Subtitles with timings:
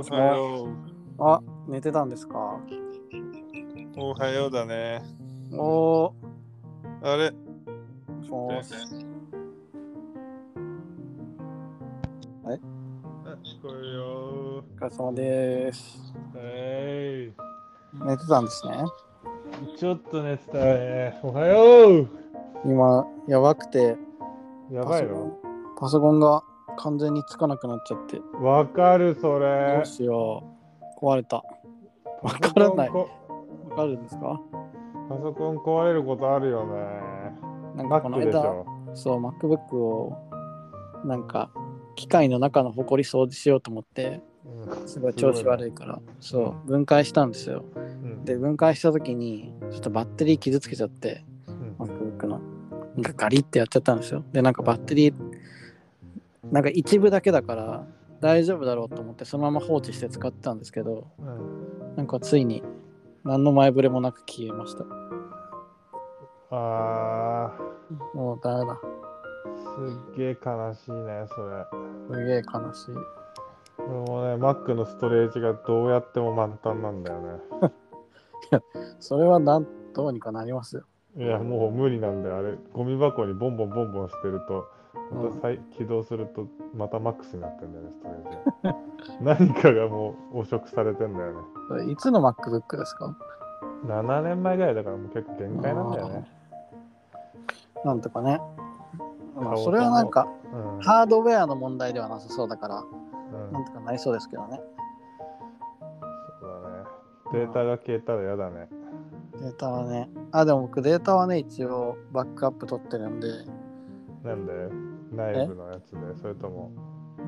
[0.00, 0.68] おはよ
[1.18, 2.58] あ、寝てたんですか？
[3.98, 4.00] う。
[4.00, 5.02] おはようだね。
[5.52, 6.14] お
[7.02, 7.26] あれ？
[7.28, 7.34] ー、
[8.26, 8.74] そうっす
[12.44, 12.48] あ
[13.44, 16.14] 聞こえるよお疲れ様です。
[16.34, 17.32] ー。
[17.98, 18.84] は寝てたんですね？
[19.74, 19.78] い。
[19.78, 21.20] ちょっと寝てたね。
[21.22, 22.08] おはよう
[22.64, 23.98] 今、やばくて、
[24.72, 25.38] やばいの
[25.78, 26.42] パソコンが
[26.82, 29.86] 完全につかなくなっちゃって、わかる、そどれう。
[29.86, 30.44] しよ
[31.00, 31.04] う。
[31.04, 31.44] 壊れた。
[32.22, 32.88] わからない。
[32.88, 33.08] こ
[33.68, 34.40] わかるんですか？
[35.08, 36.72] パソコン壊れることあるよね。
[37.76, 38.66] なんかこの Mac でし間、ょ。
[38.94, 40.16] そう、MacBook を、
[41.04, 41.50] なんか、
[41.96, 47.64] 機械の中のホコリ掃除しようと思って、うんすごい調子悪いから、そう、分解したんですよ。
[47.76, 52.40] うんで、分解した時に、ちょっとバッテリー傷つけちゃって、うん MacBook の。
[52.96, 54.24] なんかガリってやっちゃったんですよ。
[54.32, 55.14] で、なんかバッテリー、
[56.50, 57.86] なんか一部だけだから
[58.20, 62.62] 大丈夫だろうと思ってそのまま放置して使ってたんですけど、うんなんかついに
[63.24, 64.84] 何の前触れもなく消えました。
[66.52, 67.52] あ
[68.14, 68.78] もうダメだ。
[69.78, 71.66] ー、すっげえ悲しいね、それ。
[72.16, 72.94] すげえ悲しい。
[73.76, 77.38] これもね、Mac のストレージがどうやっても満タンなんだよね。
[78.98, 80.82] それはなんどうにかなりますよ。
[81.16, 82.36] いや、もう無理なんだよ。
[82.36, 84.66] あれ、ゴミ箱にボンボンボンボン捨てると、
[85.12, 89.50] まうんた再起動すると、またマックスになってんだよね、ストレージ。
[89.54, 91.92] 何かがもう汚職されてんだよね。
[91.92, 93.16] いつの MacBook ですか
[93.86, 96.30] ？7年前ぐらいだからもう結構限界なんだよね。
[97.84, 98.40] なんとかね。
[99.36, 100.74] まあ、顔それはなんかうん。
[100.74, 102.84] うんハードウェアの問題ではなさそうだから、
[103.52, 104.60] なんとかなりそうですけどね。
[106.40, 106.84] そうだね。
[107.32, 108.68] データが消えたら嫌だね。
[109.40, 110.10] データはね。
[110.32, 113.28] あ、でも僕データはね、一応バックアップ取ってるんで、
[114.24, 114.52] なんで
[115.12, 116.72] 内部のやつで、それとも、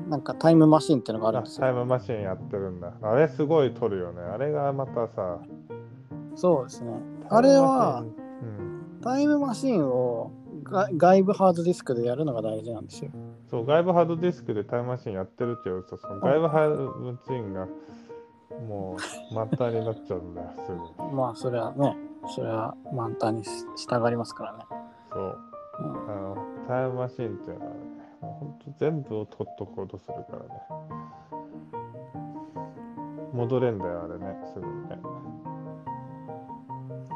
[0.09, 1.61] なんかタイムマシンっていうのがあるあんですよ。
[1.61, 2.93] タイムマシンやってるんだ。
[3.01, 4.21] あれすごい取るよね。
[4.21, 5.39] あれがまたさ、
[6.35, 6.91] そうですね。
[7.29, 8.03] あれは
[9.01, 9.81] タイムマシンうん。
[9.83, 10.31] タイムマシンを
[10.63, 13.11] が外部ハードディスクでやるのが大事なんですよ。
[13.49, 17.67] そう、外部ハードディスクでタイムマシンやってるって言うと、その外部ハードマシンが
[18.67, 18.97] も
[19.31, 21.11] う満タンになっちゃうんだよ、すぐ。
[21.15, 21.97] まあ、それはね、
[22.35, 24.65] それは満タンにし従いますからね。
[25.11, 25.39] そう。
[25.79, 27.77] うんあの、タイムマシンっていうのはね、
[28.21, 30.47] もうほんと全部を取っとこうとするからね。
[33.33, 34.99] 戻れんだよ、あれね、すぐにね。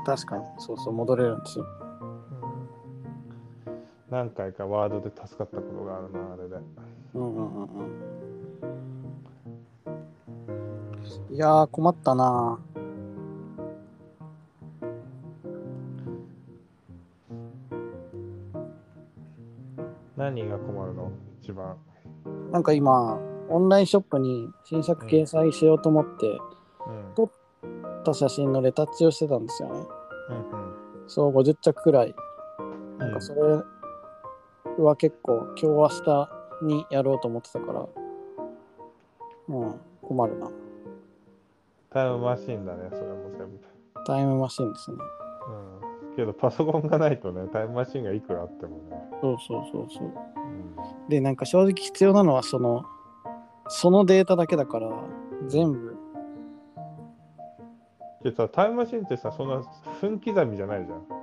[0.06, 1.66] 確かに、そうそう、戻れるんですよ。
[4.10, 6.56] 何回かワードで助かったことがあるな、あれで。
[7.14, 7.66] うんうんうんう
[11.32, 11.36] ん。
[11.36, 12.60] いやー、困ったな
[20.18, 21.12] 何が困るの？
[21.42, 21.78] 一番。
[22.52, 23.20] なんか今、
[23.50, 27.14] オンラインショップに新作掲載しようと思って、うん。
[27.16, 27.32] 撮っ
[28.04, 29.80] た写真のレタッチをしてたんですよね。
[29.80, 32.16] うんそう、50着くらい。
[32.60, 32.98] うん。
[32.98, 33.42] なんかそれ
[34.84, 36.30] は結構今日明日
[36.64, 37.88] にやろうと思ってたから、
[39.48, 40.50] うん、困るな。
[41.90, 43.60] タイムマシンだね、それも全部。
[44.06, 44.98] タイムマシンですね。
[46.18, 46.26] うん。
[46.26, 48.84] けど、パソコンがないとね、タイムマシンがいくらあってもね。
[49.22, 50.04] そうそうそうそう。
[50.06, 51.10] うん。
[51.10, 52.84] で、なんか正直必要なのはその、
[53.70, 54.90] そのデータだけだから、
[55.48, 55.98] 全部、
[58.24, 59.62] でさ、タイムマシンってさ、そんな
[60.02, 61.17] 分刻みじゃないじゃん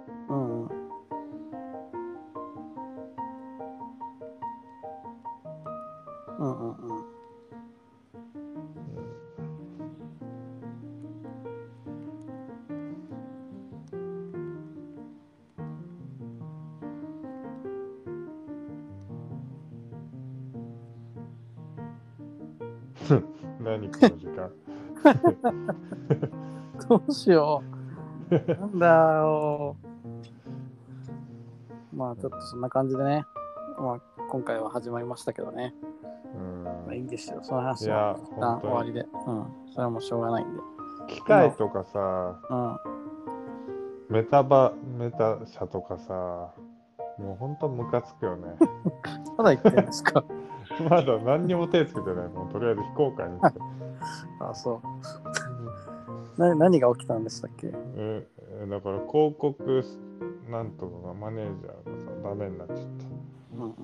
[27.08, 27.62] うしよ
[28.30, 28.34] う。
[28.34, 29.76] なんだよ。
[31.94, 33.24] まあちょっとそんな感じでね、
[33.78, 35.74] まあ今回は始まりましたけどね。
[36.34, 37.38] うんまあいいですよ。
[37.42, 39.00] その話は一旦終わりで。
[39.00, 39.44] うん。
[39.70, 40.60] それはもうしょうがないんで。
[41.08, 42.78] 機械とかさ、うん。
[44.08, 46.12] メタバ、メタ車とかさ、
[47.18, 48.54] もうほんとムカつくよね。
[49.38, 50.24] まだ言ってるんですか？
[50.90, 52.28] まだ何にも手つけてない。
[52.28, 53.60] もうとりあえず非公開にして。
[54.40, 54.80] あ、そう。
[56.38, 57.70] な何が起きたんでしたっけ？
[57.96, 58.26] え
[58.64, 59.84] えだから広告
[60.50, 62.78] なんとかがマネージャーがさ、ダメになっちゃっ
[63.56, 63.74] うん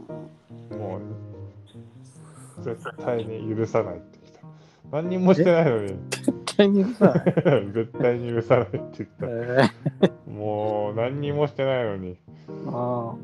[0.73, 0.79] うん。
[0.79, 1.01] もう、
[2.63, 4.41] 絶対に許さないってきた。
[4.93, 7.15] 何にもしてないのに、絶対にさ、
[7.73, 9.27] 絶対に許さないって言った。
[9.29, 9.71] え
[10.31, 12.19] もう何にもしてないのに。
[12.49, 13.15] ー、あ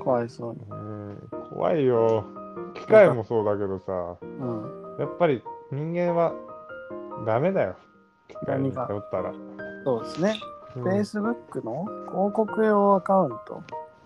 [0.00, 0.60] あ、かわいそうに。
[0.70, 2.24] うん、怖いよ。
[2.74, 4.96] 機械もそうだけどさ、うん。
[4.98, 6.32] やっぱり人間は
[7.26, 7.76] ダメだよ。
[8.46, 9.32] 何が頼ったら。
[9.84, 10.40] そうですね。
[10.76, 11.86] うん Facebook の？
[12.10, 13.62] 広告用アカウント？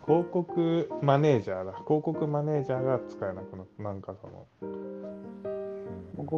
[0.07, 1.73] 広告マネージャーだ。
[1.85, 3.83] 広告マネージャーが使えなくなった。
[3.83, 4.47] なんかその。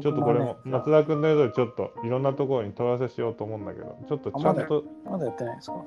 [0.00, 5.84] ちょっとこれも松田君の言うとちょっといろんなところに問い合わせしようと思うんだけど、ちょっとちゃんと、まだやってないですか？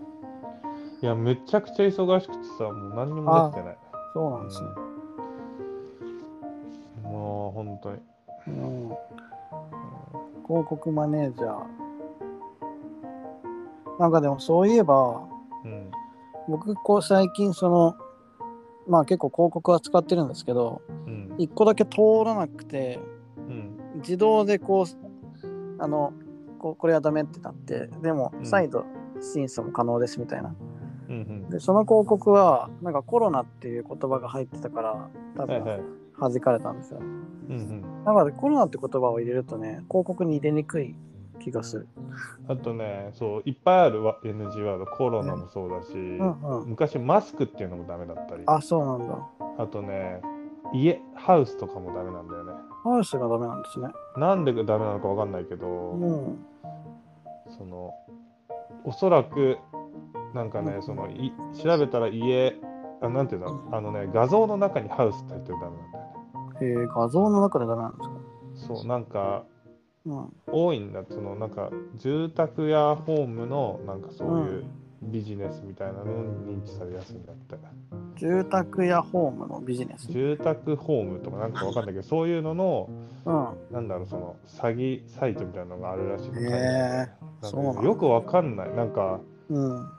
[1.02, 3.78] いや、めちゃくちゃ忙しくてさ、もう何にもできてない。
[4.14, 4.68] そうなんですね。
[7.04, 7.98] もう本当に。
[8.48, 8.90] うん。
[10.46, 11.75] 広告マネージャー。
[14.00, 15.28] なんかでもそういえば、
[15.64, 15.92] うん。
[16.48, 17.96] 僕こう最近その、
[18.88, 21.36] まあ結構広告は使ってるんですけど、うん。
[21.38, 23.00] 一個だけ通らなくて、
[23.38, 23.78] うん。
[23.98, 26.14] 自動でこう、あの、
[26.60, 28.86] こうこれはダメってなって、でもうん再度
[29.22, 30.56] 審査も可能ですみたいな。
[31.10, 31.50] うん。
[31.50, 35.96] で、その広告は、なんかコロナっていう言葉が入ってたから、多分。
[36.20, 37.00] 弾かれたんですよ。
[37.00, 40.96] うんなのでコロナって言葉を入れるとね、広告に入れにくい
[41.46, 41.88] 気がする。
[42.48, 42.52] うん。
[42.52, 46.70] あとね、そう、いっぱいあるわ NG ワード、コロナもそうだし、うんうん。
[46.70, 49.18] 昔マスクっていうのもダメだったり、あ、そうなんだ。
[49.60, 50.22] あとね、
[50.74, 52.54] 家、ハウスとかもダメなんだよね。
[52.84, 53.88] ハウスがダメなんですね。
[54.18, 56.46] なんでダメなのかわかんないけど、うん。
[57.58, 57.94] その、
[58.84, 59.58] おそらく、
[60.34, 62.56] なんかね、うんそのい調べたら家、
[63.02, 65.98] あなんていうの、あのね、画像の中にハウスって入ってるとダメなんだ
[66.68, 66.84] よね。
[66.84, 68.76] えー、画像の中でダメなんですか？
[68.76, 69.55] そう、なんか、うん。
[70.48, 74.66] 多いんだ、その、なんか、住宅やホームの、なんかそういう
[75.02, 77.56] ビジネスみたいなのに認知されやすいんだって。
[78.18, 80.08] 住宅やホームのビジネス？
[80.08, 82.90] 住宅ホームとかなんかわかんないけど、そういうのの、
[83.26, 83.48] うん。
[83.72, 86.42] なんだろう、その、詐欺サイトみたいなのがあるらしいの。
[86.42, 86.50] へー
[86.98, 88.76] なんかそうなんだよくわかんない。
[88.76, 89.20] なんか、
[89.50, 89.90] うん。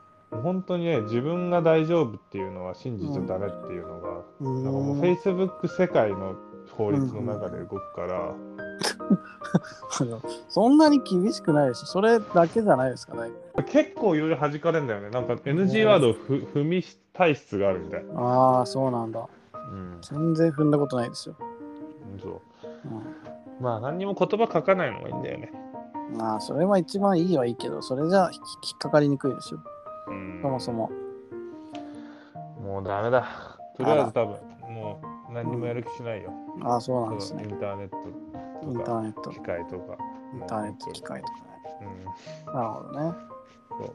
[0.42, 6.34] 本当にね、自分が大丈夫っていうのは信じちゃダメっていうのが、うなんかもうーん Facebook 世界の
[6.76, 8.34] 法律の中で動くから、
[10.48, 11.86] そんなに厳しくないです。
[11.86, 13.30] それだけじゃないですかね。
[13.66, 15.10] 結構いろいろ弾かれるんだよね。
[15.10, 16.82] なんか NG ワードをふ踏み
[17.12, 18.04] 体質があるみたい。
[18.14, 19.26] ああ、そうなんだ。
[19.54, 21.34] うん、全然踏んだことないですよ。
[22.22, 22.32] そう。
[22.32, 22.40] う
[23.60, 25.52] まあ何にも言葉書かないのがいいんだよね。
[26.12, 28.40] ん、まあ、それは一番いいはいいけど、それじゃ引
[28.74, 29.60] っかかりにくいですよ。
[30.08, 30.90] うん、そもそも。
[32.62, 33.26] もうダメだ。
[33.76, 34.36] とりあえず多分、
[34.72, 35.00] も
[35.30, 36.30] う何にもやる気しないよ。
[36.62, 37.54] ああ、そうなんですそうイね。
[37.54, 37.96] ンターネット
[38.74, 39.96] とか、ーネット、機械とか。
[40.34, 41.40] インターネット機械とかね。
[42.46, 43.14] うんなるほどね。
[43.70, 43.94] そ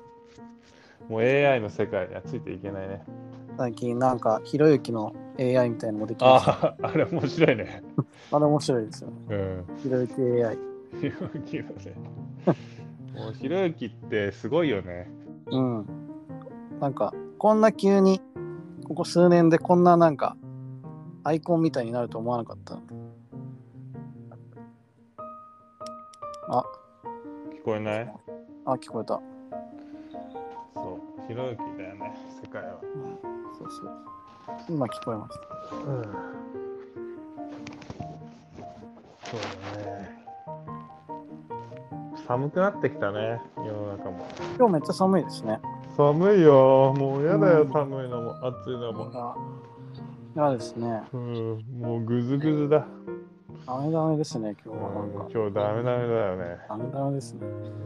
[1.09, 1.12] う。
[1.12, 3.03] もう AI の世界にはついていけないね。
[3.57, 6.51] 最近なんか、ひろゆきの AI みたいなのもできました。
[6.51, 7.83] ああ、あれ面白いね。
[8.31, 9.09] あれ面白いですよ。
[9.29, 9.65] うん。
[9.77, 10.57] ひろゆき AI。
[11.00, 11.95] ひろゆきのね。
[13.13, 15.09] もうひろゆきってすごいよね。
[15.51, 15.85] うん。
[16.79, 18.21] なんか、こんな急に、
[18.88, 20.38] ここ数年でこんななんか、
[21.23, 22.79] アイコンみたいになると思わなかった。
[26.53, 26.65] あ、
[27.53, 28.13] 聞こえない？
[28.65, 29.21] あ、聞こえた。
[30.74, 31.27] そう。
[31.30, 32.13] ひろゆきだよね、
[32.44, 32.75] 世界は。
[32.81, 33.18] うん、
[33.57, 33.92] そうそう。
[34.68, 35.39] 今聞こえまし
[35.69, 35.75] た。
[35.77, 36.01] うん。
[39.24, 39.39] そう
[39.77, 40.21] だね。
[42.27, 44.27] 寒くなってきたね、世の中も。
[44.57, 45.62] 今日めっちゃ寒いですね。
[45.95, 46.94] 寒いよ。
[46.97, 49.09] もうやだよ、うん寒いのも、暑いのも。
[49.13, 49.38] あ
[50.36, 51.01] 嫌ですね。
[51.13, 52.85] うん、もうぐずぐずだ。
[53.65, 55.27] ダメダメですね、今日うんはなんか。
[55.33, 56.57] 今日ダメダメだよね。
[56.68, 57.39] ダメダメですね。
[57.44, 57.81] うん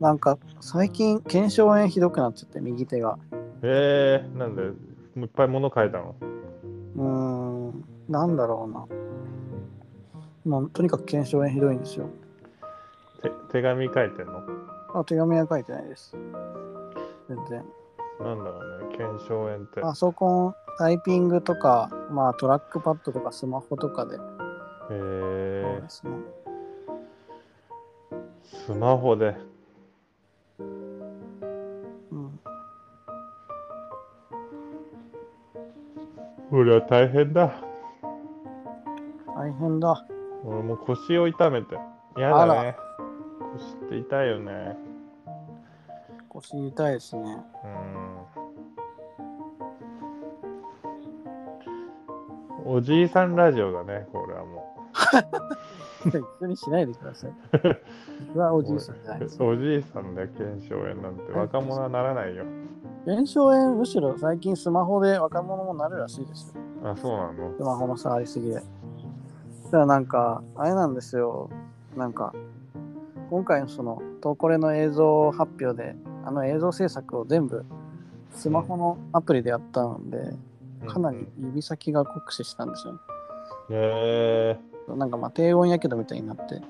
[0.00, 3.18] なんか、最近、腱鞘炎ひどくなっちゃって、右手が。
[3.62, 4.72] えー、なんで、も
[5.16, 6.14] ういっぱい物書いたの？
[6.94, 8.86] うーん、なんだろうな。
[10.44, 12.08] もうとにかく腱鞘炎ひどいんですよ。
[13.20, 14.40] 手手紙書いてんの？
[14.94, 16.16] あ、手紙は書いてないです。
[17.28, 17.64] 全然。
[18.20, 19.80] なんだろうね、腱鞘炎って。
[19.80, 24.16] パソコン、タイピングとか、まあトラックパッドとかスマホとかで、
[24.88, 26.10] そうえですね。
[28.10, 28.16] ー、
[28.66, 29.36] スマホで。
[30.58, 32.40] うん。
[36.50, 37.62] 俺は大変だ。
[39.26, 40.06] 大変だ。
[40.44, 41.74] 俺もう腰を痛めて。
[42.16, 42.74] やあらだね。
[43.52, 44.74] 腰って痛いよね。
[46.30, 47.36] 腰痛いですね。
[47.64, 47.68] う
[52.70, 52.70] ん。
[52.70, 54.67] おじいさんラジオだね、これはも
[56.06, 57.32] 一緒にしないでください。
[58.28, 58.62] 僕はお。
[58.62, 58.96] じいさん。
[59.02, 59.42] じゃないです。
[59.42, 60.14] おじいさん。
[60.14, 61.14] で腱鞘炎なん。
[61.16, 62.44] て若者はならないよ。
[63.06, 66.90] 炎症炎、むしろ最近スマホで若者もなるらしいですよ。
[66.90, 68.62] あ、そうなのスマホの触りすぎで。
[69.72, 70.06] だなん。
[70.06, 70.94] か、あれなん。
[70.94, 71.50] ですよ。
[71.96, 72.12] なん。
[72.12, 72.32] か、
[73.30, 77.64] 今回のその、トーコレの映像発表で、あの映像制作を全部、
[78.32, 80.34] スマホのアプリでやったので、
[80.86, 82.70] かなり指先が酷使したん。
[82.70, 82.94] ですよ。
[83.70, 86.60] へえなんかまあ低温やけどみたいになって、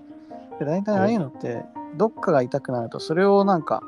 [0.58, 1.62] で大体ああいうのって
[1.96, 3.82] どっかが痛くなるとそれをなんか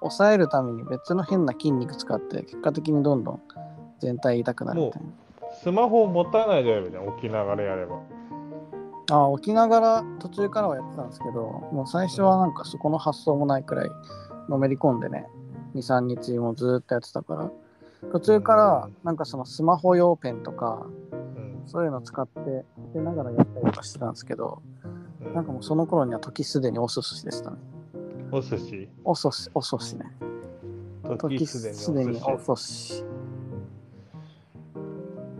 [0.00, 3.42] 抑えるために別の変な筋肉使って結果的にどんどん
[4.00, 5.02] 全体痛くなるみたい
[5.60, 7.96] スマホを持たないでやればいいじゃん、起きながらやれば。
[7.96, 13.90] なああ起きながら途中からはやってたんですけどもう最初はなんかそこの発想もないくらい
[14.50, 15.26] のめり込んでね
[15.74, 17.50] 23日もずーっとやってたから。
[18.12, 21.17] 途中からなんかそのスマホ用ペンとかうん
[21.68, 24.62] そういうの使って当てながらやったりとかしてたんですけど
[25.24, 25.34] うん。
[25.34, 27.58] なんかもうその頃には時すでにお寿司でしたね。
[28.32, 28.88] お寿司？
[29.04, 30.04] お寿司お寿司ね。
[31.04, 31.62] 時時す
[31.94, 33.04] でにお寿司。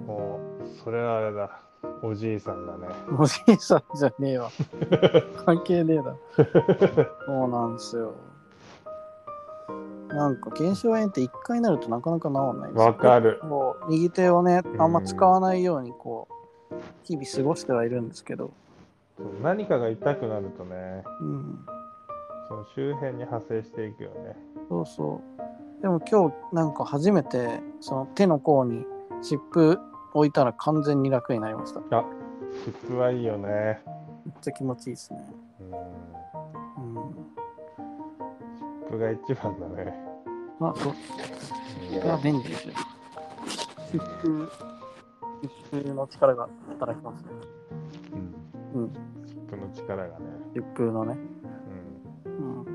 [0.06, 1.60] もう、それはあれだ。
[2.02, 2.88] おじいさんだね。
[3.18, 4.50] おじいさんじゃねえわ。
[5.44, 6.16] 関係ねえだ
[7.26, 8.14] そうなんですよ
[10.08, 13.38] なんか腱鞘炎って一回なるとなかなか治らないですよわかる。
[13.42, 16.28] こう右手をねあんま使わないようにこ
[16.70, 16.74] う
[17.04, 18.52] 日々過ごしてはいるんですけど、
[19.42, 21.58] 何かが痛くなるとね、うん、
[22.48, 24.36] その周辺に派生していくよね。
[24.68, 28.84] そうそうでも今日なんか初めてその手の甲に
[29.22, 29.78] 湿布
[30.14, 32.04] 置いたら完全に楽になりましためあ、
[32.64, 33.80] 湿布はいいよね。
[34.28, 35.20] っちゃ気持ちいいですね、
[35.60, 35.70] うん。
[38.90, 39.94] うん、湿布が一番だね。
[40.58, 40.92] まあそう
[41.92, 42.74] うんこれは便利ですよ
[43.92, 44.50] 湿布
[45.42, 47.28] 湿布の力が働きますね
[48.74, 48.82] うん。
[48.82, 48.92] うん
[49.26, 50.24] 湿布の力がね。
[50.54, 51.16] 湿布のね
[52.24, 52.62] うん。
[52.62, 52.66] うん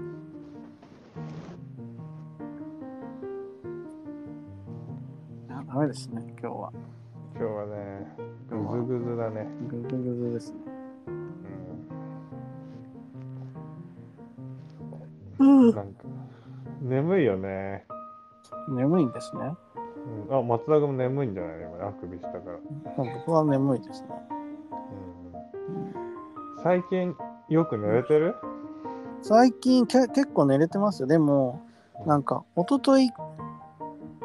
[5.49, 6.71] あダメですね今日は
[7.35, 8.15] 今日はね、
[8.47, 9.47] ぐずぐずだね。
[9.67, 10.57] ぐずぐずですね
[15.39, 15.75] うん。
[15.75, 16.02] なんか、
[16.83, 17.85] 眠いよね。
[18.67, 19.55] 眠いんですね。
[20.29, 21.51] うん、あ、松田君も眠いんじゃない？
[21.61, 22.57] 今、あくびしたから。
[22.97, 24.09] 僕は眠いですね。
[25.69, 27.15] うん、最近、
[27.47, 28.35] よく寝れてる？
[29.21, 31.07] 最近け結構寝れてますよ。
[31.07, 31.61] でも
[32.05, 33.11] なんか一昨日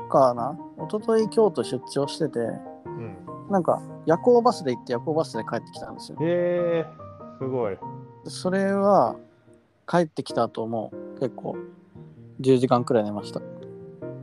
[0.08, 0.58] かな？
[0.84, 3.16] 一昨日京都出張しててうん。
[3.48, 6.18] なんか夜行バスで行って夜行バスで帰ってきたんですよ。
[6.20, 7.78] へえー、すごい。
[8.24, 9.14] それは
[9.86, 11.56] 帰ってきた後も結構
[12.40, 13.40] 10時間くらい寝ました。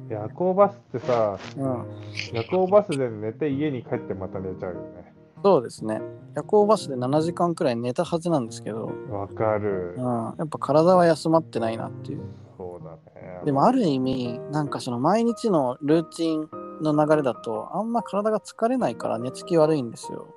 [0.10, 1.86] 夜行バスってさ、うん。
[2.34, 5.14] 夜行バスで寝て家に帰ってまた寝ちゃうよね。
[5.44, 6.02] そうですね。
[6.36, 9.96] 夜行バスで7時間くらい寝たはずなんですけど、わかる。
[9.98, 10.04] うん、。
[10.04, 12.22] やっぱ体は休まってないなっていう。
[12.58, 13.42] そうだね。
[13.46, 16.50] でもある意味なんかその毎日のルーチン
[16.82, 20.28] の流れだとあんま体が疲れないから寝つき悪いんですよ。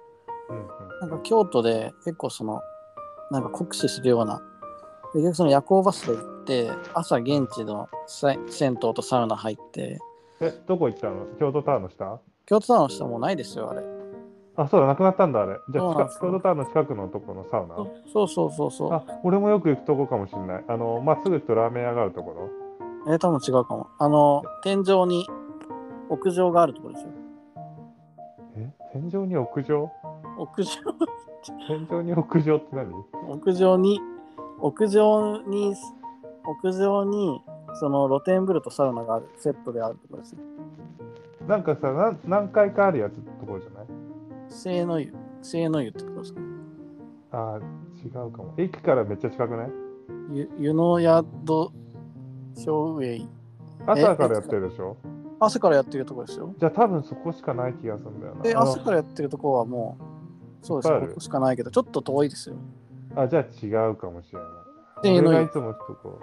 [0.51, 2.61] うんうん、なんか京都で結構その
[3.31, 4.43] なんか酷使するような
[5.13, 6.17] 結局その夜行バスで
[6.49, 9.99] て朝現地のさ銭湯とサウナ入って。
[10.41, 11.27] え、どこ行ったの？
[11.39, 12.21] 京都タワーの下？
[12.47, 13.83] 京都タワーの下もうないですよあれ。
[14.57, 15.57] あ、そうだ、なくなったんだ、あれ。
[15.71, 16.21] じゃあ、そうなんですよ。
[16.21, 17.77] 近京都タワーの近くのとこのサウナ？
[18.13, 18.93] そうそうそうそう。
[18.93, 20.65] あ、俺もよく行くとこかもしれない。
[20.67, 22.31] あの、まっすぐ行くとラーメン屋があるとこ
[23.07, 23.13] ろ？
[23.13, 23.87] えー、多分違うかも。
[23.99, 25.27] あの天井に
[26.09, 27.11] 屋上があるところですよ。
[28.57, 28.73] え？
[28.93, 29.91] 天井に屋上？
[30.39, 30.71] 屋上？
[31.69, 32.93] 天井に屋上って何？
[33.29, 34.01] 屋上に
[34.61, 35.75] 屋上に
[36.49, 37.43] 屋上に
[37.75, 40.33] その露天風呂とサウナがあるセットであるところです。
[40.33, 40.39] よ
[41.47, 43.87] なんかさなん、何回かあるやつところじゃない？
[44.51, 45.15] 清の湯。
[45.43, 46.33] 清の湯ってことです。
[46.35, 46.41] か
[47.33, 47.63] あー
[48.05, 48.55] 違うかも。
[48.57, 49.71] 駅からめっちゃ近くない？
[50.33, 51.71] 湯湯の宿
[52.55, 53.29] 正ウ
[53.87, 54.97] 朝からやってるでしょ？
[55.41, 56.55] 朝からやってるところですよ。
[56.59, 58.43] じゃあ多分そこしかない気がするんだよな。
[58.43, 59.97] であの朝からやってるところはも
[60.63, 62.57] うそうですここしかないけどちょっと遠いですよ。
[63.15, 64.45] あ、じゃあ違うかもしれな
[65.15, 65.21] い。
[65.21, 66.19] 俺がいつも行くとこ。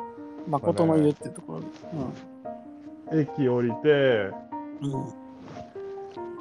[0.48, 4.32] 誠の湯ってところです、駅降りて、
[4.82, 5.25] うんうん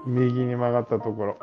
[0.07, 1.39] 右に曲がったところ。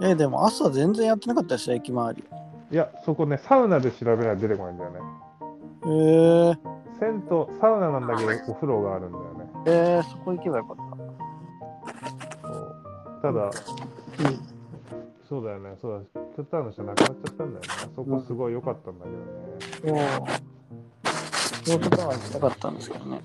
[0.00, 2.24] えーでも朝全然やってなかったですよ駅周り
[2.72, 4.98] いや、そこね、サウナで調べないと出てこないんだよね。
[5.84, 6.56] えー、
[6.98, 9.46] 銭湯、サウナなんだけど、お風呂があるんだよね。
[9.66, 10.76] えー、そこ行けばよかっ
[13.22, 13.50] たただ、
[15.28, 17.60] そうだよね、そうだ、京都タワーの下なくなっちゃったんだよね。
[17.68, 19.04] あそこすごい良かったんだ
[19.84, 20.08] けどね。
[20.18, 20.53] そう。
[21.64, 23.20] 京都タワー行きたかったんですけどね。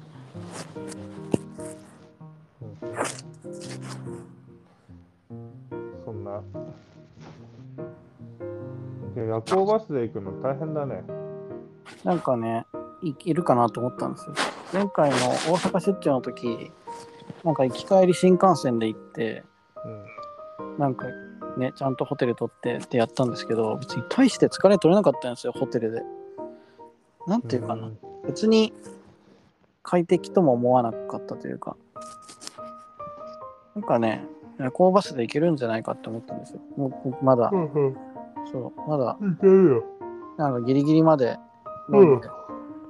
[6.06, 6.42] そんな。
[9.16, 11.04] いや夜行バスで行くの大変だね。
[12.06, 12.66] なんかね、
[13.04, 14.34] いいるかなと思ったんですよ。
[14.72, 16.72] 前回の大阪出張の時、
[17.44, 19.44] なんか行き帰り新幹線で行って、
[20.60, 20.78] うん。
[20.78, 21.08] なんか
[21.58, 26.02] ね、ちゃんとホテル取ってってやったんですけど、別に大して疲れ取れなかったんですよ、ホテルで。
[27.28, 27.88] なんていうかな。
[27.88, 28.74] ん別に
[29.84, 31.76] 快適とも思わなかったというか、
[33.76, 34.26] なんかね、
[34.58, 36.60] 夜行バスで行けるんじゃないかって思ったんですよ。
[36.78, 36.88] も
[37.22, 37.98] うまだ、うんうん。
[38.52, 39.84] そう、まだいけるよ。
[40.38, 41.38] なんかギリギリまで
[41.92, 42.28] 飲んで、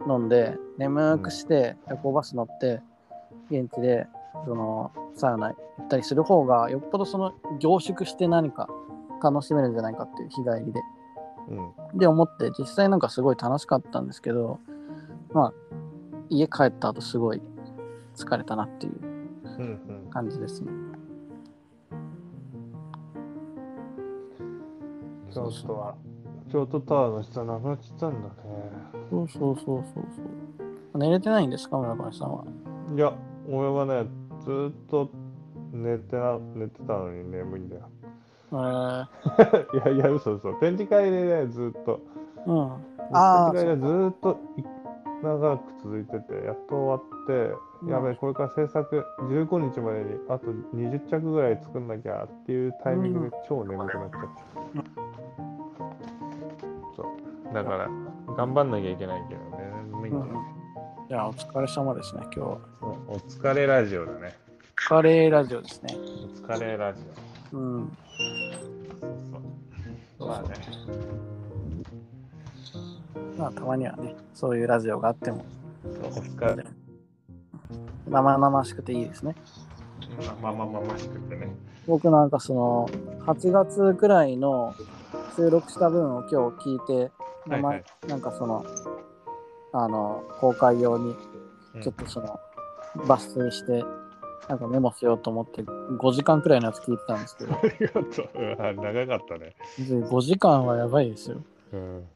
[0.08, 2.82] 飲んで眠くして夜行バス乗って
[3.50, 4.08] 現地で
[4.46, 8.70] そのサウナ行ったりする方がよっぽどその凝縮して何か
[9.22, 10.80] 楽しめるんじゃないかっていう日帰りで。
[11.50, 11.98] うん。
[11.98, 14.60] で思って実際なんかすごい楽しかったんですけど
[15.34, 15.54] まあ
[16.30, 17.42] 家帰った後すごい
[18.16, 19.10] 疲れたなっていう。
[20.10, 20.72] 感じですね。
[25.34, 25.96] 京都は、
[26.52, 28.34] 京都タワーの下なくなっちゃったんだね。
[29.10, 30.00] そうそうそうそうそ
[30.96, 30.98] う。
[30.98, 32.46] 寝れてないんですか村上さんは？
[32.96, 33.14] いや、
[33.48, 34.10] 俺はね、
[34.40, 35.10] ずーっと
[35.72, 37.82] 寝てな寝てたのに眠いんだよ。
[38.52, 39.06] えー、
[39.78, 40.54] いやいや、嘘嘘。
[40.54, 42.00] 展示会でね、ずーっと。
[42.48, 42.72] うん。
[43.12, 44.64] あー展示会がずーっとい
[45.22, 47.34] 長く続いてて、やっと終わって、
[47.84, 54.84] うんやべえ、これから制作15日までにあと20着ぐらい作んなきゃっていうタイミングで超眠くなっちゃった。
[56.96, 57.04] そ
[57.52, 57.54] う。
[57.54, 57.90] だから、
[58.36, 59.70] 頑張んなきゃいけないけどね。
[61.10, 62.58] じゃあお疲れ様ですね今日は。
[62.80, 64.38] そうお疲れラジオだね。
[64.76, 65.96] カレーラジオですね。
[65.96, 67.02] お疲れラジ
[67.52, 67.58] オ。
[67.58, 67.98] うん。
[69.02, 69.18] そう
[70.20, 70.30] そう。
[70.30, 70.50] まあね。
[73.40, 75.46] まあたまにはねそういうラジオがあっても。
[78.10, 79.34] 生々しくていいですね。
[80.42, 81.56] まあまあまあましくてね。
[81.88, 82.90] 僕なんかその
[83.26, 84.76] 8月くらいの
[85.38, 87.12] 収録した分を今日聞いて、
[87.50, 88.66] はいはいなんかその
[89.72, 91.16] あの公開用に
[91.76, 92.40] うんちょっとその
[92.98, 93.86] 抜粋して
[94.50, 98.30] なんかメモしようと思って5時間くらいのやつ聞いてたんですけどありがとう。
[98.36, 99.56] うん長かったね。
[99.78, 101.38] 5時間はやばいですよ。
[101.72, 102.08] うん。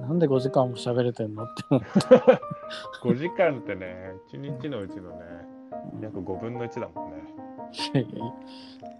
[0.00, 1.88] なんで5時間も喋れてんのって思って。
[3.02, 5.16] 5時間ってね、1日のうちのね、
[6.00, 7.22] 約5分の1だもんね。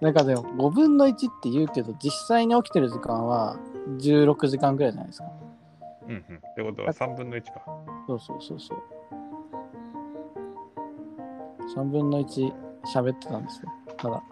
[0.01, 3.57] なんかでも5分の1って言うけど実際に起きてる時間は
[3.99, 5.27] 16時間くらいじゃないですか。
[6.07, 6.19] うんうん。
[6.19, 7.63] ってことは3分の1か。
[8.07, 8.79] そうそうそうそう。
[11.77, 12.53] 3分の1
[12.95, 13.69] 喋ってたんですよ。
[13.97, 14.23] ただ、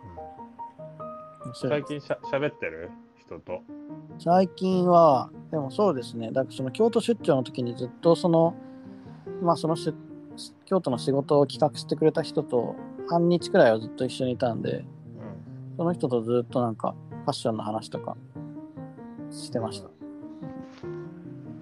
[1.44, 2.90] 面白い最近しゃ喋ってる？
[3.30, 3.62] 人と。
[4.18, 8.54] 最近は、でもそうですね、だからその京都出張の時にずっとその、
[9.40, 9.94] まあそのし
[10.64, 12.74] 京都の仕事を企画してくれた人と
[13.08, 14.84] 半日くらいはずっと一緒にいたんで、
[15.76, 18.16] その人とずっとなんかファッションの話とか
[19.30, 19.88] してました。
[19.88, 19.92] じ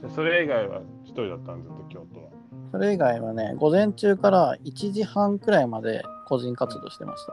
[0.06, 2.28] ゃあそれ以外は一人だったんずっと京都は？
[2.72, 7.32] それ以外はね、午前中から1時半くらいまで個人活動してました。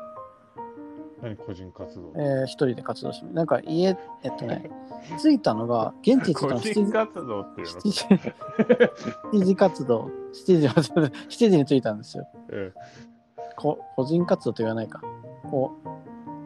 [1.26, 2.14] 何個人活動？
[2.16, 4.70] えー一人で活動してなんか家、えっとね、
[5.20, 8.06] 着いたのが、現地着いた個の7時人活動っていうの？7時
[9.40, 12.28] 7時活動、7時、7時に着いたんですよ。
[12.50, 12.74] うん
[13.58, 15.02] こ個人活動と言わないか。
[15.50, 15.72] こ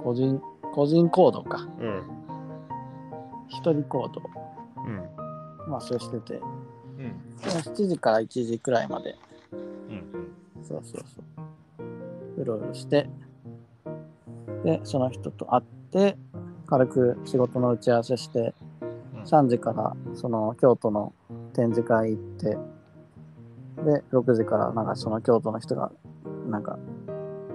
[0.01, 0.41] 個人、
[0.73, 1.67] 個人行動か。
[1.79, 2.03] うん
[3.49, 4.21] 一人行動。
[4.85, 5.09] うん
[5.69, 6.35] まあ、そうしてて。
[6.35, 9.17] でうん7時から1時くらいまで、
[9.51, 11.21] うんそうそうそ
[12.37, 12.41] う。
[12.41, 13.09] うろうろして、
[14.63, 16.17] で、その人と会って、
[16.67, 18.53] 軽く仕事の打ち合わせして、
[19.13, 19.23] うん。
[19.23, 21.13] 3時からその京都の
[21.53, 22.57] 展示会行って、
[23.83, 25.91] で、6時からなんかその京都の人が
[26.49, 26.77] なんか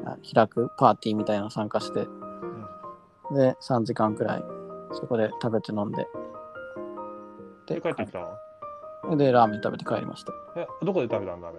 [0.04, 2.06] あ開くパーティーみたいなの参加して、
[3.34, 4.42] で、3時間くらい
[4.92, 6.06] そこで食べて飲んで、
[7.66, 8.26] で帰ってきた？
[9.04, 10.32] ので、ラーメン食べて帰りました。
[10.56, 11.58] えどこで食べたんだね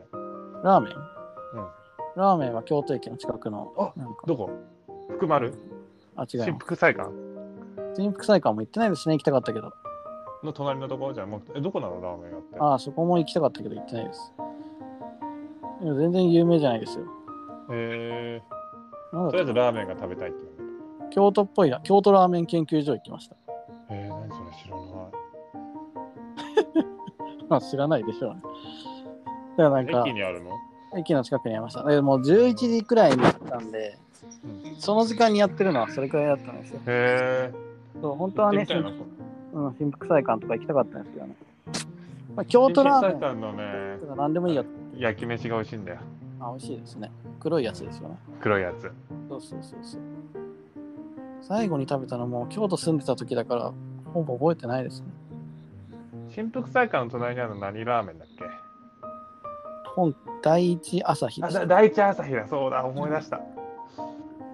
[0.64, 0.94] ラーメン？
[0.94, 1.68] うん。
[2.16, 4.50] ラーメンは京都駅の近くの、あなんか、どこ？
[5.16, 5.54] 福丸
[6.16, 6.54] あ、違い新。
[6.58, 7.10] 福祭館
[7.96, 9.72] 新福祭館も行ってないですね、行きたかったけど。
[10.44, 11.08] の隣のとこ？
[11.08, 12.00] ろじゃあもうえどこなの？
[12.02, 14.34] ラーメン屋ってああ、そこも行きたかったけど行ってないです。
[15.82, 17.06] いや全然有名じゃないですよ。
[17.72, 18.44] へえ
[19.16, 20.40] なんだったとりあえずラーメンが食べたいって
[21.12, 23.36] 京都っぽいな、京都ラーメン研究所行きました。
[23.90, 24.86] えー、何それ知らない
[27.50, 28.42] まあ知らないでしょうね。
[29.58, 30.52] だからなんか駅、にあるの？
[30.98, 31.84] 駅の近くにありました。
[31.84, 34.05] でもう11時くらいに行ったんで、うん
[34.78, 36.80] その時間にやってるのはそれくらいだったんですよ。
[36.86, 37.54] へえ
[38.02, 38.68] そう本当はね、
[39.54, 41.36] うん、新福祭館とか行きたかったんですけどね。
[42.36, 44.66] まあ、京都ラーメン新福祭館のね何でもいいよ。
[44.98, 46.00] 焼き飯が美味しいんだよ
[46.40, 47.12] あ、美味しいですね。
[47.40, 48.18] 黒いやつですよね。
[48.42, 48.92] 黒いやつ
[49.30, 50.02] そうそうそうそう。
[51.42, 53.74] 最後に食べたのも京都住んでた時だから、
[54.14, 55.08] ほぼ覚えてないですね。
[56.30, 58.44] 新福祭館の隣にあるの何ラーメンだっけ？
[59.96, 63.40] 本第一朝日であ第一朝日だそうだ思い出した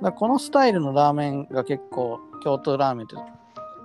[0.01, 3.15] だこのスタイルのラーメンが結構京都ラーメンって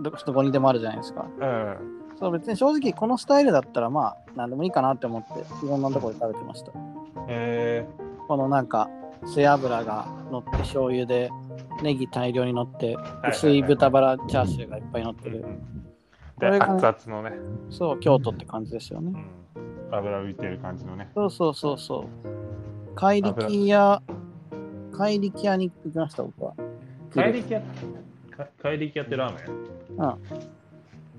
[0.01, 1.27] どどこにでもあるじゃないですか。
[1.39, 1.77] うん
[2.19, 6.73] そう別に正直このスタイルだったらまあ何でもいいかなって思っていろんなところで食べてました。
[7.29, 7.87] へ
[8.27, 8.89] このなんか
[9.27, 11.31] 背脂が乗って醤油で
[11.83, 15.45] ネギ大量に乗ってえ薄い豚バラチャーシューがいっぱい乗ってる
[16.39, 17.37] で、熱々のね、
[17.71, 19.13] そう、京都って感じですよね。
[19.57, 21.11] うん、油浮いてる感じのね。
[21.15, 22.95] そうそうそうそう。
[22.95, 24.03] 怪力屋、
[24.97, 26.55] 怪力屋に行きました、僕は。
[27.15, 27.61] 怪力屋
[28.37, 29.47] か怪力屋ってラーメン？
[29.51, 29.99] うん。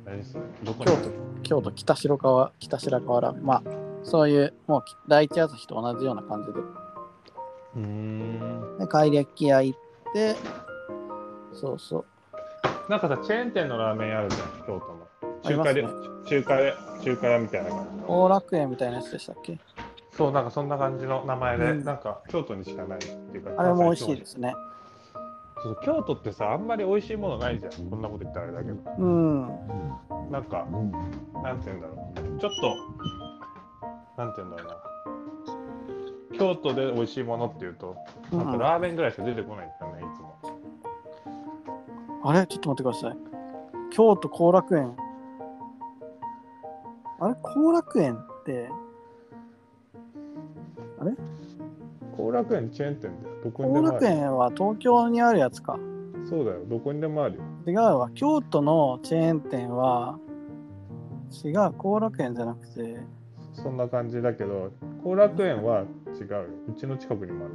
[0.06, 1.10] 何それどこに京都、
[1.44, 3.46] 京都北白川、北白川ラーメン。
[3.46, 3.64] まあ、
[4.04, 6.60] そういう、もう第一朝日と同じような感じで。
[6.60, 8.78] うーん。
[8.80, 9.80] で、怪力屋行っ
[10.14, 10.36] て、
[11.54, 12.06] そうそう。
[12.90, 15.08] なんかさ、チェーン店のラーメンあるじゃん、京都の。
[15.44, 18.24] ありますね中華で、中華で、中華屋みたいな感じの。
[18.24, 19.60] 大楽園みたいなやつでしたっけ？
[20.18, 23.52] そう、なんかそんな感じの名前で、うんなんか京都にしかないっていうか。
[23.56, 24.56] あれも美味しいですね。
[25.64, 27.90] そう京都ってさ、あんまり美味しいものないじゃん。
[27.90, 28.80] こんなこと言ったらあれだけど。
[28.98, 29.42] うん。
[30.32, 30.66] なんか、
[31.44, 32.40] なんて言うんだろう。
[32.40, 32.52] ちょっ
[34.16, 34.78] と、なんて言うんだろうな。
[36.38, 37.96] 京都で美味しいものっていうと、
[38.32, 40.36] うんなんかラーメンぐらいしか出てこないんだよね、いつも。
[42.24, 42.46] あれ？
[42.46, 43.18] ちょっと待ってください。
[43.92, 44.96] 京都後楽園。
[47.20, 47.34] あれ？
[47.34, 48.70] 後楽園って、
[52.18, 53.10] 後楽園チェーン店で
[53.44, 54.06] どこにで後もある。
[54.06, 55.78] 楽園は東京にあるやつか。
[56.30, 57.42] そうだよ、どこにでもあるよ。
[57.66, 58.10] 違うわ。
[58.14, 60.20] 京都のチェーン店は、
[61.44, 61.72] 違う。
[61.78, 63.00] 後楽園じゃなくて、
[63.54, 64.72] そんな感じだけど、
[65.04, 65.84] 後楽園は
[66.20, 66.44] 違うよ。
[66.70, 67.54] うちの近くにもある。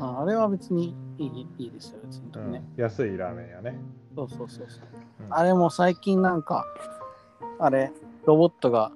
[0.00, 2.64] ああれは別にいいいいですよ、別にうんね。
[2.76, 3.78] 安いラーメンやね。
[4.16, 4.82] そうそうそうそう。
[5.24, 6.64] うんあれも最近なんか、
[7.60, 7.92] あれ、
[8.26, 8.90] ロボットが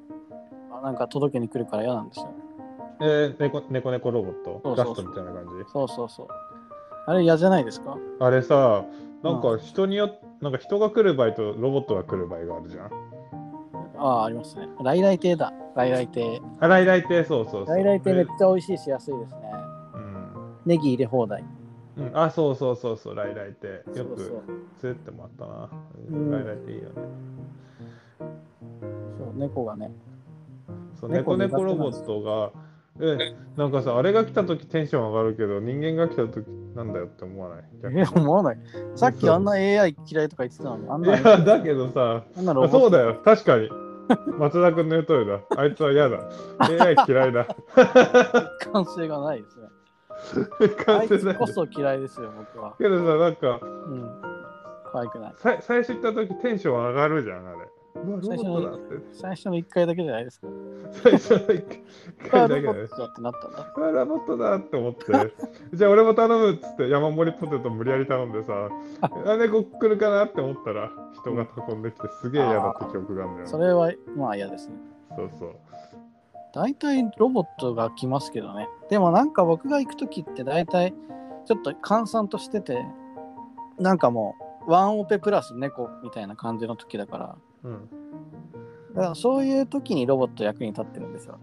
[0.73, 2.33] あなんか届けに来るから嫌なんですよ。
[3.01, 4.61] えー、猫猫猫ロボット？
[4.65, 5.71] そうそうそうガストみたいな感じ？
[5.73, 6.27] そうそうそう。
[7.07, 7.97] あれ嫌じゃないですか？
[8.21, 8.85] あれさ、
[9.23, 12.91] なんか人によって、なんか人が来る場合とロボットが来る場合があるじゃん。
[13.97, 14.69] ああ、ありますね。
[14.83, 15.53] 来来亭だ。
[15.75, 16.43] 来来亭。
[16.61, 17.77] あ、来来亭、そうそうそう。
[17.77, 19.39] 来来亭めっでちゃ美味しいし安いですね。
[19.95, 21.45] うんネギ入れ放題。
[21.97, 23.69] うん、あ、そうそうそうそう、来来亭。
[23.99, 24.43] よくそう
[24.83, 25.71] 連れてってもらったな。
[26.11, 26.95] うん来来亭いいよね。
[29.19, 29.93] そう猫がね。
[31.01, 32.51] そう猫猫猫ロボットが、
[33.01, 37.65] え、なんかさ、あれが来たときテンション上がるけど、人間が来たときなんだよって思わない？
[37.83, 38.59] 逆にえ、思わない？
[38.95, 42.23] さっきあんな AI 嫌いとか言ってたのに、あんいなや、だけどさ、
[42.71, 43.69] そうだよ、確かに。
[44.39, 45.41] 松田君の言う通りだ。
[45.57, 46.19] あいつは嫌だ。
[46.61, 47.47] AI 嫌いだ。
[48.73, 49.67] 感性がないですね。
[50.87, 52.75] あいつこそ嫌いですよ、僕は。
[52.79, 54.21] けどさ、なんか、うん。
[54.93, 55.35] 可愛くない。
[55.39, 57.57] さ最初行った時テンション上がるじゃん、あれ。
[57.95, 59.07] 最初のットだって。
[59.13, 60.49] 最初の1回だけじゃないですか。
[60.91, 61.65] 最初の一
[62.27, 62.75] あ回だけだよ。
[62.75, 63.75] ロボットだってなったんだ。
[63.77, 65.33] うわ、ロボットだって思って。
[65.73, 68.69] じゃあ俺も頼むっつって山盛りポテト無理やり頼んでさ、
[69.01, 73.47] あ、猫来るかなって思ったら人が運んできてすげえ嫌だった記憶があるんだよ。
[73.47, 74.75] それはまあ嫌ですね。
[75.17, 75.55] そうそう。
[76.53, 78.69] 大体ロボットが来ますけどね。
[78.91, 80.95] でもなんか僕が行くときって大体
[81.47, 82.85] ちょっと閑散としてて、
[83.79, 84.35] なんかも
[84.67, 87.89] うワンオペプラス猫みたいな感じの時だから、うん。
[88.95, 91.39] だからそういう時にロボット役に立ってるんですよ。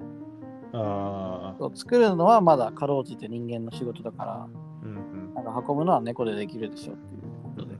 [0.73, 1.55] ああ。
[1.59, 4.47] そう作るのはまだかろうじて人間の仕事だから、
[4.83, 5.33] うんうん。
[5.33, 7.75] なんか運ぶのは猫でできるでしょっていうことで。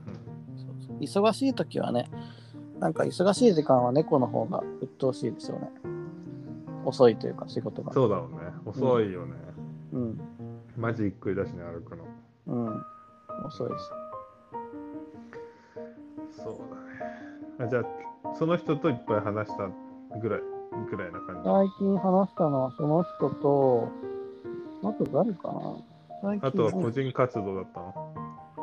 [0.56, 2.10] そうそう忙しい時はね、
[2.78, 5.70] なんか忙しい時間は猫の方が鬱陶しいですよね。
[6.84, 7.92] 遅いというか仕事が。
[7.92, 8.52] そうだろうね。
[8.66, 9.34] 遅いよね。
[9.92, 10.20] うん。
[10.76, 12.04] マジゆっくりだしね、歩くの。
[12.48, 12.84] うん。
[13.46, 13.92] 遅いです。
[16.42, 17.31] そうだね。
[17.58, 19.68] あじゃあ、その人といっぱい話した
[20.18, 20.40] ぐらい、
[20.90, 23.88] ぐらいな感最近話したのはその人と、
[24.84, 25.48] あと誰か
[26.22, 27.94] なあとは個人活動だったの？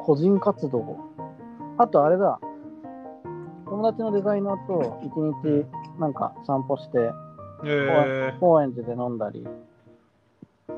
[0.06, 0.98] 個人活動。
[1.78, 2.40] あとあれだ。
[3.66, 5.12] 友達のデザイナーと一
[5.44, 5.66] 日
[6.00, 7.12] なんか散歩して、
[7.64, 9.46] え高円寺で飲んだり、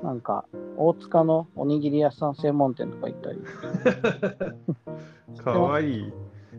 [0.04, 0.46] なんか
[0.76, 3.40] 大塚のおにぎり屋さん専門店とか行ったり。
[5.34, 6.14] ー、 かわいい。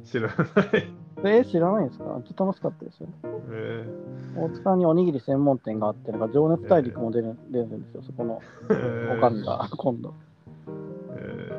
[0.05, 1.02] 知らない。
[1.19, 2.05] えー知らないんですか？
[2.05, 3.09] ちょっと楽しかったですよ。
[3.51, 3.87] え
[4.37, 8.41] 大塚におにぎり専門店があって、なんか情熱大陸も出る,、出るんですよ、そこの
[9.17, 10.15] おかみが 今度。
[11.17, 11.51] え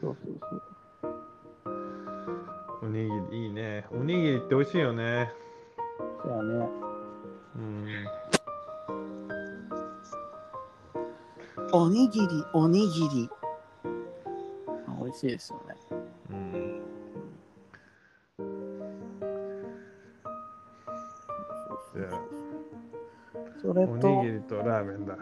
[0.00, 0.62] そうそうそう。
[2.82, 3.86] ーおにぎりいいね。
[3.90, 5.32] おにぎりって美味しいよね。
[6.22, 6.68] そうやね。
[7.56, 7.86] うん。
[11.72, 13.30] おにぎり、おにぎり。
[14.86, 15.69] あ美味しいですよね。
[23.60, 25.14] それおにとぎ、りとラーメンだ。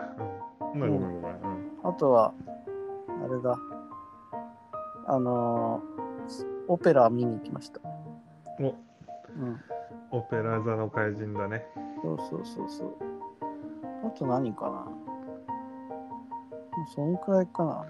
[0.72, 0.80] うん。
[0.80, 1.36] ごめんごめんごめん。
[1.36, 2.34] うんあとは、
[3.24, 3.56] あれだ。
[5.06, 5.98] あのー
[6.70, 7.80] オペラ見に行きました。
[8.60, 9.60] お、うん。
[10.10, 11.64] オペラ座の怪人だね。
[12.02, 12.94] そうそうそうそう。
[14.06, 14.92] あと何かなも
[16.86, 17.86] うそんくらいかな。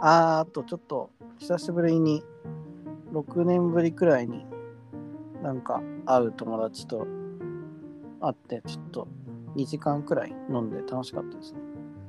[0.00, 2.24] あー、あとちょっと久しぶりに、
[3.12, 4.46] 6年ぶりくらいに、
[5.42, 7.06] なんか会う友達と
[8.26, 9.08] 会って、ちょっと
[9.56, 11.58] 2時間くらい飲んで楽しかったですね。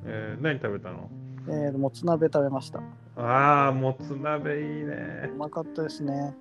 [0.06, 1.10] えー何食べたの？
[1.47, 2.82] えー、もつ鍋食べました。
[3.17, 5.38] ああ、もつ鍋いいねう。
[5.38, 6.36] まかったですね。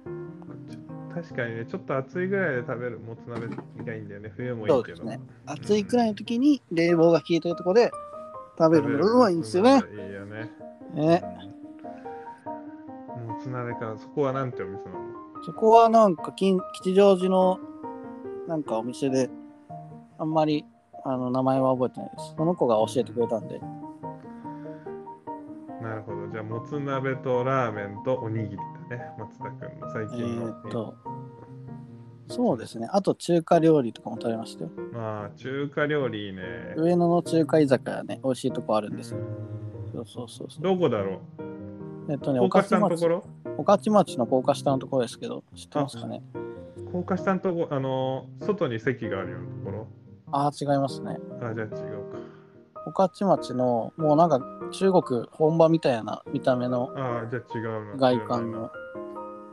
[1.15, 3.47] 確かにね、ちょっと暑いぐらいで食べるもつ鍋
[3.85, 4.33] がいいんだよね。
[4.35, 4.77] 冬もいいけど。
[4.77, 5.21] そうですね。
[5.47, 7.91] 暑いくらいの時に冷房が効いてるところで
[8.59, 9.83] 食べるのがうまいんですよね。
[9.93, 10.51] いいよね。
[10.95, 11.23] ね
[13.17, 14.99] うんもつ鍋から、そこはなんてお店なの？
[15.45, 17.61] そこはなんか金吉祥寺の
[18.49, 19.31] なんかお店で
[20.25, 20.65] あんまり
[21.05, 22.35] あの名前は覚えてないです。
[22.35, 23.61] その子が教えてくれたんで。
[25.83, 26.29] なるほど。
[26.29, 28.57] じゃあ、もつ鍋とラーメンとおにぎり
[28.89, 29.05] だね。
[29.19, 30.47] 松田君の最え近の。
[30.49, 30.95] ーっと、
[32.29, 32.89] そうですね。
[32.91, 34.71] あと中華料理とかも食べましたよ。
[34.95, 36.43] まあ、中華料理いいね。
[36.79, 39.19] 上野の中華居酒屋ね、美味しいとこあるんですよ。
[39.93, 40.63] そうそうそうそう。
[40.63, 41.21] どこだろ
[42.09, 43.25] えっとね、う高架下のと町ころ？
[43.59, 46.23] 御徒町の高架下のところですけど、知ってますかね？
[46.93, 49.87] 高架下のところ、あの、外に席があるようなところ？
[50.37, 51.19] ああ、違いますね。
[51.41, 51.73] あ、じゃあ違う
[52.11, 52.19] か。
[52.87, 54.41] 御徒町の、もうなんか
[54.73, 57.97] 中国本場みたいな見た目のああ、じゃあ違うな。
[57.97, 58.71] 外観の、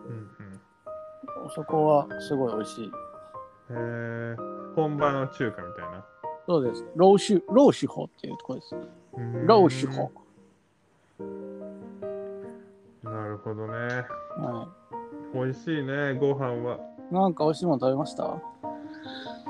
[0.06, 1.50] うんうん。
[1.56, 2.92] そこはすごい美味しい。
[3.70, 6.06] えー、本場の中華みたいな。
[6.48, 6.84] そうです。
[6.96, 8.76] ローシュ、ローシュホっていうところです。
[8.76, 10.12] うーんローシュホ。
[13.04, 13.72] なるほどね。
[14.38, 14.68] は
[15.34, 16.78] 美味しいね、ご飯は。
[17.12, 17.14] い。
[17.14, 18.24] なんか美味しいもの食べました？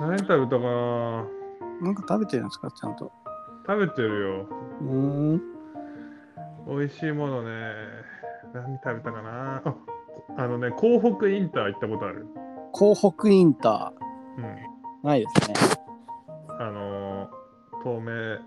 [0.02, 1.28] 何食べたかな？
[1.80, 2.72] なんか食べてるんですか？
[2.72, 3.12] ちゃんと。
[3.68, 4.48] 食べてるよ。
[4.82, 4.88] うー
[5.36, 5.42] ん。
[6.68, 7.50] 美味しいものね。
[8.52, 9.62] 何食べたかな？
[9.64, 9.76] あ
[10.38, 12.26] あのね、港北インター行ったことある。
[12.72, 13.94] 港北インタ
[14.38, 14.44] うん。
[14.44, 14.58] ー。
[15.04, 15.56] ないですね。
[16.60, 18.40] あのー、東名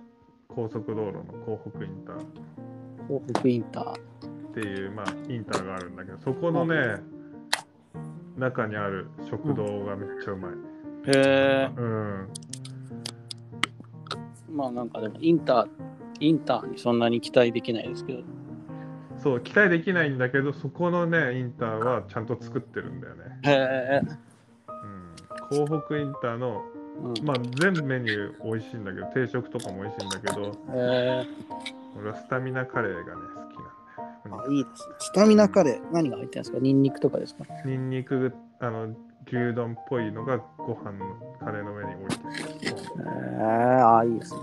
[0.49, 2.27] 高速道路の港北インターっ
[3.09, 3.95] 港北インター。
[4.55, 6.97] ていう、まあ、インターがあるんだけど、そこのね、
[8.39, 10.53] 中にある食堂がめっちゃうまい。
[11.07, 11.71] へえ。
[11.77, 12.29] うん。
[14.51, 15.69] まあなんかでもインター、
[16.21, 18.23] インターにそんなに期待できないですけど。
[19.19, 23.23] そう、期待できないんだけど、そこのね、インターはちゃんと作ってるんだよね。
[23.43, 24.03] へえ。
[25.53, 25.67] うん。
[25.67, 26.63] 港北インターの、
[27.03, 31.27] うん、まあ、全メニュー美味しいんだけど、定食とかも美味しいんだけど、へえ。
[31.97, 34.45] 俺はスタミナカレーがね、好きなんだよ。
[34.49, 34.95] あ、いいですね。
[34.99, 36.59] スタミナカレー、何が入ってるんですか？
[36.61, 37.45] ニンニクとかですか？
[37.65, 38.95] ニンニク、あの、
[39.27, 42.73] 牛丼っぽいのがご飯のカレーの上に置いてる。
[42.73, 42.77] へ
[43.39, 44.41] え、あ、いいですね。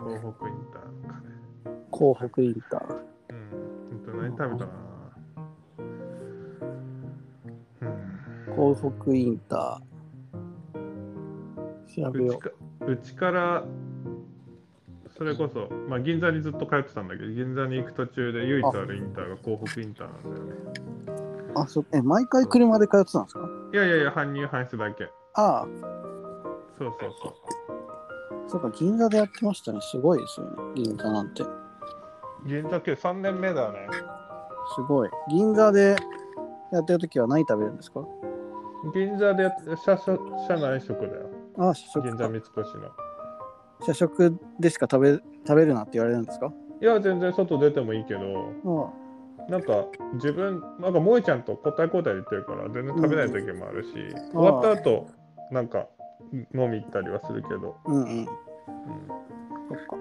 [0.00, 0.20] うん。
[0.20, 1.90] 港北インターのカレー。
[1.90, 2.80] 港北インター。
[3.30, 3.50] うん。
[3.90, 4.80] 本当何食べたかな
[7.80, 8.56] うん。
[8.56, 9.90] 港北インター。
[11.90, 12.40] 調べよ
[12.86, 13.64] ううちから
[15.20, 20.52] それこそ、まあ、銀座にずっと通ってたんだけど銀座に行く途中で唯一あるインターが港北インターなんだよね
[21.54, 21.58] う。
[21.60, 23.40] あ、そえ、毎回車で通ってたんですか？
[23.74, 25.04] いやいやいや搬入搬出だけ
[25.34, 25.66] ああ、
[26.78, 27.32] そうそうそう
[28.48, 29.78] そうか、銀座でやってましたね。
[29.82, 30.52] すごいですよね。
[30.74, 31.44] 銀座なんて。
[32.46, 33.86] 銀座系3年目だね
[34.74, 35.10] すごい。
[35.28, 35.96] 銀座で
[36.72, 38.00] やってるときは何食べるんですか？
[38.94, 39.50] 銀座で
[39.84, 40.16] 社社
[40.48, 41.26] 社内食だよ
[41.58, 42.90] ああ、社食か銀座三越の
[43.82, 45.12] 社食でしか食べ
[45.46, 46.52] 食べるなって言われるんですか？
[46.80, 48.20] いや全然外出てもいいけど
[49.48, 53.92] あなんか自分なんか萌えちゃんと交代交代で言ってるから全然食べない時もあるし、
[54.32, 55.08] 終わった後
[55.50, 55.86] なんか
[56.32, 58.08] 飲み行ったりはするけど、あ、うんうん。
[58.08, 59.96] うんそっか。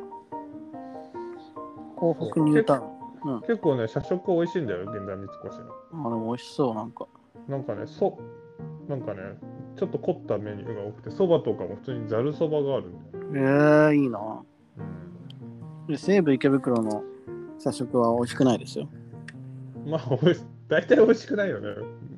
[1.95, 2.83] 港北ニュータウ
[3.27, 3.33] ン。
[3.33, 3.41] うん。
[3.41, 5.59] 結構ね、社食美味しいんだよ、銀座三越
[5.93, 6.07] の。
[6.07, 7.07] あ、でも美味しそう、なんか。
[7.47, 8.17] なんかね、そ、
[8.87, 9.19] なんかね、
[9.79, 13.91] ちょっと凝ったメニューが多くて、そばとかも普通にざるそばがあるんだよ。
[13.91, 14.19] ええいいな。
[14.77, 17.01] うん、で西武池袋の
[17.57, 18.89] 社食は美味しくないですよ。
[19.85, 21.69] まあ、おいし大体美味しくないよね。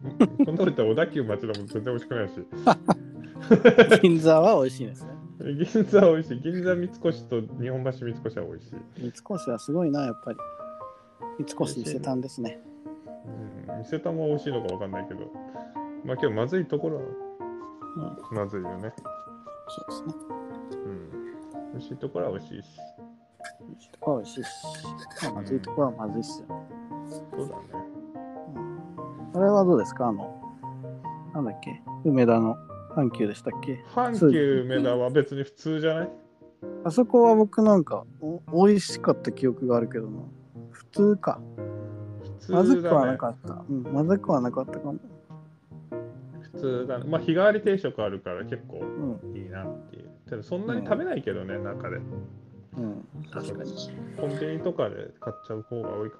[0.43, 4.01] こんなこと言ったら小田急町田も全然美味しくないし。
[4.01, 5.11] 銀座は美味しいですね。
[5.73, 6.39] 銀座は美味しい。
[6.41, 8.75] 銀座三越と日本橋三越は美味しい。
[8.97, 10.37] 三越はすごいな、やっぱり。
[11.45, 12.59] 三越伊勢丹ですね。
[13.69, 15.31] うん、店玉は美味しいのかわかんないけど、
[16.03, 17.03] まあ今日まずいところは
[17.97, 18.93] うん、まずいよね。
[19.67, 20.23] そうですね。
[20.85, 21.11] うん。
[21.73, 22.67] 美味しいところは美味しいし。
[23.61, 24.47] 美味しいとこは美味しいし、
[25.23, 26.47] まあまずいところはまずいっすよ。
[27.09, 27.61] そうだね。
[29.33, 30.07] あれはどうですか？
[30.07, 30.41] あの、
[31.33, 31.81] なんだっけ？
[32.03, 32.57] 梅田の
[32.95, 33.83] 阪急でしたっけ？
[33.95, 36.09] 阪急梅田は別に普通じゃない？
[36.83, 40.19] あそこは僕なんかお美味しかった記憶があるけどな。
[40.71, 41.39] 普通か。
[42.41, 43.11] 普まずくは通だね。
[43.11, 43.63] なかった。
[43.69, 44.99] うん、まずくはなかったかも。
[46.53, 47.05] 普通だね。
[47.07, 50.09] まあ日替わり定食あるから結構うん、いいなっていう。
[50.29, 51.97] ただそんなに食べないけどね、中で。
[52.77, 53.71] うん、確かに。
[54.17, 56.17] コンビニとかで買っちゃう方が多いか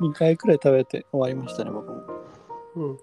[0.00, 2.02] 2回くらい食べて終わりましたね、僕も。
[2.76, 2.98] うん。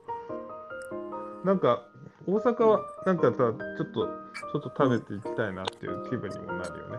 [1.45, 1.83] なんか、
[2.27, 3.55] 大阪は、なんかさ、ちょっ
[3.91, 6.97] と、ちょっと食べていきたいなっていう気分にもなるよね。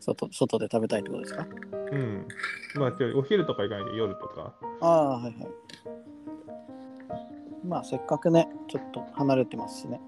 [0.00, 1.46] 外外で食べたいってことですか？
[1.92, 2.26] うん。
[2.74, 4.54] まあ、今日お昼とか行かなきゃ夜とか？
[4.80, 5.34] ああ、はいはい。
[7.64, 10.00] まあ、せっかくね、ちょっと離れてますしね。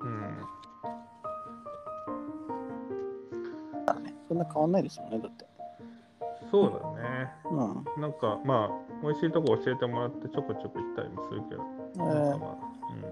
[0.00, 0.40] うん。
[3.84, 5.44] だねそんな変わんないですよね、だって。
[6.50, 7.30] そうだね。
[7.50, 7.54] う
[7.98, 8.00] ん。
[8.00, 8.70] なんか、まあ、
[9.02, 11.62] 美味しいとこ教えてもらってちょこちょこ行ったりもするけど。
[11.96, 12.56] えなんかまあ、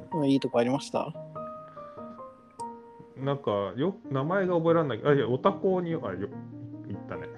[0.09, 1.13] ー、でもいいとこありました？
[3.17, 3.25] うん。
[3.25, 5.03] なんか、よ、名前が覚えられない。
[5.05, 7.29] あ、いや、おたこに、あ、よ、行ったね。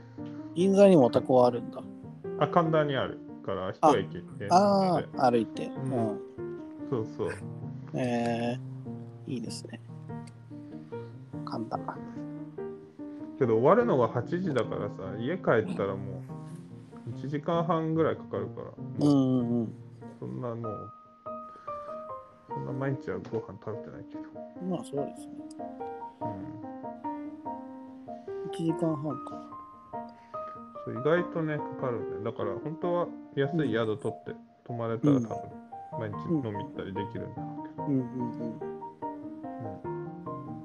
[0.55, 1.83] 銀座にもお宅はあるんだ。
[2.39, 4.49] あ、神田にあるから、一駅ね。
[4.51, 5.67] ああ、歩いて。
[5.67, 6.21] ううんん。
[6.91, 7.31] そうそう。
[7.95, 9.81] えー、いいですね。
[11.45, 11.97] 簡単な。
[13.39, 16.23] けど終わるのが8時だからさ、家帰ったらも
[17.07, 18.67] う1時間半ぐらいかかるから、
[19.01, 19.73] うんうんうん。
[20.19, 20.93] そんなもう、
[22.49, 24.23] そんな毎日はご飯食べてないけど。
[24.69, 25.33] まあそうですね。
[26.21, 26.25] う
[28.47, 29.50] ん、1時間半か。
[30.85, 32.25] そう意外とね、かかるね。
[32.25, 35.29] だから本当は安い宿取って泊まれたら多分、
[35.99, 37.85] 毎日飲み行ったりできるんだろうけど。
[37.87, 38.61] うんうんうん。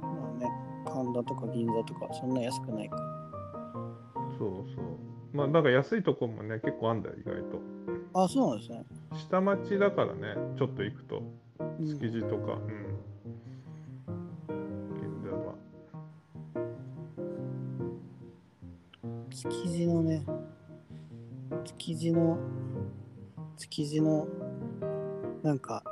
[0.02, 0.52] まあね、
[0.86, 2.98] 神田とか銀座とかそんな安くないか
[4.38, 4.86] そうそう。
[5.34, 7.60] まあなんか安いとこもね、結構あんだよ、意外と。
[8.14, 8.86] あ、そうなんですね。
[9.30, 11.22] 下町だからね、ちょっと行くと、う
[11.82, 12.96] ん築地とか、うん。
[15.00, 15.56] 銀座は。
[19.30, 19.75] 築地
[21.94, 22.38] 地の、
[23.58, 24.28] 築地の、
[25.44, 25.84] なんか、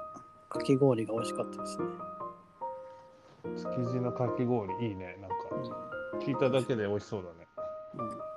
[0.49, 1.85] かき氷が美味しかったですね。
[3.57, 5.35] 築地のかき氷いいねなんか
[6.25, 7.47] 聞いただけで美味しそうだね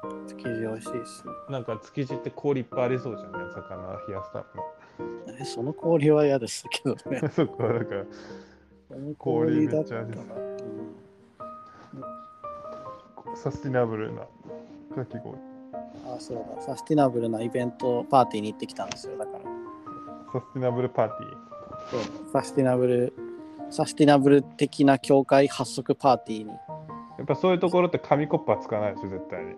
[0.05, 0.21] うん。
[0.21, 1.33] うん、築地美味しいですね。
[1.49, 4.45] なんか築地って氷いっぱいありそうじゃんね魚冷やした
[5.41, 7.21] えその氷は嫌ですけどね。
[7.23, 8.05] の そっかだから
[9.19, 10.15] 氷めっちゃうん
[13.37, 14.23] サスティナブルな
[14.95, 15.56] かき氷
[16.17, 16.63] あ、そうだ。
[16.63, 19.17] サスティナブルなイベント、パーティーに行ってきたんですよ。
[19.17, 19.39] だから。
[20.33, 21.31] サスティナブルパーティー？
[21.91, 22.01] そう
[22.33, 23.13] サスティナブル、
[23.71, 26.51] サスティナブル的な協会発足パーティーに。
[26.51, 26.57] や
[27.23, 29.55] っぱそういうところって紙コップは使わないでしょ絶対に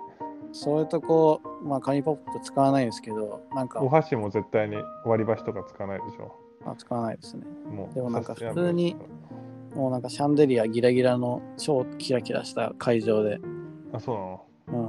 [0.53, 7.44] そういうとこ、まあ、紙コップ使わないんですけど、なんかお、箸も絶対に割り箸とか使わないでしょあ使わないですね。
[7.71, 8.97] もうでもなんか普通に
[9.75, 13.40] もうなんかシャンデリアギラギラの超キラキラした会場で、
[13.92, 14.31] あそうなの？
[14.33, 14.47] うん、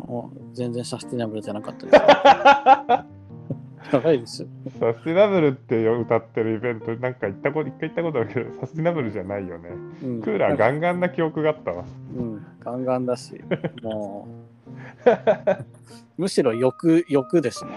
[0.09, 1.95] もう全然サスティナブルじゃなかったです。
[3.93, 4.47] やばいですよ。
[4.79, 9.69] サスティナブルって歌ってるイベントなんか行ったこと一回行ったことあるけどサスティナブルじゃないよね
[10.03, 13.39] うん、クーラーガンガンな記憶があったわうん、ガンガンだし、
[13.83, 14.27] も
[16.17, 17.73] う、むしろ欲、欲ですもん。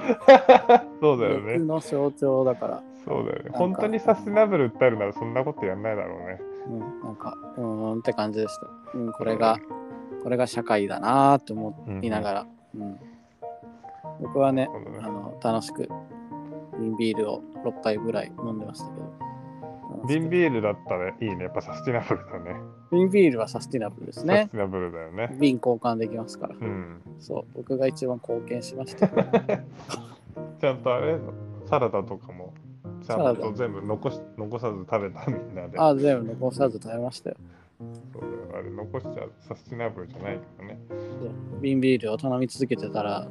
[1.01, 3.51] そうだよね欲の象徴だから、そうだよね。
[3.51, 6.41] か本当にサスティナブル訴えるならそんなことやんないだろうね。
[6.67, 8.99] うん、なんか、うーんって感じでした。
[8.99, 9.59] うん、これが、
[10.23, 12.99] これが社会だなーって思いながら、うん
[14.21, 15.89] 僕はね、ねあの楽しく
[16.79, 19.13] 瓶ビールを6杯ぐらい飲んでましたけど。
[20.09, 21.45] 瓶ビールだったらいいね。
[21.45, 22.57] やっぱサスティナブルだね。
[22.91, 24.53] 瓶ビールはサスティナブルですサねス。
[24.53, 25.37] ティナブルだよね。
[25.39, 26.55] 瓶交換できますから。
[26.61, 27.01] うん。
[27.19, 29.09] そう、僕が一番貢献しました。
[30.61, 31.19] ちゃんとあれ
[31.67, 32.53] サラダとかも
[33.07, 35.79] ちゃんと全部残し残さず食べたみんなで。
[35.79, 37.37] あ、全部残さず食べましたよ。
[38.13, 40.79] そうだよあれ残しちゃサスティナブルじゃないからね。
[41.61, 43.27] 瓶ビールを頼み続けてたら、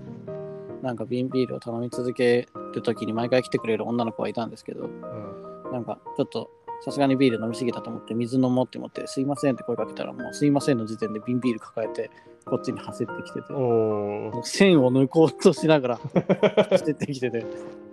[0.81, 5.71] なんか瓶ビールを頼み続けるときに毎回来てくれる女の子がいたんですけど、うん。
[5.71, 6.49] なんかちょっと
[6.83, 12.09] さすがにビール飲みすぎたと思って水飲もうって思って、すいませんって声かけたら、もうすいませんの時点で瓶ビール抱えて、
[12.45, 13.47] こっちに走ってきてて、
[14.43, 17.45] 線を抜こうとしながら走ってきてて、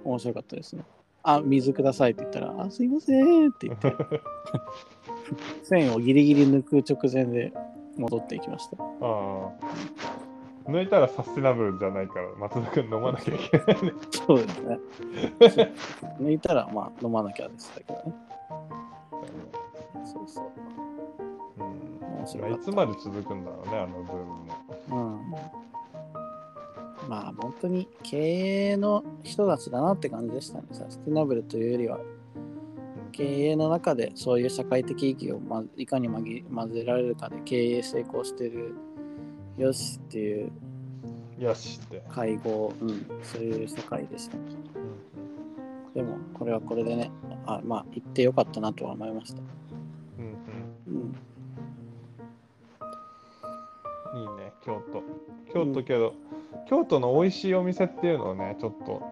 [0.05, 0.85] 面白かったですね。
[1.23, 3.93] あ、水くださいって言ったら、あ、すいませんって言って、
[5.63, 7.53] 線をギリギリ抜く直前で
[7.97, 8.83] 戻っていきました。
[8.83, 9.51] ああ。
[10.67, 13.93] 抜いたらサスティナブルじゃないから松田君飲まなきゃいけないね。
[14.11, 14.79] そうですね。
[16.21, 18.03] 抜いたら、まあ、飲まなきゃでしたけどね。
[20.05, 20.45] そうそう。
[21.63, 21.69] うん
[22.19, 24.47] 面白かっいつまで続くんだろうねあのブームも。
[24.89, 24.95] た。
[24.95, 25.33] うん。
[27.09, 30.65] まあ、本当に経営の人たちだなって感じでしたね。
[30.73, 31.99] サスティナブルというよりは、
[33.13, 36.25] 経営の中でそういう社会的意義を、ま、いかに混
[36.71, 38.75] ぜられるかで経営成功してる
[39.57, 40.53] よしっていう
[41.39, 42.03] よしって。
[42.09, 44.37] 会合、うん、そういう世界でした。
[45.95, 47.11] でも、これはこれでね、
[47.47, 49.41] あまあ、行ってよかったなとは思いました。
[50.19, 50.25] うん
[50.87, 51.15] うんうん。
[54.21, 54.49] いいね。
[54.49, 55.03] ね、京都。
[55.53, 56.15] 京都けど、
[56.69, 59.03] 京都の美味しいお店っていうのをね、ちょっと、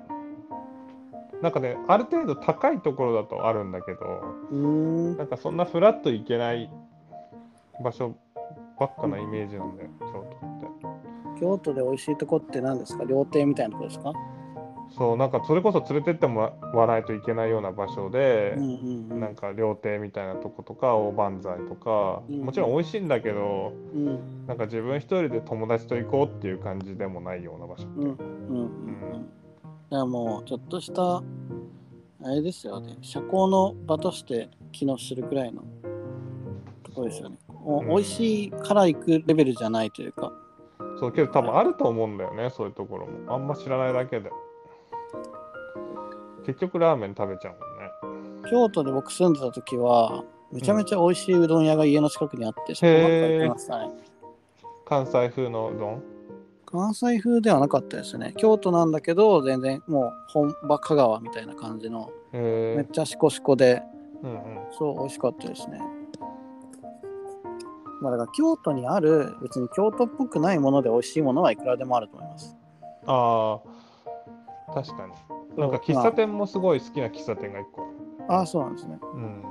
[1.42, 4.22] なんかね、ある程度高いところだとあるんだけど。
[5.16, 6.70] なんかそんなフラッと行けない
[7.82, 8.14] 場所
[8.78, 10.24] ばっかなイメージなんだよ、京都っ
[11.34, 11.40] て。
[11.40, 13.04] 京都で美味しいとこって何ですか？
[13.04, 14.12] 料亭みたいなとこですか？
[14.96, 19.20] そう、なんかそれこそ連れてってもらわないといけないような場所でうん、うんうん。
[19.20, 27.86] なんか料亭みたいなとことか、大万歳とか、うんもちろん美味しいんだけど、うんなんか自分一人で友達と行こうっていう感じでもないような場所。
[27.88, 29.28] うんうんうんうん。
[29.90, 31.22] だからもうちょっとした、あ
[32.28, 35.62] れですよね、社交の場として機能するくらいの
[36.82, 37.36] ところですよね。
[37.64, 40.32] おうん美味しいから行くレベルじゃないというか、
[40.98, 43.32] そうけど多分あると思うんだよねそういうところも。
[43.32, 44.30] あんま知らないだけで。
[46.44, 47.54] 結局ラーメン食べちゃう
[48.04, 48.12] もん
[48.44, 48.50] ね。
[48.50, 53.90] 京都で僕住んでた時は、めちゃめちゃ美味しいうどん屋が家の近くにあって、そこばっかり行ってましたね。
[54.84, 56.02] 関西風のうどん？
[56.66, 58.34] 関西風ではなかったですね。
[58.36, 63.82] 京都なんだけど、全然もう本場香川みたいな感じの、めへっちゃシコシコで、
[64.24, 64.40] えうんうん
[64.76, 65.80] そう、美味しかったですね。
[68.02, 72.56] まあだから京都にある、別に京都っぽくないもので美味しいものはいくらでもあると思います。
[73.06, 73.60] あ
[74.68, 75.12] あ確かに
[75.56, 77.86] なんか喫茶店もすごい好きな喫茶店が一個
[78.28, 78.98] ああ、そうなんですね。
[79.14, 79.42] うん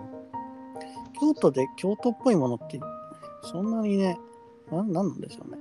[1.20, 2.80] 京都で京都っぽいものって、
[3.42, 4.20] そんなにね、
[4.70, 5.58] なんなんなんでしょうね。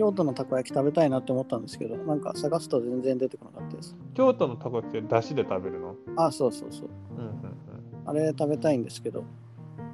[0.00, 3.94] 京都のたこ焼き食べたいなって思ったんですけど、なんか探すと全然出てこなかったです。
[4.14, 5.94] 京都のたこ焼きってだしで食べるの？
[6.16, 6.88] ああ、そうそうそう。
[7.18, 7.34] うんうん
[8.06, 9.24] あれ食べたいんですけど、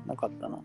[0.07, 0.59] なかったな。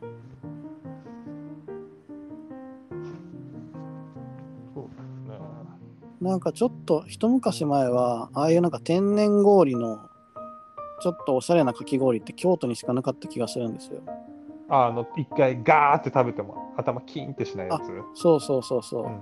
[4.76, 9.98] そうなんかちょっと一昔前は、ああいうなんか天然氷の
[11.02, 14.02] ちょっとおしゃれなかき氷って京都にしかなかった気がするんですよ。
[14.72, 19.04] ああの一回ガーって食べても頭キーンってしないやつそうそうそうそう。
[19.04, 19.22] うんうん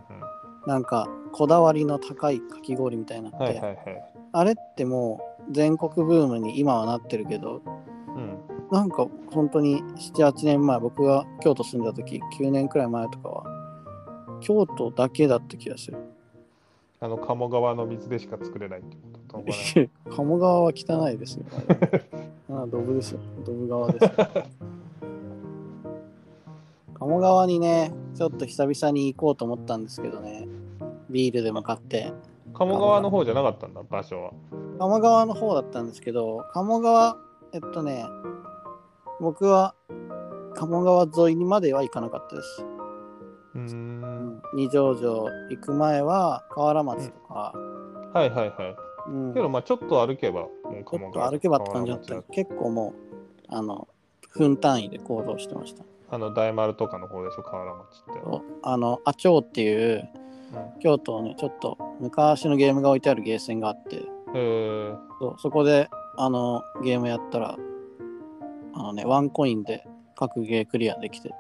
[0.67, 8.37] なんかこだわりの高いかき氷みたいになって、はいはいはいあれってもう全国ブームに今はなってるけど、うん
[8.71, 13.43] なんか本当に7、8年前、僕が京都住んだ時、9年くらい前とかは、
[14.41, 15.97] 京都だけだった気がする。
[16.99, 18.95] あの鴨川の水でしか作れないって
[19.31, 19.41] こ
[20.05, 20.11] と？
[20.15, 21.45] 鴨川は汚いですよ。
[22.51, 23.19] あ あ、ドブですよ。
[23.43, 24.11] ドブ川ですよ。
[26.99, 30.47] 鴨川にね、ちょっと久々に行こうと思ったんですけどね、
[31.09, 32.11] ビールでも買って。
[32.53, 34.31] 鴨川の方じゃなかったんだ場所は。
[34.79, 37.17] 鴨川の方だったんですけど、鴨川、
[37.53, 38.05] えっとね、
[39.21, 39.75] 僕は
[40.55, 42.65] 鴨川沿いにまでは行かなかったです。
[43.55, 44.41] うーん。
[44.53, 47.53] 二条城行く前は河原町とか、
[48.13, 48.75] はいはいは
[49.07, 49.09] い。
[49.09, 49.33] うん。
[49.33, 50.49] けどまあちょっと歩けばも
[50.81, 52.21] うちょっと歩けばって感じだった。
[52.23, 53.87] 結構もう、あの、
[54.33, 55.83] 分単位で行動してました。
[56.11, 58.21] あの大丸とかの方でしょ河原町って。
[58.63, 60.09] あの、阿長っていう、
[60.79, 64.01] 京都のね、ちょっと昔のゲームが置いてあるゲーセンがあって、
[65.19, 67.57] そうそこであのゲームやったら、
[68.73, 71.31] あのね、ワンコインで各ゲークリアできて、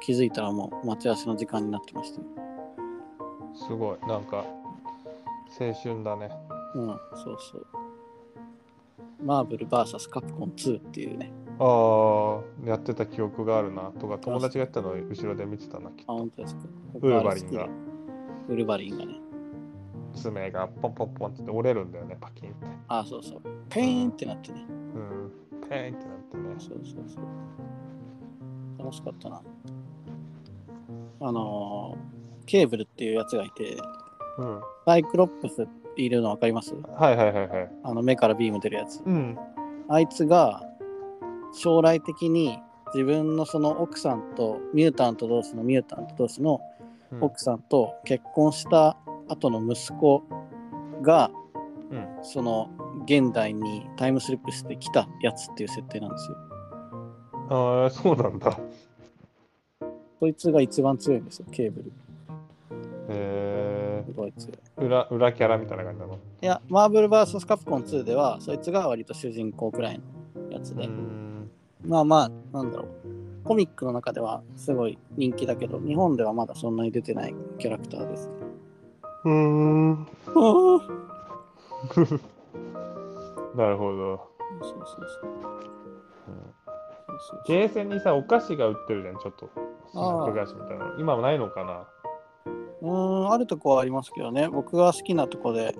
[0.00, 2.20] 気づいたらもう待ち合わせの時間になってました。
[2.20, 2.26] よ。
[3.54, 3.98] すごい。
[4.08, 4.44] なんか
[5.60, 6.30] 青春だね。
[6.74, 7.66] うん、そうそう。
[9.22, 16.62] マーブル VS カプコン2っていうね、ああやってた記憶があるなとか友達がやってたのを後ろで見てたなきっあ、と本当ですか。
[17.00, 17.68] ウルバリンが
[18.48, 19.14] ウルバリンがね。
[20.14, 23.40] 爪がポンポンポンって折れるんだよねパキンってあ、そうそう。
[23.68, 24.64] ペーンってなってね。
[24.68, 25.32] うん
[25.68, 27.24] ペーンってなってねそうそうそう。
[28.78, 29.42] 楽しかったな。
[31.20, 33.76] あのーケーブルっていうやつがいて、
[34.38, 36.74] うんサイクロップスいるの分かります？
[36.74, 39.00] はいはいはいはいあの目からビーム出るやつ。
[39.04, 39.38] うん
[39.88, 40.62] あいつが
[41.54, 42.58] 将来的に
[42.94, 46.60] 自分のその奥さんとミュータント同士のミュータント同士の
[47.12, 47.24] うん。
[47.24, 48.96] 奥さんと結婚した
[49.28, 50.22] 後の息子
[51.02, 51.30] が
[51.90, 52.08] うん。
[52.22, 52.70] その
[53.04, 56.36] 現代にタイムスリップしてきたやつっていう設定なんですよ。
[57.50, 58.58] ああそうなんだ。
[60.18, 61.92] そいつが一番強いんですよ、ケーブル。
[63.10, 64.04] へ。
[64.08, 64.32] え
[64.78, 66.14] 裏裏キャラみたいな感じなの？
[66.14, 67.46] いや、マーブル VS.
[67.46, 70.00] カプコン2では、そいつが割と主人公くらい
[70.34, 71.33] のやつうで、ん
[71.86, 72.88] まあまあ、なんだろう。
[73.44, 78.30] コミックの中ではすごい人気だけど、日本ではまだそんなに出てないキャラクターです。
[79.24, 80.06] うーん。
[83.56, 84.20] なるほど、
[84.62, 85.30] そうそうそう。
[85.30, 85.42] うん。
[85.42, 85.56] そう
[87.06, 89.50] そうそうゲーセンにさお菓子が売ってるじゃんちょっと。
[89.90, 90.30] スナあー。
[90.30, 91.86] ック菓子みたいなの今もないのかな。
[92.82, 95.76] うーん、あるとこはありますけどね、僕が好きなとこで、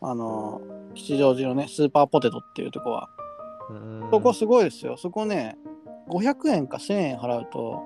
[0.00, 0.60] あの、
[0.94, 3.08] 吉祥寺のね、スーパーポテトっていうとこは、
[4.10, 4.96] そこすごいですよ。
[4.96, 5.56] そこね、
[6.08, 7.82] 500円か1000円払うと、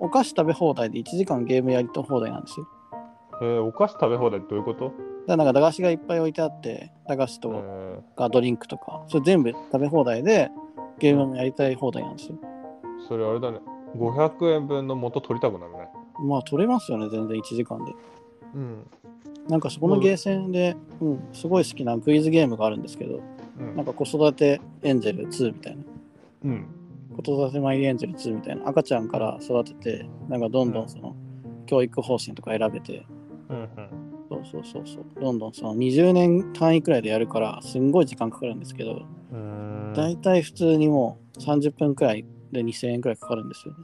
[0.00, 2.66] お菓子食べ放題で1時間ゲームやりと放題なんですよ。
[3.42, 4.92] えー、お菓子食べ放題ってどういうこと？
[5.26, 10.50] だなんか駄菓子がいっぱい置いてあって、駄菓子えとーかドリンクとか、それ全部食べ放題で
[10.98, 12.36] ゲームもやりたい放題なんですよ。
[13.08, 13.60] それあれだね。
[13.96, 15.88] 500円分の元取りたくなるね。
[16.20, 17.92] まあ取れますよね、全然1時間で。
[18.54, 18.86] うん。
[19.48, 23.22] なんかそこのゲーセンで、うん、すごい好きなクイズゲームがあるんですけど、うん
[23.76, 25.82] なんか子育てエンジェル2みたいな。
[26.44, 26.66] うん。
[27.22, 28.68] 子育てマイエンジェル2みたいな。
[28.68, 31.14] 赤ちゃんから育てて、なんかどんどんその、
[31.66, 33.06] 教育方針とか選べて、
[33.48, 33.68] うん
[34.30, 39.02] そうそうそうそう、どんどんその20年単位くらいでやるから、すんごい時間かかるんですけど、
[39.32, 39.92] うん。
[39.94, 43.80] だいたい普通にもう30分くらいで2000円くらいかかるんですよね。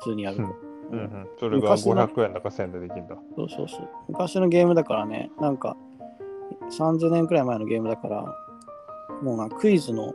[0.00, 0.42] 普通にやると。
[0.42, 0.50] うん
[0.92, 1.28] うんうん。
[1.38, 3.16] それが昔の500円だか1000円でできるんだ。
[3.36, 3.88] そうそうそう。
[4.08, 5.76] 昔のゲームだからね、なんか
[6.70, 8.36] 30年くらい前のゲームだから、
[9.22, 10.14] もうなんかクイズの、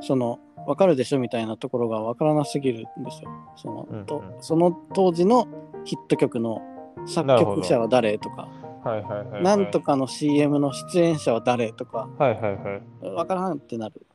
[0.00, 3.30] その、わかるでしょみたいなところがわからなすぎるんですよ。
[3.56, 5.46] その,と、うんうんその当時の
[5.84, 6.62] ヒット曲の
[7.06, 8.48] 作曲者は誰とか、
[8.82, 9.42] はいはいはい、はい。
[9.42, 9.80] なんと。
[9.80, 13.10] かの CM の出演者は誰とか、はいはいはい。
[13.10, 14.06] わからんってなる。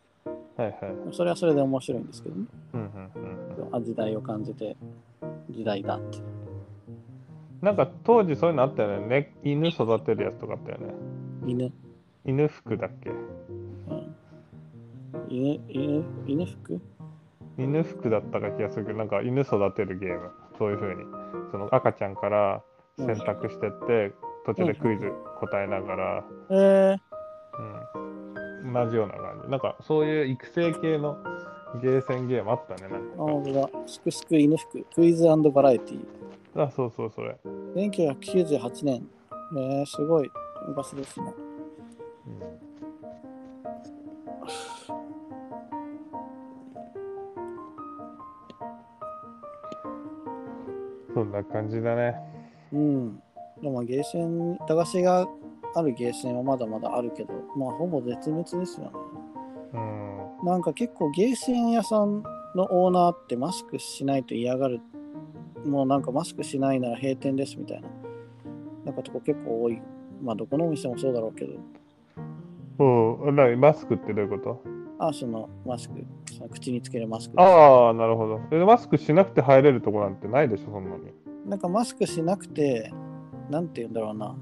[0.57, 0.77] はいはい。
[1.11, 2.45] それはそれで面白いんですけどね。
[2.73, 3.75] うんうんうん。
[3.75, 4.75] あ時代を感じて、
[5.49, 6.17] 時代だって。
[7.61, 9.07] なんか当時そういうのあったよね。
[9.07, 10.93] ね犬育てるやつとかあったよね。
[11.45, 11.71] 犬、
[12.25, 13.09] 犬服だっけ？
[13.09, 13.15] うん、
[15.29, 16.81] 犬、犬、犬服？
[17.57, 20.31] 犬服だったか気がするけど、なんか犬育てるゲーム。
[20.57, 21.03] そういうふうに。
[21.51, 22.61] その赤ちゃんから
[22.97, 24.13] 選択してって、
[24.45, 26.97] 途中でクイズ答えながら、えー、
[28.63, 29.49] うん、同じような感じ。
[29.49, 31.17] なんかそういう育成系の
[31.81, 32.89] ゲーセンゲームあったね。
[32.89, 33.69] なんあ、か本当だ。
[33.85, 35.99] すくすく犬服、クイズバラエティ。
[36.55, 37.37] あ、そうそうそれ。
[37.75, 39.07] 1998年。
[39.55, 40.31] えー、すごい
[40.67, 41.33] 昔ですね。
[51.13, 52.15] そんな感じだね。
[52.71, 53.21] うん。
[53.61, 55.27] でもゲーセン、駄菓子が
[55.75, 58.91] あるゲーセンはまだまだあるけど、まあほぼ絶滅ですよね。
[59.73, 59.77] う
[60.43, 60.47] ん。
[60.47, 62.23] なんか結構ゲーセン屋さん
[62.55, 64.81] のオーナーってマスクしないと嫌がる。
[65.65, 67.87] もうなんかマスクしないなら閉店ですみたいな。
[68.85, 69.81] なんかとこ結構多い。
[70.21, 71.53] まあどこのお店もそうだろうけど。
[72.79, 73.59] うん。
[73.59, 74.61] マスクってどういうこと？
[74.99, 76.03] あ、そのマスク、
[76.47, 77.41] 口につけるマスク。
[77.41, 78.41] ああ、なるほど。
[78.51, 81.11] えマスクしなくて入れるとこなんてないでしょ、そんなに。
[81.45, 82.93] なんかマスクしなくて、
[83.49, 84.35] なんて言うんだろうな。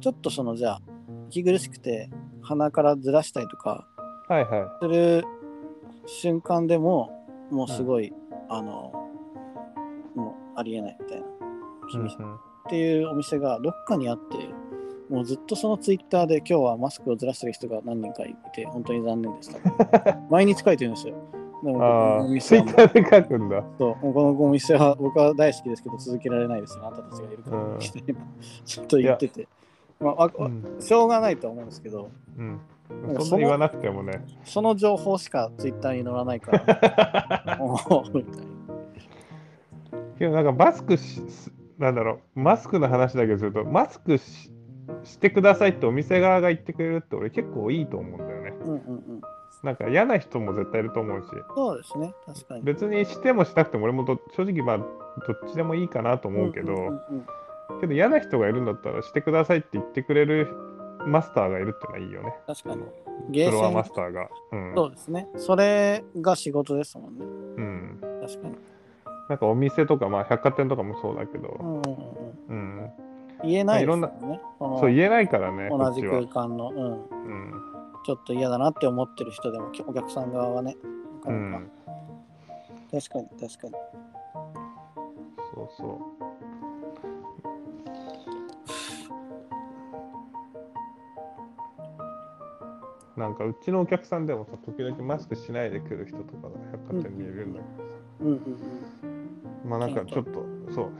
[0.00, 0.82] ちょっとそのじゃあ、
[1.30, 2.10] 息苦しくて
[2.42, 3.86] 鼻からずらしたりとか
[4.28, 5.24] はいはする
[6.06, 7.10] 瞬間でも、
[7.50, 8.12] もうすごい、
[8.48, 8.92] あの、
[10.14, 11.26] もうありえないみたいな。
[11.26, 11.28] い。
[11.92, 12.18] 厳しいっ
[12.68, 14.38] ていうお店がどっかにあって、
[15.10, 20.18] もうずっとそのツイッターで今日はマスクをずらしてる人が何人かいて、本当に残念でした。
[20.30, 21.14] 毎日書いてるんですよ。
[21.62, 23.64] でもツイッターで書くんだ。
[23.78, 26.86] そう、このお店は僕は大好きですけど続けられないですよ。
[26.86, 27.78] あなたたちがいるから、
[28.64, 29.48] ちょっと言ってて。
[30.00, 30.76] まあわうん。
[30.80, 32.60] しょうがないと思うんですけど、うん。
[33.20, 34.24] そんな言わなくてもね。
[34.44, 37.74] その情報しかツイッターに載らないから、 思
[38.12, 38.54] うみたいな。
[40.18, 44.50] けどなんかマスクし、すなんだろう、マスクの話だけすると、マスクし
[45.04, 48.52] してくださいってお店側が言ってくれるって俺結構いいと思うんだよね。
[48.60, 48.76] うんうんう
[49.14, 49.20] ん。
[49.62, 52.62] なんか嫌な人も絶対いると思うし、そうですね、確かに。
[52.62, 54.86] 別にしてもしなくても俺もど正直まあど
[55.32, 57.00] っちでもいいかなと思うけど、んんうん
[57.80, 60.48] けど嫌な人がいるんだったらしてくださいって言ってくれる
[61.06, 62.34] マスターがいるってのはいいよね。
[62.46, 62.82] 確かに。
[63.30, 64.28] ゲーセンフロアマス、ターが。
[64.52, 64.72] うん。
[64.74, 65.28] そうですね。
[65.36, 67.24] それが仕事ですもんね。
[67.24, 67.98] うん。
[68.22, 68.54] 確かに。
[69.28, 71.82] なんかお店とか、まあ百貨店とかもそうだけど、うんうんうん
[72.48, 72.90] うん、うん。
[73.44, 74.40] 言えないですよいね。
[74.58, 76.26] そう言えないからね、こ同じ空。
[76.26, 77.52] 間の、うん、うん。
[78.04, 80.76] ちょっと嫌だなって思ってる人でもお客さん側はね。
[81.24, 81.70] なかうなかん。
[82.90, 83.72] 確かに確かに。
[85.54, 86.24] そうそう。
[93.16, 98.36] なんかうちのお客さんでもさ、時々マスクしないで来る人とかが百貨店にいるんだけどさ、うんうんう
[99.66, 99.70] ん。
[99.70, 100.90] まあなんかちょっと、そう、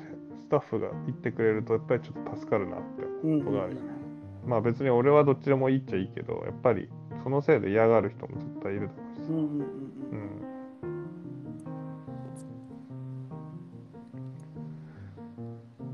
[0.44, 3.74] スタッフが言ってくれると、やっぱりちょっと助かるなってうんことがある。
[3.74, 3.86] よね。
[4.46, 6.88] まあ別に俺はどっちでもいいっちゃいいけど、やっぱり
[7.22, 9.22] そのせいで嫌がる人も絶対いるだろうし。
[9.22, 9.62] さうんうんうんう
[10.12, 10.18] うん。
[10.18, 10.44] ん。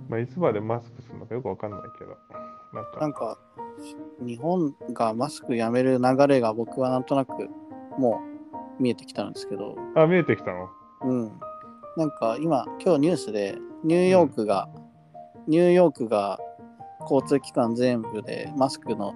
[0.08, 2.16] まあいつまでマスクするのかよくわかんないけど、
[2.74, 3.38] なんか、なんか
[4.20, 7.48] 日本がマスクやめる流れが僕はなんとなく
[7.96, 8.20] も
[8.78, 10.68] う見えてきたんですけど、あ、見えてきたの？
[11.02, 11.32] うん、
[11.96, 14.68] なんか今今日ニュースでニューヨークが、
[15.46, 16.38] ニューヨークが
[17.00, 19.14] 交通機関全部でマスクの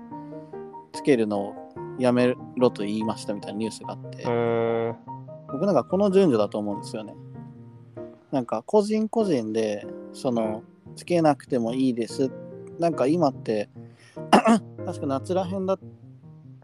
[0.93, 1.55] つけるのを
[1.99, 4.95] やめろと言いましたみたいなニュースがあって、え
[5.53, 7.15] 僕なんかこの順序だと思うんですよね。
[8.33, 10.65] なんか個人個人でその
[10.97, 12.31] つけなくてもいいです。
[12.79, 13.69] なんか今って
[14.85, 15.79] 確か夏らへんだ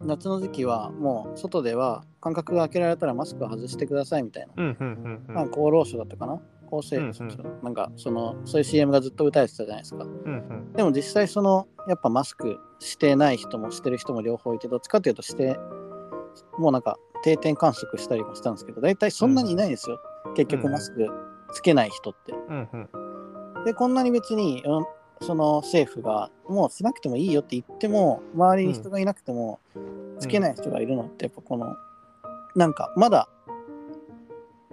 [0.01, 6.41] 夏の時期はもう外では間隔が空けられたらマスクを外してくださいみたいな、厚労省だったかな
[6.71, 10.05] 厚生、うんうんなんかそのそういう CM がずっと歌えてたじゃないですか。
[10.05, 15.59] うんうんでも実際そのやっぱマスクしてない人もしてる人も両方いてどっちかっていうとして
[16.59, 20.01] もうなんか定点観測したりもしたんですけど大体そんなにいないんですよ、
[20.37, 21.07] 結局マスク
[21.53, 22.33] つけない人って。
[22.33, 22.89] うんうん
[23.65, 24.87] でこんなに別にうん
[25.23, 29.61] その政府がもうしなくてもいいよって言っても周りに人がいなくても
[30.19, 31.77] つけない人がいるのってやっぱこの
[32.57, 33.29] なんかまだ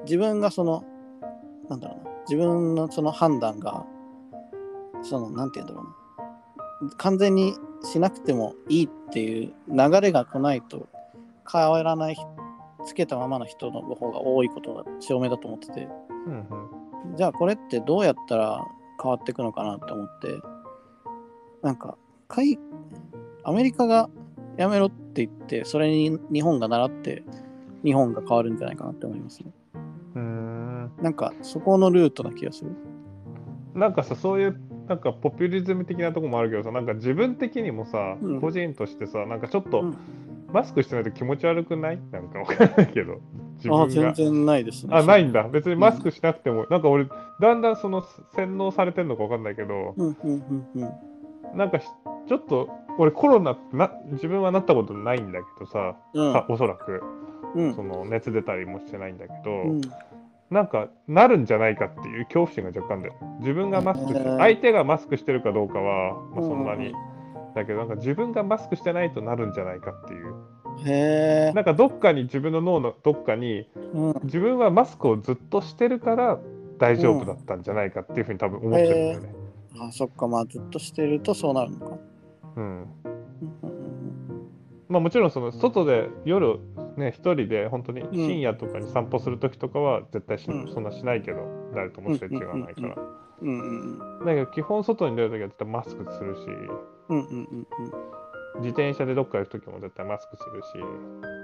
[0.04, 0.86] 自分がその
[1.70, 2.12] なんだろうな。
[2.30, 3.86] 自分のその判断が
[5.02, 5.88] そのなんて言うんだろ
[6.82, 6.92] うな。
[6.98, 10.88] 完全にしなくてもいいっていう流れが来ないと
[11.52, 12.18] 変わらない
[12.86, 15.88] つけたままの人の方が多いことが証明だと思ってて。
[16.28, 16.46] うん
[17.16, 18.66] じゃあこれってどうやったら
[19.02, 20.40] 変わっていくのかなって思って。
[21.62, 21.98] なんか
[22.28, 22.60] 海
[23.44, 24.10] アメリカが
[24.58, 27.24] やめろって言ってそれに日本が習って
[27.84, 29.52] 日本が変わるんじゃないかなって思いますね。
[30.16, 30.67] うん。
[30.67, 32.72] うんなんかそこのルートな気がする。
[33.76, 38.42] なんかさそういうなんかポピュリズム的なとこもあるけどさなんか自分的にもさ、うん。
[38.42, 39.98] 個人としてさなんかちょっと、うん。
[40.54, 42.00] マスクしてないと気持ち悪くない？
[42.10, 43.20] なんかわかんないけど
[43.58, 44.96] 自分あが全然ないですね。
[44.96, 45.44] あないんだ。
[45.44, 47.06] 別にマスクしなくても、なんか俺
[47.42, 48.02] だんだんその
[48.34, 50.86] 洗脳されてんのかわかんないけど、うんうんうんう
[51.54, 51.58] ん。
[51.58, 51.88] なんかし
[52.30, 56.38] ちょっと俺コロナってな自分はなったことないんだけどさ、うん。
[56.38, 57.04] あおそらく。
[57.56, 57.76] うん。
[57.76, 59.82] その熱出たりもしてないんだけど、うん
[60.50, 66.94] なんかなるんじゃないかっていう恐怖心が若干で自分がマスクして相手がマスクしてるかどうかは、まあ、そんなに、う
[67.58, 70.36] だけどなんか自分がマスクしてないとなるんじゃないかっていう。
[70.86, 71.54] へえ。
[71.54, 74.20] なんかどっかに自分の脳のどっかにうん。
[74.24, 76.40] 自分はマスクをずっとしてるから
[76.78, 79.36] 大丈夫だったんじゃないかっていうふうに多分思ってるんだよね。
[79.80, 80.28] あそっか。
[80.28, 81.98] まあずっとしてるとそうなるのか。
[82.58, 82.88] うん
[84.90, 86.60] まあ、もちろんその外で夜
[86.96, 90.74] ね一人で本当に深夜とかに散歩する時とかは絶対し、うん。
[90.74, 92.96] そんなしないけど誰ともすれ違わないから、だ
[94.34, 96.40] けど基本外に出る時は絶対マスクするし
[97.10, 97.68] うんうんうん
[98.56, 98.62] うん。
[98.62, 100.68] 自転車でどっか行く時も絶対マスクするし。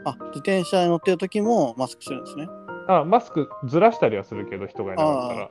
[0.05, 2.47] あ自転車に乗ってる時もマスクするんですね。
[2.87, 5.49] あマスクずらしたりはするけど人がいなかったら。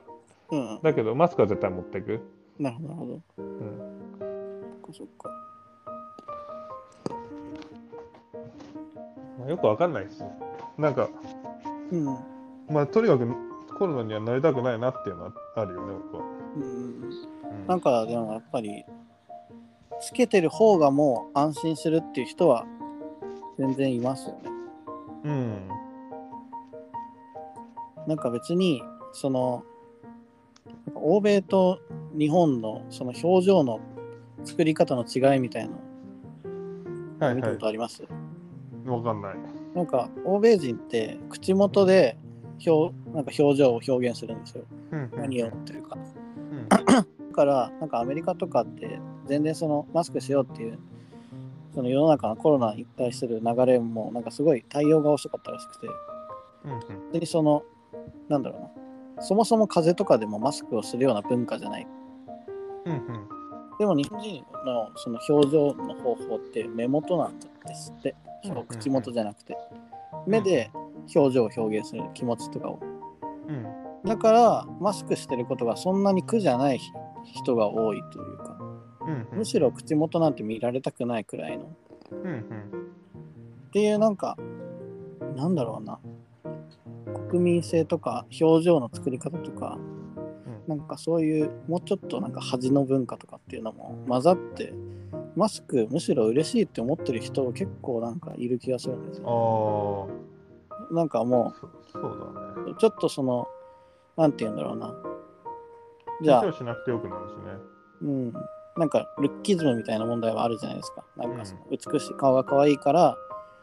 [0.51, 0.81] うんうん。
[0.83, 2.21] だけどマスクは絶対持っていく、
[2.59, 3.21] なるほどなるほど。
[3.37, 3.79] うん。
[4.71, 5.29] そっかそっか
[9.43, 10.23] まあ、よくわかんないです
[10.77, 11.09] なんか
[11.91, 12.05] うん。
[12.69, 13.27] まあとにかく
[13.77, 16.23] コロナにはなりたくないなっていうのはあるよね僕は、
[16.55, 17.03] うんうん
[17.67, 18.83] なんかでもやっぱり
[20.01, 22.65] つけてる方がもう安心するっていう人は
[23.57, 24.49] 全然いますよね。
[25.25, 25.67] うん。
[28.07, 28.83] なんか別に
[29.13, 29.63] その
[30.95, 31.79] 欧米と
[32.17, 33.79] 日本のその表情の
[34.43, 35.69] 作り方の違いみたい
[37.19, 37.53] なの見たはい。
[37.53, 38.07] はことあります、い
[38.85, 39.35] わかんない。
[39.75, 42.17] なんか欧米人って口元で
[42.65, 44.63] 表なんか表情を表現するんですよ。
[45.15, 45.97] 何を思ってるか。
[46.51, 46.69] うん。
[46.69, 50.77] だからなんかアメリカとかって全然そのマスクしようっていう
[51.73, 55.87] その世の中のコロナに対する流れもなんかすごい対応が遅かったらしくて。
[55.87, 55.93] うん
[56.71, 56.81] 本
[57.11, 57.63] 当にその
[58.29, 58.61] なんだろう
[59.17, 59.23] な。
[59.23, 61.87] そもそも風邪とかでもマスクをするような文化じゃない。
[62.85, 63.42] うんうん
[63.83, 68.15] でも日本人のその表情の方法って目元なんですって。
[68.69, 69.57] 口元じゃなくて。
[70.25, 70.71] 目で
[71.13, 72.79] 表情を表現する気持ちとかを。
[73.49, 73.65] うん。
[74.05, 76.79] だからマスクしてることがそんなに苦じゃない
[77.25, 78.57] 人が多いというか。
[79.01, 79.37] うんうん。
[79.39, 81.65] むしろ口元なんて見られたくないくらいの。
[81.65, 81.67] っ
[82.11, 82.45] うんうん。
[83.73, 84.37] ていうなんか
[85.35, 85.99] なんだろうな。
[87.29, 89.77] 国民性とか表情の作り方とか
[90.67, 94.73] なんかそういうもうちょっとなんか恥の文化とかっていうのも混ざって
[95.35, 100.09] マスクむしろ嬉しいって思ってる人結構なんかいる気がするんですよ。
[100.91, 101.59] あなんかもあ
[101.91, 102.71] そそうだね。
[102.71, 103.47] うちょっとその
[104.15, 104.93] なんて言うんだろうな。
[106.21, 107.39] じゃあしなくてよくなるしね。
[108.01, 108.33] うん、
[108.77, 111.03] なんかルッキズムみたいな問題はあるじゃないですか。
[111.17, 113.17] なんかその美しい顔が可愛いから、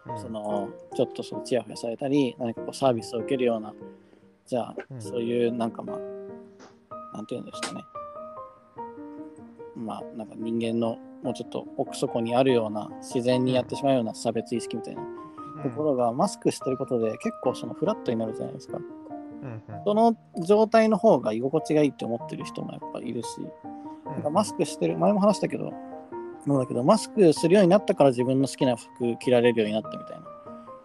[0.06, 0.20] うん。
[0.20, 3.74] そのちょっとそのチヤホヤされたり、何かこうサービスを受けるような、
[4.46, 5.00] じゃあ、うん。
[5.00, 5.98] そういうなんかまあ、
[7.12, 7.84] なんて言うんですかね。
[9.76, 15.02] まあ、なんか人間のもうちょっと奥底にあるような、自然にやってしまうような差別意識みたいな
[15.62, 18.78] ところが、マスクしてることで結構そのフラットになるじゃないですか。
[19.84, 20.14] その
[20.46, 23.28] 状態の方が居心地がいいって思ってる人もやっぱいるし、
[24.06, 25.72] なんかマスクしてる、前も話したけど、
[26.46, 30.26] なんだけど、マスクするようになったから自分の好きな服着られるようになったみたいな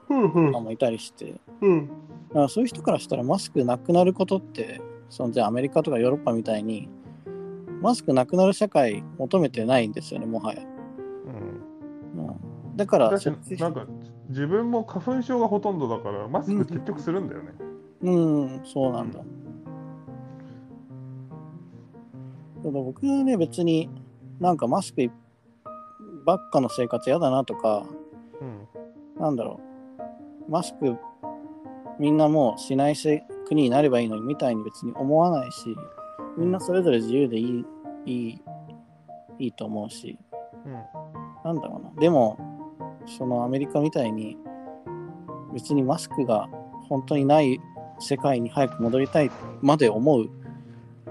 [0.09, 0.51] うんうん。
[0.51, 1.87] のもいたりして、うん。
[2.31, 6.89] からそういう人からしたらマスクなくなることって、そのじゃあアメリカとかヨーロッパみたいに、
[7.81, 10.61] マスクなくなる社会求めてないんですよね、もはや。
[12.15, 13.87] うんうん、だから、なんか
[14.29, 17.51] 自分も花粉症がほとんどだからマスク結局するんだよね。
[18.01, 19.19] うん、そうなんだ。
[22.63, 23.89] ただ僕はね、別に
[24.39, 25.09] なんかマスク
[26.25, 27.85] ばっかの生活嫌だなとか、
[28.41, 28.67] うん
[29.21, 29.59] なんだろ
[30.47, 30.97] う、マスク
[31.99, 35.75] みんなもうしないせ国になればいいのにみたいに別に思わないし、
[36.37, 37.65] みんなそれぞれ自由でいい、
[38.05, 38.41] いい、
[39.39, 40.17] いいと思うし、
[40.65, 41.05] うん
[41.45, 42.01] なんだろうな。
[42.01, 42.39] でも、
[43.05, 44.35] そのアメリカみたいに、
[45.53, 46.49] 別にマスクが
[46.89, 47.59] 本当にない
[47.99, 49.31] 世界に早く戻りたい
[49.61, 50.29] まで思う、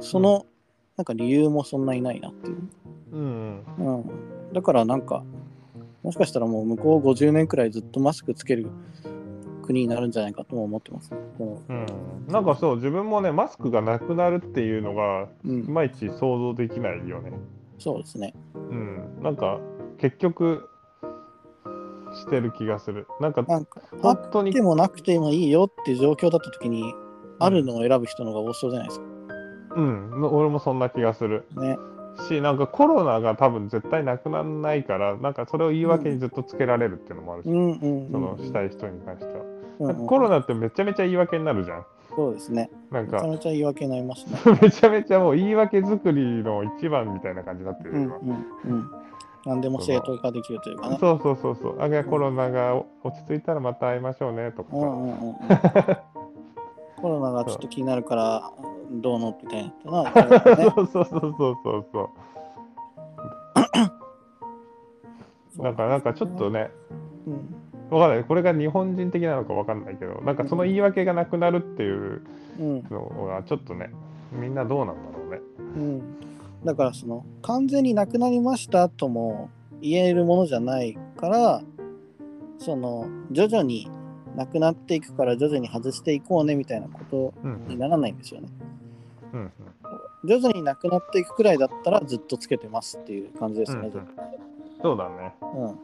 [0.01, 0.45] その、
[0.97, 2.69] なんか理由もそんなにないなっていう。
[3.13, 4.53] うんうん。
[4.53, 5.23] だからなんか、
[6.03, 8.71] もしかしたらもう向こう50年くらいずっとマスクつける
[9.65, 11.17] 国になるんじゃないかとも思ってます、ね。
[11.39, 11.87] こうん、
[12.29, 17.33] なんかそう自分もねマスクがなくなるっていうのがのう、いまいち想像できないよね。
[17.79, 18.35] そうですね。
[18.55, 19.59] うん、なんか
[19.99, 20.69] 結局
[22.15, 23.07] してる気がする。
[23.21, 26.95] なんかなんか、あ本当にってもなくてもいいよっていう状況だった時に、
[27.41, 29.07] あるのを選ぶ人の方が多そうじゃないですか。
[29.77, 31.77] うん、俺もそんな気がするね。
[32.29, 39.45] し、なんかコロナが多分絶対なくならないから、なんかそれを言い訳にずっとつけられるっていうのもあるし、うんうんうん、そのしたい人に関しては。
[39.79, 41.87] コロナってめちゃめちゃ言い訳になるじゃん。
[42.15, 42.71] そうですね。
[42.91, 44.39] なんかめちゃめちゃ言い訳になりますね。
[44.63, 48.91] めちゃめちゃもう言い訳作りの一番みたいな感じになってるうんよ、うんうん。
[49.45, 50.99] 何でも正当化できるというかね。
[51.01, 51.83] そうそうそうそう。
[51.83, 54.77] あ、コロナが落ち着いたらまた会いましょうねとかさ。
[54.77, 55.35] うんうんうんうん。
[57.03, 58.51] コロナがちょっと気になるから、
[58.93, 60.05] どうのみたいな。
[60.05, 60.11] ね
[60.75, 62.11] そう そうそうそうそうそ
[65.59, 65.63] う。
[65.63, 66.71] なんか、なんかちょっとね、
[67.27, 68.25] うんわかんない。
[68.25, 72.23] これが日本人的なのかわかんないけど、なんかその言い訳がなくなるっていう
[72.59, 73.91] うんのがちょっとね、
[74.33, 75.41] みんなどうなんだろうね。
[75.59, 76.03] うん。
[76.65, 81.63] だからその完全になくなりましたとも言えるものじゃないから、
[82.59, 83.91] その徐々に
[84.35, 87.67] なくなっていくから徐々に外していこうねみたいなことうん。
[87.69, 88.49] にならないんですよね。
[89.33, 89.41] うん。
[89.41, 89.51] うん
[90.27, 93.91] 徐々になくなっていくくらいだったらずっとつけてますっていう感じですね。
[93.93, 94.09] うんうん
[94.81, 95.35] そうだね。
[95.43, 95.79] うん。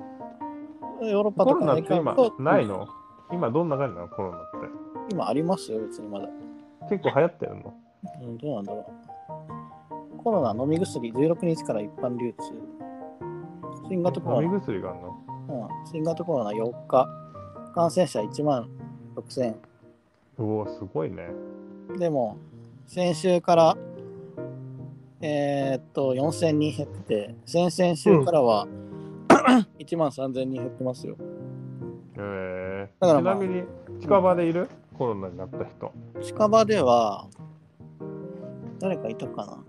[1.01, 2.89] ヨーロッパコロナとかアメリカって今とないの？
[3.33, 4.09] 今どんな感じなの？
[4.09, 4.41] コロナっ
[5.11, 6.27] 今ありますよ、別にまだ。
[6.27, 6.33] て。
[6.99, 7.75] 結構流行ってるの？
[8.23, 8.93] うん、どうなんだろ
[10.19, 10.23] う。
[10.23, 12.53] コロナ飲み薬16日から一般流通。
[13.89, 15.17] 新型コロナ、飲み薬があるの？
[15.49, 17.09] うん、新型コロナ4日。
[17.75, 18.69] 感染者1万
[19.15, 19.55] 6000。
[20.39, 21.29] うおすごいね。
[21.99, 22.37] でも、
[22.87, 23.77] 先週から、
[25.21, 28.67] えーっと、4000人減ってて、先々週からは、
[29.79, 31.17] 1万3000人減ってますよ。
[32.17, 33.65] えー、だからまあちなみに
[34.01, 35.93] 近場でいる、コロナになった人。
[36.21, 37.29] 近場では、
[38.79, 39.65] 誰かいたかな？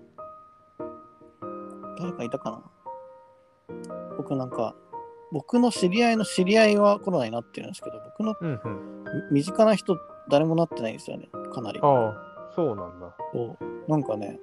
[1.97, 3.75] 誰かいたかな？
[4.17, 4.75] 僕なんか、
[5.31, 9.03] 僕の知り合いの知り合いはコロナになってるんですけど、僕のうんうん。
[9.31, 9.97] み身近な人、
[10.29, 11.79] 誰もなってないんですよね、かなり。
[11.81, 13.15] ああ、そうなんだ。
[13.33, 14.39] そうなんかね、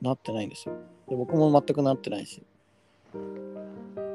[0.00, 0.74] なってないんですよ。
[1.08, 2.42] で僕も全くなってないし。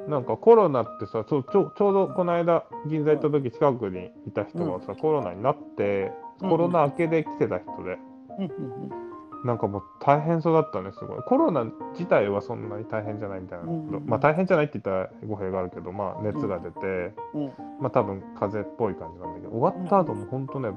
[0.08, 7.98] なんかコロナってさ、そうちょちょうどこの間、銀座行った時近くにいた人がさ、コロナになって、うんコロナ明けで来てた人で、
[8.38, 9.06] うんうん
[9.46, 11.22] なんかもう大変そうだったね、すごい。
[11.22, 17.42] コロナ自体はそんなに大変じゃないみたいな、うんうんまあ大変じゃないって言ったら語弊があるけど、まあ熱が出て、うん。
[17.44, 17.52] うん。
[17.80, 20.72] まあ多分風邪っぽい感じなんだけど、終わった後も本当ね、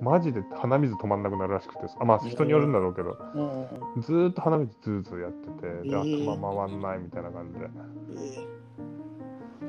[0.00, 3.66] マジで鼻水止まんなくなるらしくてさ、あまあ人によるんだろうけど、うんうん
[3.96, 4.02] うん。
[4.02, 6.24] ずーっと鼻水ズーズーやってて、でえー。
[6.24, 7.68] 頭回んないみたいな感じで。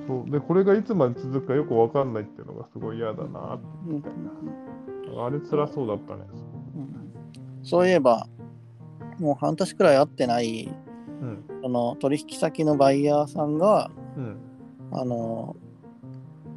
[0.05, 4.03] えそうで、これがいつまで続くかよくわかんないっていうのがすごい嫌だなってーうんうん
[5.17, 6.21] うんあれ辛そうだったね。
[6.75, 6.95] うん
[7.65, 8.27] そういえば、
[9.19, 10.69] もう半年くらい会ってない、
[11.21, 11.43] うん。
[11.63, 14.37] その取引先のバイヤーさんが、うん。
[14.91, 15.55] あの、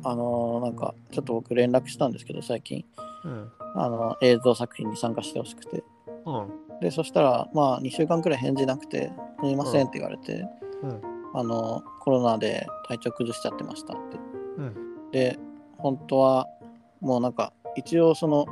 [0.05, 2.84] あの、なんか、ちょっと僕連絡したんですけど、最近、
[3.24, 3.51] うん。
[3.74, 5.82] あの、映像作品に参加してほしくて。
[6.26, 6.80] うん。
[6.80, 10.46] で、そしたら、まあ、2週間くらい返事なくて、すみませんって言われて、
[10.82, 11.17] うん。
[11.35, 14.18] あの、コロナで体調崩しちゃってましたって。
[14.57, 15.11] うん。
[15.11, 15.39] で、
[15.76, 16.47] 本当は、
[17.01, 18.47] もうなんか、一応その、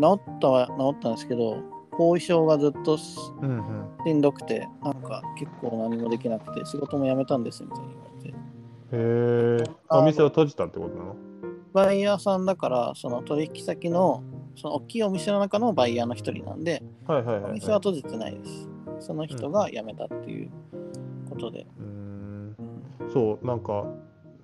[0.00, 1.58] 治ったは治ったんですけど、
[1.92, 4.20] 後遺症がずっとしうん。
[4.20, 9.64] どくて、なんか結構何もできなくて、仕事も辞めたんですみたいに言われて。
[9.66, 9.76] へえ。
[9.88, 11.16] あお店を閉じたってことなの？
[11.72, 14.22] バイヤーさんだから、その取引先の、
[14.56, 17.20] その大きいお店の中のバイヤーの一人なんで、おは
[17.50, 17.52] い。
[17.54, 18.68] 店は閉じてないです。
[19.00, 20.50] その人が辞めたっていう
[21.34, 21.66] ことで。
[21.78, 22.56] うん。
[23.12, 23.84] そうなんか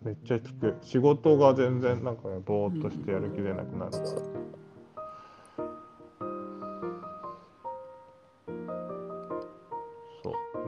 [0.02, 0.76] めっちゃ聞く。
[0.82, 4.22] 仕事が全然なんかねぼーっとしてやる気出なくなるから、そう。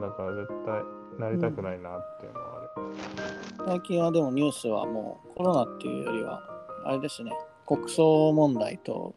[0.01, 0.83] だから絶対
[1.17, 2.45] なりたくないなっていうのは
[2.75, 2.83] ある、
[3.61, 6.43] うん、最近はでもニュースはもうコロナっていうよりは
[6.85, 7.31] あれですね。
[7.65, 9.15] 国葬問題と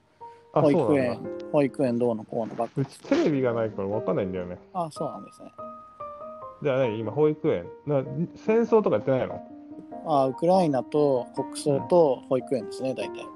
[0.53, 1.19] 保育園
[1.51, 4.59] 保育園どうのこうのばっかうちテレビがないから分かんないんだよね。
[4.73, 5.53] あそうなんですね。
[6.63, 6.99] じゃあ何？
[6.99, 7.67] 今保育園？
[7.87, 8.03] な
[8.35, 9.41] 戦争とかやってないの？
[10.07, 13.27] あ、ウクライナと国葬と保育園ですね、大体。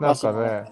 [0.00, 0.64] なんかね、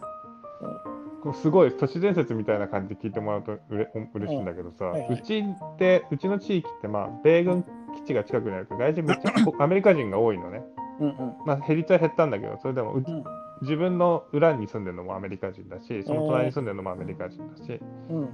[1.25, 5.13] うんすごい都市伝説みたいな感じで聞いてもらうとうれ嬉しいんだけどさ、はいはい。
[5.13, 5.45] うちっ
[5.79, 7.65] てうちの地域ってまあ米軍
[7.95, 9.33] 基地が近くにあるから外人めっちゃ
[9.63, 10.65] アメリカ人が多いのね。
[10.99, 11.17] うんうん。
[11.47, 13.25] まあ減りつは減ったんだけどそれでもううん。
[13.61, 17.81] 自分の裏に住んでるのもアメリカ人だしその隣に住んでるのもアメリカ人だし。
[18.11, 18.29] うん。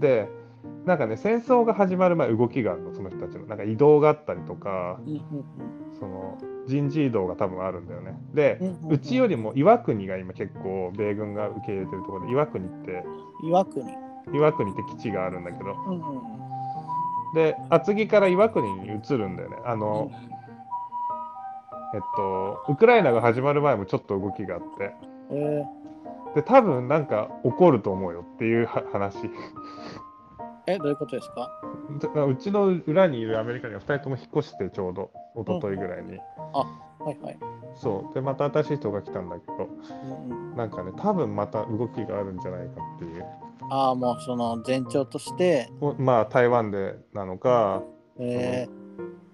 [0.00, 0.26] で
[0.86, 3.46] なんかね戦争が始まる前動きがあるのその人たちの。
[3.46, 5.22] なんか移動があったりとかうんうん
[5.98, 8.14] その人事異動が多分あるんだよね。
[8.34, 8.92] でうんうんうん。
[8.92, 13.04] うちよりも岩国が今結構米軍が受け入れてるところで岩国って
[13.42, 13.84] 岩国。
[14.32, 15.72] 岩国って基地があるんだけど。
[15.72, 16.22] うんうんうん。
[17.34, 19.56] で厚木から岩国に移るんだよね。
[19.64, 20.30] あの、うん
[21.92, 24.94] えっとウクライナが始まる前もちょっと動きがあって。
[25.32, 25.64] え
[26.34, 29.18] で多分なんか起こると思うよっていうは話。
[29.18, 29.30] ー、
[30.66, 31.50] え、どういうことですか？
[32.14, 36.64] でうちの裏にいるアメリカには2人とも引っ越してちょうど一昨日ぐらいに、は
[37.12, 37.38] いはい。
[37.74, 38.14] そう。
[38.14, 39.68] でまた新しい人が来たんだけど
[40.28, 43.24] うんうん、なんかね多分また動きがあるんじゃないかっていう。
[43.70, 47.82] ああ、もうその前兆として、もまあ台湾でなのか
[48.18, 48.68] え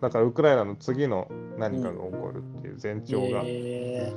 [0.01, 4.13] だからウクライナの次の何かが起こるっていう前ー、兆が、え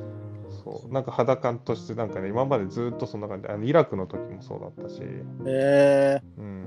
[0.64, 0.92] そう。
[0.94, 3.48] なんか肌感としてなんかね今までずっとそんな感じ。
[3.48, 6.59] あのイラクの時もそうだったし、ー、えうん、ー、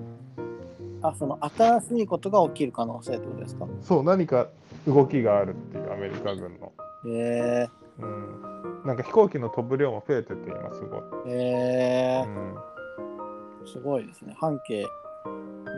[1.03, 3.67] あ、その新しいことが起きる可能性ってことですか？
[3.81, 4.49] そう何か
[4.87, 6.73] 動きがあるっていうアメリカ軍の、
[7.07, 7.67] え
[7.99, 14.35] うん、なんか飛行機の飛ぶ量も増えてて今すごい、ー、えうん、ー、すごいですね。
[14.39, 14.87] 半径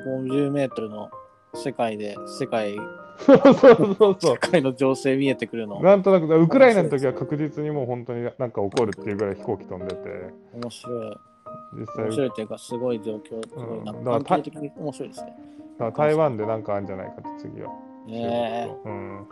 [0.06, 1.10] 50メートルの
[1.54, 2.76] 世界で世界、
[3.18, 3.54] そうそう
[3.98, 5.78] そうそ世界の情勢見えてくるの。
[5.78, 5.82] う。
[5.82, 10.34] なんとなくウクライナの時は確実にもう本当になんか起こるっていうぐらい飛行機飛んでて。
[10.52, 11.16] 面白い。
[11.74, 15.36] 実際面白いというか、すごい状況、すごいなうんだから関係的に面白いですね。
[15.78, 17.70] だから台湾でなんかあるんじゃないかって次は。
[18.08, 19.26] えうん。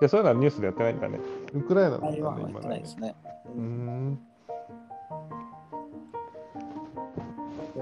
[0.00, 1.20] いや、そういうのはニュースでやってないんだね。
[1.52, 3.14] ウクライナー、の台湾はやってないですね。
[3.54, 4.18] うーん。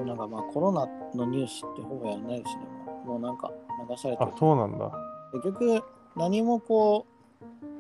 [0.07, 2.63] なんかまあコロナのニュースってほぼやらないですね。
[3.05, 3.51] もうなんか
[3.89, 4.33] 流されてある、。
[4.39, 4.91] そうなんだ。
[5.33, 5.83] 結局
[6.17, 7.07] 何もこ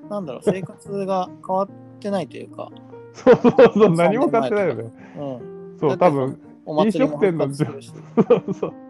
[0.06, 2.70] う、なんだろう、生活が変わってないというか、
[3.12, 4.92] そうそうそう、何も買ってないよね。
[5.16, 5.78] うん。
[5.78, 8.70] そう、多分、飲食店の そうそう。
[8.70, 8.80] うん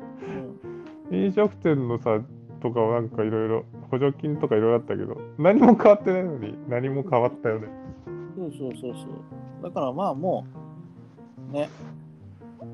[1.13, 2.21] 飲食店のさ、
[2.61, 7.69] とかはなんかいろいろ補助金とかいろいろあったけど、何も変わってないのに何も変わったよね。
[8.37, 9.63] そうそうそうそう。
[9.63, 10.47] だからまあも
[11.51, 11.69] う、ね、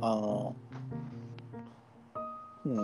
[0.01, 0.55] あの、
[2.66, 2.76] うん。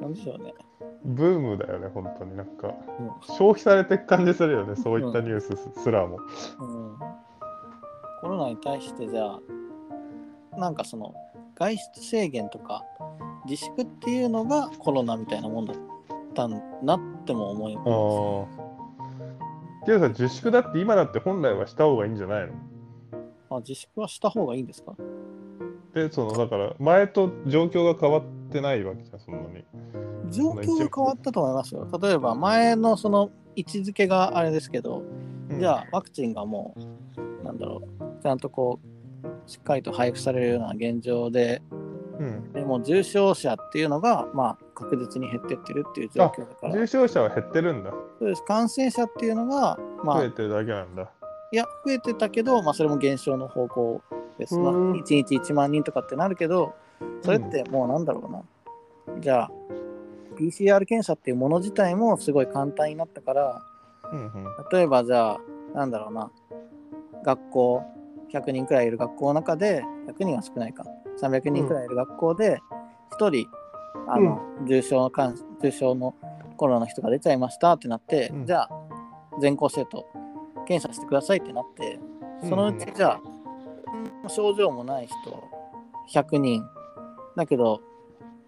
[0.00, 0.54] なんでしょうね。
[1.04, 2.68] ブームだよね、本当になんか。
[2.68, 2.74] うん
[3.22, 6.18] 消費されていく感じするよね、そういったニュースすらも。
[6.60, 6.96] うん、
[8.20, 9.40] コロナに対してじゃあ
[10.58, 11.14] なんかその
[11.54, 12.84] 外出制限とか
[13.46, 15.76] 自粛っていうのがコロナみたいなもんだっ
[16.34, 18.62] たんなっても思います、あ
[19.82, 19.86] あ。
[19.86, 22.52] けどさ、自粛だって今だって本来はした方がいいんじゃないの？
[23.50, 24.94] あ自粛はした方がいいんですか？
[25.94, 29.62] で、その、だから、前と状況が変わってないわけじゃん、そんなに。
[30.32, 35.02] 状況が変わったと思いますよ例えば前のその位置づけがあれですけど、
[35.58, 36.74] じゃあワクチンがも
[37.20, 41.60] うなんだろうちゃんとこうしっかりと配布されるような現状で
[42.18, 42.52] うん。
[42.52, 47.90] でも重症者っていうのがまあ確実に減ってってるっていう状況だから重症者は減ってるんだ。
[48.18, 51.10] そうです感染者っていうのが、まあ、い増えてるだけなんだ。
[51.52, 54.02] や、増えてたけど、まあ、それも減少の方向
[54.38, 54.56] です。
[54.56, 56.74] まあ、うん1日1万人とかってなるけど、
[57.22, 58.26] それってもうなんだろ
[59.06, 59.20] うな。
[59.20, 59.50] じゃあ、
[60.42, 63.62] PCR 検査っていうもの自体もすごい簡単になったから、
[64.12, 64.46] うんうん。
[64.72, 65.40] 例えばじゃあ、
[65.74, 66.30] なんだろうな、
[67.24, 67.82] 学校、
[68.32, 70.84] 100人くらいいる学校の中で、100人は少ないか、
[71.20, 72.60] 300人くらいいる学校で、
[73.18, 73.46] 1人、
[74.08, 76.14] あの、重症の感重症の
[76.56, 78.46] コロナの人が出ちゃいましたってなって、うん。
[78.46, 78.70] じゃあ、
[79.40, 80.06] 全校生徒、
[80.66, 81.98] 検査してくださいってなって、
[82.48, 83.20] そのうちじゃ
[84.24, 86.64] あ、症状もない人、100人、
[87.36, 87.80] だけど、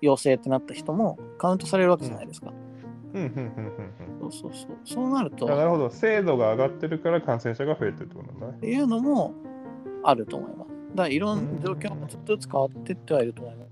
[0.05, 2.53] 陽性ってなった人もカウントされるわけじゃないですか。
[3.15, 4.71] うんうんうんうんそうそうそう。
[4.85, 5.91] そうなると、なるほど。
[5.91, 8.53] 精度が上がってるから感染者が増えてるってことなんだね。
[8.57, 9.35] っていうのも
[10.03, 10.71] あると思います。
[10.95, 13.69] だからいろうんんな状況もちょっとずつ変わっていってはいると思います。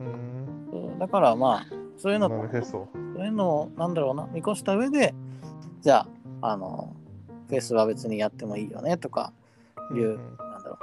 [0.00, 0.98] うん。
[0.98, 1.66] だからまあ、
[1.96, 2.62] そういうのも、そ。
[2.62, 2.88] そ
[3.22, 5.14] ういうのを、なんだろうな、見越した上で、
[5.80, 6.06] じゃ
[6.40, 6.94] あ、あの、
[7.48, 9.32] フェスは別にやってもいいよねとか
[9.92, 10.78] いう、んなんだろ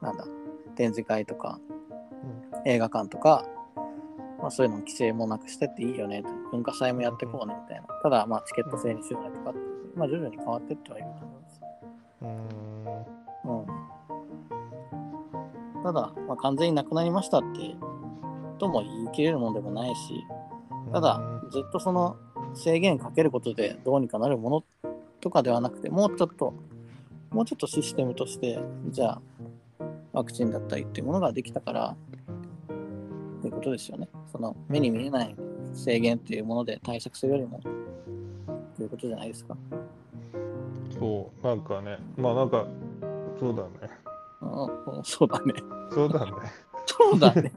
[0.00, 0.24] う、なんだ、
[0.76, 1.58] 展示会とか、
[2.64, 3.44] 映画館とか、
[4.40, 7.86] まあ、そういうの規制もなくしてっていいよねと、文化祭もやってこうねみたいな。
[8.02, 9.58] ただ、まあ、チケット制にしようねとかって、
[9.96, 11.60] まあ、徐々に変わってってはいると思います。
[13.44, 13.46] う
[15.80, 15.82] ん。
[15.82, 17.74] ただ、まあ、完全になくなりましたって、
[18.58, 20.24] とも言い切れるものでもないし、
[20.92, 21.20] ただ、
[21.50, 22.16] ずっとその
[22.54, 24.64] 制限かけることでどうにかなるもの
[25.20, 26.54] とかではなくて、もうちょっと、
[27.30, 29.22] もうちょっとシステムとして、じゃあ、
[30.12, 31.96] ワクチンだったりっていうものができたから、
[33.40, 34.08] っていうことですよね。
[34.30, 35.34] その目に見えない
[35.74, 37.60] 制限っていうもので対策するよりも、
[38.76, 39.56] ということじゃないですか。
[40.98, 42.66] そう、なんかね、まあなんか、
[43.38, 43.90] そうだね。
[44.42, 45.54] うんうん、そうだね。
[45.90, 46.32] そうだね。
[46.86, 47.52] そうだね。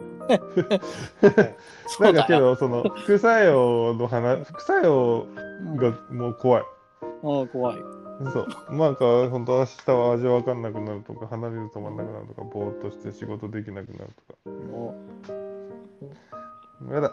[1.87, 2.15] そ なうん。
[2.15, 5.27] かけど、その副作用の話、副作用
[5.65, 6.63] うんがもう怖い。
[7.23, 7.77] うん怖い。
[8.31, 8.75] そう。
[8.75, 14.09] なんか、本当明日は味わかんなくなるとか、離れる止まんなくなるとか、ぼーっとして仕事できなくなる
[14.43, 14.95] とも
[15.27, 15.33] か。
[16.91, 17.11] やだ、う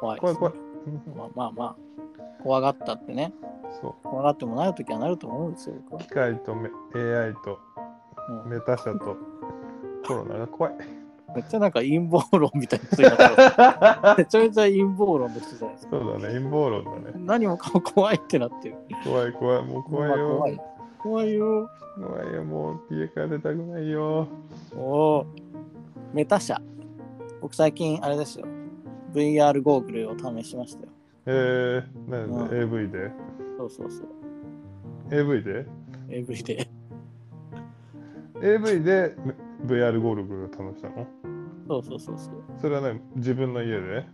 [0.00, 0.54] 怖い、怖い怖い。
[1.16, 1.76] まあまあまあ、
[2.42, 3.32] 怖がったってね、
[3.80, 7.58] そ怖がってもなるときはなると思うんですよ、機械とめ AI と
[8.28, 9.16] うんメタ社と
[10.06, 10.74] コロナが怖い。
[11.34, 13.02] めっちゃなんか陰謀論みたいな人
[14.16, 15.98] めちゃめちゃ陰謀論の人じゃないですか。
[15.98, 17.12] そうだね、陰謀論だね。
[17.16, 18.76] 何もかも怖いってなってる。
[19.04, 20.16] 怖い怖い、もう怖いよ。
[20.16, 20.60] まあ怖い。
[20.98, 21.70] 怖いよ。
[21.96, 24.26] 怖いよ、もう家から出たくないよ。
[24.76, 25.26] おお。
[26.14, 26.60] メタ社。
[27.40, 28.46] 僕最近あれですよ。
[29.12, 30.88] VR ゴーグルを試しましたよ。
[31.26, 33.10] えー、なんうんで、AV で？
[33.58, 34.08] そうそうそう。
[35.10, 35.66] ?AV で
[36.10, 36.68] ？AV で。
[38.40, 39.16] ?AV で
[39.66, 41.06] VR ゴールグを試したの？
[41.68, 42.34] そうそうそうそう。
[42.60, 44.06] それはね、自分の家で？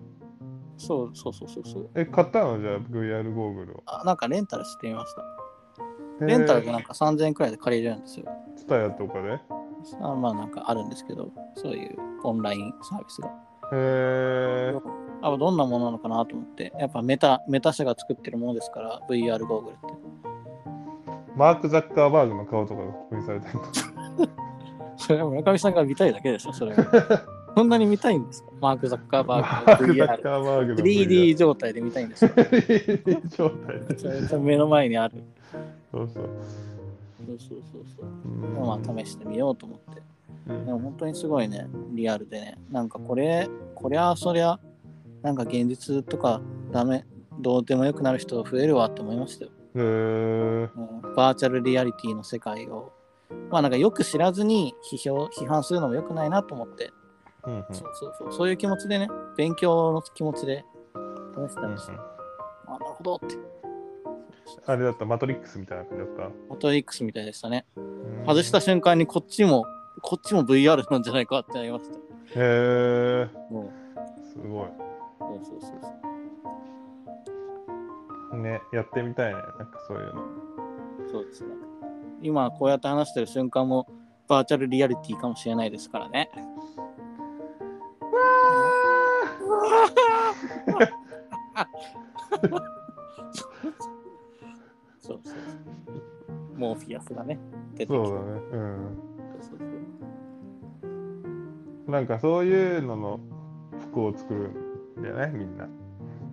[0.77, 1.91] そうそうそうそうそう。
[1.95, 2.61] え、買ったの？
[2.61, 3.83] じゃあ VR ゴーグルを。
[3.87, 6.27] あ、なんかレンタルしてみました。
[6.27, 8.27] レンタルがなんか3000円くらいで借りれるんですよ。
[8.57, 9.41] ツタヤとかで？
[10.01, 13.29] あまあなんかあるんですけど、そういうオンラインサービスが。
[13.73, 14.75] へえ
[15.23, 19.87] あどんなものなのかなと思って、やっぱメタメタ社が作ってるものですから、VR ゴーグルって。
[21.37, 23.63] マーク・ザッカーバーグの顔とかが刻印されてるの。
[24.97, 26.85] それは村上さんが見たいだけでしょ、それは。
[27.57, 28.51] そんなに見たいんですか？
[28.61, 30.23] マーク・ザッカーマバーグのーク・ザッ VR。
[30.23, 32.31] カーバーグの 3D 状態で見たいんですよ。
[32.33, 34.39] 3D 状態で。
[34.39, 35.23] 目の前にある。
[35.93, 36.29] そうそう。
[37.27, 38.07] そうそうそうそう。
[38.07, 38.67] うん。
[38.67, 40.03] まあ試してみようと思って。
[40.49, 40.67] うん。
[40.67, 44.59] でも本当にすごいね、リアルでね、なんかこれ、こりゃそりゃ、
[45.23, 47.07] なんか現実とかダメ、
[47.39, 49.51] どうでもよくなる人増えるわって思いましたよ。
[49.75, 50.71] へー。
[50.75, 51.15] うん。
[51.15, 52.93] バーチャルリアリティの世界を、
[53.51, 56.93] まあなんかよく知らずに批評、批判するのも良くないなと思って、
[57.47, 57.65] うんうん。
[57.73, 60.65] そうそうそう、そういう気持ちでね、勉強の気持ちで
[61.35, 61.63] 試した。
[61.63, 61.75] うんうん。
[61.75, 63.54] りして、あ、なるほどって。
[64.67, 67.65] あれだった、マトリックスみたいな感じだっマトリックスみたいでしたね。
[68.27, 69.67] 外した瞬間にこっちも、
[70.03, 71.97] こっちも VR なんじゃないかってなりました。
[71.97, 72.01] へ
[72.37, 73.71] え、も
[74.23, 74.73] すごう、
[75.21, 75.89] そうそうそうそ
[78.37, 78.39] う。
[78.39, 78.43] い。
[78.43, 80.23] ね、やってみたいね、なんかそういうの。
[81.11, 81.55] そうですね。
[82.23, 83.87] 今こうやって話してる瞬間も
[84.29, 86.31] バーチャルリアリティかもしれないですからね。
[86.35, 86.41] そ
[92.49, 92.65] うそう
[96.65, 97.41] モーフィアスがね、
[97.75, 98.07] 出てきて。
[98.07, 98.27] そうだね。
[98.53, 98.97] うん。
[99.41, 99.69] そうそう
[101.91, 103.21] なんかそういうのの
[103.91, 104.51] 服を作る
[105.01, 105.65] んだよね、みんな。
[105.65, 105.71] そ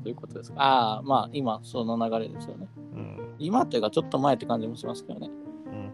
[0.05, 0.61] ういうことですか。
[0.61, 2.67] ああ、まあ今その流れですよね。
[2.95, 3.35] うん。
[3.37, 5.29] 今というかちょっと前って感じもしますけどね。
[5.67, 5.93] うん、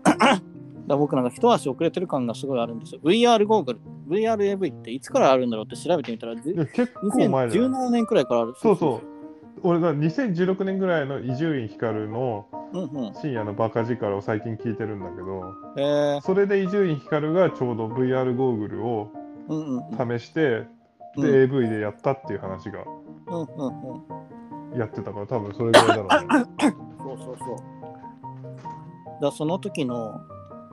[0.88, 3.02] だ僕なんか一足遅れてる感がすごいあるんですよ。
[3.04, 3.80] VR ゴーグル、
[4.10, 7.70] VRAV っていつからあるんだろうって調べてみたら、結構前だよ。
[7.70, 8.54] 2017年くらいからある。
[8.58, 9.02] そうそう。
[9.64, 13.14] 俺が2016年ぐらいの伊集院光のうんうん。
[13.14, 19.12] 深夜のバカ力を最近聞いてるんだけど、えー、それで伊集院光がちょうど VR ゴーグルを
[19.50, 20.20] うんうんうん。
[20.20, 20.66] 試して、
[21.16, 22.84] うんで、AV でやったっていう話が。
[24.78, 26.46] やってたから、多分それぐらいだろうね。
[27.00, 29.22] そうそうそう。
[29.22, 30.22] だその時の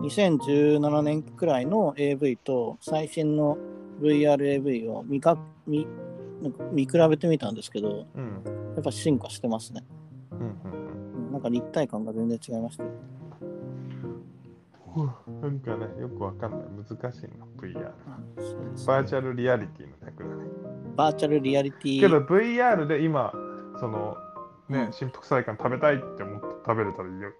[0.01, 3.57] 2017年くらいの AV と最新の
[4.01, 5.87] VRAV を見か見
[6.43, 8.43] なんか見比べてみたんですけど、うん。
[8.75, 9.83] やっぱ進化してますね。
[10.33, 10.84] うんうん
[11.35, 12.85] なんか立体感が全然違いました。
[15.43, 16.61] なんかね、よくわかんない。
[16.89, 17.91] 難しいな、VR。
[18.87, 20.45] バーチャルリアリティの略だね。
[20.95, 23.33] バーチャルリアリティけど VR で今、
[23.81, 24.17] その、
[24.69, 27.33] うん、ね新福菜館食べたいって思って食べれたらいいよ。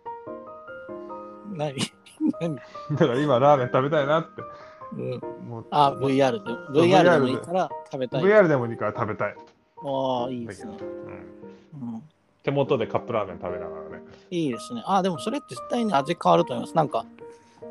[1.53, 1.75] 何？
[2.41, 2.63] 何、だ
[2.97, 4.43] から今ラーメン食べたいなって。
[4.95, 6.51] うん、もうあ、VR で。
[6.81, 8.23] VR でもいいから食べたい。
[8.25, 9.37] VR でもいいから食べたい。
[9.85, 10.77] ああ、いいですね。
[10.81, 11.44] うん、うん
[12.45, 14.05] 手元でカップラーメン食べながらね。
[14.31, 14.83] いいですね。
[14.87, 16.77] あ、でもそれって絶対に味変わると思います。
[16.77, 17.07] なんか、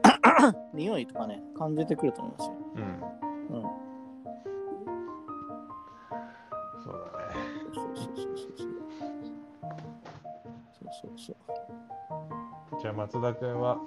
[0.74, 2.55] 匂いとかね、感じてくると思いますよ。
[2.76, 2.82] うん。
[2.82, 3.63] うん。
[6.84, 7.34] そうだね。
[7.74, 8.67] そうそうそうそう。
[10.71, 11.34] そうそうそ
[12.78, 12.82] う。
[12.82, 13.78] じゃあ、松田君は、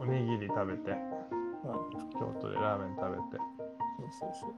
[0.00, 1.00] おにぎり食べて、はい、
[2.18, 3.44] 京都でラーメン食べて、
[4.10, 4.50] そうそう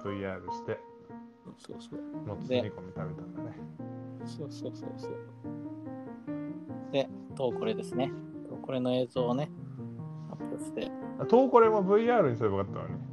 [0.00, 0.12] そう。
[0.14, 0.78] VR して、
[1.44, 2.00] そうそうそう。
[2.24, 3.82] もつ煮込み食べたんだね。
[4.24, 5.16] そうそうそうそう。
[6.92, 8.12] でとこれですね。
[8.48, 9.50] とこれの映像をね
[10.30, 10.90] 発表して。
[11.18, 13.12] あとこれも VR にすればよかったのに。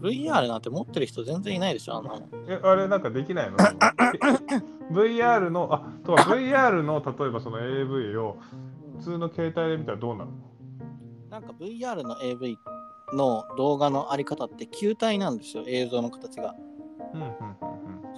[0.00, 2.28] VR なんて持ってる人全然いないでしょあの。
[2.48, 3.56] え、あれなんかできないの
[4.92, 8.36] ?VR の、あ、とか VR の例えばその AV を
[8.98, 10.36] 普通の携帯で見たらどうなるの？
[11.30, 12.58] なんか VR の AV
[13.14, 16.54] の動画のあり方って球体なんですよ映像の形が。
[17.14, 17.36] うんうんうん。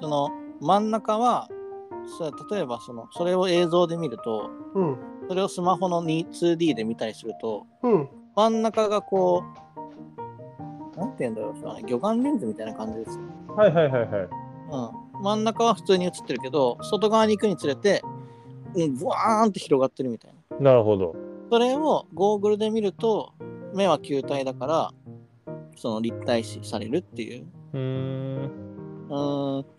[0.00, 1.48] その真ん中は
[2.16, 4.96] そう例えばそのそれを映像で見るとうん。
[5.28, 8.08] それをスマホの 2D で見たりするとうん。
[8.34, 9.44] 真ん中がこ
[10.96, 13.24] うなんて言うんだろうその魚眼レンズみたいな感じですよ、
[13.56, 14.28] はいはいはいはい。
[15.20, 18.02] うん、真ん中は普通に映ってるけど外側に行くにつれて
[18.74, 21.14] うんブワーンって広がってるみたいななるほど。
[21.50, 23.32] それをゴーグルで見ると
[23.74, 24.90] 目は球体だから
[25.76, 28.50] その立体視されるっていううーん。
[29.08, 29.77] うーん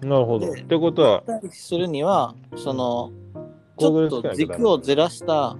[0.00, 0.54] なるほど。
[0.54, 3.12] でってことは、するにはその
[3.78, 5.56] ちょっと軸をずらした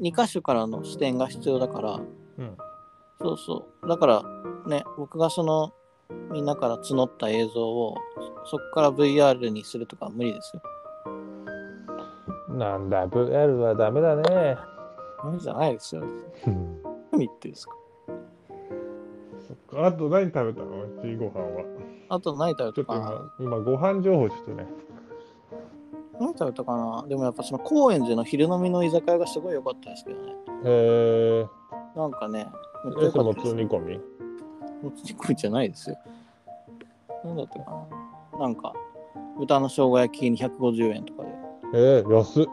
[0.00, 2.00] 2箇所からの視点が必要だから、
[2.38, 2.56] うん。
[3.20, 3.88] そうそう。
[3.88, 4.22] だから
[4.66, 5.72] ね僕がその
[6.30, 7.96] みんなから募った映像を
[8.44, 10.62] そこから VR にするとかは無理ですよ。
[12.48, 14.56] なんだ、VR はダメだね。
[15.24, 16.02] 無理じゃないですよ。
[17.12, 17.74] 何言ってるんですか
[19.76, 20.82] あと何食べたの？
[20.82, 21.64] うちご飯は。
[22.08, 24.66] あと何食べちょっとたかな今、今ご飯情報ちょっとね。
[26.20, 27.04] 何食べたかな？
[27.08, 30.32] でもやっぱその高円寺の昼飲みの居酒屋がすごい良かったですけどね
[30.64, 31.46] へえ
[31.96, 32.46] なんかね
[32.84, 33.04] めっちゃー。
[33.04, 33.96] 良それもつかったです煮込み？
[34.82, 35.96] もつ煮込みじゃないですよ
[37.24, 37.86] 何だったか
[38.32, 38.38] な？
[38.38, 38.72] なんか
[39.38, 41.28] 豚の生姜焼き250円とかで
[41.74, 42.46] えー、安っ。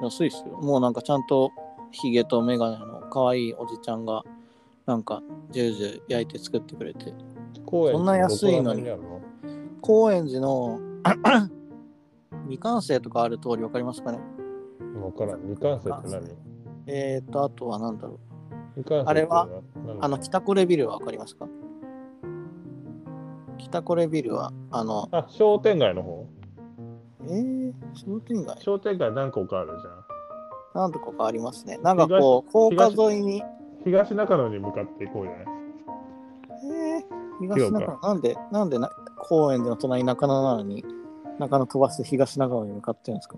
[0.00, 0.56] 安いっすよ。
[0.58, 1.50] もうなんかちゃんと
[1.90, 4.22] ヒゲとメガネの可愛いおじちゃんが
[4.88, 7.12] なんかジュージュー焼いて作ってくれて。
[7.70, 8.82] そんな安いのに
[9.82, 10.80] 高円寺の
[12.48, 14.18] 未完成とかある通りわかりますかね？
[15.04, 15.40] わからん。
[15.42, 16.34] 未完成って何？
[16.86, 18.18] えーと、あとは何だろ
[18.88, 18.94] う。
[19.04, 19.46] あれは
[19.86, 19.98] 何？
[20.02, 21.46] あの、北コレビルはわかりますか？
[23.58, 26.26] 北コレビルは、あの、あ、商店街の方？
[27.26, 28.56] えー、商店街？
[28.62, 30.04] 商店街何個かあるじゃん。
[30.82, 31.76] なんとかありますね。
[31.82, 33.42] なんかこう、高架沿いに、
[33.88, 35.46] 東中野に向かっていこうじゃない？
[36.60, 37.04] えー、
[37.40, 38.90] 東中野、なんで、なんでな
[39.28, 40.84] 高円寺の隣中野なのに、
[41.38, 43.36] 中野飛ばして東中野に向かってるんですか？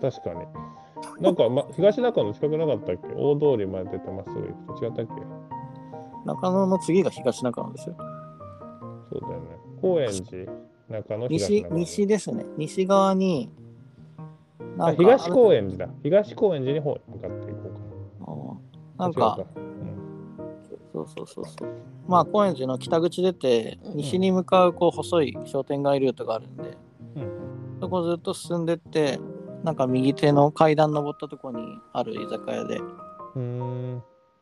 [0.00, 0.46] 確かに。
[1.22, 3.08] なんか、ま、東中野近くなかったっけ？
[3.16, 5.12] 大通りまで出てまっすぐ行くと違ったっけ？
[6.24, 7.96] 中野の次が東中野ですよ。
[9.10, 9.46] そうだよね。
[9.80, 10.52] 高円寺、
[10.88, 11.76] 中野、東西中野。
[11.78, 12.44] 西ですね。
[12.56, 13.50] 西側に、
[14.96, 15.92] 東高円寺だ。
[16.02, 17.78] 東高円寺に向かっていこうか
[19.00, 19.06] な。
[19.06, 19.38] なんか
[21.06, 21.68] そうそうそうそう。
[22.06, 26.76] まあ、高円寺の北口出て、西に向かうこう細い商店街ルートがあるんで、
[27.16, 27.38] うん
[27.80, 29.20] そこずっと進んでって、
[29.62, 32.80] なんか右手の階段登ったとこにある居酒屋で。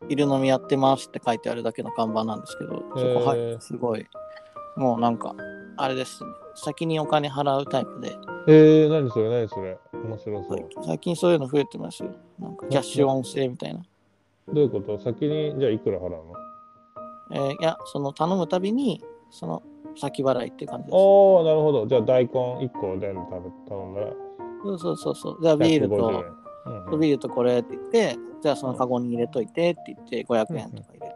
[0.08, 4.06] 昼飲みやってますって書いてあるだけの看板なんですけど、そこ入ってすごい、
[4.76, 5.34] もうなんか、
[5.78, 8.16] あれですね、先にお金払うタイプで、
[8.46, 10.68] えー、何それ何それ面白そう。
[10.84, 12.10] 最近そういうの増えてますよ。
[12.38, 13.80] なんかキャッシュオン制みたいな。
[14.48, 14.98] どういうこと？
[14.98, 16.34] 先に、じゃあいくら払うの？
[17.32, 19.62] えーいや、その頼むたびに、その
[19.96, 20.94] 先払いっていう感じです。
[20.94, 21.86] おー、なるほど。
[21.86, 24.12] じゃあ大根1個で食べ頼んだら
[24.62, 25.38] そうそうそうそう。
[25.42, 26.18] じゃあビール150と、円。
[26.66, 31.14] うんうんビールとこれって言って、じゃあそのカゴに入れといてって言って500円とか入れる。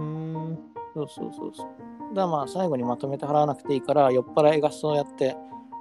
[0.00, 0.58] うーん。
[0.94, 2.14] そうそうそうそう。
[2.14, 5.34] だまあ最後にまとめて払わなくていいから、酔っ払いがそうやって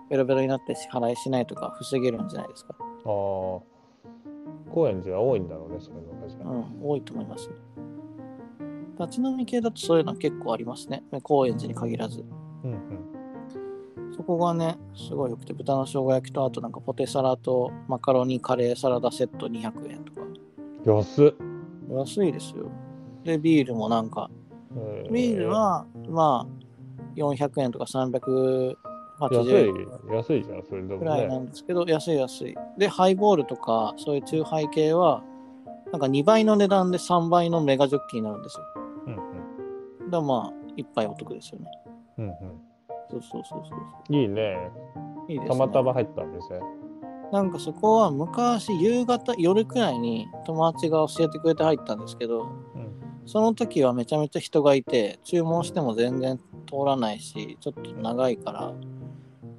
[0.09, 2.75] ベロベロになって支払いしないとか防げるんじゃないですか。
[2.79, 2.85] ああ。
[3.05, 6.51] 高円寺は多いんだろうね、そういうのが。
[6.51, 7.49] うん、多いと思います。
[8.99, 11.03] 立ち飲み系だとそういうの結構ありますね。
[11.23, 12.23] 高円寺に限らず。
[12.63, 12.79] うんうん。
[14.15, 20.21] そこがね、すごい良くて、豚の生姜焼きと、あとなんかポテサラとマカロニカレーサラダセット200円とか。
[20.85, 21.33] 安っ。
[21.89, 22.65] 安いですよ。
[23.23, 24.29] で、ビールもなんか、
[24.77, 26.65] えビールは、まあ、
[27.15, 28.75] 400円とか380
[29.19, 31.39] 安円い、安いじゃん、それでもくらいなね。
[31.39, 32.55] んですけど、安い安い。
[32.77, 35.23] で、ハイボールとか、そういうチューハイ系は、
[35.91, 38.63] なんか2倍の値段で3倍のメガジョッキになるんですよ。
[40.19, 40.31] うんうん。
[40.31, 41.71] だからまあ、一杯お得ですよね。
[42.17, 42.33] うん
[43.09, 43.79] そうそうそうそう。
[44.09, 44.71] うん、いいね。
[45.27, 45.49] いいですね。
[45.49, 46.59] たまたま入ったんですね。
[47.31, 52.85] なんかそこは昔、夕方、夜くらいに友達が教えてくれて入ったんですけど、うん
[53.27, 58.71] その時はめちゃめちゃ人がいて、注文しても全然通らないし、ちょっと長いから、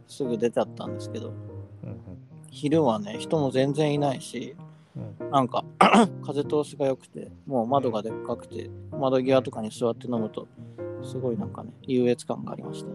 [0.07, 2.01] すぐ出ちゃったんですけど、うん
[2.49, 4.55] 昼はね、人も全然いないし、
[4.97, 5.65] うんなんか
[6.25, 10.47] 風通しが良くて、もう窓がでっかくて、窓際とかに座って飲むと、
[11.03, 12.91] すごいなんかね、優越感がありました。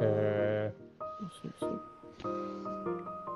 [0.00, 0.72] え
[1.42, 1.80] そうそう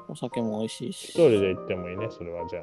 [0.08, 2.60] お酒も美味しいー、し、一人で行ってもいいね、それはじゃ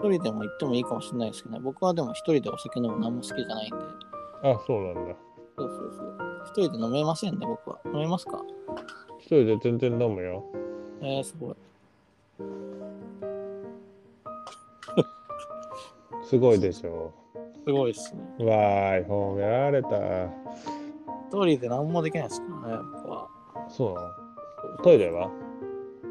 [0.00, 3.76] 一人でも行ってもいいかもしれないですけどね、僕はでも一人でお酒飲むの何も好きじゃないんで、
[4.42, 4.50] あ。
[4.50, 5.14] あ、そうなんだ。
[5.56, 6.18] そうそうそう。
[6.46, 7.78] 一人で飲めませんね、僕は。
[7.86, 8.42] 飲めますか？
[9.18, 10.44] 一人で全然飲むよ。
[11.02, 11.54] えー、すごい。
[16.24, 17.12] すごいでしょ
[17.68, 18.22] すごいっすね。
[18.38, 18.46] う。
[18.46, 19.88] わーい、褒められた。
[21.28, 23.28] 一人で何もできないですからね、僕は。
[23.68, 24.00] そうな
[24.78, 24.82] の？
[24.82, 25.30] トイレは？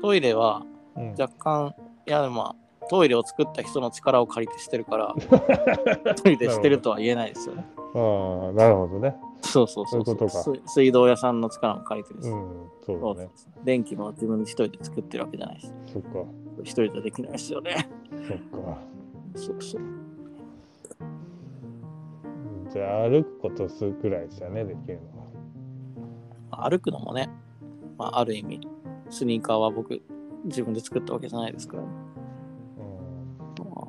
[0.04, 0.62] トイレは
[0.96, 1.16] うん。
[1.20, 1.74] 若干、
[2.08, 5.16] いや、まあ、トイレを作った人の力を借りてしてるから、
[6.14, 7.66] トイレしてるとは言えないですよね。
[7.96, 9.16] ああ、なるほどね。
[9.42, 13.30] そうそうそうそういうことか水水道屋さんの力も借りてるし、うん、そうそうだね。
[13.36, 16.10] そう電気も自分で一人で作ってるわけじゃないし、そっか、
[16.62, 17.90] 一人じゃできないですよね。
[18.28, 18.78] そっか。
[19.36, 19.82] そうそう。
[22.68, 25.26] うんじゃあ、歩くことすぐらいですよね、できるのは。
[26.52, 27.30] まあ歩くのもね、
[27.98, 28.68] まあ、ある意味、
[29.10, 30.02] スニーカーは僕、
[30.46, 31.90] 自分で作ったわけじゃないですから、ね。
[32.80, 33.88] うんま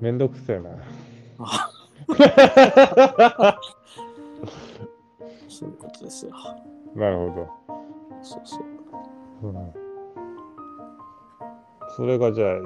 [0.00, 0.70] めんどくせえな。
[1.38, 1.70] あ
[5.48, 6.32] そういうことですよ。
[6.94, 7.48] なるほ
[8.22, 8.62] そうそう。
[9.42, 9.48] ど。
[9.50, 9.72] うん。
[11.96, 12.60] それがじゃあ、い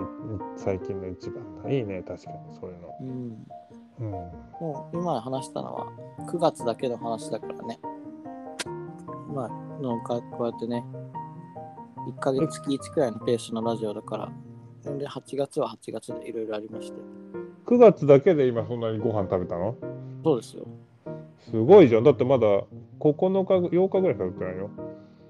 [0.56, 1.70] 最近の一番だ。
[1.70, 2.88] いいね、確かに、そういうの。
[3.00, 3.46] うん。
[4.00, 4.10] うん。
[4.10, 5.86] もう今話したのは
[6.26, 7.80] 9月だけの話だからね。
[9.34, 9.48] まあ、
[9.82, 10.84] のかこうやってね、
[12.08, 14.32] 1ヶ月月1くらいのペースのラジオだから、
[14.96, 16.98] で8月は8月でいろいろありまして。
[17.66, 19.76] 9月だけで今そんなにご飯食べたの？
[20.24, 20.66] そうですよ。
[21.50, 22.04] すごいじゃん。
[22.04, 22.64] だってまだ9
[22.98, 24.70] 日、8日ぐらいしか食ってないよ。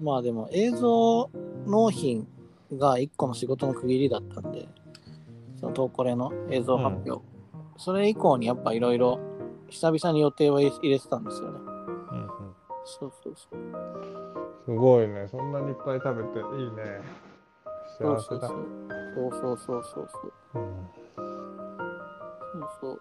[0.01, 1.29] まあでも映像
[1.67, 2.27] 納品
[2.73, 4.69] が1個の仕事の区切りだったんで、
[5.59, 7.21] そのトーコレの映像発表。
[7.79, 9.19] それ以降にやっぱいろいろ
[9.69, 11.59] 久々に予定を入れ入れてたんですよね。
[11.61, 12.29] うんうん。
[12.85, 13.59] そうそうそう。
[14.65, 15.29] すごいね。
[15.29, 17.01] そんなにいっぱい食べていいね。
[17.99, 18.13] 幸せだ。
[18.13, 18.57] そうそうそう。
[19.15, 20.61] そうそうそうそうそう。
[20.61, 20.89] うん
[22.81, 23.01] そう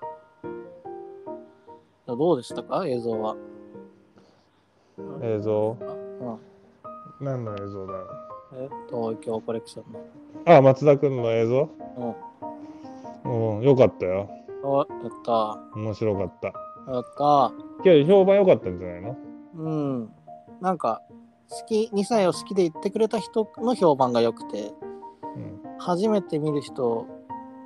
[2.06, 2.18] そう。
[2.18, 2.86] どうでしたか？
[2.86, 3.36] 映像は。
[5.22, 5.78] 映像？
[5.82, 5.84] う
[6.26, 6.40] ん。
[7.26, 8.08] 何の映像だろ
[8.54, 10.00] え東京コレクションの。
[10.00, 10.04] う
[10.46, 11.70] あ、松田君の映像？
[13.26, 13.58] うん。
[13.58, 14.30] うん、よかったよ。
[14.64, 14.88] お、やっ
[15.24, 15.60] た。
[15.76, 16.48] 面白かった。
[16.92, 17.52] やった。
[17.84, 19.18] けど評判良かったんじゃないの？
[19.56, 20.10] うん。
[20.62, 21.02] なんか、
[21.50, 24.74] 好き、2歳を好きで言ってくれた人の評判が良くて、
[25.36, 25.62] うん。
[25.80, 27.08] 初めて見る人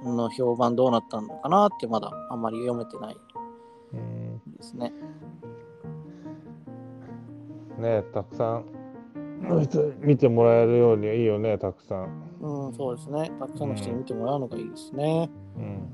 [0.04, 3.18] の評判どうなったのかなってまだあんまり読めてない
[3.94, 4.94] うん、ですね。
[7.78, 8.66] ねたくさん
[9.42, 12.32] 見て見てもらえるようにいいよね、たくさん。
[12.42, 13.32] うん、そうですね。
[13.40, 15.30] たくさんの人に見てもらうのがいいですね。
[15.58, 15.64] うん。
[15.64, 15.90] うん、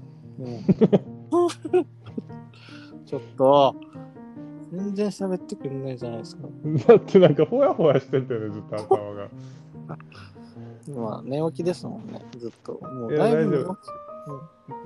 [3.06, 3.76] ちょっと、
[4.72, 6.44] 全然喋ってくれないじゃないですか。
[6.88, 9.30] だってなんかほやほやしててね、ずっと頭が。
[10.88, 12.80] 今、寝起きですもんね、ずっと。
[12.86, 13.68] もうだいぶ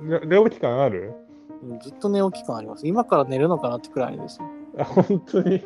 [0.02, 1.14] 寝起レレオ期間ある？
[1.60, 2.86] きうんずっと寝起き感あります。
[2.86, 4.46] 今から寝るのかなってくらいですよ。
[4.78, 5.62] あ本当に？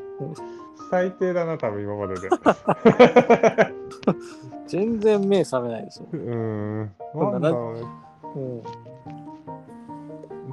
[0.91, 2.29] 最低だな、多分今までで。
[4.67, 6.07] 全然目覚めないですよ。
[6.13, 6.91] うーん。
[7.15, 7.81] ななんだろうね。
[8.37, 8.63] うん。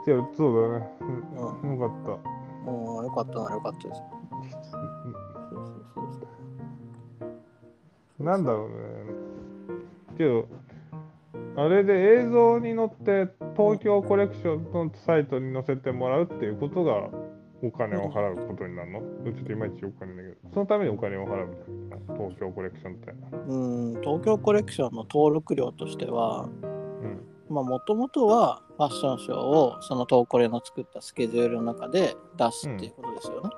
[0.05, 0.88] いや、そうだね。
[1.63, 2.23] うん、よかっ
[2.65, 2.69] た。
[2.71, 4.01] もうよかったならよかったです。
[8.23, 8.75] なんだろうね。
[10.17, 10.47] けど、
[11.55, 17.09] あれで映像に載って、東京コレクションのサイトに載せてもらうっていうことが、
[17.61, 23.13] お金を払うことになるの、ちょっといまいちお金だけど、そのためにお金を払うんだよな、東京コレクションって。
[23.47, 23.57] う
[23.97, 27.21] ん、東京コレクションの登録料としては、うん。
[27.49, 33.49] まあもともとはファッションショーをその東コレの作ったスケジュールの中で出すっていうことですよね。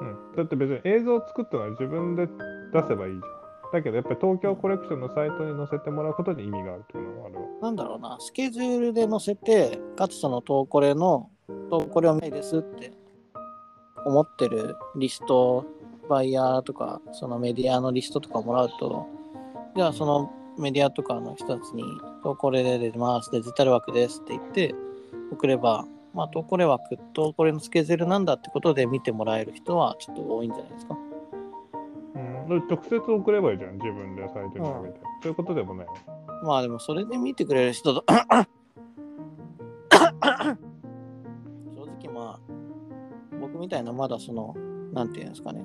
[0.00, 2.26] うん、だって別に映像を作ったのは自分で
[2.72, 3.38] 出せばいいじゃん。
[3.70, 7.40] だけどやっぱり東京コレクションのサイトに載せてもらうことに意味があるっていうのがあるわ。
[7.62, 11.30] なんだろうな、スケジュールで載せて、かつその東コレの
[11.70, 12.92] 東コレを見ですって
[14.04, 15.66] 思ってるリスト、
[16.08, 19.06] バイヤーとか、そのメディアのリストとかもらうと、
[19.76, 21.82] じゃあそのメディアとかの人たちに、
[22.22, 24.74] 東コレで出てます、デジタル枠ですって言って
[25.32, 30.98] 送れば、まあ、東コレ枠、東コレのスケジュールなんだってことで見てもらえる人はちょっと多いんじゃないですか。
[32.14, 32.18] う
[32.54, 35.00] ん、直接送ればいいじゃん、自分でサイトに上げて。
[35.22, 35.86] そういうことでもない。
[36.42, 38.46] まあでもそれで見てくれる人と正
[42.00, 42.40] 直まあ
[43.40, 44.54] 僕みたいなまだその
[44.92, 45.64] なんていうんですかね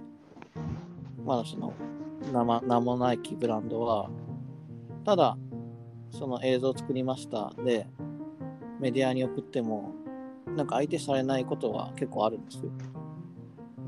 [1.24, 1.74] まだその
[2.32, 4.10] 名ま名もないきブランドは
[5.06, 5.38] ただ、
[6.12, 7.88] その映像を作りましたで、
[8.80, 9.94] メディアに送っても、
[10.56, 12.72] なんか相手されないことは結構あるんですよ。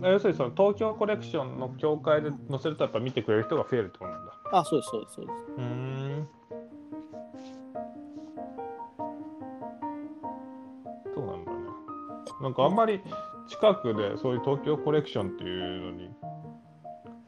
[0.02, 4.34] 要するにその東京コレクションの協会で載せるとやっぱ見てくれる人が増えるってことなんだ。
[4.52, 5.38] あ、そうです、そうです、そうです。
[5.58, 6.28] うーん。
[11.16, 11.58] そうなんだね。
[12.42, 13.02] なんかあんまり
[13.48, 16.10] 近くでそういう東京コレクションっていうのに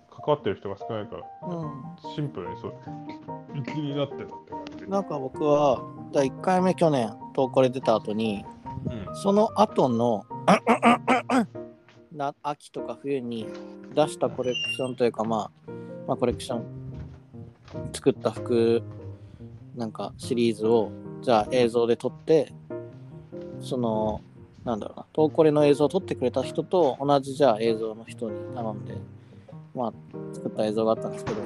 [0.10, 1.26] 関わってる人が少ないから、う
[2.16, 2.74] シンプルにそう
[3.66, 4.86] 気になってたって感じ。
[4.86, 4.90] ん。
[4.90, 8.46] なんか僕は、第1回目去年、東コレ出た後に、
[8.86, 10.26] うんその後の
[12.12, 13.48] な秋とか冬に
[13.94, 15.72] 出したコレクションというか、まあ、
[16.08, 16.64] まあ、コレクション
[17.94, 18.82] 作った服
[19.76, 20.92] なんかシリーズを
[21.22, 22.54] じゃあ映像で撮って
[23.62, 24.22] その
[24.64, 28.96] なんだろうな東コレの映像を撮ってくれた人と同じじゃあ映像の人に頼んで
[29.76, 29.94] まあ
[30.34, 31.42] 作った映像があったんですけど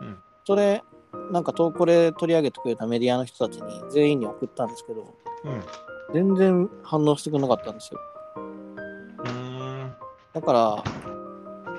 [0.00, 0.82] うんそれ
[1.30, 5.14] なんか東コレ取り上げてくれたメディアの人たちに全員に送ったんですけど
[5.44, 5.62] うん。
[6.12, 8.00] 全然反応してくれなかったんですよ。
[9.18, 9.96] うーん。
[10.32, 10.84] だから、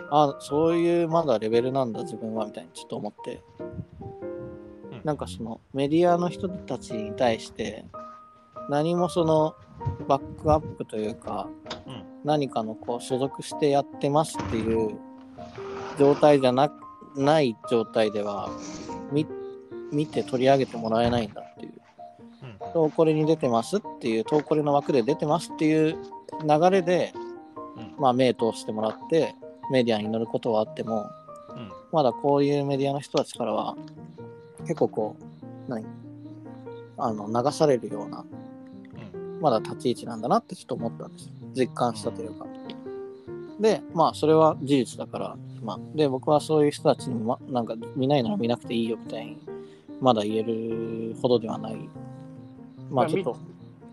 [0.10, 3.42] あそういうまだレベルなんだ、自分はみたいにちょっと思って、
[4.92, 5.02] うん。
[5.04, 7.86] なんかそのメディアの人たちに対して、
[8.70, 9.56] 何もその
[10.08, 11.48] バックアップというか、
[11.86, 12.04] うん。
[12.24, 14.98] 何かのこう所属してやってますっていう
[15.98, 16.72] 状態じゃな
[17.16, 18.50] ない状態では、
[18.90, 18.97] み
[19.92, 21.72] 見て取り上げてもらえないんだっていう。
[21.72, 21.78] うん
[22.74, 25.98] トーコレに出てますっていう、トーコレの枠で出てますっていう
[26.48, 27.14] 流れで、
[27.78, 29.34] うんまあ、目通してもらって、
[29.72, 31.10] メディアに乗ることはあっても、
[31.56, 33.76] うんまだこういうメディアの人たちからは、
[34.62, 35.86] 結構こう、何？
[36.98, 38.26] あの流されるような、
[39.14, 41.32] うんまだ立ち位置なんだなってちょっと思ったんですよ。
[41.56, 42.46] 実感したというか。
[43.60, 49.38] で、まあ、それは事実だから、まあ、で、僕はそういう人たちにも、ま、なんか見ないなら見なくていいよみたいに、
[50.02, 51.90] まだ言えるほどではない。
[52.90, 53.38] まあ、ちょっと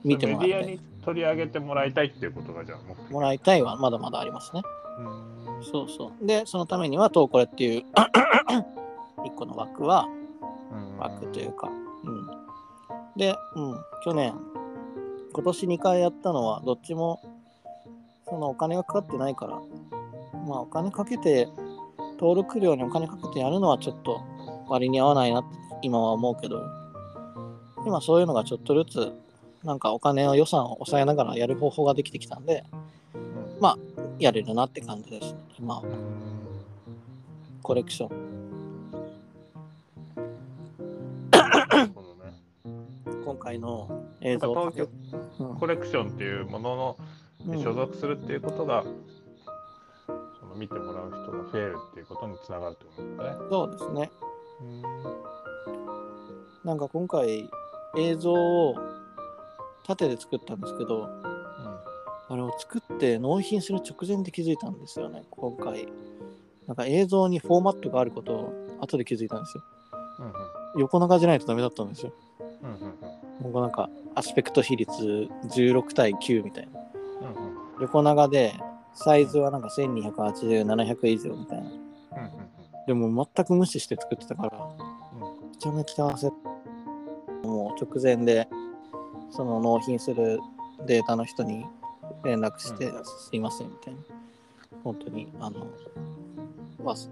[0.04, 0.60] 見てもらいたい。
[0.60, 4.62] メディアに取り上げてもらいたいっていうことがじゃあもらいたいはまだまだありますね。
[4.98, 6.26] うんそうそう。
[6.26, 7.84] で、そのためには、トーコレっていう
[9.24, 10.06] 一個の枠は、
[10.72, 11.70] うん枠というか、
[12.04, 12.26] うん。
[13.16, 14.34] で、うん、去年、
[15.32, 17.20] 今年2回やったのは、どっちも、
[18.28, 19.60] そのお金がかかってないから、
[20.46, 21.48] まあ、お金かけて、
[22.18, 24.20] 登録料にお金かけてやるのはちょっと
[24.68, 26.62] 割に合わないなって今は思うけど、
[27.86, 29.12] 今そういうのがちょっとずつ、
[29.62, 32.64] なんかお金を予算を抑えながらやる方法ができてきたんで、
[33.14, 33.78] うんまあ、
[34.18, 35.38] やれるなって感じですね。
[35.58, 35.84] 今、うん
[37.62, 38.24] コレクション。
[43.24, 44.88] 今回の映像東京
[45.40, 46.96] うんコレクションっていうもの
[47.46, 48.84] の所属するっていうことが、
[50.40, 53.36] その見てもらう人が増えるっていうことにつながるってことだね。
[53.50, 54.10] そうですね。
[56.64, 57.48] なんか今回
[57.96, 58.74] 映像を
[59.86, 61.08] 縦で作ったんですけど、
[62.28, 65.88] あれを作って納品する直前で気づいたんですよね、今回。
[66.66, 69.64] なんか映像にフォーマットがあることを後で気づいたんですよ。
[70.20, 70.32] うんうん
[70.76, 72.12] 横長じゃないとダメだったんですよ。
[72.62, 72.94] うんうんうん
[73.42, 76.80] 僕なんかアスペクト比率16対9みたいな。
[77.20, 78.54] うんうん横長で
[78.94, 81.64] サイズはなんか1280、700以上みたいな。
[81.64, 81.78] うんうん
[82.86, 84.94] でも全く無視して作ってたから、うん
[85.50, 86.34] めちゃめちゃ焦っ
[87.44, 88.48] もう直前で
[89.30, 90.40] その納品する
[90.86, 91.64] データの人に
[92.24, 94.00] 連絡して、うすいませんみたいな。
[94.82, 95.66] 本当にあの
[96.82, 97.08] まあそ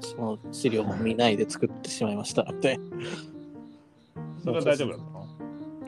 [0.00, 2.78] その資料を見ないで作ってしまいましたので。
[4.44, 5.26] それは大丈夫だったの？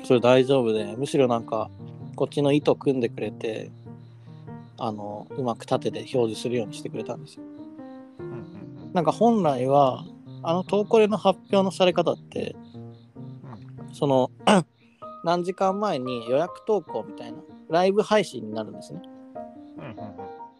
[0.04, 1.68] それ大丈夫でむしろなんか
[2.14, 3.70] こっちの糸組んでくれて
[4.78, 7.42] あのうまく縦で表示するようにしてくれたんですよ。
[8.20, 10.04] うんうんなんか本来は
[10.42, 12.56] あの投稿例の発表のされ方って
[13.96, 14.30] その
[15.24, 17.38] 何時間前に予約投稿みたいな
[17.70, 19.00] ライブ配信になるんですね。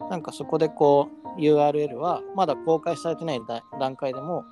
[0.09, 4.43] なんかそこでこう URL はまだ公開されてないだ段階でも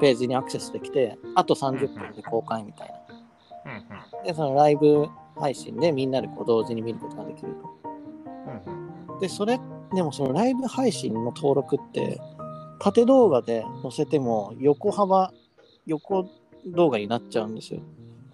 [0.00, 2.94] ページにアクセスできてあと30分で公開みたいな。
[3.72, 5.06] うんでそのライブ
[5.36, 9.18] 配信でみんなでこう同時に見ることができると。
[9.20, 9.60] でそれ
[9.92, 12.18] でもそのライブ配信の登録って
[12.78, 15.30] 縦動画で載せても横幅
[15.84, 16.26] 横
[16.66, 17.80] 動画になっちゃうんですよ。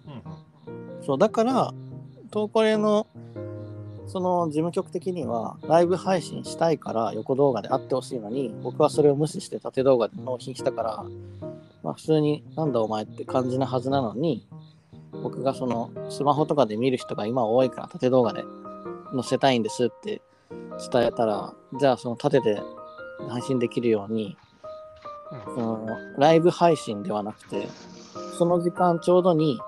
[0.07, 1.05] うん。
[1.05, 1.73] そうだから、
[2.31, 3.07] トーコレの
[4.07, 11.05] その事務局的にはライブ配信したいから横動画であってほしいのに僕はそれを無視して縦動画で納品したから、
[11.83, 14.47] まあ、普通になんだお前って感じなはずなのに
[15.11, 18.43] 僕がそのスマホとかで見る人が今多いから縦動画で
[19.13, 20.21] 載せたいんですって
[20.91, 22.61] 伝えたらじゃあその縦で
[23.29, 24.37] 配信できるように
[25.53, 27.67] そのライブ配信ではなくて
[28.37, 29.59] その時間ちょうどに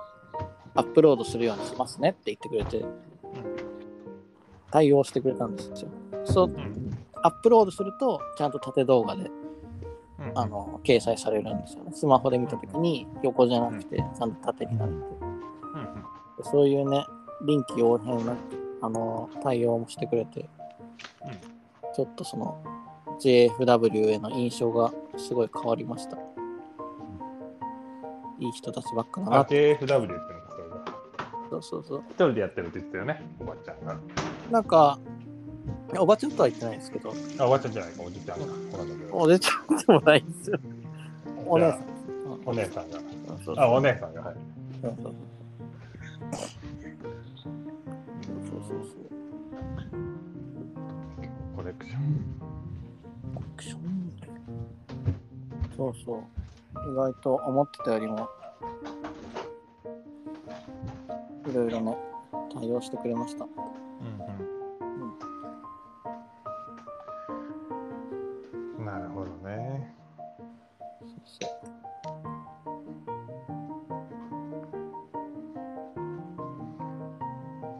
[0.74, 2.84] アップロードするようにしますねって言ってくれて、
[4.70, 5.88] 対応してくれたんですよ。
[6.24, 9.30] そううんアップロードすると、ちゃんと縦動画で
[10.18, 11.92] うんあの掲載されるんですよね。
[11.94, 14.94] スマホで見たときに横じゃなくて、ちゃんと縦になって。
[14.94, 15.40] うん
[16.42, 17.04] そういうね、
[17.42, 18.34] 臨機応変な
[18.80, 20.48] あの対応もしてくれて、
[21.94, 22.62] ちょっとその
[23.20, 26.16] JFW への印象がすごい変わりました。
[28.38, 29.44] いい人たちばっかだな。
[29.44, 30.39] JFW っていうのがそれが。
[31.50, 32.02] そうそうそう。
[32.10, 33.98] 一人でやってるって言ってたよね、おばちゃんが。
[34.50, 34.98] なんか、
[35.98, 38.46] おばちゃんとは言ってないですけど、あ、おばちゃんじゃないか、おじちゃんが。
[39.12, 40.58] おじちゃんでもないんですよ。
[41.46, 41.84] お姉さん。
[42.46, 42.98] お姉さんが。
[43.44, 44.22] そうそうあ、お姉さんが。
[44.22, 44.36] はい。
[44.80, 45.16] そうそうそ
[48.56, 49.10] うそうそう
[51.56, 52.00] コレクション。
[53.34, 53.80] コレクション
[55.76, 56.20] そうそう。
[56.92, 58.28] 意外と思ってたよりも、
[61.50, 61.98] いろいろね、
[62.54, 63.44] 対応してくれました。
[63.44, 63.50] うん
[68.78, 68.86] うん。
[68.86, 69.92] なるほどね。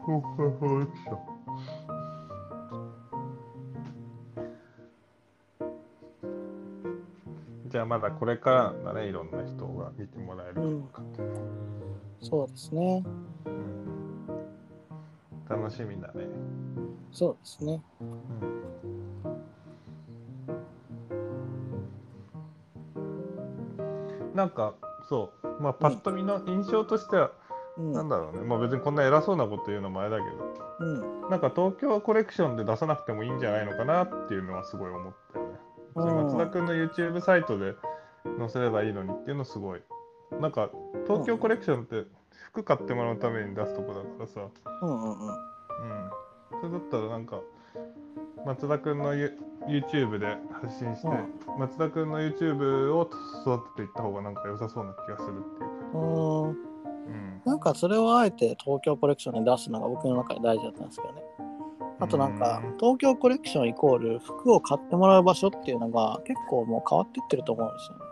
[0.04, 0.22] そう
[0.58, 0.88] そう。
[7.68, 10.80] じゃあまだこれからだね、いろんな人が見てもらえるかうのは
[12.20, 13.04] そうですね。
[15.50, 16.26] うん楽しみだね。
[17.12, 17.82] そうですね。
[24.34, 24.74] なんか
[25.08, 27.32] そう、まあ、パッと見の印象としては、
[27.76, 27.92] うん。
[27.92, 30.36] なんだろうね、まあ、別にこんな偉そうなこと言うのもあれだけど、
[30.80, 31.30] うん。
[31.30, 35.50] なんか東京コレクションで出さなくてもいいんじゃないのかなっていうのはすごい思ったよね。
[35.96, 37.74] 別に松田君の YouTube サイトで
[38.38, 39.82] 載せればいいのにっていうのすごい。
[40.40, 40.70] なんか
[41.08, 42.04] 東京コレクションって
[42.52, 44.40] 服買ってもらうために出すとこだからさ、
[44.82, 45.10] うんうんうん。
[45.12, 46.10] うん。
[46.60, 47.40] それだったらなんか
[48.44, 51.08] 松田君の You- YouTube で発信して、
[51.58, 53.08] 松田君の YouTube を
[53.42, 55.76] 育てていった方がなんか良さそうな気がするっていうか。
[55.94, 56.48] うーん。
[56.48, 57.42] うん。
[57.44, 61.22] なんかそれをあえて東京コレクションに出すのが僕の中で大事だったんですけどね。
[62.02, 68.04] あとなんかうん東京コレクションイコール服を買ってもらう場所っていうのが結構もう変わっていってると思うんですよね。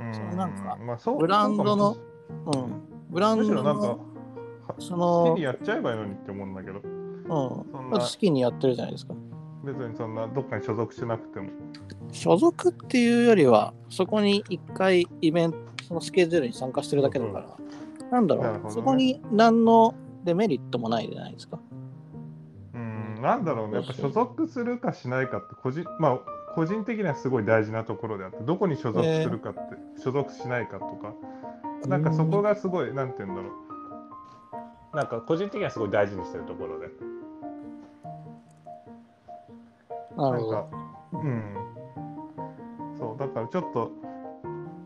[0.00, 2.00] うんそのなんかまあ、そうブランドのそ
[2.50, 2.87] うかもうん。
[3.10, 4.00] ブランドろなんかの
[4.78, 6.80] そ好のきに、やっちゃえばいいのにって思うんだけど。
[6.80, 7.28] うん。
[7.28, 9.14] そん好きにやってるじゃないですか。
[9.64, 11.48] 別にそんなどっかに所属しなくても。
[12.12, 17.56] 所属っていうよりは、そこに一回イベント、そのスケジュールに参加してるだけだから、
[18.10, 18.70] なんだろう、ね。
[18.70, 19.94] そこに何の
[20.24, 21.58] デメリットもないじゃないですか。
[22.74, 23.76] うんなんだろうね。
[23.76, 26.18] やっぱ所属するかしないかって個人まあ
[26.54, 29.60] 個人的にはすごい大事なところであってどこに所属するかって、
[30.02, 31.14] 所属しないかとか
[31.86, 33.48] なんかそこがすごいなんて言うんだろ
[34.92, 36.88] うなんか個人的にはすごい大事にしてるところで
[40.16, 40.76] なるほどなんか。
[41.12, 41.54] うん
[42.98, 43.92] そうだからちょっと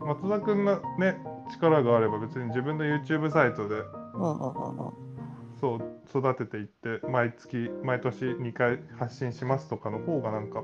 [0.01, 1.17] 松田君のね
[1.51, 3.81] 力があれば別に自分の YouTube サイトで。
[5.59, 5.79] そう
[6.09, 10.61] 育てていって毎月毎年2回発信しますとかの方がなんか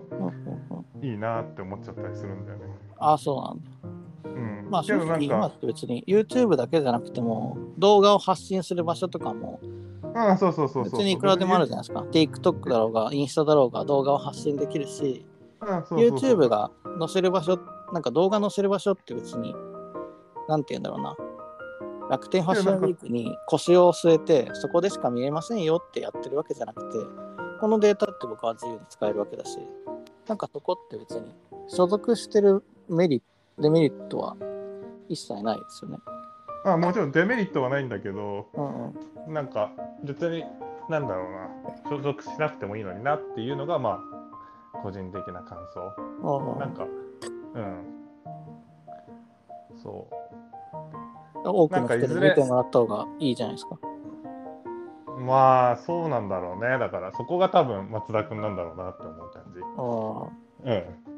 [1.02, 2.66] いいなって思っちゃったりするんだよね。
[2.98, 4.30] ああ、そうなんだ。
[4.30, 9.60] うん、まあ、正直今かって別に YouTube だけじゃなくても、動画を発信する場所とかも、
[10.16, 12.06] あそうそうそうそう別にいくらでもあるじゃないですか。
[12.12, 15.26] TikTok だろうが、インスタだろうが、動画を発信できるし、
[15.60, 17.60] あそうそうそう YouTube が載せる場所、
[17.94, 19.56] なんか動画載せる場所って別に、
[20.48, 21.16] なんて言うんだろうな。
[22.10, 26.98] 楽天ファッションウィークに腰を据えて、そこでしか見えませんよってやってるわけじゃなくて、
[27.60, 29.60] このデータって僕は自由に使えるわけだし、
[30.28, 31.32] なんかそこって別に
[31.68, 34.38] 所属してるメリット、デメリットは
[35.10, 35.98] 一切ないですよね。
[36.66, 38.86] あもちろんデメリットはないんだけどうん
[39.28, 39.34] うん。
[39.34, 39.72] なんか
[40.04, 40.44] 別に
[40.90, 41.90] なんだろうな。
[41.90, 44.00] 所属しなくてもいいのになっていうのがま
[44.74, 46.60] あ個人的な感想。
[46.60, 46.86] なんか
[47.56, 47.84] うん。
[49.82, 51.50] そう。
[51.50, 53.78] 多くの人に見てもらった方がいいじゃないですか。
[55.20, 56.78] まあそうなんだろうね。
[56.78, 59.62] だからそこが多分松田君なんだろうなって思う感じ。
[59.78, 61.10] あうん。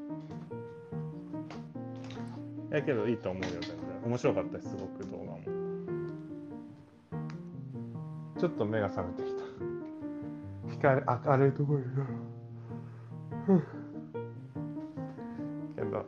[2.75, 5.39] やけどいいと思うよ全然面白かったですすごく動画も。
[8.39, 9.43] ちょっと目が覚めてきた。
[10.71, 12.03] 光明るいところにけど、
[13.47, 13.63] うん、
[15.77, 16.05] そうだね。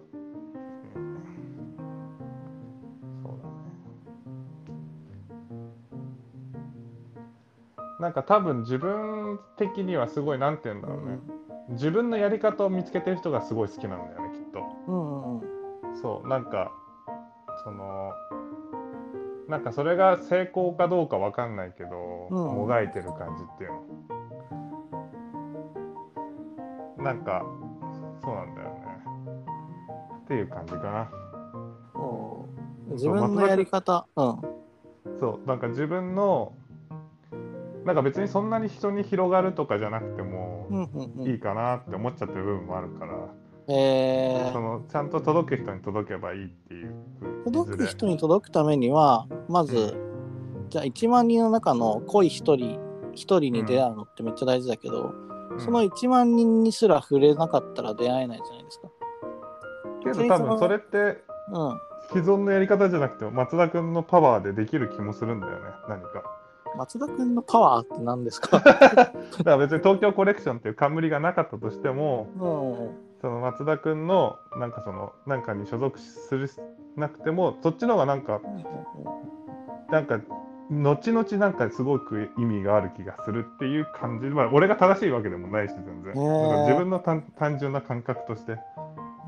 [7.99, 11.19] なんか多分自分的にはすごいなんて言うんだろうね、
[11.69, 14.59] 自分のやり方を見つけてる人がすごい好きなんだよねきっと。
[14.87, 16.01] うんうんうん。
[16.01, 16.71] そうなんか
[17.63, 18.13] その
[19.47, 22.37] なんかそれが成功かどうかわかんないけど、うん。
[22.37, 23.71] もがいてる感じっていう
[26.97, 27.03] の。
[27.03, 27.45] なんか
[28.23, 28.73] そうなんだよね。
[30.23, 31.11] っていう感じかな。
[31.95, 32.93] うん。
[32.93, 34.41] 自分のやり方、うん。
[35.19, 36.53] そうなんか自分の
[37.85, 40.89] なんか別にそんなに人に広がるとかじゃなくても
[41.25, 43.13] いいかなって思っちゃってる部分もあるから、
[43.67, 46.72] えー、そのちゃんと届く人に届けばいいっていう
[47.45, 49.95] 届く人に届くためには、まず、
[50.69, 55.23] じゃあ1万人の中の濃い1人、1人に出会うのってめっちゃ大事だけど、うん
[55.59, 58.87] その1万人にすら触れなかったら出会えないじゃないですか。
[60.03, 60.97] けど多分それって
[61.51, 61.79] うん。
[62.09, 66.23] 既存のやり方じゃなくて松田君のパワーでできる気もするんだよね何か
[66.75, 68.57] 松田君のパワーって何ですか？
[68.65, 69.13] だか
[69.45, 73.12] ら別に東京コレクションっていう冠がなかったとしてもうん。
[73.23, 76.49] その松田君のなんかそのなんかに所属する
[76.97, 78.41] なくてもそっちの方がなんか
[79.89, 80.19] なんか
[80.69, 84.27] 後々なんかすごく意味がある気がするっていう感じ。
[84.27, 86.13] まあ俺が正しいわけでもないし全然。
[86.13, 88.57] へー自分の単単純な感覚として。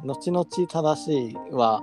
[0.04, 1.82] 後々正しいは、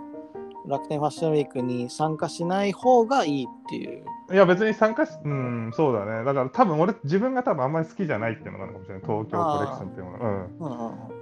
[0.68, 4.04] 楽天ファッションウィークに参加しない方がいいっていう。
[4.30, 6.24] いや別に参加しうんそうだね。
[6.24, 9.02] だから多分俺自分が多分あんまり好きじゃないっていうのがあるかもしれない。
[9.02, 10.18] 東京コレクションっていうのが。
[10.18, 10.56] うん。
[10.58, 11.21] うんうんうん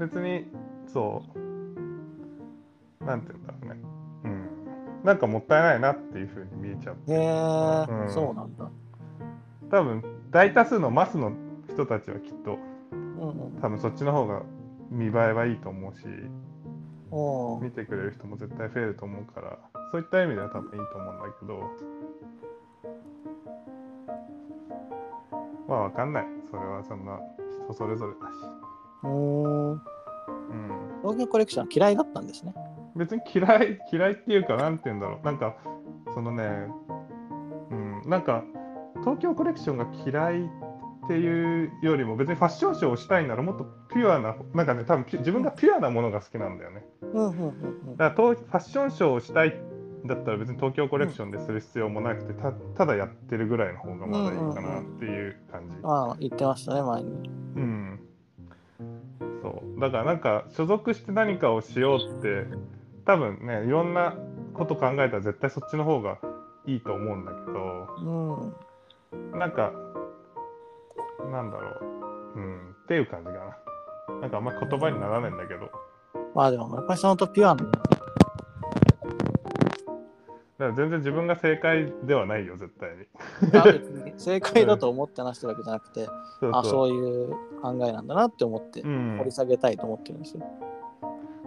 [0.00, 0.46] 別に
[0.86, 1.22] そ
[3.00, 3.04] う。
[3.04, 3.80] なんて言うんだろうね。
[4.24, 5.04] うん。
[5.04, 8.10] なんかもったいないなっていうふうに見えちゃうへえ、うん。
[8.10, 8.70] そうなんだ。
[9.70, 11.32] 多分大多数のマスの
[11.68, 12.58] 人たちはきっと
[12.92, 13.60] うんうん。
[13.60, 14.42] 多分そっちの方が
[14.90, 16.06] 見栄えはいいと思うし
[17.62, 19.58] 見てくれる人も絶対増えると思うから
[19.92, 22.00] そういった意味では多分いいと思うんだけど。
[25.68, 26.24] まあわかんない。
[26.50, 27.20] それはそんな
[27.68, 28.32] 人それぞれだし、
[29.02, 29.72] うーん。
[29.72, 29.80] うん、
[31.02, 32.54] 東京コレクション嫌いだったんですね。
[32.96, 35.24] 別に嫌い 嫌いっていうかなんて言うんだろう。
[35.24, 35.56] なんか
[36.12, 36.68] そのね
[37.70, 38.02] うん。
[38.06, 38.44] なんか
[39.00, 46.84] 東京コレクションが嫌いっていうよりも別にファッションショーをしたいならもっとピュアななんかね多分自分がピュアなものが好きなんだよね。
[47.02, 49.54] うんうんうんだから東ファッションショーをしたい
[50.06, 55.76] だったら別に東京コレクションでする必要もなくてたただやってるぐらいの方がまだいいかなっていう感じ。
[55.76, 55.90] うん。
[55.90, 57.30] ああ、言ってましたね、前に。
[57.56, 57.89] うん
[59.50, 62.46] そうだからなんか所属して何かをしようって
[63.04, 64.14] 多分ねいろんな
[64.54, 66.18] こと考えたら絶対そっちの方が
[66.66, 68.54] いいと思うんだけど
[69.12, 69.38] うん。
[69.38, 69.72] なんか
[71.32, 73.56] なんだろううんっていう感じか
[74.08, 75.70] ななんかあんま言葉にならないんだけど
[76.34, 77.99] まあでも、村上さんとピュアな。
[80.60, 82.90] だから全然自分が正解ではないよ絶対。
[84.04, 86.04] に 正解だと思って話してるわけじゃなくて、
[86.38, 87.30] そうあそういう
[87.62, 89.16] 考えなんだなって思ってうん。
[89.16, 90.44] 掘り下げたいと思ってるんですよ。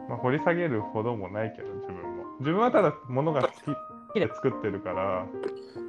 [0.09, 2.23] まあ、掘り下げるほどもないけど自分も。
[2.39, 3.49] 自分はただ物が好
[4.15, 5.27] きで作ってるから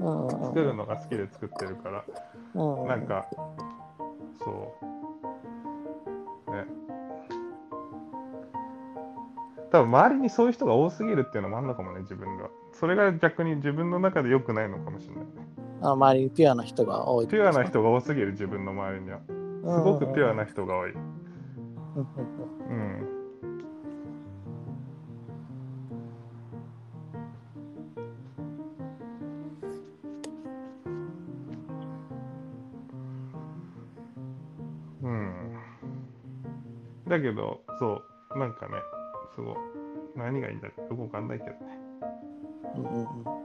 [0.01, 2.05] うんうん作るのが好きで作ってるから。
[2.55, 3.25] うんうんなんか
[4.45, 4.75] そ
[6.47, 6.51] う。
[6.53, 6.67] ね。
[9.71, 15.31] 多分周りにそういう人が多すぎるっていうのもあるのかもね自分がそれが逆に自分の中で良くないのかもしれないね。
[15.83, 19.21] あ周りにピュアな人が多いピュアな人が多すぎる自分の周りには。
[19.29, 20.93] すごくピュアな人が多い。
[20.93, 21.01] うん。
[22.69, 23.09] うん。
[35.03, 35.11] うん。
[35.11, 35.59] うん
[37.07, 38.03] だけどそ
[38.35, 38.75] うなんかね
[39.35, 39.55] すごい。
[40.17, 41.74] 何がいいんだかよくわかんないけどね
[42.77, 43.44] うんう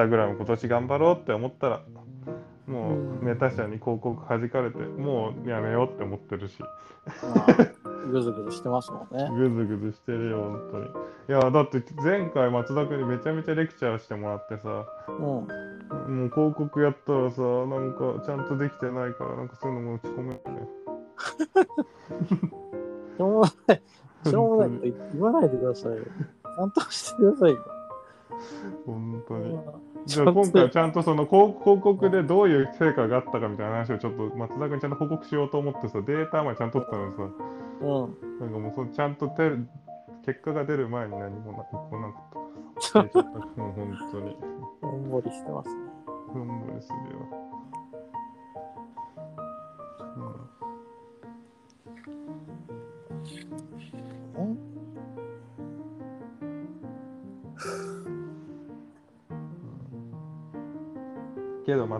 [0.00, 1.82] タグラム今年頑張ろうって思ったら、
[2.66, 6.58] もうメタ社に広告弾かれて、もうやめようって思ってるし。
[6.60, 6.68] ま
[7.46, 9.28] あぐずぐずしてますもんね。
[9.30, 10.86] ぐずぐずしてるよ、本当に。
[10.86, 10.88] い
[11.42, 15.48] や、だって前回松田君にめちゃめちゃレクチャーしてもらってさ、うん
[16.08, 20.40] もう広告やったらさ、なんかちゃんとできてないから、なんかそういうのも打ち込めるね。
[23.18, 23.82] しょうもない、
[24.24, 24.82] しょうもないこと
[25.12, 26.04] 言わないでくださいよ。
[26.04, 27.69] ちゃんとしてくださいよ。
[30.10, 38.40] じゃあ今回はちゃんとその広広告でどういう成果があったかみたいな話をちょっと松田君にちゃんと報告しようと思ってさ、データまでちゃんと取ったのにさ、うん。
[38.40, 39.56] なんかもうそのちゃんとテレ
[40.26, 42.24] 結果が出る前に何もな来なかっ
[42.80, 43.38] たからさ。
[43.56, 44.36] もう本当に。
[44.82, 45.76] ほんぼりしてますね。
[46.32, 47.39] ふんぼりするよ。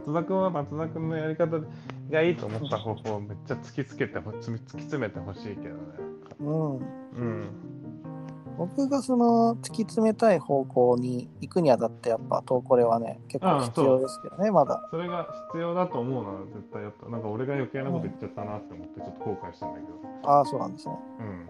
[0.01, 1.61] 松田君は松田君のやり方
[2.11, 5.81] がいいと思った方法をめっちゃ突きつけてほ突き詰めてほしいけどね。
[6.41, 6.77] うん。
[6.77, 7.49] うん。
[8.57, 17.09] 僕がその突き詰めたい方向に行くにあたってやっぱトーコレはね結構必要ですけどねまだそれが必要だと思うなら絶対やった。
[17.09, 20.31] なんか俺が余計なこと言っちゃったなって思ってちょっと後悔したんだけど。
[20.31, 21.47] ああそうなんですねうん。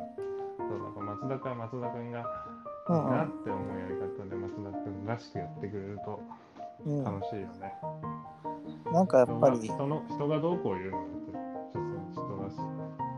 [0.58, 2.24] そうなんか松田君は松田君がいい
[2.88, 6.20] うんうんなって思うやり方で松田君らしくやってくれると
[6.86, 7.74] うん楽しいよね。
[8.92, 12.56] なんかやっ人ぱりが人の人がどうこう言うのって人だし。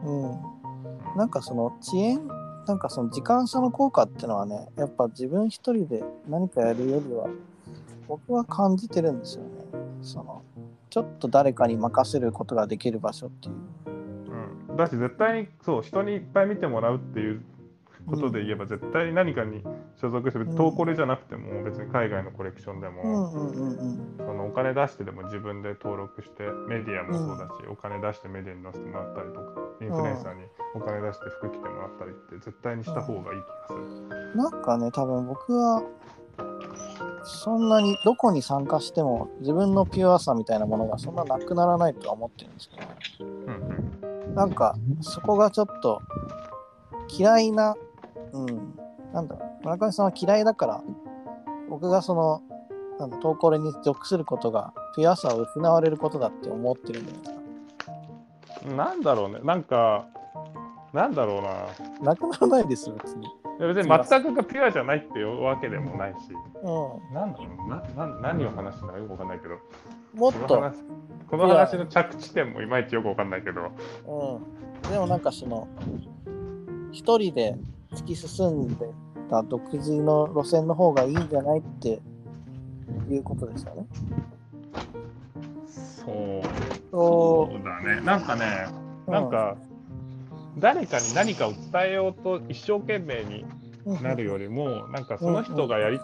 [0.05, 1.17] うん。
[1.17, 2.21] なんかその遅延
[2.67, 7.29] なんかその時間差の効果っていうのはねやっぱ自分一人で何かやるよりは
[8.09, 9.51] 僕は感じてるんですよね。
[10.03, 10.43] その
[10.91, 13.55] ちょっと誰かに任せることができる場所っていう。
[14.71, 17.43] うん、だし絶対にそう人にいっぱい見てもらうっていう
[18.07, 19.63] ことで言えば、絶対に何かに
[19.97, 20.57] 所属するうん。
[20.57, 24.15] トーコレじゃなくても別に海外のコレクションでうも、んうんうんうん。
[24.19, 29.43] そのお金出してでも自分で登録してメディアもそうだし、お金出してメディアに載せてもらったりとか
[29.81, 30.43] インフルエンサーに
[30.75, 34.37] お金出して服着てもらったりって絶対にした方がいい気がする。
[34.37, 35.83] なんかね多分僕は
[37.25, 43.31] そんなにどこに参加しても自分のピュアさみたいなものがそんななくならないとは思ってるんですけど。
[43.31, 44.35] うん。
[44.35, 46.01] なんかそこがちょっと
[47.09, 47.77] 嫌いな
[48.33, 48.79] うん。
[49.13, 49.65] なんだろう。
[49.65, 50.83] 村上さんは嫌いだから
[51.69, 52.43] 僕がその
[52.99, 57.19] なんだ投稿に属することがピュアさを失われることだって思ってるんじゃな。
[57.19, 57.93] いですか
[58.67, 59.41] うん、なんだろうね。
[59.43, 60.07] なんか
[60.93, 61.43] なんだろう
[62.05, 62.11] な。
[62.13, 63.27] なくならないですよ別に。
[63.59, 66.17] 別に全くがピュアじゃないっていうわけでもないし。
[66.63, 69.55] うなんだろうなな何を話してんだかよくわかんないけど。
[69.55, 69.59] ん
[70.15, 70.47] もっと。
[70.47, 70.77] この話
[71.31, 73.71] この話の着地点もいまいちよくわかんないけど。
[74.07, 75.67] うん、でもなんかその
[76.91, 77.57] 一人で
[77.95, 78.89] 突き進んで
[79.33, 82.01] た独自の路線の方がいいんじゃないって
[83.11, 83.87] いうことですよね。
[85.67, 86.43] そう
[86.91, 88.67] そそうだねなんかね
[89.07, 89.57] うなんか
[90.59, 93.45] 誰かに何かを伝えようと一生懸命に
[93.87, 95.99] うんなるよりもなんかその人がやり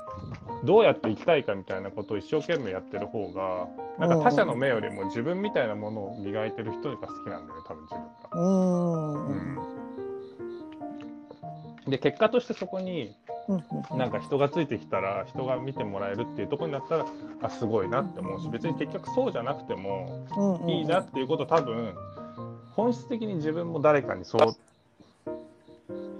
[0.64, 8.30] どうやって生きたいかみたいなことを一生懸命やってる方がなんか他者の目よりも自分みたいなものを磨いてる人が好きなんだよね多分自分が。
[8.32, 9.77] うーん。
[11.88, 13.14] うんで結果としてそこに
[13.48, 17.06] うんうんなんか人がついてきたら人が見てもらえるっていうところになったら
[17.42, 21.94] あすごいなって思うし別に結局そうじゃなくてもうんうんいいなっていうこと多分
[22.72, 24.56] 本質的に自分も誰かにそう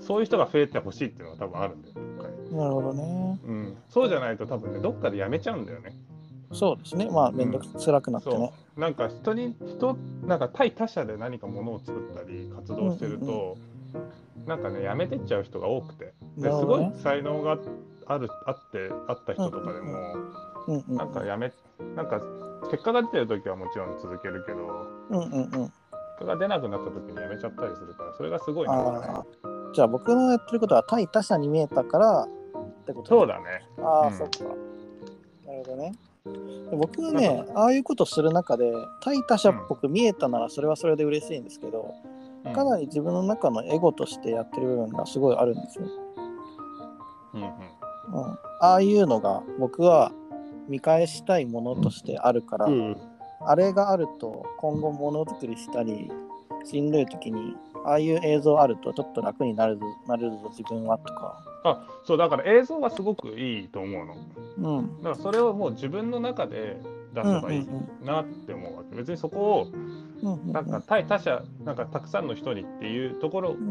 [0.00, 2.08] そういう人が増えてほしいっていうのが多分あるんだよ
[2.52, 3.38] なるほどね。
[3.46, 5.92] うん、そうじゃないと多分ねどっかでやめちゃうんだよね。
[6.52, 7.10] そうですね。
[7.10, 8.36] まあ、めんどくつらくなってね。
[8.36, 8.80] そう。
[8.80, 13.58] なんか人に人なんか対他者で何かものを作ったり活動してると、
[14.46, 17.58] なんかねやめてっちゃう人が多くてですごい才能が
[18.06, 20.14] あるあってあった人とかでも、
[20.66, 21.50] うんうんなんかやめ
[21.96, 22.20] なんか
[22.70, 25.50] 結果が出てる時はもちろん続けるけどうんうんうん。
[25.50, 25.72] 結
[26.18, 29.26] 果が出なくなった時にやめちゃったりするからそれがすごいなああ。
[29.72, 32.28] じゃあ僕のやってることは対他者に見えたからっ
[32.86, 33.44] てことそうだね
[33.78, 34.44] ああ、うんそっか。
[34.44, 34.58] なる
[35.46, 35.92] ほどね。
[36.70, 38.70] で僕はね、ああいうことする中で、
[39.02, 42.17] 対他者っぽく見えたならそれはそれで嬉しいんですけど、うん
[42.54, 45.86] かなり自分の中のエゴとしてやってる部分がすごいあるんですよ。
[47.34, 50.12] うんうんうん、ああいうのが僕は
[50.68, 52.96] 見返したいものとしてあるから、うん
[53.40, 56.10] あれがあると今後ものづくりしたり、
[56.64, 57.54] しんどい時に、
[57.84, 61.44] ああいう映像あるとちょっと楽になるぞなるぞ自分はとか。
[61.64, 64.06] あそうだから映像はすごくいいと思う
[64.62, 64.96] のうん。
[64.98, 66.80] だからそれをもう自分の中で
[67.14, 67.68] 出せばいい
[68.04, 73.66] なって思うわけ別にそこをうんうんうんなんか対他者なんかたくさんの人にっていうところうんうん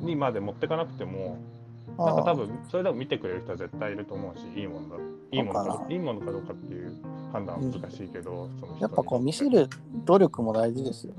[0.00, 0.06] うん。
[0.06, 1.38] にまで持ってかなくても
[1.98, 4.96] なんか多分それでも見てくれる人は絶対いると思うしいいものだ
[5.32, 6.94] いいものそうかかいいものかどうかっていう
[7.32, 9.68] 判断は難しいけど、その人にやっぱこう見せる
[10.04, 11.14] 努力も大事ですよ。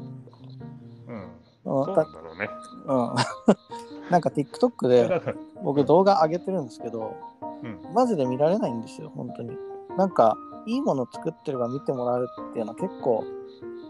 [1.07, 1.15] うん。
[1.15, 1.27] うん
[1.63, 2.49] そうなんだろうね。
[2.87, 3.15] うん、
[4.09, 5.21] なんか TikTok で
[5.63, 7.15] 僕動画上げてるんですけど、
[7.63, 7.93] うん。
[7.93, 9.55] マジで見られないんですよ、本当に。
[9.95, 10.35] なんか、
[10.65, 13.23] いいもの作ってれば見てもらえるっていうのは結構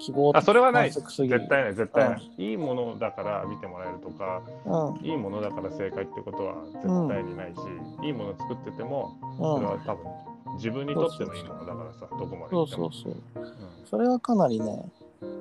[0.01, 0.91] 希望あそれはない。
[0.91, 1.15] 絶
[1.47, 7.59] 対ない絶対ない、いいものだから見てもらえるとかうん、いいものだから正解ってことは絶対にないし、
[8.03, 9.71] いいもの作っててもそれうん。
[9.71, 13.15] は多分自分にとってのいいものだからさどこまでそうそうそう。
[13.35, 13.51] うん。
[13.85, 14.91] それはかなりね、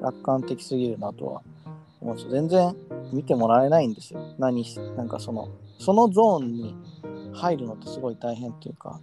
[0.03, 1.43] 楽観的すぎるなとは
[2.01, 2.33] 思うんですよ。
[2.33, 2.77] 全然
[3.13, 4.21] 見てもらえないんですよ。
[4.39, 6.77] 何し、なんかその、そのゾーンに
[7.33, 9.01] 入るのってすごい大変っていうか、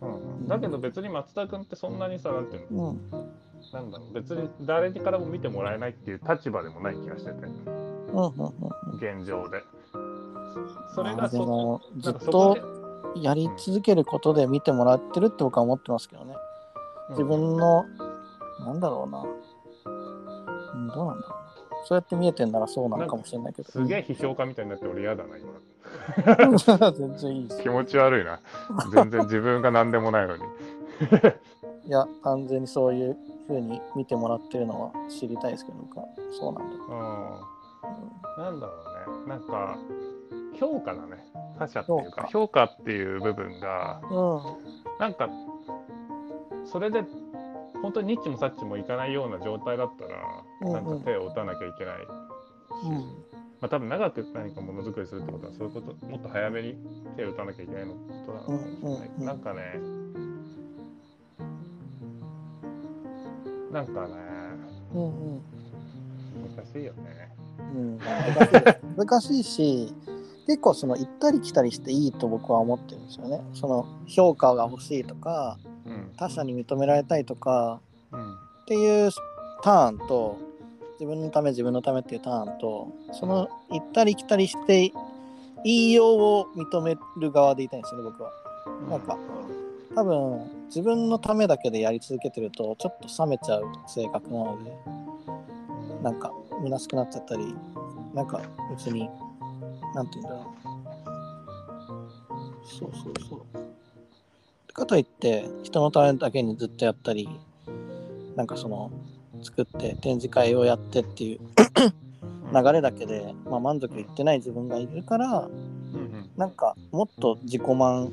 [0.00, 0.06] う
[0.44, 2.90] ん、だけど別に松田君ってそんなにさなんていうの？
[2.90, 3.00] うん、
[3.72, 7.46] なんだろう別に誰からも見てもらえないっていう立場でもない気がしてて。
[7.46, 8.50] うんうんうん
[8.96, 9.62] 現状で。
[10.94, 12.54] それまあがそでもずっと
[13.14, 13.22] で。
[13.22, 16.34] やり続けることで見てもらってるって僕は思ってますけどね。
[17.10, 17.84] 自分の、
[18.60, 19.24] なんだろうな、
[20.74, 21.40] うん、どうなんだろう。
[21.40, 21.40] な
[21.86, 23.70] そうやって見えてんならそうなのかもしれないけど。
[23.70, 25.50] すげえ批評家みたいになって俺嫌だな今。
[26.92, 28.40] 全然いいです気持ち悪いな。
[28.92, 30.42] 全然自分が何でもないのに。
[31.86, 33.16] いや完全にそういう
[33.50, 36.04] ふうに見てもらってるのは知りたいですけど僕は
[36.38, 36.74] そうなんだ。
[36.74, 38.72] うんなんだろ
[39.26, 39.28] うね。
[39.28, 39.78] なんか
[40.58, 41.24] 評価だね。
[41.58, 44.40] 他者っていうか評評価っていう部分がうん。
[44.98, 45.28] なんか
[46.64, 47.02] それで
[47.82, 50.72] 本当にニッチもサッチもいかないような状態だったら、うんうん。
[50.74, 52.06] なんか手を打たなきゃいけないし、
[52.84, 52.98] うん。
[53.60, 56.76] まあ多分長く何かものづくりするってことはそういうこともっと早めに
[57.16, 59.26] 手を打たなきゃいけないのことなのかもしれない、うんうんうん。
[59.26, 59.99] なんかね
[63.72, 64.08] なんかね
[64.94, 65.42] うんうん。
[66.56, 67.34] 難しいよね。
[67.58, 67.98] うん。
[68.96, 69.94] 難しいし
[70.46, 73.40] 結構その行ったり来たりしていいと僕は思ってるんですよね。
[73.54, 76.12] その評価が欲しいとかうん。
[76.16, 77.80] 他者に認められたいとか
[78.12, 78.34] うん。
[78.34, 78.36] っ
[78.66, 79.10] ていう
[79.62, 80.38] ターンと
[80.98, 84.92] 自分のため自分のためっていうターンとその行ったり来たりして
[85.64, 88.30] 言いようを認める側でいたいんですよね僕は。
[88.88, 89.18] なんか
[89.94, 94.72] 多分自分のためだけでやり続けてるとちょっと冷めちゃう性格なので
[96.00, 96.32] なんか
[96.62, 97.54] 虚しくなっちゃったり
[98.14, 98.40] なんか
[98.70, 99.10] 別に
[99.94, 100.60] なんて言うんだろう。
[102.64, 104.72] そうそうそう。
[104.72, 107.28] かといって人のためだけにずっとやったり
[108.36, 108.90] なんかその
[109.42, 111.40] 作って展示会をやってっていう
[112.54, 116.30] 流れだけで、まあ、満足いってない自分がいるからうんうん。
[116.36, 118.12] なんかもっと自己満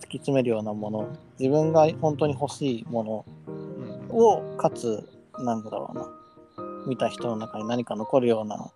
[0.00, 1.08] 突き詰めるようなもの。
[1.38, 3.24] 自分が本当に欲しいもの。
[3.46, 4.08] うん。
[4.10, 5.08] をかつ
[5.38, 6.08] なんだろうな。
[6.86, 8.70] 見た人の中に何か残るような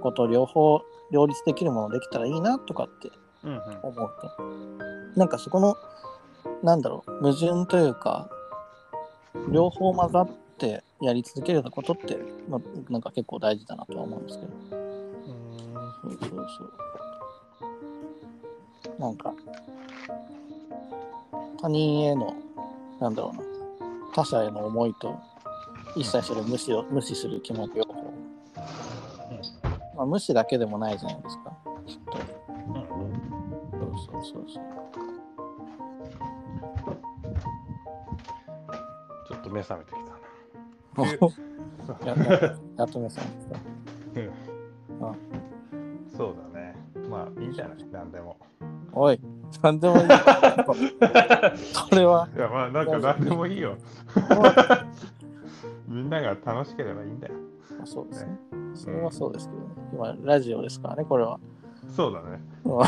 [0.00, 0.80] ことを両方
[1.10, 3.10] 両立できるものできたらいいなとかって
[3.44, 3.60] うんうん。
[3.82, 5.18] 思うと。
[5.18, 5.76] なんかそこの
[6.62, 8.30] なんだろう矛盾というか
[9.50, 12.18] 両方混ざってやり続けるようなことって、
[12.48, 14.52] まあ、なんか結構大事だなとは思うんですけど。
[16.02, 16.72] そうそうそう。
[18.98, 19.34] なんか
[21.60, 22.34] 他人への
[23.00, 23.42] なんだろうな
[24.14, 25.18] 他者への思いと
[25.96, 27.86] 一切それを無視を無視する気持ちを、
[29.96, 31.52] まあ、無視だけでもないじゃないですか。
[31.86, 32.18] きっと。
[32.68, 33.02] うん
[34.06, 34.64] そうそうそうそう。
[39.28, 40.12] ちょっと目覚めてきた
[41.02, 42.16] な。
[42.22, 43.20] やややっと目覚
[44.14, 44.30] めて
[46.16, 46.76] そうだね。
[47.08, 47.76] まあいいんじゃない。
[47.90, 48.36] 何でも。
[48.92, 49.20] たおい
[49.62, 50.02] なんでもいい
[51.90, 53.76] それはいやまあなんか何でもいいよ。
[55.88, 57.34] みんなが楽しければいいんだよ。
[57.76, 58.38] まあそうですね
[58.74, 61.38] それはそうですけどね今ラジオですからねこれは
[61.94, 62.86] そうだねうん。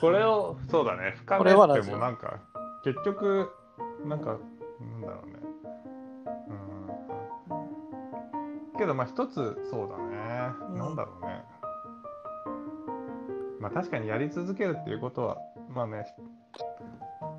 [0.00, 1.14] これをそうだね。
[1.18, 2.40] 深こめてもなんか
[2.84, 3.50] 結局
[4.04, 4.38] なんか
[4.80, 5.32] なんだろうね。
[8.72, 8.78] うん。
[8.78, 9.34] けどまあ一つ
[9.70, 10.54] そうだね。
[10.70, 11.44] うんなんだろうね。
[13.60, 15.36] まあ確かにやり続けるっていうことは
[15.72, 16.04] まあね。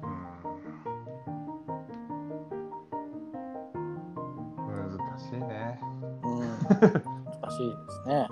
[0.04, 0.12] うん。
[4.98, 5.80] 難しいね。
[6.24, 6.52] うん難
[7.52, 8.28] しいですね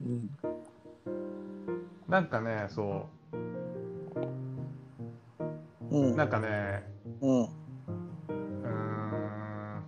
[0.00, 0.06] うん。
[0.06, 0.30] うん
[2.08, 3.08] なんかね、そ
[5.90, 6.84] うんう、なんかね、
[7.20, 9.84] うんうーん。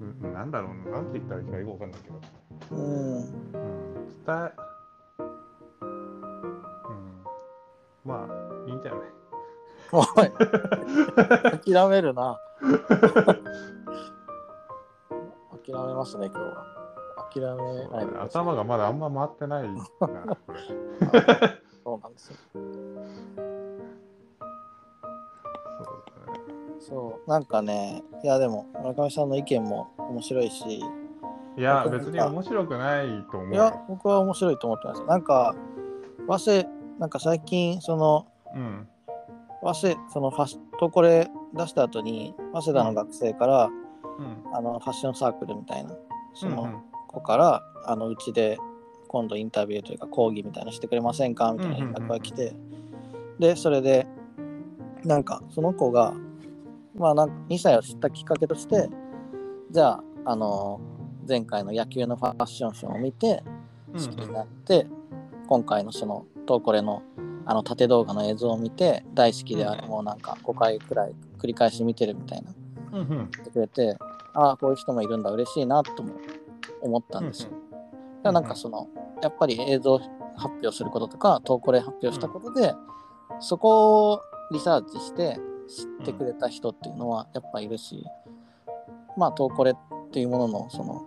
[0.00, 2.20] うんなんだろうな、なんて言ったらいいかよくわかんないけど、
[9.98, 10.30] おい。
[11.74, 12.38] 諦めるな。
[15.64, 16.64] 諦めますね今日は。
[17.32, 17.46] 諦め
[17.88, 18.42] ないでください。
[18.42, 19.84] 頭がまだあんま回ってないな、
[20.46, 20.60] これ。
[21.84, 22.36] そうなんですよ。
[26.80, 30.82] そうなんかねいやでも村上さんの意見も面白いし。
[31.56, 33.84] いや、僕別に面白くないと思ういやよ。
[33.88, 35.02] 僕は面白いと思ってます。
[35.04, 35.54] なんか
[36.28, 36.68] 早稲
[36.98, 38.37] なんか最近そのうん。
[39.62, 44.54] 早稲そのファッシとこれ出した後に早稲田の学生から、うん。
[44.54, 45.94] あのファッションサークルみたいな
[46.34, 48.58] そうんの子から、あのうちで
[49.08, 52.54] 今度インタビューというか講義みたいなのしてくれませんかみたいな連絡が来て、
[53.38, 54.06] でそれで
[55.04, 56.14] なんかその子が
[56.96, 58.88] まあなんか2歳を知ったきっかけとして
[59.70, 60.80] じゃああの
[61.26, 63.42] 前回の野球のファッションショーを見て
[63.92, 64.86] 好きになって、
[65.48, 67.02] 今回のそのトーコレの
[67.50, 72.52] あの縦動画の映像を見て大好きであれもうなんか5回くらい繰り返し見てるみたいな。
[72.92, 73.08] うんうん。
[73.08, 73.96] 言ってくれて
[74.34, 75.30] ああこういう人もいるんだ。
[75.30, 76.12] 嬉しいなとも
[76.82, 77.50] 思ったんですよ。
[77.50, 77.60] だか
[78.24, 78.86] らなんかその
[79.22, 79.98] やっぱり映像
[80.36, 82.74] 発表することとかトーコレ発表したことで、
[83.40, 84.20] そこを
[84.52, 88.04] リサーチして知ってくれた人っていうのはやっぱいるし、
[89.16, 91.06] まあトーコレっていうもののその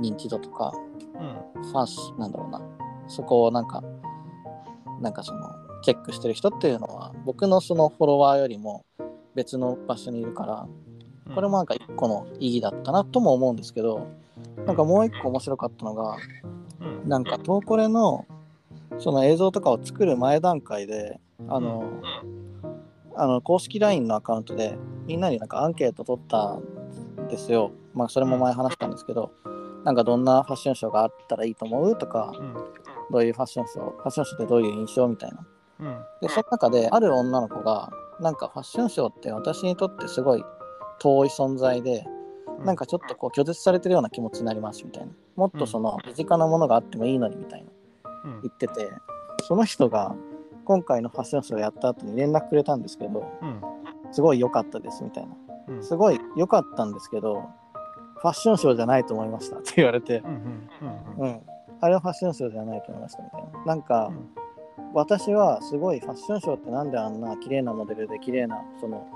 [0.00, 0.72] 認知度とか
[1.16, 1.62] うん。
[1.64, 2.60] ファンスなんだろうな。
[3.08, 3.82] そこをなんか
[5.00, 8.84] なんかそのチェックしてる人っていうのは僕のそのフォロワーよりも
[9.34, 10.66] 別の場所にいるから
[11.34, 14.08] これもなんか一個の意義だったなとも思うんですけど
[14.66, 16.16] なんかもう一個面白かったのが
[16.82, 17.08] うん。
[17.08, 18.26] なんかトーコレの
[18.98, 21.18] その映像とかを作る前段階で
[21.48, 22.02] あの、
[23.16, 24.76] あの公式 LINE のアカウントで
[25.06, 27.72] みんなになんかアンケート取ったんですよ。
[27.94, 29.32] まあそれも前話したんですけど、
[29.84, 32.54] なんかどんなファッションショーがあったらいいと思うとか、うん。
[33.10, 35.46] どういうファッションショー、ファッションショーってどういう印象みたいな。
[35.82, 36.04] うん。
[36.20, 37.90] で、その中である女の子が、
[38.20, 40.44] なんかファッションショーって私にとってすごい
[41.00, 42.06] 遠い存在で、
[42.64, 45.12] なんかちょっとこう拒絶されてるような気持ちになりますみたいな。
[45.34, 47.70] もっとその身近なものがあってもいいのにみたいな
[48.24, 48.40] うん。
[48.42, 48.90] 言ってて、
[49.48, 50.14] その人が
[50.64, 53.60] 今回のファッションショーやった後に連絡くれたんですけど、うん。
[54.12, 55.34] すごい良かったですみたいな。
[55.68, 55.82] うん。
[55.82, 57.48] すごい良かったんですけど、
[58.20, 60.22] ファッションショーじゃないと思いましたって言われて。
[61.18, 61.40] う、ん。
[61.80, 63.64] あれはファッションショーじゃないと思いましたみたいな。
[63.64, 64.42] なんか、うん
[64.94, 69.06] 私はすごいファッションショーってなんであんな綺麗なモデルで綺麗なその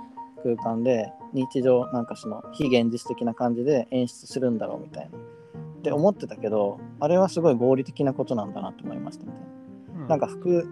[0.43, 5.19] 空間で日常なんかその非現実的な感じで演出するんだろうみたいな。
[5.19, 9.47] って思ってたけど、あれはすごい合理的なことなんだなと思いましたみたいな。
[10.03, 10.69] うんなんか服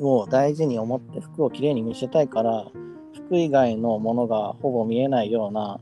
[0.00, 2.66] を大事に思って服をきれいに見せたいから
[3.14, 5.80] 服以外のものがほぼ見えないような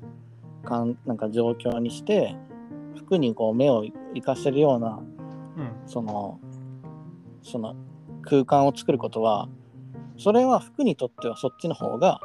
[0.64, 2.36] かんなんか状況にして
[2.96, 5.00] 服にこう目を生かせるような
[5.56, 6.40] うんその
[7.42, 7.76] その
[8.26, 9.48] 空間を作ることは
[10.18, 12.20] それは服にとってはそっちの方が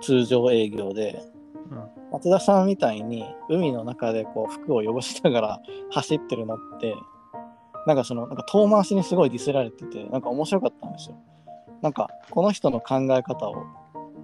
[0.00, 1.22] 通常営業で
[1.70, 5.60] うん松田さんみたいに海の中でこう服を汚しながら
[5.90, 6.94] 走ってるのって
[7.86, 11.16] なんかそのなんか遠回しにすごいディスられててなんか面白かったんですよ。
[11.80, 13.56] なんかこの人の考え方を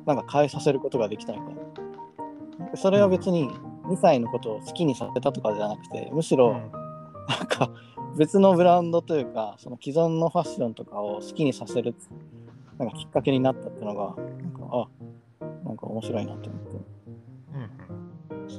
[0.07, 2.77] なんか変えさせることができたみたいな。
[2.77, 3.49] それは別に
[3.87, 6.71] 2歳のことを好きにさせたとかじゃなくてむしろなん
[7.47, 7.71] か
[8.19, 11.95] 別のブランドというかその既存のファッションとかを好きにさせる
[12.79, 14.89] なんかきっかけになったっていうのがなんかあ
[15.65, 16.77] なんか面白いなと思って。
[16.77, 17.89] うん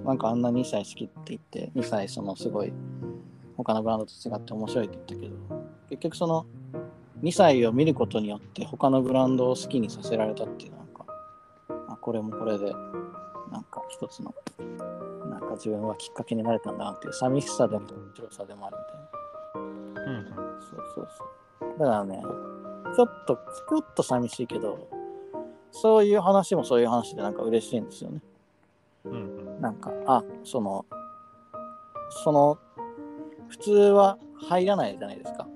[0.03, 2.72] なんかあんな2歳好きって言って、2歳そのすごい
[3.57, 5.36] 他のブランドと違って面白いって言ったけど、
[5.90, 6.45] 結局その
[7.23, 11.06] 2歳を見ることによって他のブランドを好きにさせられたっていうなんか、
[11.90, 12.72] あこれもこれで
[13.52, 14.34] なんか一つの
[15.30, 19.09] なんか自分はきっかけになれたんだなっていう寂しさでも面白さでもあるみたいな。
[20.10, 20.26] うん
[20.60, 21.07] そうそう
[21.60, 21.80] そう。
[21.80, 22.22] だからね、
[22.95, 24.88] ちょっと、ちょっと寂しいけど、
[25.72, 28.22] そういう話もそういう話でなんか嬉しいんですよね。
[29.06, 30.86] うんうんなんか、あ、その、
[32.23, 32.57] その、
[33.49, 35.48] 普通は入らないじゃないですか。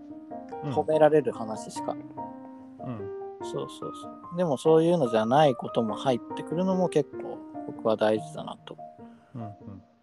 [0.64, 1.92] うん褒められる話しか。
[1.92, 3.10] うん
[3.42, 4.38] そうそうそう。
[4.38, 8.78] でもそういうのじゃないことも入ってくるのも結構僕は大事だなと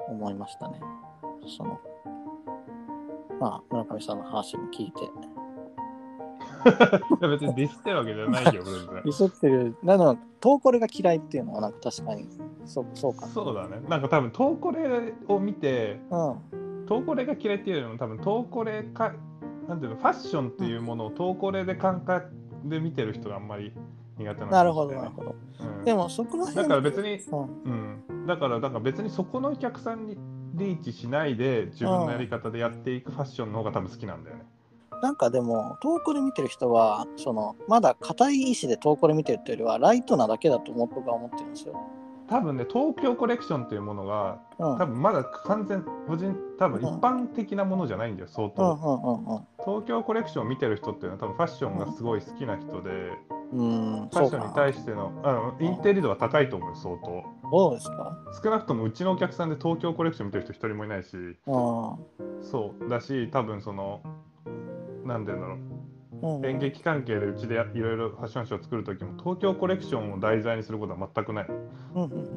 [0.08, 0.80] 思いましたね。
[1.56, 1.80] その、
[3.40, 5.04] まあ、村上さんの話も聞いて。
[5.04, 5.08] い
[7.22, 9.74] や別にディスってるわけじゃないよ、ディスってる。
[9.82, 12.26] なの、トーコレが嫌いっていうのはなんか確かに、
[12.66, 13.26] そうそうか。
[13.26, 13.80] そうだね。
[13.88, 16.86] なんか多分、トーコレを見て、うん。
[16.86, 19.14] トーコレが嫌いっていうよりも、多分、トーコレか、
[19.68, 22.30] なんていうの、ファッションっていうものをトーコレで感覚
[22.64, 23.72] で見てる人があんまり
[24.18, 25.30] 苦手なんだなるほど、なるほど。
[25.60, 27.18] うんでも、そこら辺だから別に、
[27.64, 30.18] うん、うん、だから、だから別にそこのお客さんに
[30.60, 34.44] リーチしないで、自分のやり方でやっていくファッションの方が多分好きなんだよね。
[35.02, 41.74] なんかでも、トーコレ見てる人は、その、まだ硬い意志でトーコレ見てるっていうよりは、ライトなだけだと思僕は思ってるんですよ。
[42.28, 44.78] 多分ね、東京コレクションっていうものが、うん。
[44.78, 48.62] 多分まだ完全、個人、多分一般的なものじゃないんだよ、相当。
[48.62, 53.12] うんうんうん東京コレクションを見てる人っていうのは多分ファッションがすごい好きな人で、
[53.52, 54.02] うん。
[54.02, 61.34] うん、ファッションに対してのあのインテリ度は高いと思うよ相当どうですか少なくともうちのお客さんで東京コレクション見てる人一人もいないしうん。
[62.42, 64.00] そうだし多分その
[65.04, 65.58] なんて言うんだろう
[66.22, 72.30] うん、演劇関係でうちでやいろいろファッションショーを作る時も東京コレクションを題材にすることは全くないうんうんうんうん。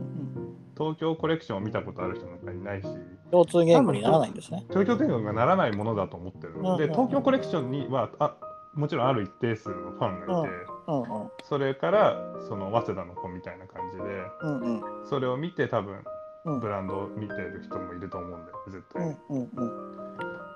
[0.78, 2.88] 東京コレクションを見たことある人なんかいないし
[3.32, 4.64] 共通言語にならないんですね。
[4.70, 8.36] 東京天国がならないものだと思ってるうんうんで東京コレクションにはあ
[8.74, 10.50] もちろんある一定数のファンがいて、
[10.88, 11.32] うんうん。
[11.44, 12.16] それから
[12.48, 14.04] その早稲田の子みたいな感じで
[14.42, 15.08] うんうん。
[15.08, 16.04] それを見て多分
[16.46, 16.60] うん。
[16.60, 19.98] ブランドを見てる人もいると思うんだよ絶対、うんうんうん。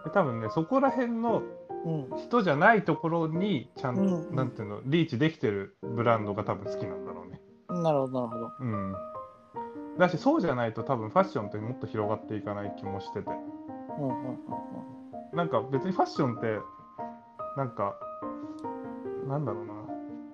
[0.04, 1.41] で多分ねそこら辺の
[1.86, 2.18] うん。
[2.18, 7.40] 人じゃないところにちゃんと、うんなんていうのリーチできてるブランドが多分好きなんだろうね。
[7.70, 8.52] なるほどなるほど。
[8.60, 8.95] うん。
[9.98, 13.30] だしそうじゃないと多分ファッションってもっと広がっていかない気もしてて。
[13.99, 15.38] うんうんうん。
[15.38, 16.60] なんか別にファッションって
[17.56, 17.95] なんか
[19.28, 19.74] なんだろうな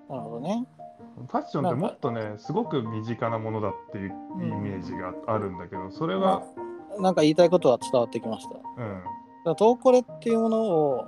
[0.08, 0.66] なるほどね。
[1.16, 6.42] ファッションってもっとねすごく身近なものだっていうイメージがあるんだけどそれが、
[6.98, 8.54] なんか言いたいことは伝わってきました。
[8.54, 9.02] だかうん
[9.44, 11.04] らトーコレっていうものを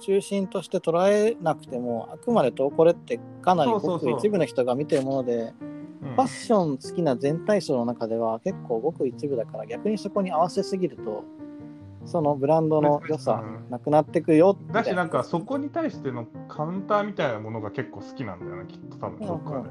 [0.00, 5.54] 中心として捉えなくてもあくまでトーコレってかなりごく一部の人が見てるもので
[6.02, 6.14] うん。
[6.14, 11.24] ファッション好きな全体層の中では結構ごく一部だから逆にそこに合わせすぎると
[12.04, 13.70] そのブランドの良さうん。
[13.70, 19.68] なくなってくよみたいだしなんかそこに対してのカウンターみたいなものが結構好きなんだよねきっと多分どっかで。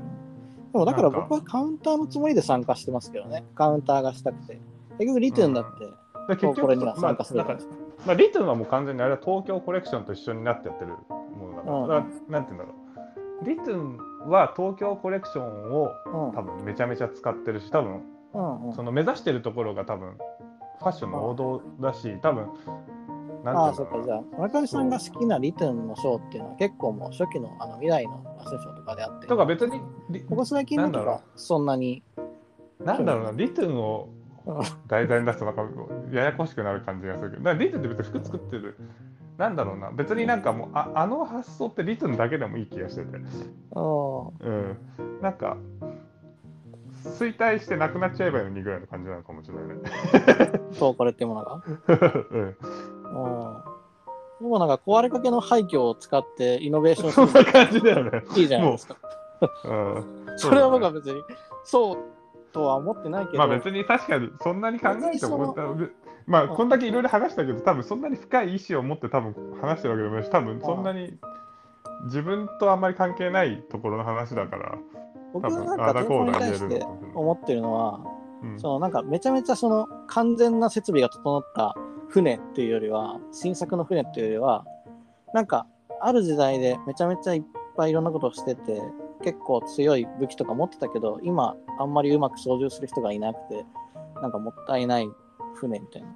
[0.71, 3.43] でもだから僕はカウンターのつもりで参加してますけどね。
[3.55, 4.59] カウンターがしたくて。
[4.97, 5.91] 結局リトゥーンだって、で
[6.35, 7.57] 結局これには参加するまあ
[8.05, 10.93] まあ、リトゥンはもう完全にあれは東京コレクションと一緒になってやってる
[11.37, 11.87] ものだから、うん。
[11.87, 12.73] だからなんていうんだろ
[13.43, 13.45] う。
[13.45, 13.97] リトゥン
[14.29, 18.01] は東京コレクションをうん多分めちゃめちゃ使ってるし多分
[18.33, 18.67] うん。
[18.67, 18.73] うん。
[18.73, 20.13] その目指してるところが多分
[20.81, 22.49] ファッションの王道だし多分
[23.43, 32.03] ああ、そっか、じゃあ、村上さんが好きなリトゥーンのショーっていうのは結構もう初期のあの未来のファッションショーとかであって、うとか別にリここ最近のとかそんなに、
[32.83, 34.09] なんだろうなリトゥンを
[34.45, 35.63] うん題材に出すとなんか
[36.11, 37.43] ややこしくなる感じがするけど。
[37.43, 38.77] だからリトゥンって別に服作ってる。
[39.37, 39.91] なんだろうな。
[39.91, 43.17] 別になんかもうああの発想ってリトゥンだけでもいい気がしてて。
[43.75, 44.77] うんうん。
[45.21, 45.57] なんか
[47.03, 49.67] 衰退してなくなっちゃえばいいのにぐらいの感じなのかもしれない。
[49.67, 51.63] ねそう、これっていうものが？
[52.31, 52.41] うん。
[52.41, 52.55] うん。
[54.41, 58.23] でもなんか壊れかけの廃墟を使ってイノベーションそんするな感じだよね。
[58.25, 58.95] のいいじゃないですか。
[59.65, 61.21] うんそれは僕は別に
[61.63, 61.97] そう
[62.53, 65.55] とは思ってないけど、まあ別に確かにそんなに考えても
[66.25, 71.17] まあこんだけいろいろ話したけど多分そんなに深い意思を持って多分話してるわけでもないし多分そんなに
[72.05, 74.77] 自分とあんまり関係ないところの話だから、
[75.33, 76.85] 僕はなんか店舗に対して
[77.15, 77.99] 思ってるのは、
[78.43, 78.59] うん。
[78.59, 81.75] そのなんかめちゃめちゃその完全な設備が整った
[82.09, 84.65] 船っていうよりは新作の船っていうよりは
[85.33, 85.65] なんか
[86.01, 87.43] ある時代でめちゃめちゃいっ
[87.77, 88.81] ぱいいろんなことをしてて
[89.23, 93.65] 結構強い武器とか持ってたけど今あんまりうまく操縦する人がいなくて
[94.21, 95.09] なんかもったいない
[95.55, 96.09] 船みたいな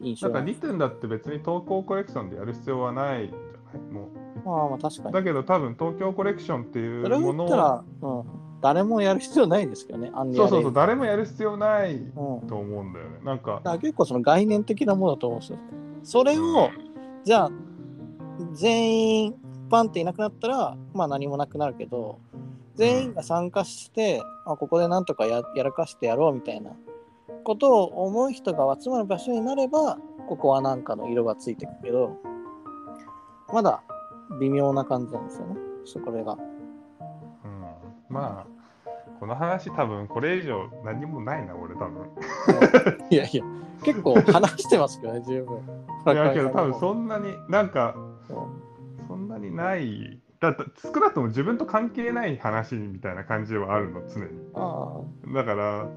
[0.00, 3.92] 印象がなんかリトゥンだって別に東京コレクションでやる必要はないじゃない？
[3.92, 4.08] も
[4.44, 5.08] まあまあ確かに。
[5.10, 8.26] うだけど多分東京コレクションっていそうものをうん、
[8.60, 12.12] 誰もやる必要ないですけどねアンリアそうそうそう誰もやる必要ないうん
[12.46, 13.18] と思うんだよね。
[13.24, 13.56] なんか。
[13.56, 15.58] だから結構その概念的なものだと思うんですよ。
[16.02, 16.70] それを、
[17.24, 17.50] じゃあ、
[18.52, 19.34] 全員
[19.68, 22.18] パンっていなくなったら、まあ何もなくなるけど、
[22.74, 26.72] 全員が参加して、あここでなんとかややらかしてやろうみたいな
[27.44, 29.98] ことを思う人が集まる場所になれば、
[30.28, 32.16] ここはなんかの色がついてくけど、
[33.52, 33.82] まだ
[34.40, 35.56] 微妙な感じなんですよね。
[35.84, 36.36] そこれが。
[38.10, 38.58] うんまあ
[39.20, 42.08] この話多分これ以上何もないな俺多分。
[43.10, 43.42] いやいや、
[43.82, 45.58] 結構話してますけどね、十分。
[46.14, 47.94] いやけど多分そんなになんか
[48.28, 48.68] うん。
[49.08, 54.26] そんなにないだって少なくとも自分と関係ない話みたいな感じはあるの常に。
[54.54, 55.00] あ
[55.34, 55.88] だから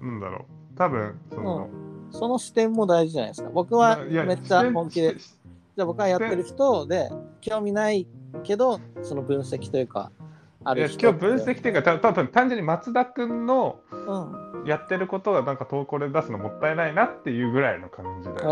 [0.00, 0.76] なんだろう。
[0.76, 1.68] 多分その、
[2.12, 3.50] あその視点も大事じゃないですか。
[3.50, 5.38] 僕はめっちゃ本気で、し
[5.76, 7.10] じゃあ僕はやってる人で、
[7.40, 8.06] 興味ない
[8.42, 10.10] けど、その分析というか、
[10.64, 13.96] ある人今日分析っていうかた多分単純に松田君のう
[14.36, 14.50] ん。
[14.66, 18.50] やってることがなんか投稿で出すのもったいないなっていうぐらいの感じだえよ、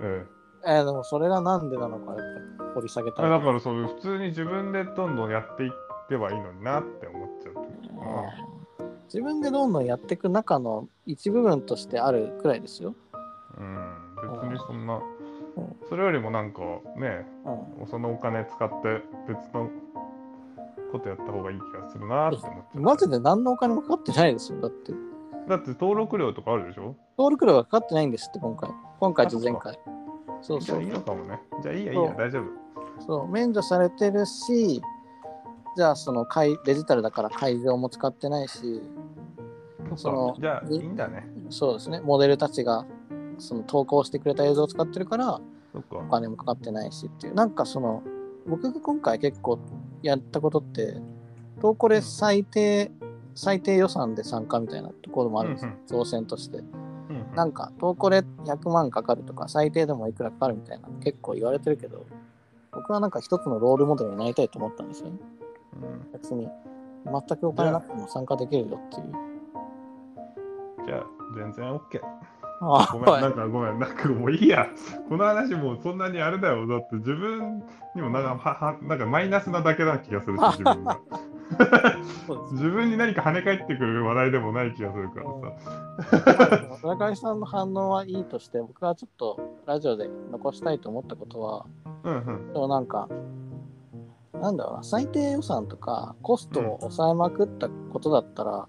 [0.00, 0.28] ー、うん。
[0.66, 2.16] えーでもそれがなんでなのか、やっ
[2.58, 3.30] ぱり掘り下げたい。
[3.30, 5.72] だからそう普通に自分でどんどんやっていっ
[6.08, 12.94] てはいいのになって思っちゃう時かなうん自分でどんどんやっていく中の一部分としてあるくらいですよ。
[13.58, 15.00] うん、別にそんな
[15.54, 16.60] うん、それよりもなんか
[16.96, 17.26] ね、
[17.80, 17.86] うん。
[17.86, 19.68] そのお金使って別の
[20.92, 22.64] ことやった方がいい気がするなって思っ。
[22.74, 24.60] マジで何のお金もかかってないですよ。
[24.60, 24.92] だって、
[25.48, 26.94] だって登録料とかあるでしょ？
[27.18, 28.70] 登録料がかかってないんですって、今回。
[29.00, 29.78] 今回と前回。
[30.42, 31.40] そうそうじゃあいいのかもね。
[31.62, 33.02] じゃあいいやいいや、大丈夫。
[33.04, 34.80] そう、免除されてるし、
[35.76, 38.82] じゃあその会デジタルだから会場も使ってないし、
[39.96, 41.26] そのじゃあいいんだね。
[41.50, 42.86] そうですね、モデルたちが
[43.38, 45.40] その投稿してくれた映像を使ってるから、
[45.74, 46.02] お。
[46.10, 48.02] 金もかかってないしっていう、なんかその、
[48.46, 49.58] 僕が今回結構
[50.02, 50.96] やったことって、
[51.60, 52.90] 投稿で最低、
[53.34, 55.72] 最低予算で参加みたいなところもあるんですよ、
[56.02, 56.58] 挑戦として。
[56.58, 56.82] うんうん
[57.34, 62.04] なんか、投稿で100万かかるとか、最低でもいくらかかるみたいな、結構言われてるけど、
[62.72, 65.18] 僕はなんか一つのロールモデルになりたいと思ったんですよね。
[65.82, 66.48] うん別に、
[67.04, 69.12] 全くお金なくても参加できるよっていう。
[70.86, 72.00] じゃあ、全然 OK。
[72.64, 74.68] あごめん、なんかごめん、なんかもういいや。
[75.08, 76.66] この話もうそんなにあれだよ。
[76.68, 77.62] だって自分
[77.96, 80.86] にもなんかははなんかマイナスなだけな気がするし、自分
[82.52, 85.26] 自分に何か跳ね返ってくる話題でもない気がするから
[86.70, 86.78] さ。
[86.82, 91.66] 村上さんの反応はいいとして、僕はちょっとラジオで残したいと思ったことは、
[92.04, 92.52] うんうん。
[92.52, 93.08] でもなんか、
[94.40, 98.68] なんだろうな、最低予算とかコストを抑えまくったことだったら、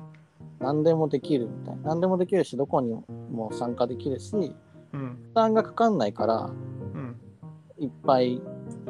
[0.63, 1.89] 何でもできるみたいな。
[1.89, 2.93] 何でもできるし、どこに
[3.31, 4.55] も参加できるし、
[4.93, 5.19] うん。
[5.29, 7.19] 負担がかかんないから、うん。
[7.77, 8.41] いっぱい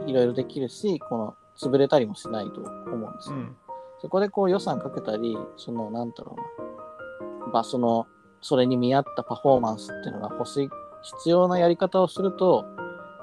[0.05, 3.35] いろいろできるし、この潰れたりもしないと思うんですよ。
[3.37, 3.55] うん。
[3.99, 8.05] そこでこう予算かけたり、そのなんだろうな、まあその、
[8.41, 10.69] それに見合ったパフォーマンスっていうのが欲しい、
[11.01, 12.65] 必要なやり方をすると、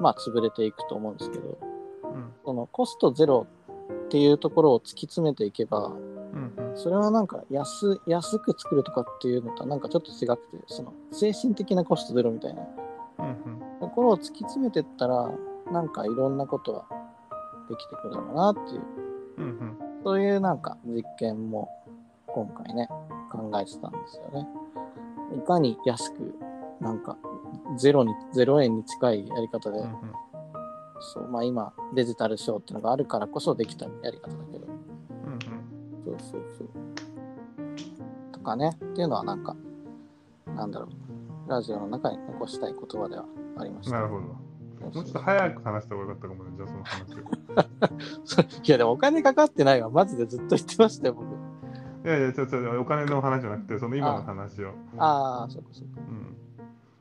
[0.00, 1.58] まあ潰れていくと思うんですけど、
[2.02, 2.32] うん。
[2.44, 3.46] そのコストゼロ
[4.06, 6.09] っていうところを突き詰めていけば、うん
[6.74, 12.62] それはなんか安安く作るとかっていうのとはなんかちょっと違くて、その精神的なコストゼロみたいな。
[13.18, 15.30] うんところを突き詰めてったら、
[15.72, 16.84] なんかいろんなことは
[17.68, 18.82] できてくるだろうなっていう、
[19.38, 19.78] うんうん。
[20.04, 21.68] そういうなんか実験も
[22.26, 22.88] 今回ね、
[23.32, 24.46] 考えてたんですよね。
[25.36, 26.34] いかに安く、
[26.80, 27.16] なんか
[27.78, 29.94] ゼロに、ゼロ円に近いやり方で、うん
[31.00, 34.59] そう、まあ今デジタルショーっていうのがあるからこそできたやり方だけど、うん
[36.04, 36.68] そうそうそう。
[38.32, 39.56] とかね、っていうのはなんか、
[40.56, 43.24] なんだろう、ラジオの中に残したい言葉では
[43.58, 43.96] ありました。
[43.96, 44.20] なるほど。
[44.20, 47.18] もうちょっと早く話した方がよかったかもね、じゃあその話を。
[48.64, 49.90] いや、でもお金かかってないわ。
[49.90, 51.26] マジでずっと言ってましたよ、僕。
[52.06, 54.70] いやいや、ちょっとお金の話じゃなくて、その今の話を。
[54.96, 56.00] ああ、そうかそうか。
[56.08, 56.36] うん。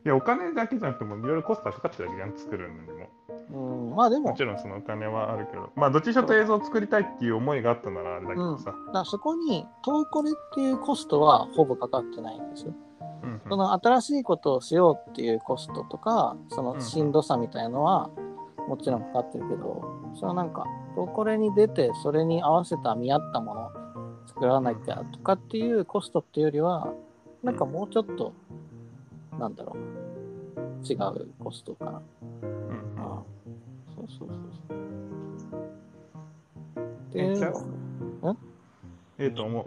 [0.05, 3.89] いや、お金だけじゃなくても、いろいろコストはかかってるわけじゃん、作るのにも。
[3.89, 8.65] うん、まあでも、もちろんそのお金はあるけど、まあ、どっちにしろと映像を作りたいっていう思いがあったならあれだけどさ。
[8.65, 12.73] だからそこに、トーコレっていうコストはほぼかかってないんですよ。
[13.23, 18.09] うんうんその新しいことをしようっていうコストとか、そのしんどさみたいのは、
[18.67, 19.83] もちろんかかってるけど、
[20.15, 20.65] そのなんか、
[20.95, 23.71] トーコレに出て、それに合わせた見合ったものを
[24.27, 26.93] 作らなきゃとかっていうコストっていうよりは、
[27.43, 28.33] なんかもうちょっと、
[29.39, 29.77] なんだろう、
[30.85, 32.01] 違うコストかな。
[32.43, 33.23] うんああ
[33.95, 34.37] そうそうそう
[35.49, 35.59] そう。
[37.13, 37.33] え
[39.17, 39.31] え？
[39.31, 39.65] と思う。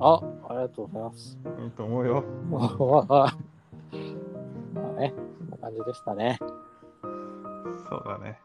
[0.00, 1.38] あ、ありがとうございます。
[1.62, 2.24] いいと思うよ。
[2.50, 2.58] ま
[3.08, 3.36] あ
[4.74, 6.38] まあね、そんな感じでしたね。
[6.40, 8.40] そうだね。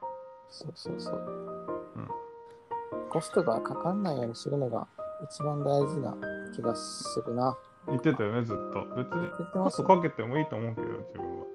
[0.49, 1.15] そうそうそう。
[1.95, 2.07] うん
[3.09, 4.85] コストがかかんないようにするのが
[5.23, 6.15] 一番大事な
[6.53, 7.57] 気がするな。
[7.87, 8.85] 言ってたよね、ずっと。
[8.95, 11.45] 別にコストかけてもいいと思うけど、自分は。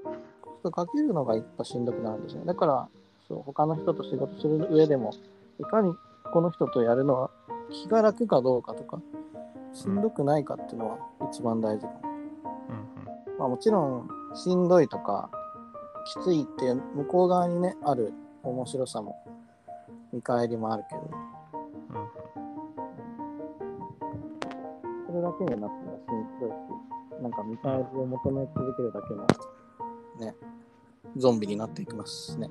[0.41, 2.45] コストかけるのが一歩しんどくなるんですね。
[2.45, 2.89] だから、
[3.29, 5.13] そう他の人と仕事する上でも、
[5.61, 5.95] いかに
[6.33, 7.31] この人とやるのは
[7.71, 9.01] 気が楽かどうかとか、
[9.73, 10.99] しんどくないかっていうのは
[11.31, 12.01] 一番大事かも。
[12.71, 15.31] うんまあ、もちろんしんどいとか
[16.05, 19.17] きついっていう向こう側にねある面白さも
[20.13, 21.11] 見返りもあるけど
[25.23, 29.27] だけになったらしんどいしなんか見返りを求め続けるだけの
[30.27, 30.35] ね
[31.16, 32.51] ゾンビになっていきますね。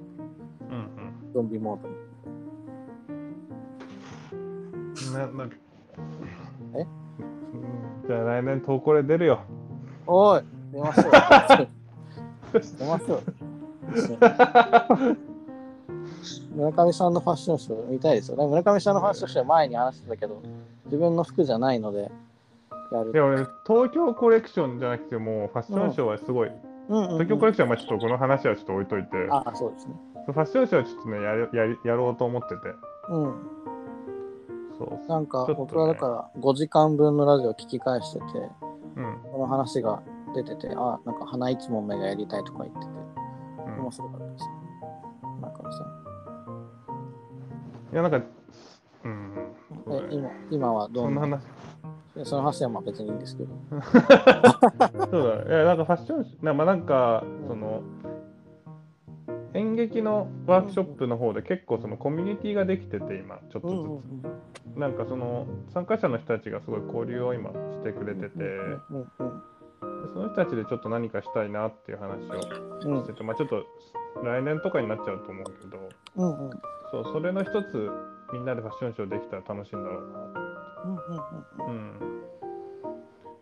[0.69, 1.33] うんうん。
[1.33, 1.95] ゾンビモードに。
[4.33, 4.37] う
[5.09, 5.55] んななんか
[6.75, 6.79] え？
[6.79, 9.41] うんじゃあ来年投稿で出るよ。
[10.07, 10.41] おい
[10.71, 11.11] 出ましょう
[12.51, 13.23] 出ましょう
[16.55, 18.37] 村上さんのファッションショー見たいですよ。
[18.37, 20.41] ね村上さんのファッションショーは前に話してたけど
[20.85, 22.11] 自分の服じゃないので
[22.91, 26.49] やるでもね、東京コレクションじゃなくても、ファッションショーはすごい。
[26.49, 26.61] うんうんうん
[27.11, 29.95] 東京コレクションはまあちょっとこの話はちょっと置いといて、ああ、そうですね。
[30.25, 32.61] ファッションショーはちょっとね、やりやりやろうと思ってて。
[33.09, 33.33] うん。
[34.77, 35.07] そう。
[35.07, 38.25] なんか僕はだから5時間分のラジオ聞き返してて、
[38.97, 39.19] うん。
[39.31, 40.01] この話が
[40.35, 44.45] 出てて、あなんか花一問目がやりたいとか言ってて、うん面白かったです。
[45.41, 45.85] 中野さ
[47.93, 48.21] いや、なんか、
[49.05, 49.33] うん。
[49.91, 51.21] え今今はどな？
[51.21, 51.43] そんな話。
[52.23, 53.49] その話はまあ別にいいんですけど。
[55.11, 55.55] そうだ。
[55.55, 57.81] いや、なんかファッションなまあなんか、その、
[59.53, 64.01] 演劇のワークショップの方で結構そのコミュニティができてて今ちょっとずつ、うんうんうん
[64.75, 69.41] なんかその参加者の人たちがすごい交流を今してくれてて、でうんうん
[70.13, 72.21] その人たちでちょっと何かしたいなっていう話
[72.87, 73.03] をうん。
[73.03, 73.65] してて、まあちょっと
[74.23, 76.45] 来年とかになっちゃうと思うけどうんうん。
[76.45, 76.61] うん
[76.91, 77.89] そうそれの一つ
[78.31, 80.50] みんなでファッションショーできたら楽しいんだろうなうん
[80.85, 82.21] うんうん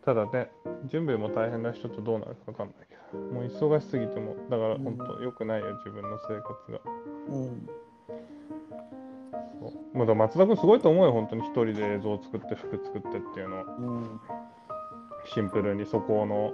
[0.05, 0.49] ただね
[0.85, 6.79] 準備も大変な人とどうなるか分かんないけどもう忙しすぎてもだから本当良くないよ自分の生活が。
[7.29, 7.43] うん。
[7.43, 7.69] うん
[9.59, 9.97] そう。
[9.97, 11.41] まだ松田君すごいと思うよ本当に。
[11.43, 13.63] 一人で映像を作って服作ってっていうのは。
[13.63, 14.21] うん。
[15.25, 16.53] 一シンプルにそこの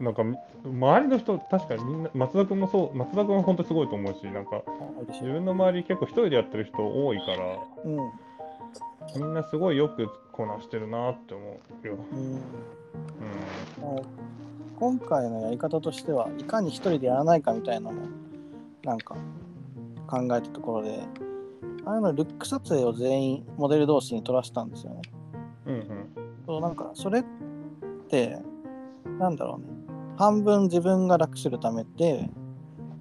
[0.00, 0.22] なんか
[0.64, 4.62] 周りの人確かにみんな松田君もそう松田君は本当にすごいと思うしなんか
[5.08, 7.58] 自分の周り結構一人でやってる人多いから。
[7.84, 8.27] うん
[9.16, 11.98] みんなすごいよくこなしてるなって思うよ。
[12.12, 12.32] うん。
[12.32, 12.40] うん。
[14.78, 18.06] 今回のやり方としてはいかに一人でやらないかみたいなのを
[18.84, 19.16] なんか
[20.06, 21.00] 考えたところで
[21.84, 25.02] あれのルック撮影を全員モデル同士に撮らせたんですよね。
[25.66, 25.84] うんうん。
[26.46, 27.24] そうなんかそれっ
[28.08, 28.38] て
[29.18, 29.66] なんだろうね。
[30.16, 32.28] 半分自分が楽するためで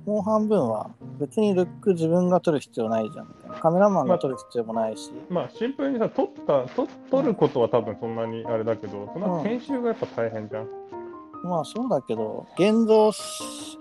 [0.05, 10.67] もう半分は別にルック自分が撮る必要ないじゃんみたいなカメラマンが撮る必要もないし、まあシンプルにさ撮った撮撮ることは多分そんなにあれだけどその編集がやっぱ大変じゃん。
[11.43, 13.77] まあそうだけど現像し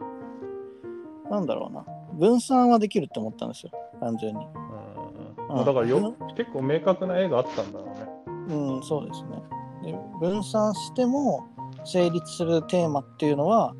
[1.31, 1.85] なんだろうな。
[2.15, 3.73] 分散はできるって思ったんですよ。
[4.01, 4.47] 単純に。
[4.47, 5.49] うん。
[5.49, 8.07] まあだからよ結構明確な絵があったんだろうね。
[8.49, 9.43] うんそうですね。
[9.83, 11.47] で分散しても
[11.85, 13.75] 成立するテーマっていうのは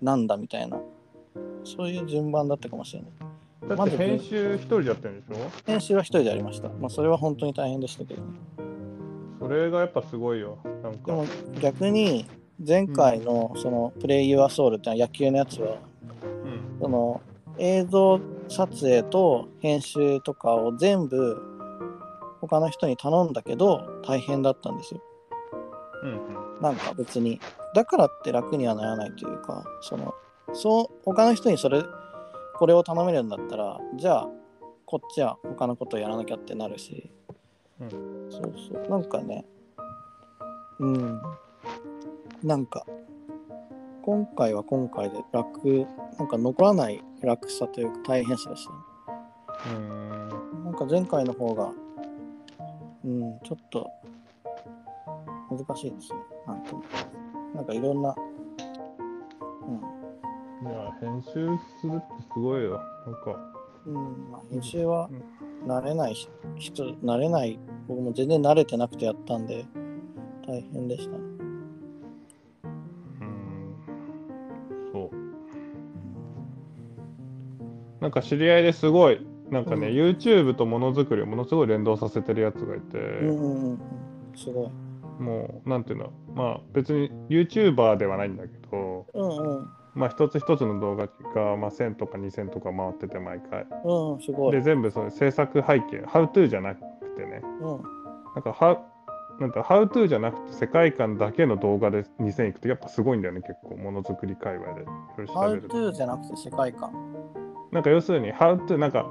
[0.00, 0.80] なんだみたいな。
[1.64, 3.10] そういう順番だったかもしれない
[3.76, 5.50] だって編集一人でやってるんでしょ？
[5.66, 6.68] 編集は一人でやりました。
[6.68, 8.22] まあそれは本当に大変でしたけど。
[8.22, 8.28] ね
[9.40, 10.58] それがやっぱすごいよ。
[10.82, 11.06] なんか。
[11.06, 11.26] でも
[11.60, 12.26] 逆に
[12.66, 15.76] 前回のそのプレイユアソウルって野球のやつは
[16.22, 16.78] うん。
[16.80, 17.20] その
[17.58, 21.40] 映像撮影と編集とかを全部
[22.40, 25.02] 他の人に頼んだけど大変だったんですよ。
[26.02, 26.18] うんうん。
[26.60, 27.40] なんか別に。
[27.74, 30.14] だからって楽にはならないというかその
[30.54, 31.84] そう他の人にそれ
[32.58, 34.28] これを頼めるんだったらじゃあ
[34.84, 37.10] こっちは他のことをやらなきゃってなるし、
[37.80, 37.90] うん。
[38.30, 38.88] そうそう。
[38.88, 39.44] なんかね。
[40.80, 41.20] うん。
[42.42, 42.84] なんか
[44.02, 45.86] 今回は今回で楽
[46.18, 48.76] なんか残らない楽さというか大変さでしたね。
[49.66, 49.78] うー
[50.62, 50.64] ん。
[50.64, 51.70] なんか前回の方が
[53.04, 53.88] うんちょっと
[55.50, 56.18] 難しいですね。
[56.46, 56.82] なんとも。
[57.54, 58.27] なんかいろんなうん
[60.60, 61.32] いや、編集
[61.80, 62.80] するってすごいよ。
[63.06, 63.38] なんか、
[63.86, 63.94] うん
[64.30, 65.08] まあ、編集は
[65.66, 69.64] 慣れないし人慣れない僕も全然慣れてなくてやったんで
[70.46, 71.12] 大変でした。
[71.12, 71.18] ね
[72.64, 75.28] うーん、そう。
[78.00, 79.94] なんか知り合いですごい、なんかね、うん。
[79.94, 83.78] YouTube とものづくりをものすごい連動させてるやつがいて、うんうん
[84.34, 84.70] すごい。
[85.22, 93.66] もう、なんていうの、まあ別に YouTuber ではないんだけど、うんうんまあ一つ一つの動画が、まあ、1000とか2000とか回ってて毎回。
[93.84, 94.52] うんすごい。
[94.52, 96.80] で、全部それ制作背景、How to じゃなく
[97.16, 97.82] てね、うん。
[98.34, 98.80] なんか、は
[99.40, 104.82] なんか How to じゃなくて世界観だけの動画で2000いくとやっぱすごいんだよね、結構、ものづくり界隈で。
[104.82, 106.92] いろいろ調べ How ると to じゃなくて世界観。
[107.72, 109.04] なんか要するに、How to、なんか、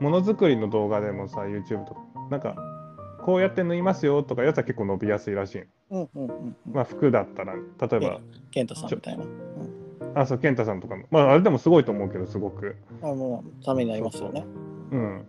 [0.00, 2.56] ものづくりの動画でもさ、YouTube とか、なんか、
[3.24, 5.64] こうやって縫いますよとかやつは結構伸びやすいらしい。
[5.94, 6.08] の。
[6.14, 6.56] うんうんうんうん。
[6.72, 8.20] まあ、服だったら、例えば、
[8.50, 9.24] ケンタさんみたいな
[10.14, 12.76] あ、そう、健太さんとかの、まあ、あれでもすごいと思うけど、すごく。
[13.02, 14.44] あもうためになりますよね
[14.92, 15.26] うん。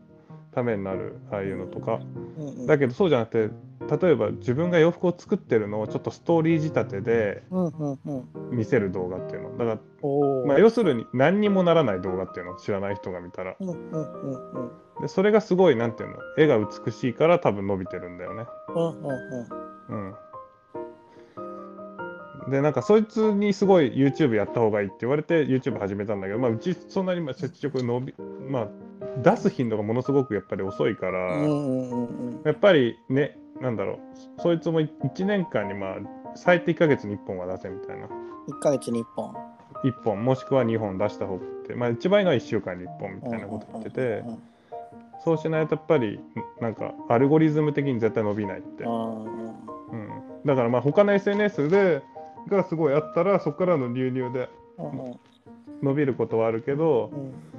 [0.53, 1.99] ためになる、ああいうのとか。
[2.37, 3.53] うんうんだけど、そうじゃなくて、
[4.03, 9.57] 例えば自分が洋服を作ってるのをちょっとストーリー仕立てでうんうんうん見せる動画っていうの。
[9.57, 13.55] だから、まあ、要するに何にもならない動画っていうのを知らない人が見たら。
[13.59, 14.71] うんうんうんうん
[15.01, 18.45] で、それがすごい、なんていうの、絵が美しいから多分伸びてるんだよね。
[18.69, 19.05] うんうん
[19.89, 20.15] うんうん。
[22.49, 28.13] で、なんかそいつにすごい YouTube やった方がいいって言われて YouTube 始めたんだけど、まあうちそんなにまあ接触伸び、
[28.49, 28.67] まあ
[29.23, 31.37] 出す頻度がものすごくやっぱり遅いから、
[32.43, 35.95] やっぱりね、なんだろう、そいつも1年間にまあ
[36.35, 38.05] 最低1ヶ月に1本は出せみたいな。
[38.05, 39.33] 1ヶ月に1本。
[39.83, 44.23] 1本もしくは2本出した方がいいって、まあ一番いいのは1週間に1本みたいなこと言ってて
[45.23, 46.19] そうしないとやっぱり
[46.61, 48.83] なんかアルゴリズム的に絶対伸びないって。
[48.83, 49.25] うん
[49.91, 50.09] うん、
[50.45, 52.01] だからまあ他の SNS で
[52.47, 54.49] がすごいあったらそこからの流入で
[55.81, 57.55] 伸びることはあるけどうん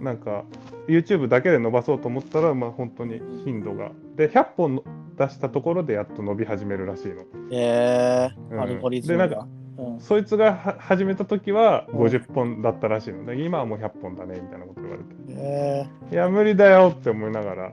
[0.00, 0.44] なんか
[0.88, 3.92] YouTube だけで伸ばそうと思ったらまあ本当に頻度が。
[4.16, 4.84] で100本の
[5.16, 7.24] 出したところでやっと伸び始めるらしいの。
[7.52, 8.60] えー、うん。
[8.60, 9.28] アルゴリズムが。
[9.28, 10.00] でなんかうん。
[10.00, 11.98] そいつがは始めた時はうん。
[12.06, 13.24] 50本だったらしいの。
[13.26, 15.08] で今はもう100本だねみたいなこと言われて。
[15.28, 17.72] えいや無理だよって思いながら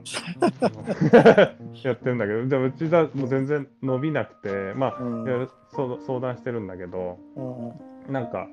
[1.82, 2.46] やってるんだけど。
[2.46, 5.48] でもうちだもう全然伸びなくてまあーうん。
[5.74, 7.72] 相相談してるんだけどうんうん。
[8.12, 8.46] なんか、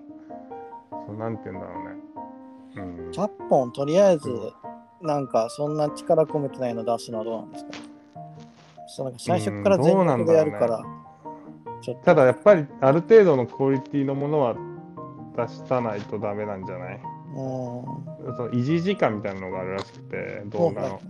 [1.07, 1.95] そうなんて言うんだろうね。
[2.77, 4.29] うん、100本とりあえず
[5.01, 7.71] なんかそんな力込めてないの出すのはどうなんですか？
[8.87, 10.83] そうなんか最初から全力でやるから、
[11.85, 14.55] ちょっとただやっぱりある程度のクオリティのものは
[15.37, 16.95] 出したないとダメなんじゃない？
[16.95, 17.01] うん
[17.35, 21.01] その維持時間みたいなのがあるらしくて、動画の。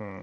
[0.00, 0.20] うん、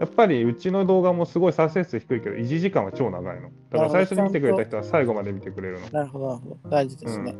[0.00, 3.50] やっぱりうちの動画もすごい再生数低いけど、維持時間は超長いの。
[3.70, 5.88] だから最初に見てくれた人は最後まで見てくれるの。
[5.90, 6.70] なるほど、なるほど。
[6.70, 7.36] 大事ですね。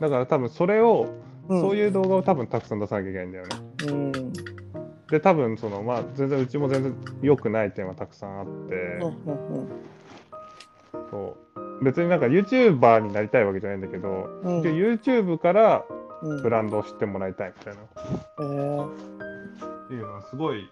[0.00, 1.08] だから多分それを、
[1.48, 3.50] うん、そういう動画を多分たくさん出さなきゃいけないんだよね。
[3.88, 4.32] うん。
[5.10, 9.68] で、多分その、まあ、全然うちも全然良くない点はたくさんあって、うんうん
[11.10, 14.62] そう別になんか YouTuber になりたいわけじゃないんだけど、うん。
[14.62, 15.84] で YouTube から
[16.22, 16.42] うん。
[16.42, 17.80] ブランドを知ってもらいたいみたいな、
[18.40, 18.86] えー
[19.84, 20.68] っていうのはすごい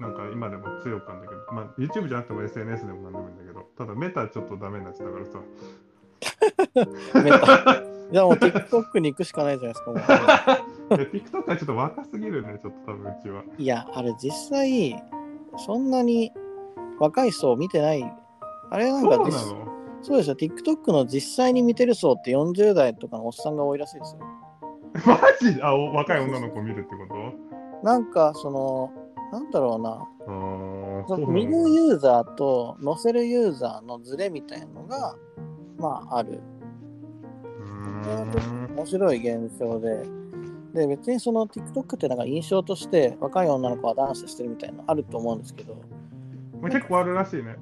[0.00, 10.66] なんか今でも強く感じだけど、まあ、YouTube じゃなくても SNS でもなんでもいいんだけどただメタちょっとダメになっちゃったからさメタじゃあもう TikTok に行くしかないじゃないですか。
[10.90, 15.02] いや TikTok はちょっと若すぎるねちょっと多分うちはいや、あれ実際、
[15.56, 16.30] そんなに
[16.98, 18.21] 若い層見てない。
[18.72, 19.28] あれなんそうなの？
[20.00, 20.34] そうですよ。
[20.36, 24.20] TikTok の実際に見てる層って40代とかのおっさんが多いらしいですよ。
[25.06, 25.62] マジ？
[25.62, 27.86] あお若い女の子見るってこと？
[27.86, 28.90] なんかその、
[29.30, 30.08] なんだろうな。
[31.06, 35.16] その見るのユーザーと載せるユーザーのズレみたいなのが、
[35.78, 36.40] まあある。
[38.74, 40.06] 面白い現象で。
[40.74, 45.74] で、別にその TikTok ってなんか印象として若い女の子はダンスしてるみたいなのあると思うんですけど、
[46.60, 47.56] まあ結構あるらしいねの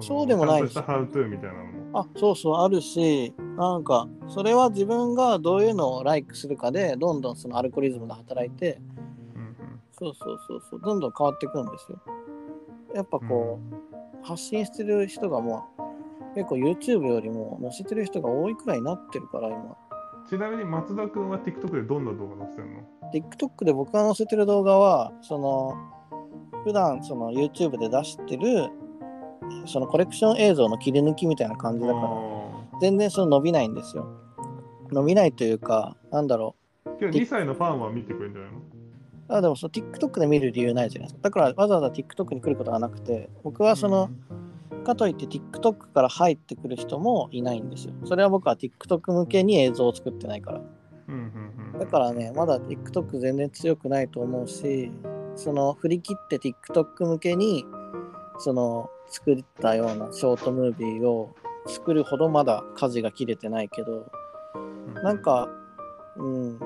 [0.00, 2.00] そうでもないちゃんとした How to みたいなのも。
[2.00, 8.80] あ、そうそう、あるし、なんか、それは自分がどういうのをライクするかで、どんどんそのアルゴリズムが働いて、
[9.36, 9.56] うん
[9.92, 12.00] そうそうそうそう、どんどん変わっていくんですよ。
[12.94, 13.28] やっぱうん。
[13.28, 13.60] こ
[14.22, 19.76] う、発信してる人がもう、結構 YouTube よりも載せてる人が多いくらいになってるから、今。
[20.28, 22.80] ちなみに松田君は TikTok でどんな動画載せてんの
[23.12, 25.74] ？TikTok で僕が載せてる動画は、その、
[26.64, 28.70] 普段その YouTube で出してる、
[29.66, 32.08] そのコレクション映像の切り抜きみたいな感じだから、
[32.80, 34.06] 全然その伸びないんですよ。
[34.90, 36.90] 伸びないというか、なんだろう。
[37.00, 38.62] 今日2歳のファンは見てくれるんじゃないの
[39.28, 41.28] あでもその TikTok で見る理由ないじゃないですか。
[41.28, 44.10] だからわざわざ TikTok に来ることがなくて、僕はその、
[44.84, 47.94] かといって TikTok から入ってくる人もいないんですよ。
[48.04, 50.60] それは僕は TikTok 向けに映像を作ってないから。
[51.08, 54.92] うんうんうんだからね、まだ TikTok 全然強くないと思うし、
[55.34, 57.64] その振り切って TikTok 向けに、
[58.38, 61.34] その作ったようなショートムービーを
[61.66, 64.10] 作るほどまだ舵が切れてないけど、
[65.02, 65.48] なんか、
[66.16, 66.58] うん、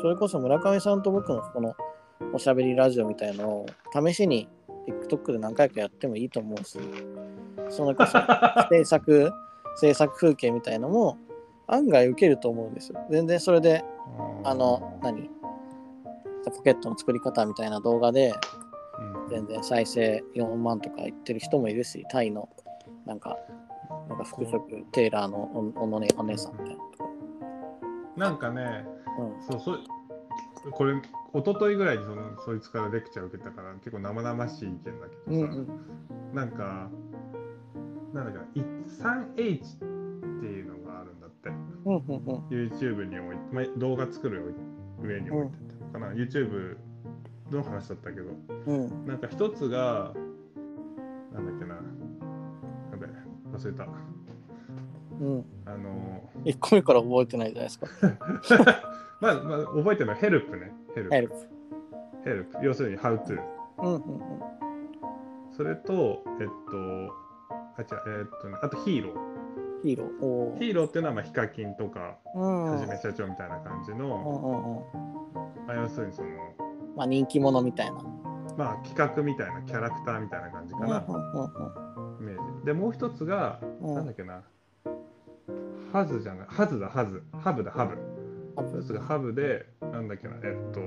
[0.00, 1.74] それこそ村上さんと僕のこの
[2.32, 4.48] おしゃべりラジオみたいのを試しに
[5.08, 6.78] TikTok で何回かやってもいいと思うし、
[7.68, 8.18] そのこそ
[8.70, 9.32] 制作、
[9.74, 11.18] 制作風景みたいのも
[11.66, 13.00] 案外受けると思うんですよ。
[13.10, 13.84] 全然それで、
[14.44, 15.28] あの、何？
[16.50, 18.61] ポケットの作り方みたいな動画でうん
[19.28, 22.48] 全然再生4万とか言ってる人もいるし、タイの
[23.06, 23.36] なんか、
[24.08, 24.58] なんか服飾
[24.92, 25.38] テーラーの
[25.76, 27.10] おおのねお姉さんみたいなとか。
[28.16, 28.84] なんかね、
[29.18, 29.42] うん。
[29.42, 29.80] そうそう
[30.70, 35.44] これ一昨日ぐらいにそのそいつからレクチャー受けたから結構生々しい意見だけどさ、うんう
[36.32, 36.34] ん。
[36.34, 36.88] なんか
[38.12, 38.66] なんだっけな
[39.36, 41.48] 3H っていうのがあるんだって。
[41.48, 42.46] うんうんうん。
[42.48, 44.54] YouTube に置いて、まあ、動画作る
[45.00, 46.08] 上に置いてて、かな。
[46.12, 46.76] YouTube
[47.56, 48.30] の話だったけど。
[48.66, 49.06] うん。
[49.06, 50.12] なんか一つが
[51.32, 51.74] なんだっけな。
[51.74, 51.80] や
[52.98, 53.06] べ
[53.56, 53.86] 忘れた。
[55.20, 55.44] うん。
[55.66, 57.86] あの1個目から覚えてないじゃないですか。
[59.20, 60.72] まあ、まあ、覚えてるのはヘルプね。
[60.94, 61.34] ヘルプヘルプ。
[62.24, 63.40] ヘルプ要するに How to
[63.78, 64.02] うんうん
[65.50, 67.14] それとえっと
[67.76, 69.14] あ違うえっとねあとヒーロー。
[69.14, 69.31] うん。
[69.82, 70.24] ヒーロー。
[70.24, 72.70] おヒーローっていうのはまあヒカキンとかうん。
[72.72, 74.86] はじめ社長みたいな感じの。
[75.66, 76.28] まあ、要するにその
[76.96, 78.04] まあ人気者みたいな。
[78.56, 81.04] まあ企画みたいなキャラクターみたいな感じかな、
[82.20, 84.42] イメージでもう一つが、うんなんだっけな
[85.92, 88.80] ハズじゃないハズだハズハブだハブうん。
[88.80, 90.80] 一つがハブでなんだっけなえっと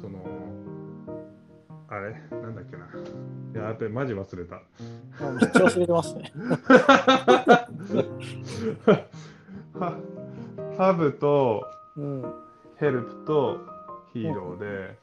[0.00, 0.18] その
[1.88, 2.86] あれなんだっけな。
[2.86, 4.62] いややっぱりマジ忘れた。
[5.20, 6.32] めっちゃ忘れてますね。
[9.78, 9.96] ハ
[10.78, 11.64] ハブと
[11.96, 12.46] うん。
[12.78, 13.60] ヘルプと
[14.12, 14.98] ヒーローで、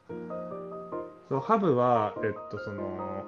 [1.29, 3.23] そうハブは、えっと、その、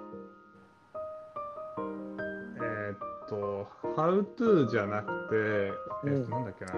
[2.62, 3.68] えっと、
[3.98, 5.36] How to じゃなくて、
[6.08, 6.74] えっと、うんなんだっけな、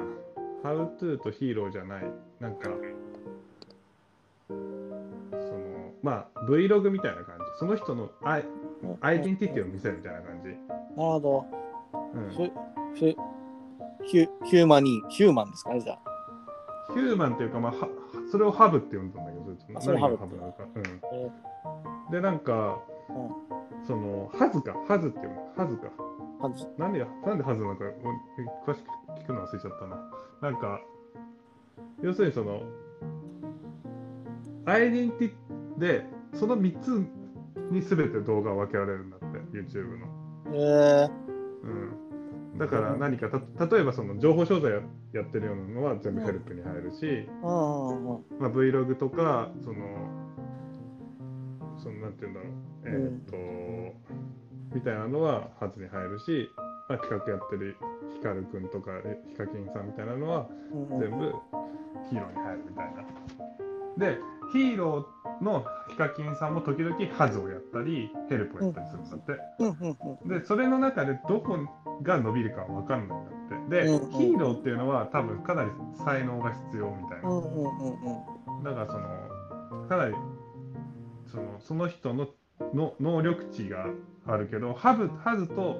[0.64, 2.10] How to とヒーローじゃない、
[2.40, 2.70] なんか、
[6.04, 8.46] まあ、Vlog みたいな感じ、その人のアイ
[9.02, 10.50] アイデンティティを見せるみたいな感じ。
[10.50, 10.58] なる
[10.96, 11.46] ほど。
[12.14, 12.36] うんふ、
[12.94, 13.16] ふ、
[14.06, 16.94] ヒュヒューマニー、ヒューマンですかね、じゃあ。
[16.94, 17.90] ヒューマンっていうか、まあ、は
[18.32, 20.64] それをハブって呼んだんだけど、あそれハブ何がハブなのか。
[20.76, 20.84] うん
[21.14, 21.32] え
[22.12, 22.80] で、なんか、
[23.10, 23.48] うん
[23.86, 25.88] その、ハズか、ハズっていうの、ハズか。
[26.40, 27.86] はずなんでや、なんでハズなのか、
[28.66, 28.88] お詳しく
[29.22, 30.52] 聞くの忘れちゃったな。
[30.52, 30.82] なんか、
[32.02, 32.62] 要するにその、
[34.66, 35.47] アイデンティティ
[35.78, 37.06] で、その3つ
[37.72, 39.26] に全て動画を分けられるんだって
[39.58, 40.08] YouTube の。
[40.54, 41.12] えー、
[41.64, 44.82] うん、だから何かた例えばその情報商材や
[45.14, 47.88] やってるようなのは全部ヘルプに入るし、うん。
[47.88, 49.76] うんうんまあ、Vlog とかその
[51.78, 52.52] そのなんて言うんだろう。
[52.86, 53.36] えーっと、
[54.76, 56.50] みたいなのはハズに入るし、
[56.90, 57.76] まあ、企画やってる
[58.14, 58.92] ヒカルくんとか
[59.30, 61.00] ヒカキンさんみたいなのはうんうん。
[61.00, 61.34] 全部
[62.10, 63.04] ヒーローに入るみたいな。
[63.98, 64.20] で
[64.52, 69.32] ヒーローのヒカキンさんも時々ハズをやったりヘルプをやったりするんだって。
[69.60, 71.58] うんうんうんでそれの中でどこ
[72.02, 73.86] が伸びるかは分かんないんだって。
[73.86, 75.72] で、うんうんヒーローっていうのは多分かなり
[76.06, 77.30] 才能が必要みたいな。
[77.30, 77.92] うんうんうん
[78.60, 80.16] うんだからそのかなり
[81.28, 82.28] そのその人の
[82.74, 83.86] の能力値が
[84.26, 85.80] あるけどハブハズと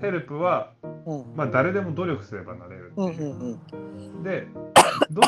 [0.00, 0.72] ヘルプは、
[1.06, 3.26] うんまあ、誰でも努力すればなれるってうんいうう。
[3.26, 4.46] んうんで
[5.10, 5.20] ど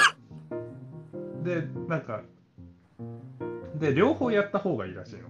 [1.44, 2.22] でなんか
[3.78, 5.28] で両方やった方がいいらしいの。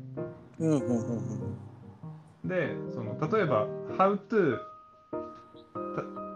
[0.58, 1.56] うんうんうんうん
[2.44, 3.66] でその例えば
[3.98, 4.58] 「How to」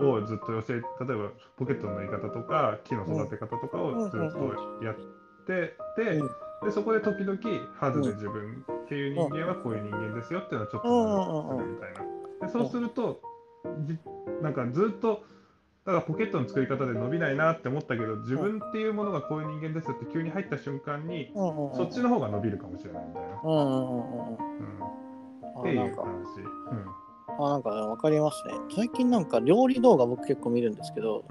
[0.02, 4.97] をずっと教え例えばポケットの縫い方とか木の育て方とかをずっとやっ
[5.47, 6.31] てて、うん
[6.62, 7.39] でそこで時々
[7.78, 12.47] ハズで自分っていう人間はこういう人間ですよっていうのをちょっと学ぶみたいな。
[12.47, 13.23] でそうすると
[13.86, 13.98] じ
[14.43, 15.24] なんかずっと
[15.91, 23.29] だからポケットの作り方で伸びないなって思ったけど自分っていうものがこういう人間ですって急に入った瞬間にそっちの方が伸びるかもしれないみたいな。
[25.61, 25.83] っていう話。
[25.83, 26.03] あなんか。
[26.03, 27.45] うん。
[27.45, 28.55] あなんかわかりますね。
[28.75, 31.25] 最近なんか料理動画僕結構見るんですけど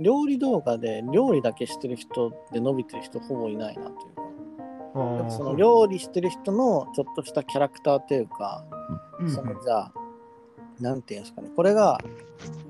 [0.00, 5.30] 料理動画で料理だけしてる人で伸びてる人ほぼいないなというか。
[5.30, 8.64] その料理してる人のちょっとしたキャラクターというか、
[9.18, 9.32] うんうん。
[9.32, 9.92] そのじゃあ
[10.80, 11.50] なんていうんですかね。
[11.54, 12.00] これが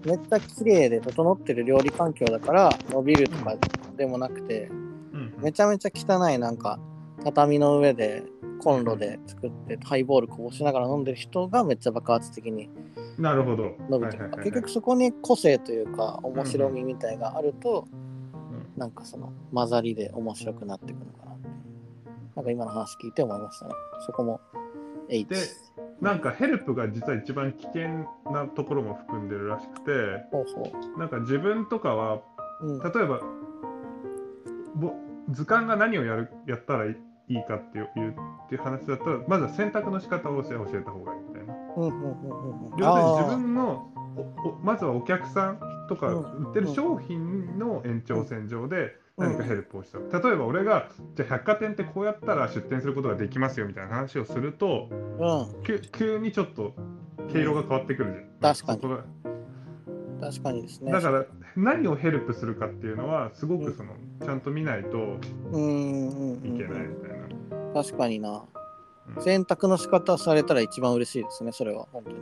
[0.04, 3.56] めっちゃ綺麗で整ってる料理環境だから伸びるとか
[3.96, 4.68] でもなくて
[5.12, 6.78] うんめちゃめちゃ汚いなんか
[7.24, 8.22] 畳の上で
[8.60, 12.68] コンロで作ってハイボールこぼしながら飲んでる人がめっちゃ爆発的に
[13.18, 13.76] なるほど。
[13.90, 17.86] 伸びてる、結局そこに個性というか面白みみたいがあると、
[18.78, 21.36] なんかその混ざりで面白くなっていくのかな
[22.36, 23.72] なんか今の話聞いて思いましたね。
[24.06, 24.40] そこも
[25.10, 25.36] H で
[26.00, 27.88] なんかヘルプが実は一番危険
[28.32, 29.90] なところも含んでるらしくて、
[30.30, 32.22] ほうほなんか自分とかは
[32.62, 33.20] う、うん、例えば
[34.76, 34.92] ぼ
[35.30, 36.96] 図鑑が何をやるやったらい
[37.28, 41.54] いかっていうっていう話だったらまずは選択の仕方を教え教えた方がいいみたいな。
[41.76, 42.78] うんうんうんうんうん。
[42.78, 45.58] 要するに自分のおおまずはお客さん
[45.88, 46.46] とかうん。
[46.46, 48.90] 売ってる商品の延長線上でうん
[49.20, 55.62] 何かヘルプをした、例えば俺がじゃあ百貨店ってこうやったら出店することができますよみたいな話をするとうん。
[55.62, 56.74] 急急にちょっと
[57.30, 58.54] 毛色が変わってくるじゃん。
[58.54, 58.80] 確かに。
[60.20, 60.92] 確かにですね。
[60.92, 61.24] だから
[61.56, 63.94] 何をヘルプするかっていうのはすごくその
[64.24, 65.18] ちゃんと見ないとうん
[65.52, 67.10] うんうんいけないみたい
[67.74, 67.74] な。
[67.74, 68.44] 確かにな。
[69.16, 69.22] うん。
[69.22, 71.86] 選択の仕方されたら一番嬉しいですねそれは。
[71.92, 72.16] 本当に。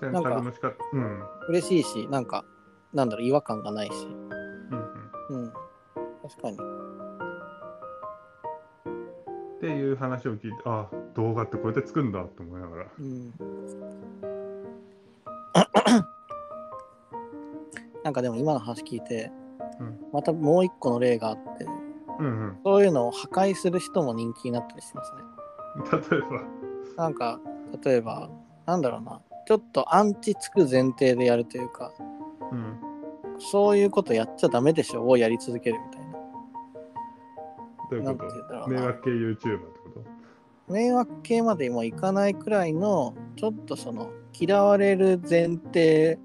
[0.00, 1.22] 選択の仕方うん。
[1.48, 2.44] 嬉しいしなんか
[2.94, 3.92] なんだろう違和感がないし。
[3.92, 4.27] うんうんうん
[6.28, 6.56] 確かに。
[9.56, 12.86] っていう話を聞いてあ動画ってこうやって作るんだって思いながら。
[12.98, 13.32] うん。
[18.04, 19.32] なんかでも今の話聞いて、
[19.80, 19.98] うん。
[20.12, 21.66] またもう一個の例があって
[22.18, 25.20] うんうん、そういうのを破壊する人も人気になったりしますね。
[26.10, 26.42] 例えば。
[26.96, 27.40] なんか
[27.84, 28.28] 例えば
[28.66, 29.20] なんだろうな。
[29.46, 31.92] ちょっとアンチつく前提でやるというか
[32.52, 32.80] うん。
[33.38, 35.97] そういうことやっちゃダメでしょをやり続けるみたいな
[37.90, 38.24] どういうこ
[38.64, 38.68] と？
[38.68, 39.90] 迷惑系 YouTuber ってこ
[40.66, 40.72] と？
[40.72, 46.18] 迷惑系までもいかないくらいのちょっとその嫌われる前提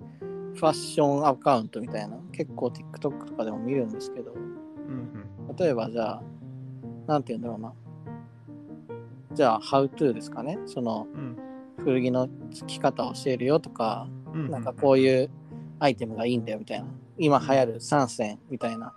[0.56, 4.34] ファッションアカウントみたいな結構 TikTok とかでも見るんですけど。
[4.34, 4.54] うん
[5.58, 6.24] 例えばじゃあ
[7.06, 7.74] なんて言うんだろうな。
[9.34, 10.58] じゃあ How to ですかね？
[10.66, 11.38] そのうん。
[11.78, 15.30] 古着の付き方を教えるよとかうんなんかこういいう
[15.80, 16.88] アイテムがいいんだよみたいな。
[17.18, 18.94] 今流行る3選みたいな。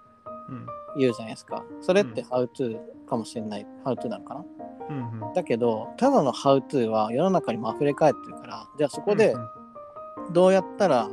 [0.48, 0.66] うん
[0.98, 1.64] 言うじゃないですか。
[1.80, 2.28] それってうん。
[2.28, 3.66] How to かもしれない。
[3.84, 4.44] How to なのかな？
[4.88, 5.32] うんうん。
[5.32, 9.34] だけどただの How to は世の中にも溢れ返ってるからじゃあそこで
[10.32, 11.08] どうやったら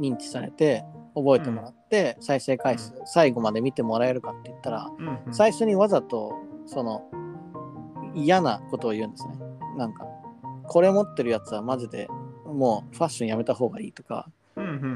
[0.00, 0.84] 認知されて
[1.14, 4.90] 覚えてもらって再生回数最後まで見てもらえるかって言ったら
[5.30, 6.32] 最初にわざと
[6.66, 7.02] その
[8.14, 9.34] 嫌なことを言うんですね。
[9.76, 10.06] なんか
[10.66, 12.08] これ持ってるやつはマジで
[12.46, 14.28] もうファッションやめた方がいいとか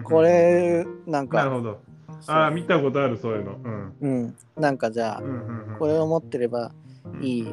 [0.05, 1.81] これなんかなるほど
[2.27, 3.59] ああ見たことあるそういうの。
[3.63, 3.95] うん。
[4.01, 4.37] うん。
[4.57, 6.73] なんかじゃあうんうんうんこれを持ってれば
[7.21, 7.49] いい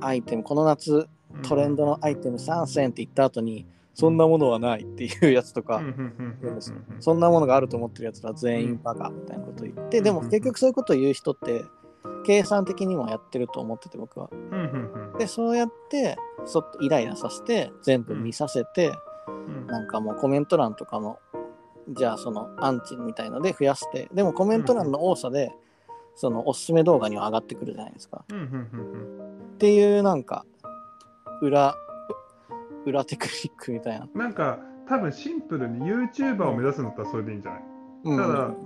[0.00, 0.42] アイテム。
[0.42, 1.08] この夏
[1.42, 5.82] トレンドのアイテム3選って言った後にそんなものはないっていうやつとか、
[7.00, 11.64] そんなものがあると思ってるやつら全員バカみたいなことを言って、でも結局そういうことを言う人って
[12.26, 14.28] 計算的にもやってると思ってて僕は。
[14.32, 18.92] うんうんうんで、そうやって、ちょっとイライラさせて、全部見させて、
[19.28, 19.66] うん。
[19.66, 21.20] なんかもうコメント欄とかも、
[21.88, 25.52] じゃあそのアンチみたいので増やして、でもコメント欄の多さで、
[26.14, 28.24] そのおすすめ動画には上がってくるじゃないですか。
[28.26, 30.44] っていうなんか、
[31.42, 31.74] 裏、
[32.86, 34.08] 裏テクニックみたいな。
[34.12, 34.58] うんなんか
[34.88, 37.62] 多分シンプルに YouTuber を目指すんだったらそれでいいんじゃない、
[38.04, 38.16] うん。
[38.16, 38.56] ただう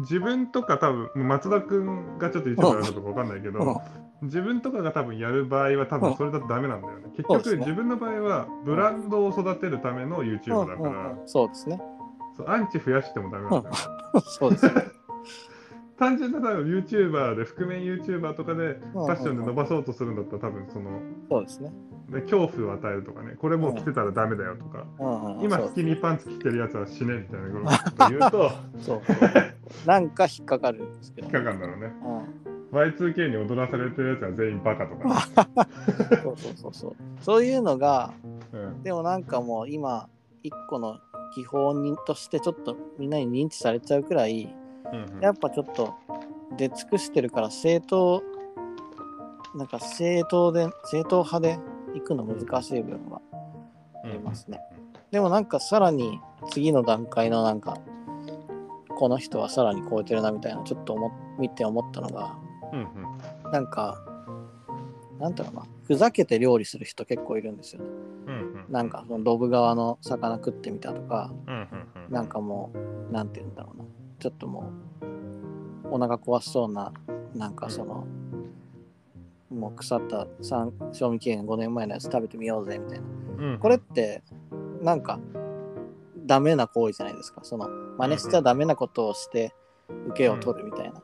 [0.00, 4.26] 自分とか多分松田君がちょっと YouTuber やるかどうかわかんないけど、うん。
[4.26, 7.10] 自分とかが多分やる場合は多分それだとダメなんだよね。
[7.16, 11.80] 結局自分の場合はブランドを育てるための YouTube だから、そうですね。
[12.36, 13.74] そうアンチ増やしてもダメなんだよ。
[14.26, 14.72] そうですね。
[15.96, 21.00] 単純な多分 YouTuber で覆面 YouTuber とかでフうんァッションで伸ばそうとするんだったら多分その
[21.30, 21.72] そうですね。
[22.10, 28.50] で恐怖を与えるとかねこれもう着てたらダメだよとか、うんうんそう今スキニーパンツ着てるやつは死ねみたいなことを 言うと
[28.80, 29.00] そう。
[29.86, 31.28] なんか引っかかるんですけど。
[31.28, 31.92] 引っかかるんだろうね。
[32.04, 35.14] うん Y2K に踊らされてるやつは全員バカとか、ね
[36.24, 36.94] そうそうそうそう。
[37.20, 38.12] そういうのが、
[38.52, 40.08] うんでもなんかもう今、
[40.42, 40.98] 一個の
[41.36, 44.54] 技法にとしてちょっとみんなに認知されちゃうくらい、
[44.92, 45.94] うんうんやっぱちょっと
[46.56, 48.22] 出尽くしてるから正当、
[49.54, 51.58] なんか正当で、正当派で
[51.94, 53.20] 行くの難しい部分は
[54.04, 54.60] ありますね。
[55.10, 56.20] でもなんかさらに
[56.50, 57.78] 次の段階のなんか、
[58.96, 62.36] この人はさらに超えてるなみたいな、ちょっと思っ見て思ったのが、
[62.72, 63.96] うんうんなんか、
[65.18, 67.88] なんだろうな、ふざけて料理する人結構いるんですよね。
[68.26, 71.32] うんうんなんか、そのドブ川の魚食ってみたとか、
[72.10, 72.70] なんかも
[73.10, 73.84] う、なんて言うんだろうな、
[74.18, 74.70] ちょっとも
[75.82, 76.92] う、お腹壊しそうな、
[77.34, 78.06] なんかその、
[79.50, 83.04] もう腐った三賞味期限5年前のやつ食べてみようぜみたいな。
[83.06, 83.10] う
[83.56, 84.22] んこれって、
[84.80, 85.18] なんか、
[86.26, 87.40] ダメな行為じゃないですか。
[87.42, 87.68] その、
[87.98, 89.54] 真似しちゃダメなことをして、
[90.08, 91.02] 受けを取るみたいな。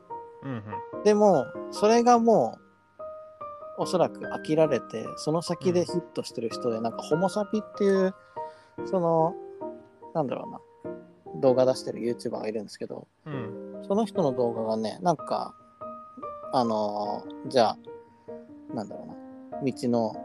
[1.03, 2.61] でも、それがもう、
[3.81, 8.13] おそらく飽きられて、その先でヒットしてる人で、なんか、ホモサピっていう、
[8.85, 9.33] その、
[10.13, 10.47] なんだろ
[11.25, 13.83] うな、動画出してる YouTuber がいるんですけど、うん。
[13.87, 15.55] その人の動画がね、なんか、
[16.53, 17.77] あのーじゃあ、
[18.75, 19.03] なんだろ
[19.51, 20.15] うな、道の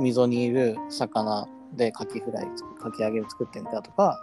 [0.00, 1.46] 溝にいる魚
[1.76, 2.46] でカキフライ、
[2.80, 4.18] かき揚げを作ってみたとか、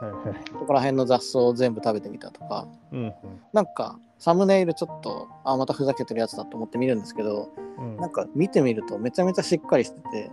[0.00, 0.44] はいはい。
[0.46, 3.12] そこら辺の雑草を全部食べてみたとか、うん。
[3.52, 7.96] なんか、サムネイルちょっと、あ、またふざけてるやつだと思って見るんですけど、うん。
[7.96, 10.30] なんか見てみるとめちゃめちゃしっかりしてて、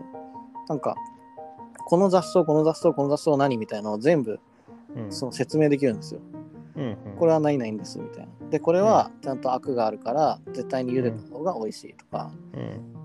[0.68, 0.96] なんか、
[1.88, 4.40] この雑草、この雑草、この雑草何みたいなのを全部
[4.96, 5.12] うん。
[5.12, 6.22] その説明できるんですよ。
[6.76, 8.50] うんこれは何々ですみたいな。
[8.52, 12.32] で、これはちゃんとアクがあるから、絶対に茹でた方が美味しいとか、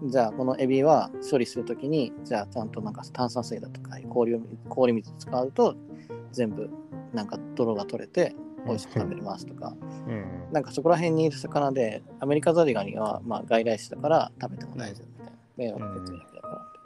[0.02, 0.11] うん。
[0.11, 5.77] じゃあこのエビは処理するときに、じゃあちゃんとなんか炭酸水だとか氷を氷水使うと
[6.31, 6.69] 全部
[7.15, 8.36] なんか泥が取れて
[8.66, 9.74] 美味しく食べれますとか、
[10.09, 15.32] うんなんかそこら辺にいる魚で、アメリカザリガニはまあ外来種だから食べても大丈夫みたいな。
[15.57, 16.78] 迷惑だけだからって。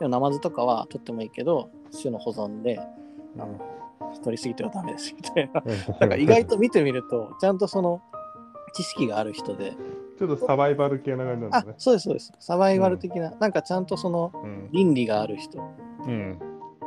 [0.00, 2.78] でもナマズとかは取ってもいいけど、種の保存で
[4.22, 5.62] 取りすぎてはダメですみたいな。
[6.00, 8.02] なんか意外と見てみると、ちゃんとその
[8.74, 9.72] 知識がある人で、
[10.18, 11.74] ちょっとサバイバル系な感じなんだあね。
[11.78, 12.32] そうです、そうです。
[12.38, 15.62] サバイバル的な、なんかちゃんとそのうん倫理がある人
[16.06, 16.38] うん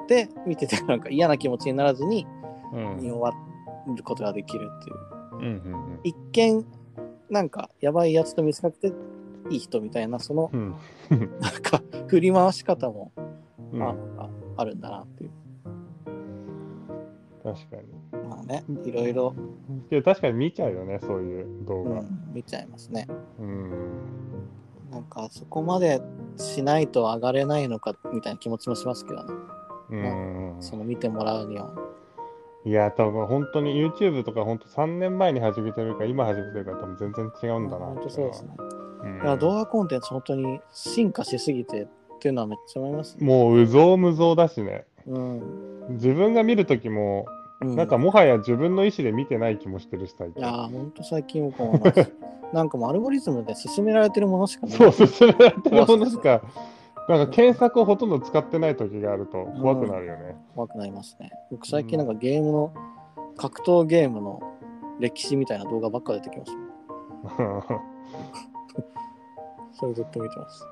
[0.07, 2.27] で見てて、なんか嫌な気持ちにならずに
[2.73, 3.29] うん見終わ
[3.95, 4.97] ることができるっていう。
[5.31, 5.47] うんう
[5.95, 6.65] ん一見、
[7.29, 8.95] なんかやばいやつと見せかけて
[9.49, 10.75] いい人みたいな、そのうん
[11.09, 13.11] なんか振り回し方も、
[13.71, 15.31] うんあああるんだなっていう。
[17.43, 18.27] 確かに。
[18.29, 19.33] まあね、いろいろ、
[19.91, 22.01] いや確かに見ちゃうよね、そういう動画。
[22.01, 23.07] うん、見ちゃいますね。
[23.39, 23.71] うん。
[24.91, 26.01] なんかそこまで
[26.37, 29.33] しないと上がれないのかみたいな気持ちもしますけどね。
[29.91, 30.55] うん。
[30.59, 31.73] その見てもらうには。
[32.69, 38.49] いや、多分本当に YouTube とか本当3年前に始めてるか今始めてるか多分全然違うんだな本当そうですね。
[39.01, 41.87] うんいや動画コンテンツ本当に進化しすぎてっ
[42.19, 43.25] ていうのはめっちゃ思いますね。
[43.25, 44.85] もううぞうむぞうだしね。
[45.07, 45.41] うん。
[45.91, 47.25] 自分が見るときも、
[47.61, 50.43] うん、なんかもはや自分の意思で見てない気もしてるし、最近。
[50.43, 51.81] いやー、本当最近僕も。
[52.53, 54.67] なんかもうアルゴリズムで進められてるものしか。
[54.67, 56.41] そう、進められてるものしか、
[57.09, 60.35] なんか検索をほとんど使ってない時があると怖くなるよね。
[60.53, 61.31] 怖くなりますね。
[61.49, 62.71] 僕最近なんかゲームの、
[63.35, 64.39] 格闘ゲームの
[64.99, 66.59] 歴史みたいな動画ばっか出てきます、ね。
[69.73, 70.63] それずっと見てます。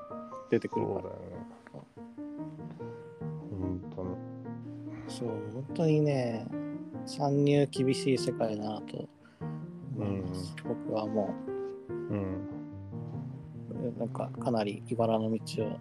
[0.48, 1.36] 出てくるからそうだよね。。
[3.60, 4.08] 本当に。
[5.08, 6.46] そう、本当にね、
[7.04, 9.08] 参入厳しい世界だなと
[9.96, 10.54] 思います。
[10.64, 11.34] 僕はも
[11.88, 12.48] うん。
[13.70, 15.78] う、なんかかなり茨の道を、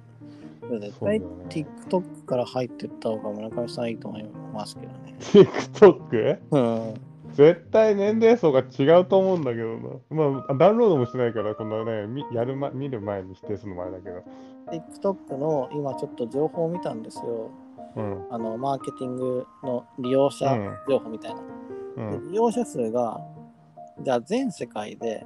[0.80, 5.16] 絶対 TikTok から入ってった方が村上さんいいと思いますけどね。
[5.20, 6.40] TikTok?
[6.52, 6.94] うん。
[7.34, 9.90] 絶対年齢層が違うと思うんだけどな。
[10.10, 14.24] まあ、ダウンロードもしてないから、このね、みやる、ま、見る前に否定するのもあれだけど、
[14.72, 17.52] TikTok の今ちょっと情報を見たんですよ。
[17.96, 18.26] うん。
[18.32, 21.42] あの、マーケティングの利用者うん情報みたいな。
[21.98, 22.24] うん。
[22.26, 23.20] で利用者数が、
[24.02, 25.26] じゃあ全世界で、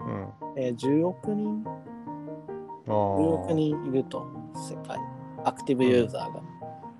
[0.00, 0.28] うん。
[0.56, 3.52] えー10億人、あ10億あ。
[3.52, 4.98] 人いると、世界。
[5.44, 6.42] アクティブユーザーが。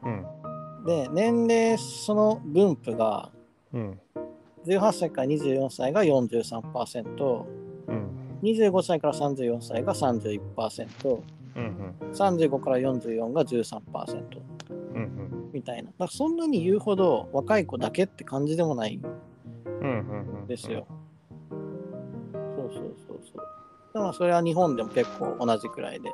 [0.04, 0.84] うん。
[0.84, 3.30] で、年齢、その分布が、
[3.72, 4.00] うん。
[4.66, 7.44] 18歳から24歳が43%、
[7.88, 8.10] うん。
[8.42, 11.22] 25歳から34歳が31%、
[11.56, 11.94] うん。
[12.12, 14.40] 35から44が13%
[14.70, 14.96] うん。
[14.96, 15.50] うん。
[15.52, 15.84] みたいな。
[15.84, 20.36] だからそんなに言うほど若い子だけって感じでもないんうん。
[20.40, 20.46] うん。
[20.46, 20.86] ですよ。。
[22.56, 23.36] そうそうそうそう。
[23.94, 26.10] だからそれは日本でも結構同じくらいで。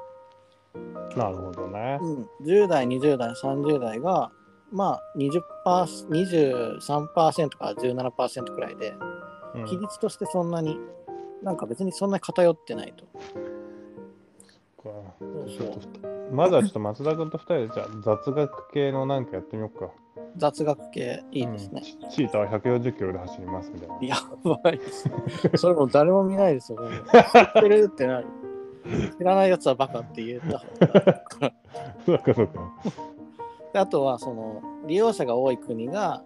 [1.17, 1.99] なるほどね。
[2.01, 4.31] うん、10代、20代、30代が、
[4.71, 5.43] まあ20%、
[6.81, 8.95] 23%から17%くらいで、
[9.55, 10.79] うん比率としてそんなに、
[11.43, 13.05] なんか別にそんなに偏ってないと。
[16.33, 19.91] まずはちょっと松田君と二人でじゃあ雑学系のなんかやってみようか。
[20.37, 21.83] 雑学系いいですね。
[22.03, 23.99] うんチチーターは140キロで走りますみたいな。
[24.03, 24.17] や
[24.63, 25.15] ばいですね。
[25.57, 26.79] それも誰も見ないですよ。
[26.79, 28.27] 知ってるってなる。
[29.19, 31.53] 知らないやつはバカって言った方が。
[32.07, 32.73] そうかそうか。
[33.73, 36.25] であとは、その、利用者が多い国が、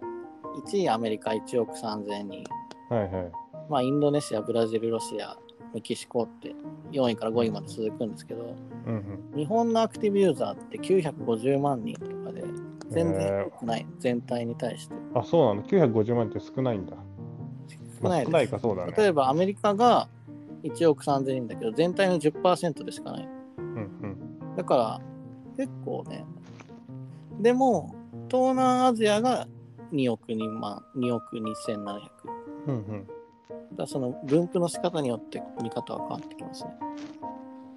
[0.67, 2.45] 1位アメリカ1億3000人、
[2.89, 3.33] はいはい。
[3.69, 5.37] まあ、インドネシア、ブラジル、ロシア、
[5.75, 6.55] メキシコって
[6.93, 8.55] 4位から5位まで続くんですけど、
[8.87, 8.95] うん
[9.33, 9.37] うん。
[9.37, 12.45] 日本のアクティブユーザーって950万人とかで、
[12.91, 14.95] 全然多くない、全体に対して。
[15.15, 15.69] あ、そうなんだ。
[15.69, 16.97] 950万って少ないんだ。
[18.01, 18.31] 少ないです。
[18.31, 18.95] まあ少ないかそうだね。
[18.97, 20.09] 例えばアメリカが
[20.65, 23.29] 1億3000人だけど、全体の10%でしかない。
[23.59, 23.95] うん
[24.57, 25.01] だから、
[25.57, 26.25] 結構ね。
[27.41, 27.95] でも、
[28.29, 29.47] 東南アジアが
[29.93, 31.85] 2億人万、2億2700。
[31.85, 32.03] だか
[32.67, 32.75] うん。
[32.77, 33.07] うんうん。
[33.77, 36.71] らその分布の仕方によって見方は変わってきますね。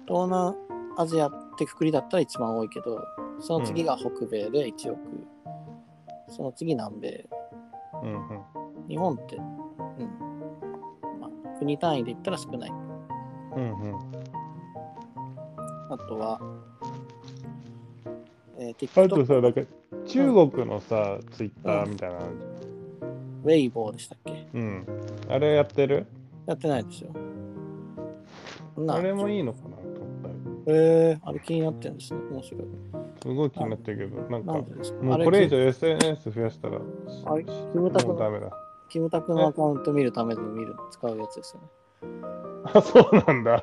[0.06, 0.56] 東南
[0.96, 3.00] アジアってくくりだったら一番多いけど、
[3.40, 5.00] その次が北米で1億。
[6.28, 7.28] その次南米。
[8.02, 8.88] うんうん。
[8.88, 10.27] 日本って、うん。
[11.58, 12.70] まあ、国単位で言ったら少ない。
[12.70, 13.94] うんうん。
[15.90, 16.40] あとは、
[18.58, 19.60] えー、あと TikTok、さ、なんか
[20.06, 22.44] 中国のさ、ツイッターみたいなのあるじ
[23.44, 24.48] ウェイボーでしたっけ？
[24.52, 24.86] うん。
[25.28, 26.06] あれやってる？
[26.46, 27.10] やってないですよ。
[28.76, 29.76] なあれもいいのかな？
[29.76, 30.34] と思ったり。
[30.76, 32.20] えー、あれ気になってるんですね。
[32.30, 32.62] 面白い。
[33.22, 34.64] すごい気になってるけど、なんか、なん
[35.04, 36.78] もうこれ以上 SNS 増やしたら、
[37.26, 38.50] あれ、キムタクの、もうダメだ。
[38.88, 41.68] キムタクのアカウント見るために見る、使うやつですよね。
[42.72, 43.60] あ、そうなんだ。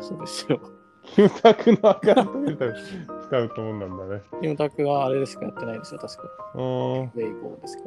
[0.00, 0.60] そうですよ。
[1.02, 2.74] キムタクのアカウント見たら
[3.22, 3.86] 使うと思うんだ
[4.16, 4.22] ね。
[4.40, 6.22] キムタクはあれでしかやってないですよ、確か。
[6.54, 7.04] うーん。
[7.04, 7.84] ウェイボーですか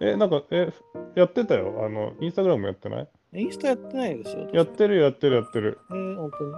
[0.00, 0.08] ら。
[0.08, 0.72] え、なんか、え、
[1.14, 1.84] やってたよ。
[1.84, 3.08] あの、インスタグラムやってない？
[3.34, 4.48] インスタやってないですよ。
[4.52, 5.78] やってるやってるやってる。
[5.90, 6.52] えー、本当に。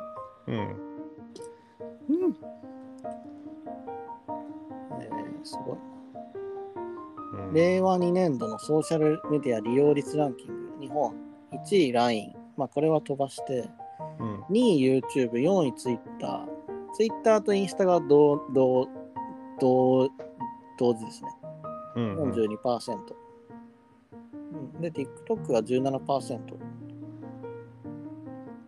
[0.47, 0.57] うん。
[2.09, 2.37] うん。
[5.01, 5.77] えー、すごい。
[7.55, 11.15] うん、令和2年度のソーシャルメディア利用率ランキング、日本
[11.53, 13.71] 1位 LINE、まあこれは飛ばして、
[14.19, 14.41] うん。
[14.43, 16.49] 2位 YouTube、4位 Twitter、
[16.97, 18.89] Twitter とインスタが同同
[19.61, 20.11] 同
[20.79, 21.29] 同時ですね。
[21.97, 22.17] うん。
[22.17, 22.33] うん。
[22.33, 22.99] 42%。
[24.53, 26.55] うん、で、TikTok が17%。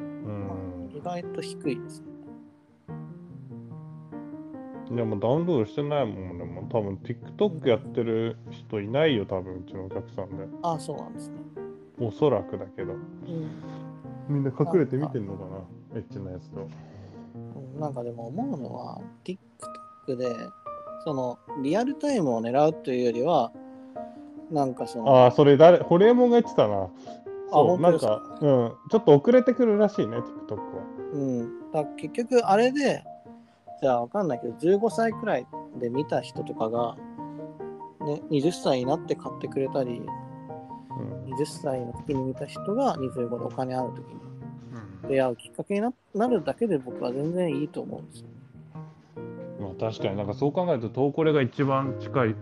[0.00, 2.16] うん意外と低いですね。
[4.97, 6.44] いや、もうダウンロードしてないもんね。
[6.44, 10.47] もう多分 TikTok やってる人いないよ、多分うちのお客さんで。
[10.62, 11.36] ああ、そうなんですね。
[12.00, 12.94] おそらくだけど。
[12.94, 13.00] うん
[14.28, 16.62] みんな隠れて見てんのかなエッチなやつと。
[16.62, 20.34] うんなんかでも思うのは、TikTok で、
[21.05, 23.52] その、リアルタイムを狙うというよりは、
[24.50, 26.89] なんかその、ああ、それ誰、ホリエモンが言ってたな。
[27.52, 30.62] そう、なんか、うん、ちょっと遅れてくるらしいね、TikTok は。
[31.12, 31.70] うん。
[31.70, 33.05] だ結局、あれで、
[33.81, 35.47] じゃあわかんないけど、15歳くらい
[35.79, 36.97] で見た人とかが、
[38.07, 41.35] ね、20歳になって買ってくれたり、うん。
[41.35, 44.21] 20歳の時に見た人が25でお金ある時に
[45.09, 48.27] 出会うきっかけにななるだけで僕は全然いいと思うんですよ。
[49.61, 52.37] まあ確かになんかそう考えると、トーコレが一番近い、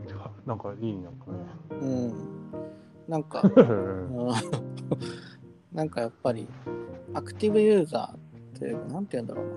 [0.46, 1.26] なんかいいなんか
[1.70, 2.12] うん。
[3.08, 3.42] なんか、
[5.72, 6.48] なんかやっぱり、
[7.12, 9.52] アクティブユーザーというか、なんて言うんだろうな。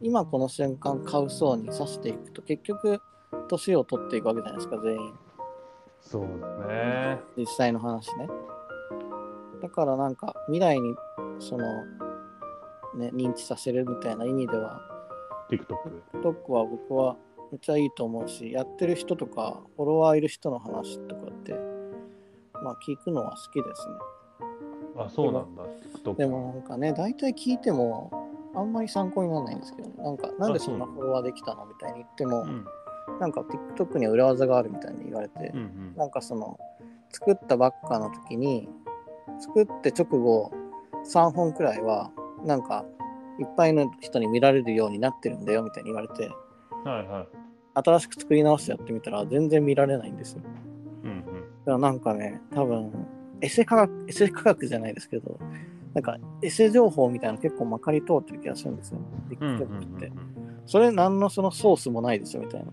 [0.00, 3.00] 今この瞬間買う層に指していくと、結局、
[3.48, 5.14] 年を取っていくわけじゃないですか、全員。
[6.00, 7.20] そうだね。
[7.36, 8.28] 実際の話ね。
[9.60, 10.94] だからなんか、未来に、
[11.38, 11.84] その、
[12.94, 14.80] ね、認知させるみたいな意味では、
[15.50, 16.18] TikTok で。
[16.20, 17.16] TikTok は僕は
[17.50, 21.54] めっちゃいいと思うし、やってる人とか、フォロワーいる人の話とかって、
[22.62, 23.94] まあ聞くのは好きですね。
[24.96, 25.64] あ、そうなんだ、
[26.02, 26.16] TikTok。
[26.16, 29.94] でもなんかね、大体聞いても、あんまり参考にならないんですけどね。
[29.98, 32.64] なんか、なんでそんなフォロワーできたのみたいに言っても、うん
[33.20, 36.58] なんか TikTok には裏技があるみたいに言われて、うんうんなんかその、
[37.10, 38.68] 作ったばっかの時に、
[39.40, 40.52] 作って直後、
[41.10, 42.10] 3本くらいは、
[42.44, 42.84] なんか、
[43.40, 46.30] いっぱいの人に見られるようになってるんだよみたいに言われて、
[46.84, 47.28] はいはい。
[47.74, 50.42] 新しく作り直してやってみたら全然見られないんですよ。
[51.04, 52.92] うんうんだからなんかね、多分、
[53.40, 55.38] エセ科学、エセ科学じゃないですけど、
[55.94, 58.98] なんか、エセ情報みたいなの結構まかり通ってる気がするんですよ。
[59.40, 60.12] うんうん TikTok って。
[60.66, 62.66] それ何のそのソースもないですよみたいな。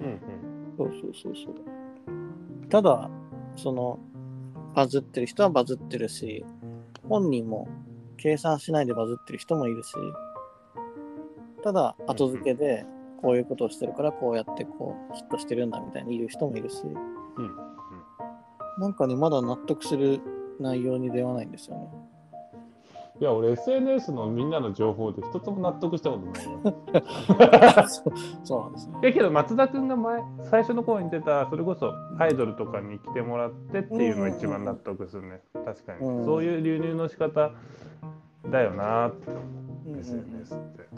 [0.00, 0.18] うんうん
[0.76, 2.68] そうそうそうそう。
[2.68, 3.10] ただ、
[3.56, 3.98] その、
[4.74, 6.44] バズってる人はバズってるし、
[7.08, 7.68] 本人も
[8.16, 9.94] 計算しないでバズってる人もいるし、
[11.62, 12.84] ただ、後付けで、
[13.22, 17.56] こういうことをしてるから、こうやってこう、ヒットしてるんだみたいに言う人もいるし、うんうん
[18.76, 20.20] なんかね、まだ納得する
[20.58, 21.88] 内容にではないんですよね。
[23.20, 26.60] いや、俺 SNS のみんなの情報で一つも納得したことないよ。
[27.86, 28.12] そう
[28.42, 29.12] そうなんですね。
[29.12, 35.40] けど松田君が前最初の頃に出たそれこそアイドルとかに来てもらってっていうのが一番納得するね。
[35.64, 36.24] 確かに、うん。
[36.24, 37.52] そういう流入の仕方
[38.50, 39.42] だよなって、うんうん。
[39.42, 40.88] うん SNS って、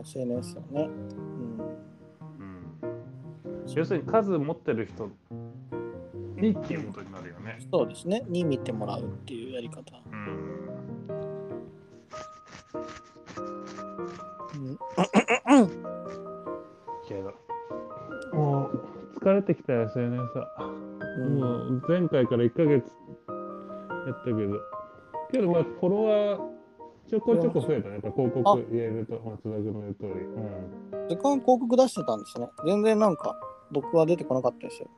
[0.00, 0.90] SNS はね。
[2.38, 5.08] うん、要するに数持ってる人
[6.36, 7.58] にっていうことになるよね。
[7.60, 8.24] うん、そうですね。
[8.28, 9.82] に見てもらうっていうやり方。
[10.12, 10.60] うん。
[14.60, 15.68] うん。
[17.08, 17.34] けど。
[18.32, 20.72] もう疲れてきたよ SNS は、
[21.18, 21.38] うん。
[21.40, 24.60] もう前回から1ヶ月やったけど。
[25.32, 26.60] けどまあフォロワー
[27.10, 27.94] ちょこちょこ増えたね。
[27.94, 31.08] やっぱ広告入れると松田君の言う通り、うん。
[31.08, 32.48] 時間広告出してたんですね。
[32.64, 33.36] 全然なんか、
[33.72, 34.88] 僕は出てこなかったですよ。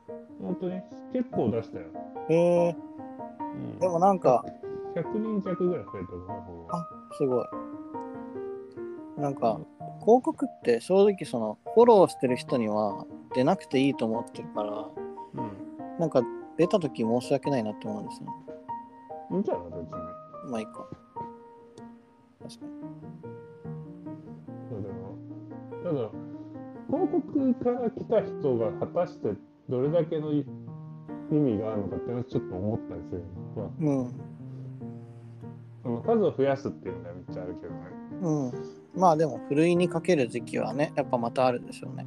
[0.41, 0.81] 本当に？
[1.13, 1.85] 結構出したよ。
[2.29, 2.75] へえ
[3.55, 4.43] うんでもなんか、
[4.95, 6.33] 100人弱ぐらい増えたかな、
[6.69, 6.87] あ
[7.17, 7.45] すごい。
[9.17, 9.59] なんか、
[10.01, 14.89] 広告って正直その、フォローしてる人には出なくていいと思ってるから、
[15.35, 15.97] うん。
[15.99, 16.23] なんか
[16.57, 18.27] 出た時申し訳ないなって思うんですよ。
[19.31, 19.89] いいんじゃない別に。
[20.49, 20.87] まあいいか。
[22.41, 22.71] 確かに。
[24.69, 25.15] そうでも。
[25.83, 26.09] ただ、
[26.93, 29.33] 広告から来た人が果たして
[29.67, 30.45] どれだけの意
[31.31, 33.23] 味があるのかっていうのはちょっと思ったりする。
[33.55, 34.13] まあ、うん。
[35.81, 37.79] その数を増やすっていうのはめっちゃあるけどね。
[38.21, 38.99] うん。
[39.01, 42.05] まあでも、ふるいにかける時期はね、やっぱまたあるでしょうね。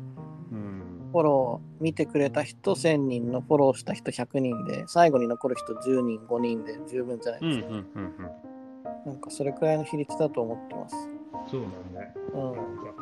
[0.52, 0.82] うん。
[1.10, 7.68] フォロー見てくれた人1000人のフォローした人100人で、最後に残る人10人、5人で十分じゃないうんですか。
[7.68, 9.10] うんうんうん。
[9.12, 11.10] なんかそれくらいの比率だと思ってます。
[11.50, 11.62] そう
[11.94, 12.15] だね。
[12.34, 12.55] うんなん。
[12.55, 12.95] か。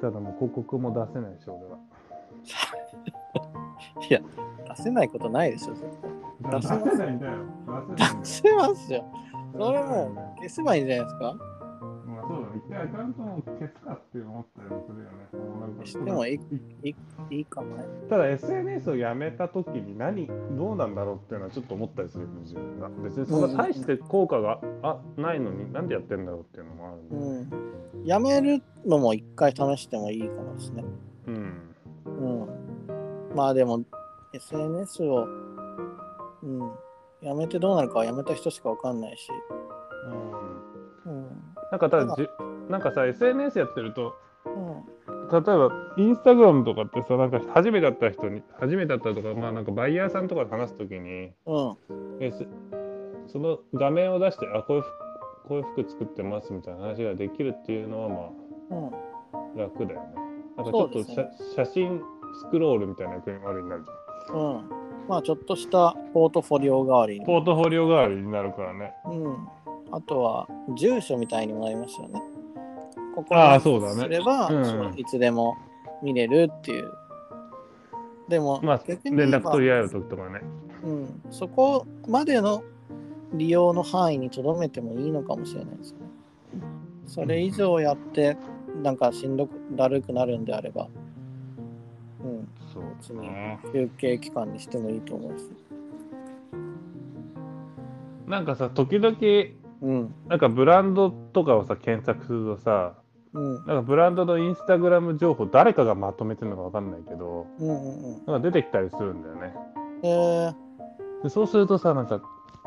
[0.00, 1.78] ただもう広告も出せないでしょ、俺は。
[4.08, 4.20] いや、
[4.76, 6.10] 出せないことないでしょ、絶対。
[6.60, 7.32] 出せないんだよ。
[7.96, 9.04] 出せますよ。
[9.52, 11.34] それもう消せばいいんじゃないですか？
[12.06, 12.62] まあそうだね。
[12.66, 15.86] 一回アカウントも消すかって思ったりもするよね。
[15.86, 16.40] してもいい
[16.82, 16.94] いい
[17.30, 17.84] いいかもね。
[18.08, 27.50] ただ SNS をやめた時に何どうなんだろうっていうのはちょっと思ったりする自分が別にそんな大して効果があないのになんでやってんだろうっていうのもあるんでうん。
[28.04, 30.84] やめるのも一回試してもいいかもですね。
[31.26, 31.74] うん
[32.06, 33.34] うん。
[33.34, 33.82] まあでも、
[34.32, 35.24] SNS を、
[36.42, 36.72] うん。
[37.20, 39.28] やめてどうなるかはやめた人しかわかんないし。
[41.06, 41.26] うんうん。
[41.70, 42.28] なんかただじ
[42.68, 44.14] なんかさ SNS やってると
[44.46, 45.28] うん。
[45.30, 51.76] 例えばインスタグラムとかってさなんか初めて会った人に初めて会ったとかまあなんかバイヤーさんとかと話す時にうん。
[52.20, 52.46] えす
[53.28, 55.09] その画面を出してあこういう服
[55.50, 58.86] こういう服作ってますみたいな話ができるっていうのはまうん。
[58.86, 58.90] あ
[59.56, 60.06] 楽だよね
[60.56, 62.00] なんかちょっと写,、そうです写真
[62.44, 64.70] スクロールみたいな役割になるじゃんうん。
[65.08, 67.26] まあちょっとしたポートフォリオ代わりに。
[67.26, 69.48] ポートフォリオ代わりになるからねうん。
[69.90, 70.46] あとは、
[70.78, 72.22] 住所みたいにもなりますよね。
[73.16, 74.48] ここにすれば、
[74.96, 75.56] いつでも
[76.00, 76.92] 見れるっていう。
[78.28, 80.42] でも、まあ連絡取り合える時とかね
[80.84, 82.62] うん、そこまでの
[83.34, 85.98] 利用の範囲にとどめてもいいのかもしれないですね。
[87.06, 88.36] それ以上やって、
[88.82, 90.88] なんかしんどくだるくなるんであれば、
[92.24, 93.28] うん、そう別に
[93.72, 95.44] 休憩期間にしてもいいと思うし。
[98.26, 99.16] なんかさ時々
[99.82, 102.94] うん、なんかブランドとかをさ検索するとさ
[103.32, 108.26] うん、なんかブランドのインスタグラム情報誰かがまとめてるのかわかんないけどうん、うん、うん。
[108.26, 109.54] なんか出てきたりするんだよね
[110.02, 110.54] えー、
[111.22, 112.20] でそうするとさなんか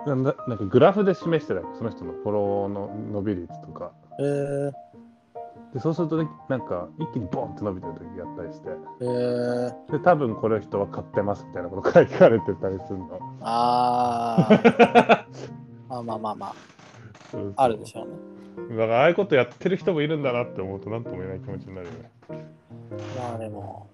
[0.06, 3.92] なんだなんかグラフで示してるわけその人のフォローの伸び率とか。
[4.20, 4.72] えー、
[5.74, 8.70] でそうするとねなんか一気にボンって伸びてる時があったりして。
[9.02, 13.20] えー、で多分これ人は買ってますみたいなこと書かれてたりするの。
[13.42, 15.26] あー、
[15.90, 16.56] あまあまあまあ、
[17.32, 17.54] そうそう。
[17.56, 18.34] あるでしょうね。
[18.70, 22.12] だからああいうことやってる人もいるんだなって思うと何とも言えない気持ちになるよね。
[23.18, 23.88] まあでも、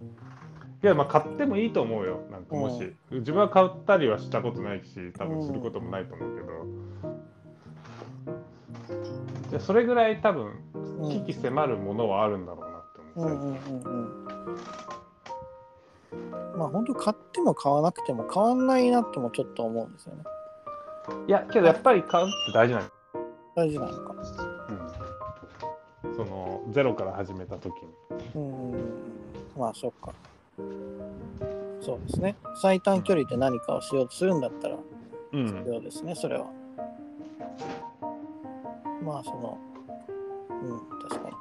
[0.81, 2.21] いやまあ買ってもいいと思うよ。
[2.31, 6.49] なんかもし、自分は買ったりはしたことないし、多分することもないと思うけど。
[9.49, 10.53] じゃあそれぐらい多分
[11.01, 13.35] うん危機迫るものはあるんだろうなって思って。
[13.35, 14.13] うんうんうん
[16.53, 16.59] うん。
[16.59, 20.23] まあ本当買っても買わなくても変わんないなともちょっと思うんですよね。
[21.27, 22.89] いやけどやっぱり買うって大事なの。
[23.55, 24.15] 大事なのか。
[26.03, 26.15] うん。
[26.15, 27.89] そのゼロから始めた時に。
[28.35, 28.79] うんうんうん。
[29.57, 30.13] まあそっか。
[31.81, 32.35] そうですね。
[32.61, 34.77] 最短距離で何かをしようとするんだったら
[35.33, 36.45] うん必要ですね、それは。
[39.03, 39.57] まあその、
[40.61, 40.79] うん、
[41.09, 41.35] 確かに。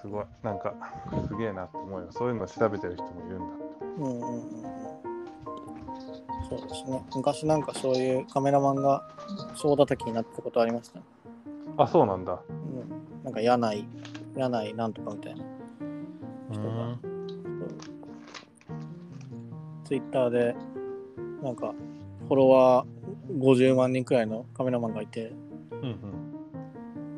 [0.00, 0.72] すごいなんか
[1.28, 3.46] すげえなと思うよそういうの調べてる人もいるんだ
[3.98, 4.42] うんうんうんうん。
[6.48, 7.04] そうですね。
[7.14, 9.02] 昔なんかそういうカメラマンが
[9.56, 11.04] 総叩きになったことありましたね。
[11.76, 12.57] あそうなんだうん。
[13.24, 13.84] なんか柳井、
[14.36, 15.44] 柳井なんとかみたいな。
[16.50, 16.98] 人が
[19.84, 20.56] ツイッターで、
[21.42, 21.74] なんか、
[22.26, 25.32] フォロワー50万人くらいのカメラマンがいて、
[25.70, 26.28] うんうん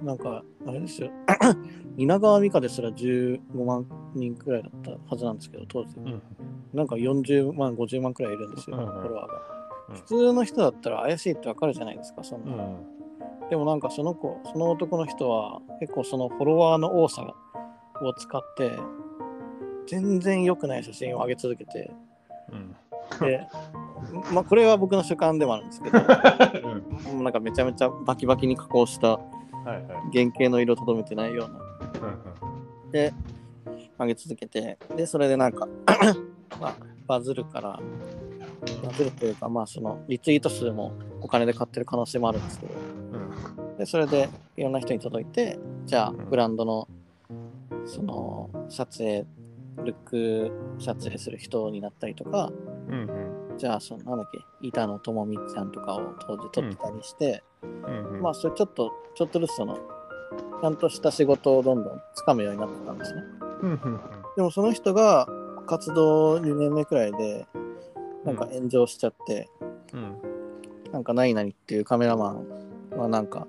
[0.04, 1.10] なんか、あれですよ。
[1.98, 5.96] 稲川美香ですら15万人くらいだったはずなんですけど、当時。
[5.98, 6.22] うん
[6.72, 9.96] なんか40万、50万くらいいるんですよ、うんうんフォロワーが。
[9.96, 12.64] 普通の人だったら怪しいってわかるじゃないですか、そんな。
[12.64, 12.99] うん
[13.50, 17.22] でもなんかその子、その男の人は結構そのフォロワーの多さ
[18.00, 18.78] を使って、
[19.86, 21.90] 全然良くない写真を上げ続けて、
[22.52, 22.76] うん。
[23.26, 23.46] で、
[24.32, 25.98] まあこれは僕の主観でもあるんですけど、
[27.10, 27.24] うん。
[27.24, 29.20] なんかめちゃめちゃバキバキに加工したは
[29.66, 29.82] いはい。
[30.12, 32.08] 原型の色とどめてないような。
[32.08, 32.30] うん
[32.92, 33.12] で、
[33.98, 35.68] 上げ続けて、で、それでなんか、
[36.60, 36.74] まあ、
[37.06, 37.78] バズるから、
[38.84, 42.74] バズるというか、まあそのリツイート数もお金で買ってる可能性もあるんですけど、
[43.12, 43.29] うん
[43.80, 44.28] でそれで
[44.58, 46.28] いろんな人に届いてじゃあん。
[46.28, 46.86] ブランドの
[47.86, 49.24] その撮影
[49.82, 52.52] ルック撮影する人になったりとか
[52.88, 53.08] うん
[53.56, 58.20] じゃあそのなんだっけ板野友美ちゃんとかを当時撮ってたりして、うんうん。
[58.20, 63.22] まあそれちょっとちょっとずつそのちゃんとした仕事をどんどんつかむようになってたんですね。
[63.62, 64.00] うんうん
[64.36, 65.26] でもその人が
[65.66, 67.46] 活動2年目くらいで
[68.26, 69.48] なんか炎上しちゃって、
[69.94, 70.16] うん。
[70.92, 72.46] なんか何々っていうカメラマン
[72.90, 73.46] はなんか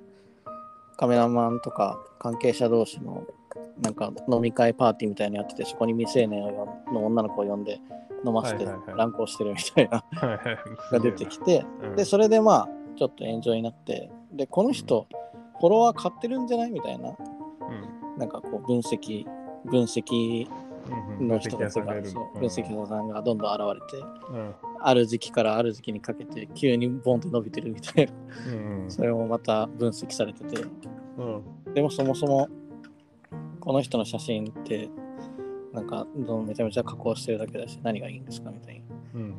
[1.01, 3.25] カメラマンとか関係者同士の
[3.81, 6.39] なんか飲み会パーティーみたいなのやっててそこに未成年
[6.93, 7.80] の女の子を呼んで
[8.23, 10.03] 飲ませて乱行してるみたいな
[10.91, 11.95] が出てきてうん。
[11.95, 15.07] でそれでまあちょっと炎上になってでこの人
[15.59, 18.19] フォロワー買ってるんじゃないみたいなうん。
[18.19, 19.25] なんかこう分析
[19.65, 20.47] 分析
[21.19, 28.13] うんの人たちがう分析者さんがどんどん現れてうんある時期からある時期にかけて急にボンって伸びてるみたいな。
[28.51, 28.91] うん。
[28.91, 30.63] それもまた分析されてて。
[31.17, 31.73] うん。
[31.73, 32.49] でもそもそも
[33.59, 34.89] この人の写真って
[35.73, 39.35] なんかめちゃめちゃ加工してるだけだし何がいいんですかみたいにうん。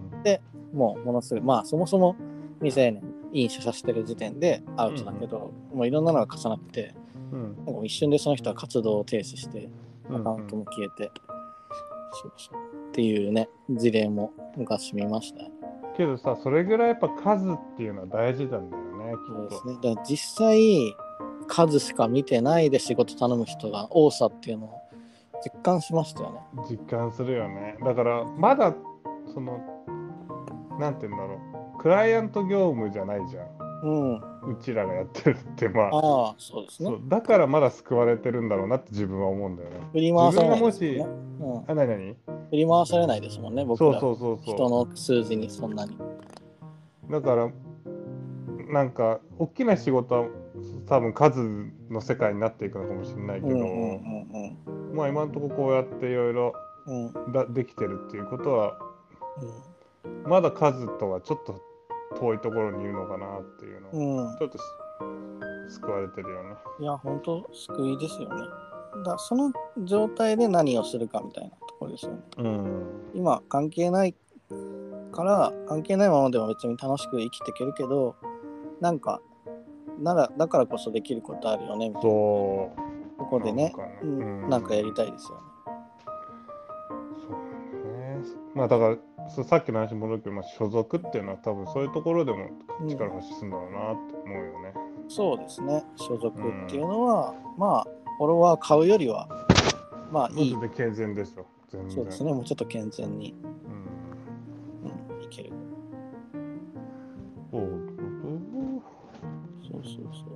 [0.73, 2.17] もうものすごいまあそもそも
[2.61, 6.95] 未成年いい写真してる時点でアウトだけど、もういろんなのが重なって
[7.33, 7.57] うん。
[7.67, 9.69] なんか一瞬でその人は活動を停止して
[10.09, 10.17] うん。
[10.21, 11.11] アカウントも消えて、
[12.13, 12.89] そうそう。
[12.89, 15.51] っていうね事例も昔見ましたね。
[15.97, 19.75] けどさそれぐらいやっぱ数っていうのは大事なんだよねそうですね。
[19.75, 20.95] だから実際
[21.49, 24.79] 数しか見てないで仕事頼む人が多さっていうのを
[25.45, 26.63] 実感しましたよね。
[26.71, 27.77] 実感するよね。
[27.85, 28.75] だからまだ
[29.33, 29.59] その
[30.79, 31.41] なんて言うんだろ
[31.79, 31.79] う。
[31.79, 33.47] クライアント業務じゃないじゃん。
[33.85, 36.91] うんうちらがやってるってまあああそうですね。
[37.09, 39.77] だからまだ救われてるんだろうなって自分は思うんだよね。
[39.93, 42.17] 振り回されないです自もんね、うん、あ何何？
[42.51, 44.39] 振り回されないですもんね僕そうらそうそう。
[44.43, 45.97] 人その数字にそんなに。
[47.09, 47.51] うだから
[48.69, 50.29] なんか大きな仕事は
[50.87, 54.57] 多分数の世界になっていくのかもしれないけど、うんうん
[54.91, 56.53] うんまあ今のところこうやっていろいろ
[56.87, 57.07] うん。
[57.07, 58.77] うんだできてるっていうことは
[60.27, 61.63] まだ数とはちょっと
[62.13, 64.65] 遠いところにいるのかなっていうのん、うんちょっとす
[65.81, 66.55] 救われてるよね。
[66.81, 68.43] いや本当救いですよね
[69.05, 69.53] だその
[69.85, 72.83] 状態で何をするかみたいなところですよねうん。
[73.15, 74.15] 今関係ない
[75.13, 78.17] から関係ないままでも別に楽しく生きていけるけど
[78.81, 79.21] なんか
[79.99, 82.11] ならだからこそできることあるよねみたいな。
[82.11, 82.71] こ
[83.31, 85.43] こでねなんかねうんうんなんかやりたいですよね
[87.23, 88.21] そうね。
[88.55, 88.97] まあだから
[89.29, 92.51] さっきの話に戻るけど、まあ、所属っていうのは多分そういうところでも
[92.89, 94.75] 力を発揮するんだろうなって思うよね。
[95.09, 97.87] そうですね所属っていうのは、まあ
[98.19, 99.29] フォロワー買うよりは
[100.11, 101.47] まあいい健全ですよ。
[101.71, 101.91] 全然。
[101.91, 103.35] そうですねもうちょっと健全に、
[104.83, 104.91] うん。
[104.91, 105.53] うん、生ける。
[107.51, 107.61] そう
[109.63, 110.27] そうそうそ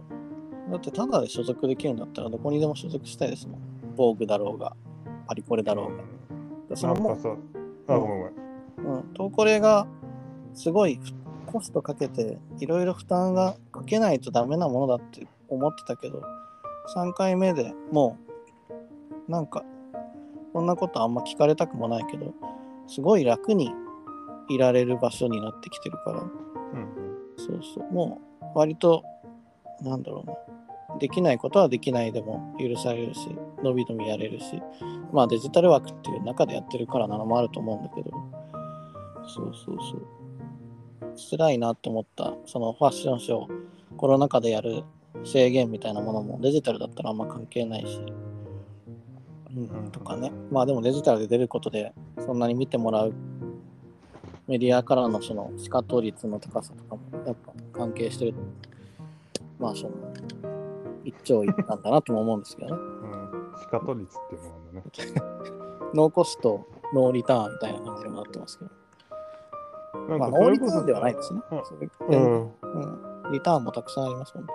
[0.68, 0.70] う。
[0.70, 3.60] だってただで所属できるんだったらどこにでも所属したいですもん。
[3.97, 4.74] 防具だろうが、
[5.26, 6.02] パリコレだろうが。
[6.68, 7.36] でそのもなんかさ、
[7.89, 8.45] あ、ごめんごめん。
[8.78, 9.86] う、うん、トーコレが
[10.55, 10.98] すごい
[11.46, 16.22] コストかけていろいろ負担がかけないとダメなものだって思ってたけど、
[16.94, 18.18] 3回目でも
[19.28, 19.64] う、なんか、
[20.52, 22.32] こんなことあんま聞かれたくもないけど、
[22.86, 23.72] すごい楽に
[24.48, 27.06] いられる場所になってきてるから、うん
[27.36, 27.92] そうそう。
[27.92, 29.05] もう、割と、
[29.82, 30.34] なんだろうな。
[30.98, 33.28] できないことはできないでも許されるし、
[33.62, 34.62] 伸び伸びやれるし、
[35.12, 38.10] まあデジタル枠っていう中でやってるからなのもあると思うんだけど、
[39.26, 40.06] そうそうそう。
[41.30, 44.84] 辛いなって思った、そのファッションショー、コロナ禍でやる
[45.24, 48.00] 制限みたいなものもデジタルだったらあんま関係ないし、
[49.56, 50.30] うん、とかね。
[50.50, 53.14] まあでもデジタルで出ることで、そんなに見てもらう
[54.46, 58.34] メディアからのその視聴率の高さとかもやっぱ関係してる。
[59.58, 59.90] まあその
[61.05, 62.82] 一長一短だなとも思うんですけどね。
[62.82, 63.58] うん。
[63.58, 65.26] シカト率っていうのがあるんだね。
[65.94, 68.70] ノーコスト、ノーリターンみたいな感じになってますけど。
[70.08, 71.40] なんまあかそれこそノーリターンではないですね。
[71.50, 72.42] うんうん。
[73.24, 74.46] うん、リターンもたくさんあります、本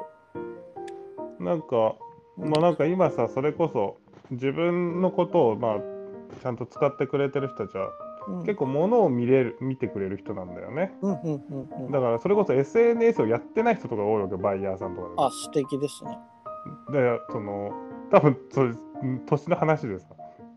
[1.40, 1.96] なんか、
[2.38, 3.98] まあなんか今さ、それこそ
[4.32, 5.80] 自分のことをまあ
[6.42, 7.92] ちゃんと使ってくれてる人たちは
[8.26, 8.32] 当。
[8.32, 10.94] うん、結構物を見れる見てくれる人なんだよね。
[11.02, 11.92] うんうんうんうん。
[11.92, 15.26] だからそれこそ SNS をやってない人とかが多いわけ、バイヤーさんとか。
[15.26, 16.18] あ、素敵ですね。
[16.92, 17.72] で、その、
[18.12, 20.08] 多分それ、ん年の話でさ。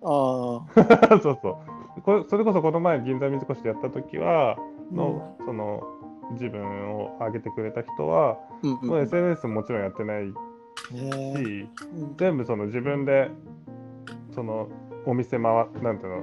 [0.02, 1.58] ああ、 そうそ
[1.96, 2.24] うこれ。
[2.24, 4.56] それこそこの前、銀座三越でやった時は、
[4.92, 5.82] の、その、
[6.32, 10.32] 自分を上げてくれた人は、うんうん SNS ももちろんやってないし、
[10.92, 12.16] うん。
[12.16, 13.30] 全部その自分で
[14.34, 14.68] その
[15.06, 16.18] お店回なんていうの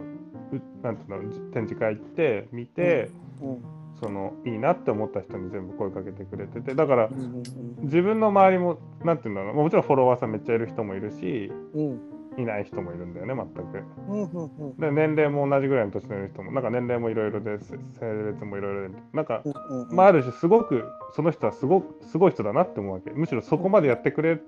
[0.54, 3.64] うなんていうの展示会行って見て、うん。
[4.00, 7.44] そのいいなって思った人に全部声かけてくれててだからうんうん。
[7.84, 13.84] 自分の周りもなんていうんだろうもちろんフォロワーさんめっちゃいる人もいるしうんいない人もいるんだよね全く。
[14.08, 14.78] うんうんうん。
[14.78, 23.12] で年齢も同じぐらいの年のいる人もなんか年齢もいろいろでせ性別もいろいろでなんかうんうんまあある種すごくその人はすごくすごい人だなって思うわけ。
[23.12, 24.40] むしろそこまでやってくれ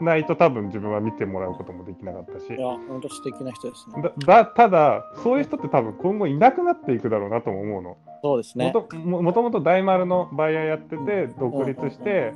[0.00, 2.48] ないと多分自分は見てもらうこともできなかったし。
[2.54, 4.02] いや、本当素敵な人ですね。
[4.02, 7.96] だだただそういう人って多分今後いなくなっていくだろうなとも思うの。
[8.22, 8.72] そうですね。
[8.72, 12.32] もとももともと大丸のバイヤーやってて独立して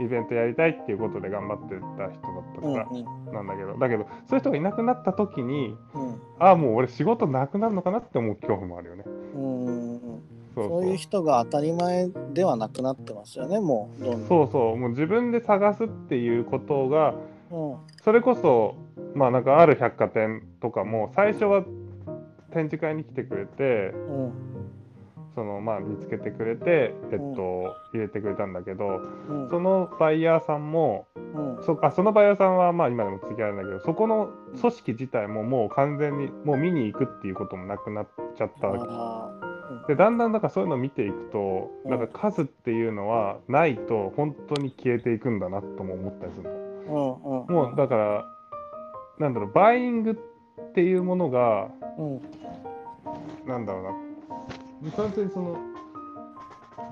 [0.00, 2.16] イベントやりたいっていうことで頑張ってた人だっ
[2.60, 2.80] たうんか
[3.32, 3.78] らなんだけど。
[3.78, 6.20] だけどそういう人がいなくなった時にうん。
[6.38, 9.04] ああもう俺仕事なくなるのかなって思う恐怖もあるよね。
[9.06, 10.22] うんうんうん。
[10.54, 14.04] そういう人が当たり前ではなくなってますよね、もう。
[14.28, 14.76] そうそう。
[14.76, 17.14] もう自分で探すっていうことが
[17.50, 17.76] うん。
[18.02, 18.76] それこそ
[19.14, 21.64] まあなんかある百貨店とかも最初は
[22.52, 24.32] 展示会に来てくれてうん
[25.34, 29.48] そのまあ見つけてくれてえっと入れてくれたんだけどうん。
[29.50, 31.20] そのバイヤーさんもう
[31.60, 31.64] ん。
[31.64, 34.30] そあそのバイヤーさんはまあ今でも付き合いあるんだけどそこの
[34.60, 38.68] 組織自体ももう完全にもう見に行くっていうこともなくなっちゃった。
[38.68, 39.30] わけあ
[39.88, 41.90] でだんだんだからそういうのを見ていくとうん。
[41.90, 46.44] なんか数っていうのはないと本当に消えていくんだなとも思ったりする
[46.88, 47.46] の。
[47.48, 48.24] もうだから
[49.18, 52.20] なんだろうバイイングっていうものがうん。
[53.46, 53.90] なんだろうな
[54.92, 55.58] 完全にその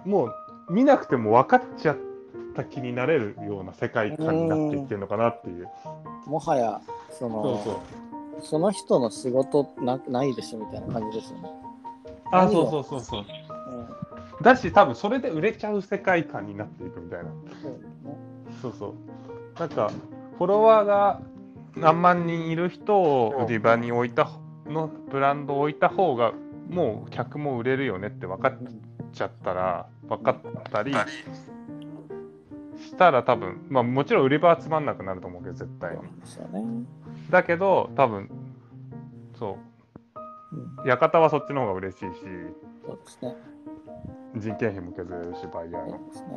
[0.05, 0.35] もう
[0.73, 1.97] 見なくても分かっちゃっ
[2.55, 5.69] た気になれるような世界観になっていってるのかなっていう。
[6.27, 6.81] もはや
[7.11, 7.77] そそうのそう
[8.41, 11.51] その人の仕事なないでしょみたいな感じですよね。
[12.33, 13.21] あ、そうそうそうそう。
[13.21, 14.03] うん
[14.43, 17.31] だし、多分それで売れちゃう世界観になっていくみたいな。
[17.62, 17.79] そうね
[18.61, 18.95] そうそう。
[19.59, 19.91] なんか、
[20.39, 21.21] フォロワーが
[21.77, 24.29] 何万人いる人を売り場に置いた
[24.67, 26.33] のブランドを置いた方が、
[26.73, 28.55] もう客も売れるよねって分かっ
[29.12, 30.36] ちゃったら、分かっ
[30.70, 30.99] たりし
[32.97, 35.99] たら多分、まあもちろん売り場はつまんなくなると思うけど、絶対。
[37.31, 38.31] だけど、多分
[39.39, 39.59] そ
[40.52, 42.12] うう、館はそっちの方が嬉しいし、ん、
[42.86, 43.36] そうですね。
[44.36, 45.91] 人件費も削れるし、バイヤーの。
[45.91, 46.28] そうですね。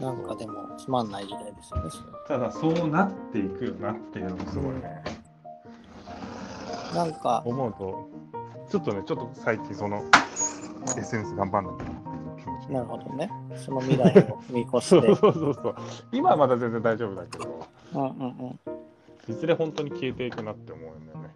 [0.00, 1.90] なんかでもつまんない時代ですよね。
[2.26, 5.02] ただそうなっていくよなっていうのもすごいね、
[6.94, 8.08] なんか、思うと
[8.68, 10.02] ちょっとねちょっと最近その
[10.96, 13.30] SNS 頑張んなきゃなっていう気持ちなるほどね。
[13.56, 14.80] その未来を見越して。
[14.80, 15.74] そうそうそうそう
[16.12, 18.60] 今はまだ全然大丈夫だけどうんうん
[19.28, 21.34] いずれ本当に消えていくなって思うんだよね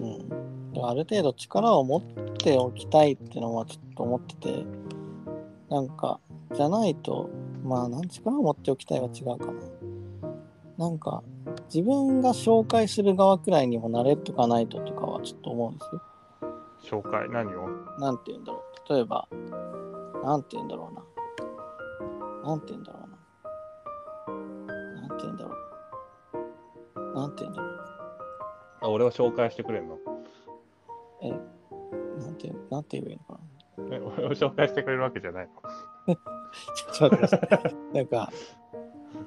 [0.00, 0.84] うん。
[0.84, 2.02] ある程度力を持っ
[2.36, 4.64] ておきたいっていうのはちょっと思ってて、
[5.68, 6.20] なんか、
[6.54, 7.28] じゃないと、
[7.62, 9.52] まあ、なん力を持っておきたいは違うかな。
[10.78, 11.22] なんか、
[11.72, 16.02] 自分が紹介する側くらいにもなれとかないととかはちょっと思うんですよ。
[16.90, 17.68] 紹介何を？
[17.98, 19.28] なんて言うんだろ例えば、
[20.24, 22.48] なんて言うんだろうな。
[22.48, 23.16] なんて言うんだろうな。
[25.02, 25.54] なんて言うんだろう。
[27.14, 27.80] なんて言うんだろう。
[28.82, 29.98] あ俺を紹介してくれんの？
[32.18, 33.96] なんて、なんて言えばいいのかな。
[33.96, 35.48] え俺を紹介してくれるわけじゃない
[36.08, 36.14] の？
[36.74, 37.76] ちょっと待ってください。
[37.94, 38.30] なんか、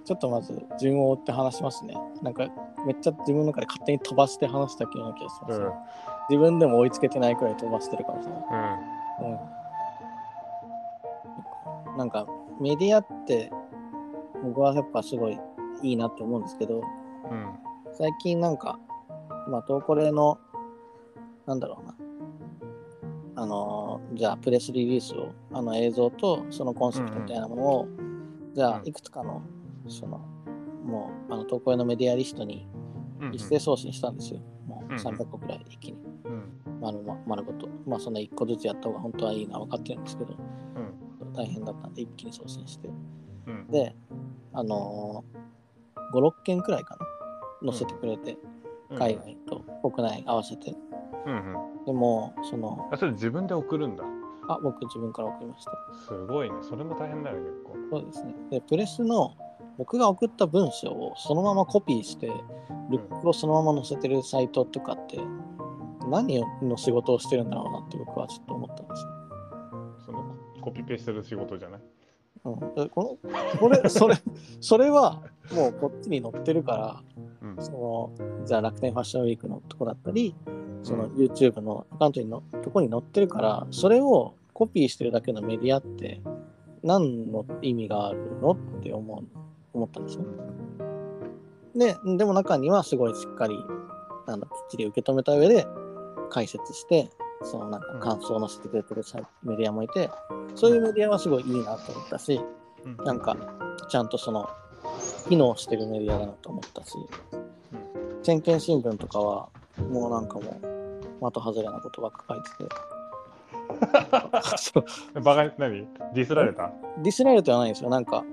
[0.04, 1.96] ちょっとまず順を追って話しますね。
[2.22, 2.48] なんか、
[2.86, 5.74] めっちゃ自分の中で勝手に飛ばして話した気がします、ねうん
[6.30, 8.44] 自分でも追いつけてないくらい飛ばしてるかもしれない。
[9.22, 9.32] うん
[11.92, 11.98] うん。
[11.98, 12.26] なんか、
[12.60, 13.52] メディアって、
[14.44, 15.40] 僕はやっぱすごい
[15.82, 17.50] いいなって思うんですけど、うん
[17.96, 18.80] 最近なんか、
[19.48, 20.40] まあ、トーコレの、
[21.46, 21.96] なんだろうな。
[23.36, 27.88] あのーじゃあ、プレスリリースを、あの映像とそのコンセプトみたいなものを、
[28.56, 29.44] じゃあう、んいくつかの、
[29.88, 30.18] その、
[30.84, 32.68] もう、あの、トーコレのメディアリストに
[33.22, 34.40] うん一斉送信したんですよ。
[34.66, 36.13] もううん300個くらい一気に、うん
[36.84, 37.70] 丸ま丸ごと。
[37.88, 42.90] まあ、そんな1個ずつやった方が本当はいいのは分かってるんですけど、うん大変だったんで、一気に送信して。
[43.48, 43.96] うんで、
[44.52, 46.98] あのー、5、6件くらいか
[47.64, 48.38] な、載せてくれて、
[48.90, 50.76] うん海外と国内合わせて。
[51.26, 54.04] うんうんでも、その、あそれ自分で送るんだ
[54.48, 55.72] あ、僕自分から送りました。
[56.06, 58.34] すごいねそれも大変だよ結構そうですね。
[58.52, 59.36] で、プレスの
[59.78, 62.28] 僕が送った文章をそのままコピーして、
[62.90, 65.20] ルックをそのまま載せてるサイトとかって、
[66.14, 69.10] 何の仕事をしてるんだろうなって僕はちょっと思ったんですよ。
[70.06, 71.82] そのコピペしてる仕事じゃない？
[72.46, 74.16] うん、でこのこれそれ
[74.62, 75.22] それは
[75.54, 77.04] もうこっちに載ってるから
[77.42, 77.64] うん。
[77.64, 78.12] その
[78.46, 80.36] じゃあ楽天ファッションウィークのとこだったり
[80.84, 86.22] そのうん YouTube のアカウントにのとこに載ってるからそれをコピーしてるだけのメディアって
[86.84, 89.24] 何の意味があるのって思う
[89.74, 90.26] 思ったんですよ。
[91.76, 93.56] ででも中にはすごいしっかり
[94.28, 95.66] あのきっちり受け止めた上で
[96.34, 97.10] 解説して
[97.44, 99.04] そのなんか感想を載せてくれてる
[99.44, 100.10] メディアもいて
[100.56, 102.42] そういうメディアはすごいいいなと思ったし
[102.86, 102.98] うん。
[103.06, 103.38] なんか
[103.90, 104.50] ちゃんとその
[105.30, 106.92] 機能してるメディアだなと思ったし
[108.24, 109.50] 先見新聞とかは
[109.90, 112.76] もうなんかもう的外れなことばっか書いてて。
[115.22, 115.88] バカに何？
[116.14, 116.72] ディスられた？
[117.00, 117.90] ディスられてはないんですよ。
[117.90, 118.24] なんか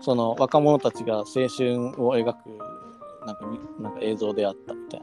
[0.00, 2.36] その若者たちが青春を描く
[3.26, 5.00] なんかみなんか映像であったみたい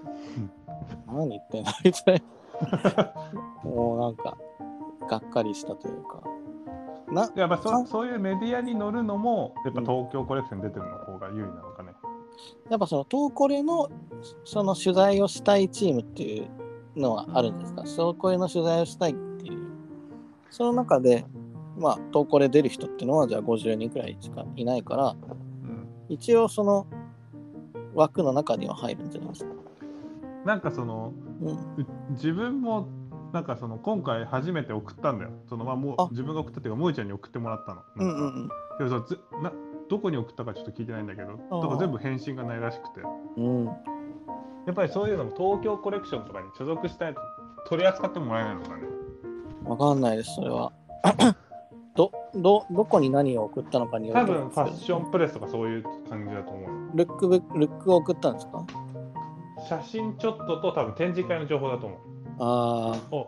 [1.08, 1.72] な、何言ってんの？
[1.84, 2.22] みたいな
[3.64, 4.38] もうなんか
[5.10, 6.22] がっかりしたというか。
[7.12, 11.92] なやっぱそそういうメディアに乗るのもやっぱ東京コレクションに出てるの方が有利なのかね。
[12.70, 13.90] やっぱその東コレの
[14.46, 17.84] その取材をしたいチームっていうのはあるんですか？
[17.84, 19.68] 東コレの取材をしたいっていう。
[20.50, 21.26] その中で
[21.78, 25.88] まあ東コレ出る人っていうのはじゃあ50人くらいしかいないからうん。
[26.10, 26.88] 一応その
[27.94, 29.52] 枠の中には入るんじゃないですか？
[30.46, 31.14] なんかその
[32.12, 32.88] 自分も
[33.34, 35.32] なんかその今回初めて送ったんだよ。
[35.50, 36.04] そのまあもあ。
[36.04, 37.82] う自分が送ったっていうか萌ちゃんに送ってもらったの。
[37.98, 38.34] うんなんかうん。
[38.36, 38.50] うん
[38.80, 39.52] でもさずな
[39.90, 41.28] どこに送ったかちょっと聞いてないんだけど
[41.62, 43.02] だから全部返信がないらしくて。
[43.38, 43.66] うん。
[43.66, 43.72] や
[44.72, 47.20] っぱりそういうのも東京コレクションとかに所属したいと
[47.68, 48.84] 取り扱ってもらえないのかね。
[49.66, 50.72] わかんないです、それは。
[51.96, 56.98] ど、ど、どこに何を送ったのかによ多ると思うん分ファッションプレスとかそういう感じだと思う。
[56.98, 58.66] ルックブ、ルックを送ったんですか？
[59.68, 62.00] 写真ちょっとと多分展示会の情報だと思う
[62.40, 63.28] あお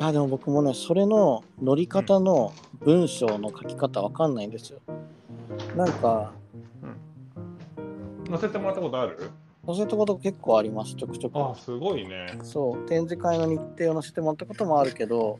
[0.00, 0.06] あ。
[0.06, 4.80] あ、でも僕もね、それの乗り方の文章の書き方わかんないんですよ。
[5.76, 6.32] なんか、
[8.28, 9.30] 載せてもらったことある？
[9.66, 11.60] 載せたこと結構あります、ちょくちょあく。
[11.60, 15.38] すごいね、そう、展示会の日程を載せてもらったこともあるけど、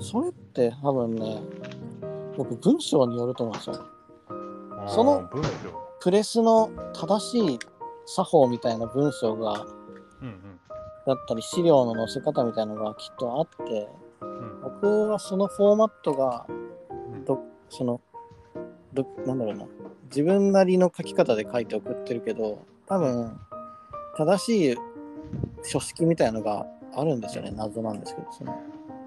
[0.00, 1.40] それって多分ね、
[2.36, 3.86] 僕文章によると思うんですよ。
[4.88, 5.50] その文章
[6.00, 7.58] プレスの正しい
[8.06, 9.66] 作法みたいな文章が
[10.22, 10.60] うん
[11.06, 13.88] だったり資料の載せ方みたいなのがきっとあって
[14.20, 14.38] うん。
[14.38, 16.46] うん僕はそのフォーマットが
[17.12, 17.24] うん。
[17.24, 18.00] どその
[18.92, 19.66] どなんだろうな。
[20.04, 23.38] 自分なりの書き方で書いて送ってるけど多分
[24.16, 24.76] 正しい
[25.62, 27.50] 書式みたいなのがあるんですよね。
[27.50, 28.58] 謎なんですけどその、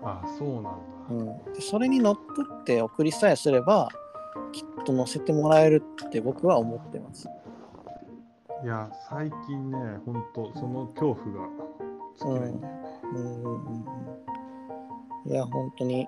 [0.04, 0.72] あそうなんだ、
[1.10, 1.14] う
[1.50, 3.90] ん、でそれにのっとって送りさえすれば
[4.52, 7.28] きっと載せてもらえるって僕は思ってます
[8.64, 11.50] いや最近ねほんとその恐怖が
[12.18, 12.62] 尽きないん。
[12.62, 13.86] だよね、うんうんうん
[15.26, 15.32] うん。
[15.32, 16.08] いや本当に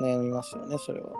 [0.00, 1.10] 悩みますよねそれは。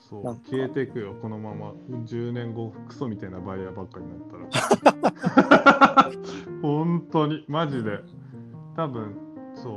[0.00, 1.72] そう消えていくよこのまま。
[2.06, 6.10] 10年後クソみたいなバイヤーばっかりになったら。
[6.60, 7.44] 本当に。
[7.48, 8.00] マジで。
[8.76, 9.14] 多分
[9.54, 9.76] そう。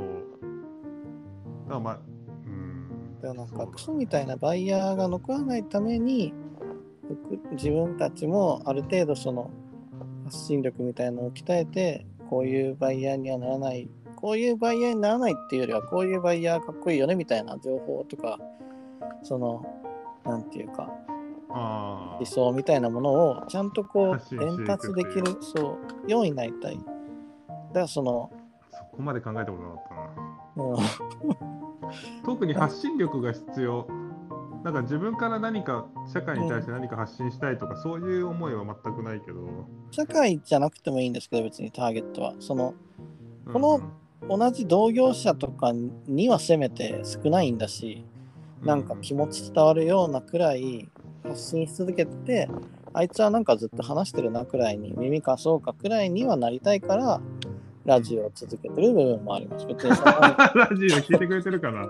[1.67, 1.99] だからまあ
[2.47, 3.21] うん。
[3.21, 6.33] でもなんかクソみたいなバイヤーが残らないために
[7.07, 9.51] 僕自分たちもある程度その
[10.25, 18.39] 発信力みたいなのを鍛えてこういうバイヤーにはならないこういうバイヤーにならないっていうよりはこういうバイヤーかっこいいよねみたいな情報とか
[19.23, 19.65] その
[20.25, 20.91] なんていうか
[21.49, 26.79] あ理想みたいなものをちゃんとこう伝達できるそうようになりたい
[27.75, 28.31] だからその、
[28.71, 30.65] あ、そこまで考えたことなかったな。
[30.65, 33.85] うん、 特に発信力が必要。
[34.65, 39.67] なんか自分から何か社会に対して何か発信したいとか、そういう思いは全くないけど。
[39.91, 42.33] 社会じゃなくてもいいんですけど別にターゲットは。
[42.39, 42.73] その
[43.45, 43.79] うんこの
[44.27, 48.03] 同じ同業者とかにはせめて少ないんだし
[48.63, 50.89] なんか気持ち伝わるようなくらい
[51.21, 52.49] 発信し続けてて
[52.91, 57.21] あいつはなんかずっと話してるなくらいに耳かそうかくらいにはなりたいから
[57.85, 61.85] ラジオを続けてる部分もあります別にその ラジオ聞いてくれてるかな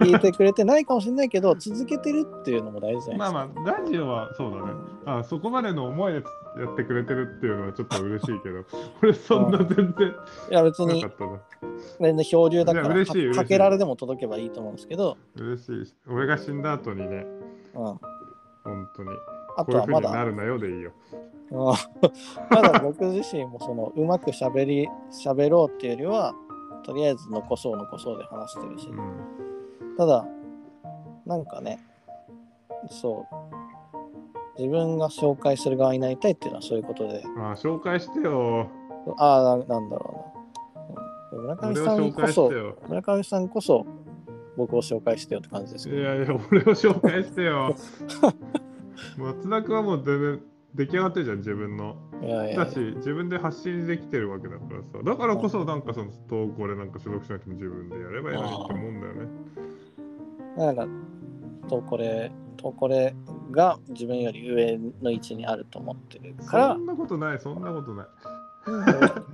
[0.00, 4.72] 聞いてくれてないかもしれないけど続けてるっていうのも大事じゃまないですかあまあ、ラジオはそうだね。
[5.06, 6.22] あそこまでの思いで
[6.58, 8.64] やってくれてるっていうのはちょっと嬉しいけど、
[9.02, 10.08] 俺そんな全然
[10.50, 11.40] いや別になかったな。
[12.00, 15.94] 全然漂流だから嬉しいかけられでも届けばいいと思うんですけど、嬉しいし。
[16.08, 17.26] 俺が死んだ後にね、
[17.74, 18.00] うん、本
[18.96, 19.10] 当に。
[19.56, 20.92] あことういうふうはまだになるなよでいいよ。
[21.50, 21.58] うん
[22.50, 26.34] まだ僕自身もそのうまくしゃべり喋ろうっていうよりは
[26.84, 29.96] とりあえず残そう残そうで話してるし、うん。
[29.96, 30.26] ただ
[31.26, 31.78] なんかね
[32.88, 33.34] そう
[34.58, 38.68] 自分が紹介する側になりたいっていうのはそういうことであ紹介してよ。
[39.16, 40.24] ああななんだろ
[41.32, 42.50] うな、うん村上さん紹こそ。
[42.88, 43.86] 村上さんこそ
[44.56, 47.74] 僕を紹介してよって感じですけどいやいや、俺を紹介してよ。
[49.16, 50.42] 松田君はもう全然
[50.74, 51.96] 出来上がってるじゃん、自分の。
[52.56, 54.88] だし、自分で発信できてるわけだからさ。
[55.04, 59.28] だからこそ、なんかその投稿でなんか所属しなくても自分でやればいいのにって思うんだよね。
[60.56, 60.86] なんか
[61.68, 63.14] とこれとこれ
[63.50, 68.06] が自分より上の位置にあると思ってるからそんなことない、そんなことない。
[68.66, 69.24] う んだか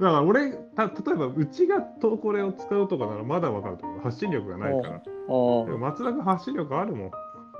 [0.00, 4.00] ら俺、た例えばうちが投稿レを使うとかならまだわかると思う。
[4.00, 4.98] 発信力がないから。
[5.00, 7.10] でも松田君発信力あるもん。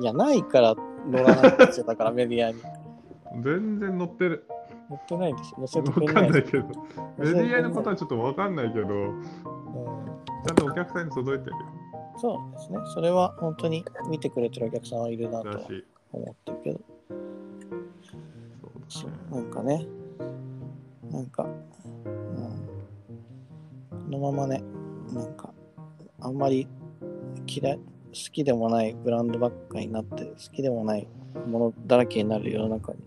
[0.00, 0.74] いや、ないから
[1.06, 1.86] 乗らないんですよ。
[1.86, 2.58] だからメディアに。
[3.42, 4.46] 全然乗ってる。
[4.88, 5.60] 乗ってないでしょ。
[5.60, 6.66] 乗せてわくれかんないないですけど。
[7.18, 11.56] メディアのことはちょっとわかんないけど、ちうんゃんとお客さんに届いてるよ。
[12.16, 12.78] そうですね。
[12.92, 15.48] それは本当に見てくれてるお客さんはいるなと
[16.12, 16.80] 思ってるけど。
[18.88, 19.16] そうね。
[19.30, 19.86] なんかね、
[21.10, 22.10] なんか、うん、
[23.90, 24.62] このままね、
[25.12, 25.54] なんか、
[26.20, 26.68] あんまり
[27.46, 27.82] 嫌い、好
[28.32, 31.06] きでもないブランドばっかりになって、好きでもない
[31.46, 32.98] ものだらけになる世の中に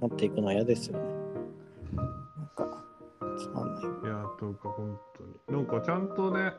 [0.00, 1.04] なっていくのは嫌ですよね。
[1.96, 2.84] なんか、
[3.38, 3.84] つまんない。
[3.84, 5.58] いや、とか本当に。
[5.58, 6.52] なんかちゃんとね、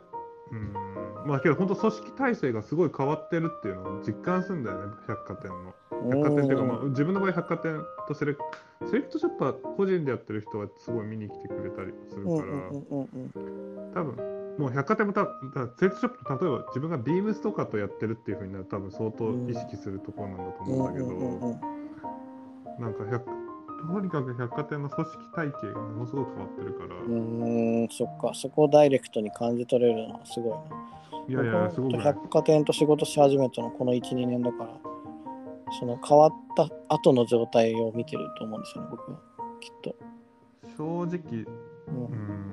[0.52, 0.74] うん、
[1.28, 5.74] まあけど本当組織体制がすごい変わってるっていうのを実感するんだよね、百貨店の。
[6.08, 8.42] 百貨店っていうか、まあ、自分の場合百貨店とセレク
[8.90, 15.30] セレクトショップは個人でやってる人はすごい見に来てくれたりするから、うんうんうんうんうん多分もう百貨店もただ
[15.80, 21.79] セレクトショップ例えば自分がビームスとかとやってるっていうふうになると多分相当意識するところなんだと思うんだけど、
[22.80, 31.44] なんか百とにかく百貨店の組織体系がものすごく変わってるから、うーん、そっか、そこをダイレクトに感じ取れるのはすごいな。
[31.44, 34.70] いやいやすごい百貨店と仕事し始めたのこの1、2年だから、
[35.80, 39.20] その変わった後の状態を見てると思うんですよね、僕は。
[39.62, 39.96] きっと。
[40.78, 41.46] 正直
[41.88, 42.50] うんうん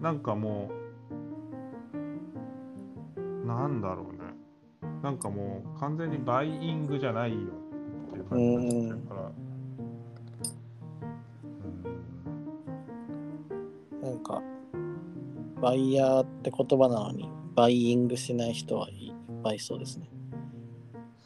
[0.00, 0.70] なんかも
[3.22, 4.18] うなんだろうね
[5.02, 7.63] なんかもう完全にバイイングじゃないよって
[8.24, 8.44] いう感じ
[8.76, 9.30] になっちゃってるから。
[14.10, 14.42] なんか、
[15.60, 20.08] バイヤーって言葉なのに、バイイングしない人はいっぱいいそうですね。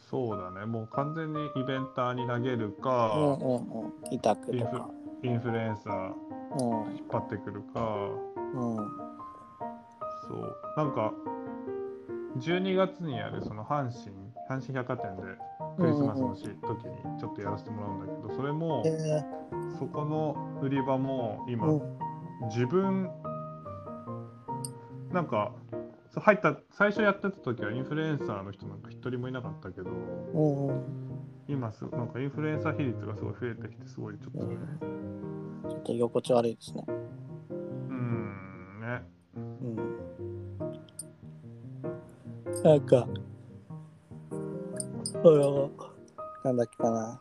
[0.09, 0.65] そうだね。
[0.65, 3.63] もう完全にイベンターに投げるうんか、うんうん。
[4.11, 4.89] 委託とか。
[5.21, 6.13] インフルエンサー
[6.59, 6.95] うん。
[6.95, 8.09] 引っ張ってくるか。
[8.55, 8.75] うん。
[10.27, 10.55] そう。
[10.77, 11.13] なんか
[12.37, 14.15] 12月にやるその阪神
[14.49, 15.23] 阪神百貨店で
[15.79, 19.23] クリスマスのし、時にちょっとやらせてもらうんだけどそれも、え
[19.77, 21.67] そこの売り場も今、
[22.49, 23.09] 自分
[25.11, 25.53] なんか
[26.11, 29.89] そう入った最初やってた時はインフルエンサーの人なんか一人もいなかったけど
[31.47, 34.45] 今すなんかインフルエンサー比率がすごい増えてきてすごいちょっと。
[34.45, 34.57] ね
[35.69, 36.85] ちょっと居心地悪いですね。
[36.89, 39.03] うんね。
[39.35, 39.75] うん。
[42.63, 43.07] なんか、
[45.21, 45.71] あの、
[46.43, 47.19] なんだっけかな。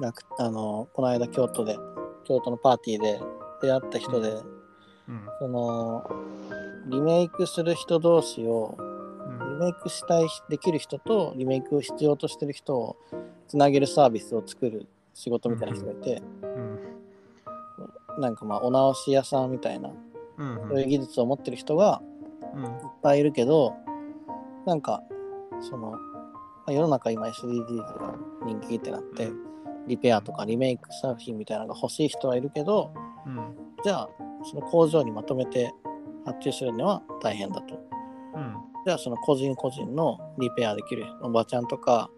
[0.00, 1.76] なんかあの、この間京都で、
[2.24, 3.20] 京都のパーティーで
[3.62, 5.28] 出会った人で、うん。
[5.38, 6.10] その、
[6.88, 8.82] リメイクする人同士を、う
[9.44, 9.58] ん。
[9.58, 12.96] リメイクしたい、できる人とリメイクを必要としてる人を
[13.46, 16.46] つなげるサービスを作る仕事みたいな人がいて、う
[18.18, 18.20] ん。
[18.20, 19.90] なんかまあ、お直し屋さんみたいな
[20.38, 20.68] うん。
[20.68, 22.00] そういう技術を持ってる人が
[22.54, 22.64] うん。
[22.64, 22.70] いっ
[23.02, 23.74] ぱいいるけど、
[24.66, 25.02] なんか、
[25.60, 25.94] その、
[26.66, 29.30] まあ世の中今 SDGs が人気ってなって、
[29.86, 32.92] リペアとかリメイク作品みたいなのが欲しい人はいるけど、
[33.26, 33.54] うん。
[33.82, 34.08] じゃあ、
[34.44, 35.72] その工場にまとめて
[36.24, 37.74] 発注するには大変だと。
[38.34, 38.54] うん。
[38.86, 42.10] じゃあ、その個人個人のリペアできるおばちゃんとか、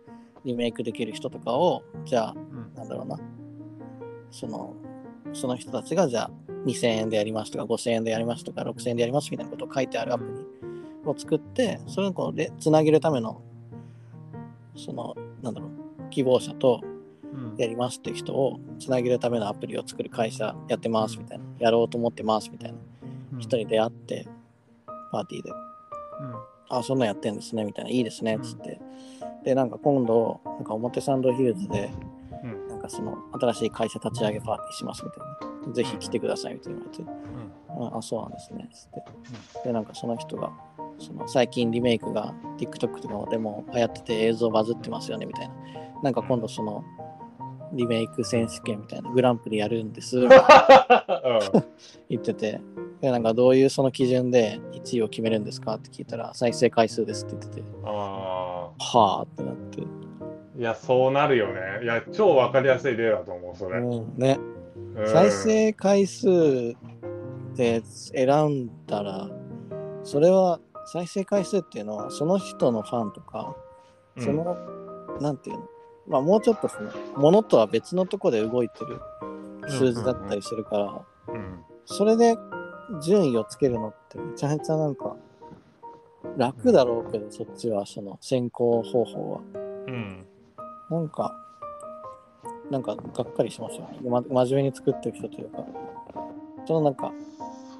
[0.44, 2.74] リメイクできる人とかを、じゃあ、うん。
[2.74, 3.18] なんだろうな、
[4.30, 4.74] その、
[5.32, 6.30] その人たちが、じゃあ、
[6.66, 13.42] 2000円でやりますとか、5000円でやりますとか、6000円でやりますみたいなことを書いてあるアプリを作って、それをこうでつなげるための、
[14.76, 16.80] その、なんだろう、希望者と
[17.32, 17.56] うん。
[17.58, 22.78] やりますっていう人をつなげるためのアプリを作る会社やってますみたいな、やろうと思ってますみたいな
[23.32, 23.38] うん。
[23.40, 24.26] 人に出会って、
[25.10, 25.50] パーティーで、
[26.68, 28.80] あ、そんなんやってんですねみたいな、いいですねっつって。
[29.44, 31.90] で、なんか今度、なんか表参道ヒルズで、
[32.42, 32.68] うん。
[32.68, 35.20] なんかその新しい会社立ち上げパーティーしますみたい
[35.68, 35.72] な。
[35.72, 37.04] ぜひ来てくださいみたいな言われ
[37.84, 38.68] て、ああ、そうなんですね。
[38.72, 39.68] つって。
[39.68, 40.52] で、なんかその人が、
[40.98, 45.54] その最近リメイクが TikTok とかでも流行ってて映像バズってますよねみたいな。
[46.02, 46.84] なんか今度その
[47.72, 50.20] リメイク選手権みたいなグランプリやるんです
[52.08, 52.60] 言ってて、
[53.00, 61.60] でなんかどういうその基準で1位を決めるんですかって聞いたら再生回数ですって言ってて、あはあってなって、あいやそうなるよね。
[61.82, 64.38] いや超わかりやすい例だと思うそれ、うん、ね、
[64.94, 65.08] うん。
[65.08, 66.74] 再生回数
[67.54, 69.28] で選んだら、
[70.04, 73.54] それは再生回数っていうのはその人のファンとか、
[74.18, 74.56] その、
[75.20, 75.68] なんていうの、
[76.08, 79.00] まあもうちょっとその、ものとは別のとこで動いてる
[79.68, 81.60] 数字だったりするから、うん。
[81.84, 82.36] それで
[83.02, 85.16] 順位をつけるのってめちゃめちゃなんか
[86.36, 89.40] 楽だろうけど、そっちはその選考方法は。
[89.88, 90.26] うん。
[90.90, 91.34] なんか、
[92.70, 94.08] なんかがっかりしましたよね。
[94.08, 95.64] ま、真面目に作ってる人というか、
[96.66, 97.12] そのなんか、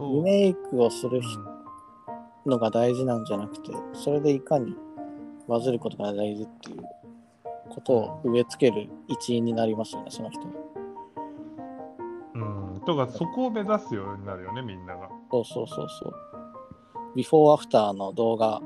[0.00, 1.55] リメイクをする人
[2.46, 4.74] のが大事なんじゃなくて、それでいかに
[5.48, 6.82] バズることが大事っていう
[7.70, 10.46] ことを植え付ける一因になりますよね、その人は。
[12.34, 12.38] う
[12.78, 16.14] ん、とかそこを目指すようになるよねみんながそうそうそうそう。
[17.14, 18.60] ビフォーアフターの動画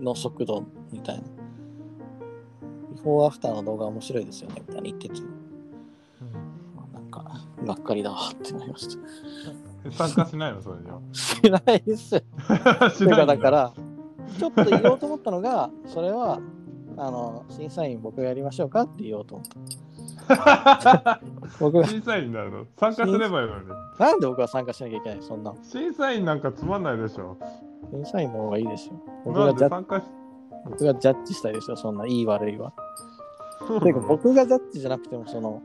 [0.00, 1.22] の速度みたいな。
[2.90, 5.20] ビフォーアフターの動画面白いですよね、みたいな言ってて、
[6.92, 7.24] なんか、
[7.64, 9.02] がっかりだわってなりました。
[9.92, 12.08] 参加しないのそれじゃ知らないです
[12.96, 13.38] しないんだ。
[13.38, 13.72] から、
[14.38, 16.40] ちょっと言おうと思ったのが、それは、
[16.96, 19.46] あの、審査員僕がやりましょうかって言おうと思っ
[20.28, 21.20] た。
[21.60, 22.66] 僕が、審査員になるの？
[22.76, 23.68] 参加すればいいのに。
[23.98, 25.54] なんで僕が参加しなきゃいけないそんな。
[25.62, 27.36] 審査員なんかつまんないでしょ。
[27.90, 28.94] 審査員の方がいいですよ。
[29.24, 30.04] 僕がジャッで参加し
[30.68, 32.72] 僕がジャッジしたいですよ、そんないい悪いは。
[33.66, 35.62] そうてか僕がジャッジじゃなくても、その、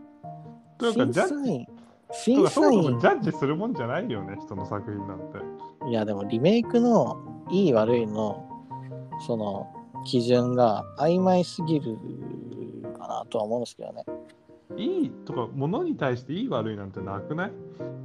[0.77, 1.70] というか審査員、と
[2.11, 5.39] 審査員ジ、ャッジするもんじゃないよね人の作品なんて
[5.89, 7.17] いやでもリメイクの
[7.49, 8.47] いい悪いの、
[9.25, 9.67] その、
[10.05, 11.97] 基準が曖昧すぎる
[12.97, 14.05] かなとは思うんですけどね。
[14.77, 17.51] いいとか物に対していい悪いなんてなくない？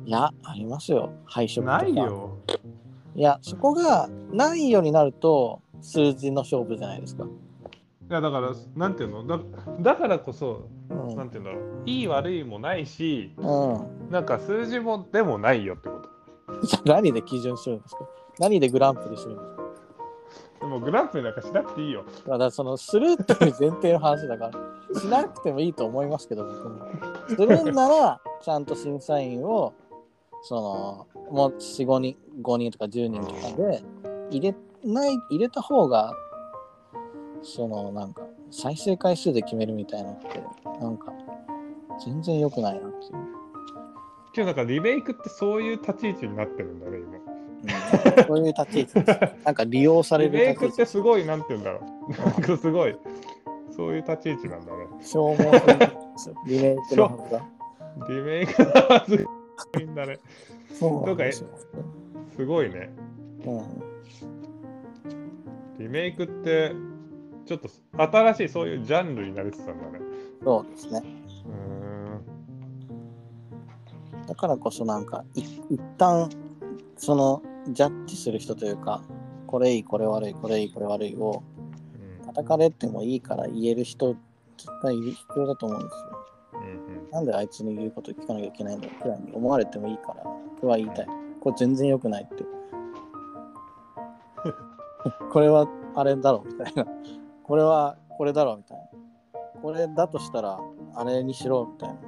[0.05, 1.12] いや、ありますよ。
[1.25, 1.83] 配色とか。
[1.83, 2.36] ないよ
[3.15, 7.25] いや、そこがないようになると、数字の勝負じゃないですか。
[7.25, 7.28] い
[8.12, 9.26] やだからなんていうの？
[9.26, 9.41] だ
[9.81, 11.16] だからこそうん。
[11.16, 11.62] なんていうんだろう。
[11.86, 14.10] いい悪いもないしうん。
[14.10, 16.02] なんか数字もでもないよってこ
[16.48, 16.66] と。
[16.66, 18.08] じゃあ何で基準するんですか
[18.39, 19.62] 何でグランプリするんですか
[20.60, 22.05] でもグランプリなんかしなくていいよ。
[22.26, 24.50] だからそのするっていう前提の話だか
[24.94, 26.86] らしなくてもいいと思いますけど僕も。
[27.28, 29.74] するんならちゃんと審査員を
[30.42, 33.82] そのもう45人5人とか10人とかで
[34.31, 36.15] 入れない入れた方が
[37.42, 40.42] そのなんか再生回数で決めるみたいなのって
[40.81, 41.12] なんか
[42.05, 43.12] 全然良くないなっていう。
[44.34, 47.18] 今日なんかリメイクってそういう立ち位置になってるんだね今
[48.18, 49.20] うんそういう立ち位置です。
[49.44, 52.97] なんか利用されリメイクってすごいなんていうんだろうなんかすごい
[53.70, 56.34] そういう立ち位置なんだね消耗するんですよ。
[56.47, 57.49] リメイクのはずが。
[58.08, 59.23] リメイクのはずが
[59.81, 60.18] いいんだね
[60.73, 61.49] そうなんですよ。
[62.36, 62.91] すごいね
[63.47, 63.62] うん
[65.78, 66.73] リメイクって
[67.47, 70.05] ちょっと新しいそういうジャンルになりつつあるんだね
[70.44, 71.02] そうですね。
[74.26, 76.28] だからこそなんかい一旦
[76.97, 79.02] そのジャッジする人というか
[79.47, 81.42] これいいこれ悪いこれいいこれ悪いを
[82.20, 84.16] うん叩かれてもいいから言える人
[84.57, 86.00] 絶対いる必要だと思うんですよ。
[86.55, 90.25] うんなんであいつの言うこと聞かなきゃいけないんだくらいに思われてもいいから
[90.57, 91.07] 僕は言いたい。
[91.41, 92.44] これ全然良くないって。
[95.31, 96.86] これはあれだろみたいな。
[97.47, 99.60] これはこれだろみたいな。
[99.62, 100.58] これだとしたら
[100.94, 101.94] あれにしろみたいな。
[101.94, 102.07] うん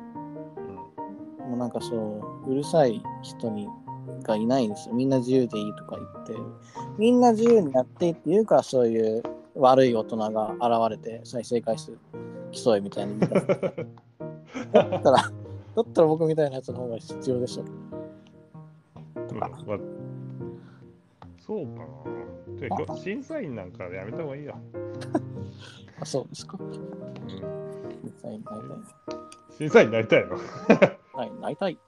[1.50, 1.96] もうなんかそ
[2.46, 3.68] う、うるさい人に
[4.22, 4.94] がいないんですよ。
[4.94, 6.34] みんな自由でいいとか言って。
[6.98, 9.22] みんな自由にやっていいって言うから、そういう
[9.54, 11.96] 悪い大人が現れて再生回数
[12.52, 13.46] 競いみたいに言い出す。
[14.72, 15.22] だったら、だ
[15.80, 17.62] ったら僕みたいなやつの方が必要でしょ。
[17.62, 19.48] うんま
[21.38, 22.96] そうかな。
[22.96, 24.54] 審査員なんかやめた方がいいや。
[26.00, 26.56] あ、そうですか。
[26.60, 26.82] うん、審
[28.22, 28.62] 査員になり
[29.58, 30.38] 審査員になりたいの？
[30.38, 30.84] た
[31.24, 31.30] い。
[31.32, 31.78] ななりたい。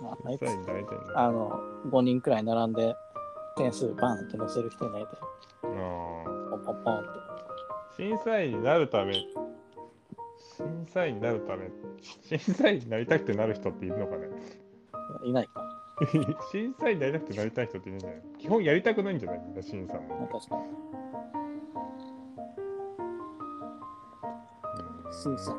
[0.00, 1.18] まあ、なりたい審査員になりたいの？
[1.18, 1.60] あの、
[1.90, 2.94] 5人くらい並んで
[3.56, 5.14] 点数バンって載せる人になりたい。
[5.64, 7.08] あーポンポンポンって。
[7.96, 11.70] 審査員になるため、審査員になるため、
[12.22, 14.28] 審査員になりたくてなる人っているのかね？
[15.24, 15.62] いないか。
[16.50, 19.40] 審査員になりたくてなりたい人っているんじゃない基本やりたくないんじゃない？
[19.46, 20.00] みんな審査も。
[20.08, 20.62] まあ確かに。
[25.12, 25.54] うん審査。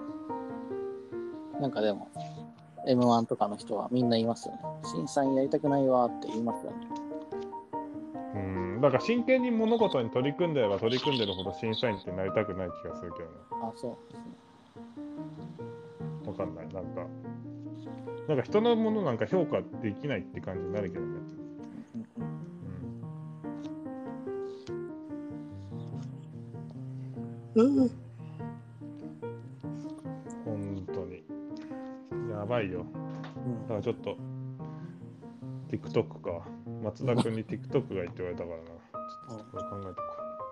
[1.62, 2.10] なんかでも、
[2.88, 4.60] M1 とかの人はみんな言いますよね。
[4.84, 6.78] 審査員やりたくないわって言いますよね。
[8.36, 8.38] う
[8.78, 13.36] ん、だから真剣に物事に取り組んでれば取り組んでるほど審査員ってなりたくない気がするけどね。
[13.52, 14.34] あ、そうですね。
[16.26, 16.68] わかんない。
[16.74, 17.06] なんか、
[18.28, 21.08] なんか人のものなんか評価できないって感じになるけどね。
[27.56, 28.03] うんうん
[32.44, 32.86] やばいよ。
[33.64, 34.18] だからちょっと、
[35.70, 36.46] TikTok か。
[36.84, 38.64] 松田君に TikTok がいいって言われたからな。
[38.66, 40.02] ちょっとこれ考えとこ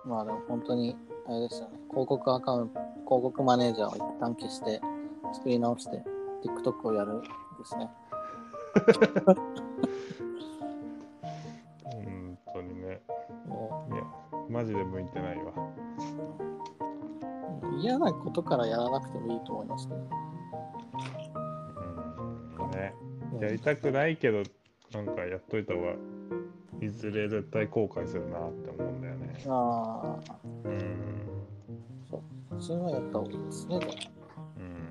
[0.06, 0.96] まあでも本当に、
[1.28, 1.78] あれですよね。
[1.90, 4.80] 広告アカウント、広告マネージャーを一旦消して、
[5.34, 6.02] 作り直して、
[6.46, 7.28] TikTok をやるんで
[7.66, 7.90] すね。
[9.28, 9.36] う。
[11.90, 13.02] 本当にね。
[13.48, 14.04] もいや、
[14.50, 15.52] マジで向いてないわ。
[17.70, 20.21] う嫌なことからやらなくてもいいと思いますけど。
[22.74, 23.40] うん。
[23.40, 23.48] ね。
[23.48, 24.44] やりたくないけど、
[24.94, 25.94] なんかやっといた方が、
[26.82, 29.44] いずれ絶対後悔するなって思うんだよね。
[29.48, 30.36] ああ、
[30.66, 31.02] うん。
[32.60, 33.80] それはやった方がいいですね。
[34.58, 34.82] うん。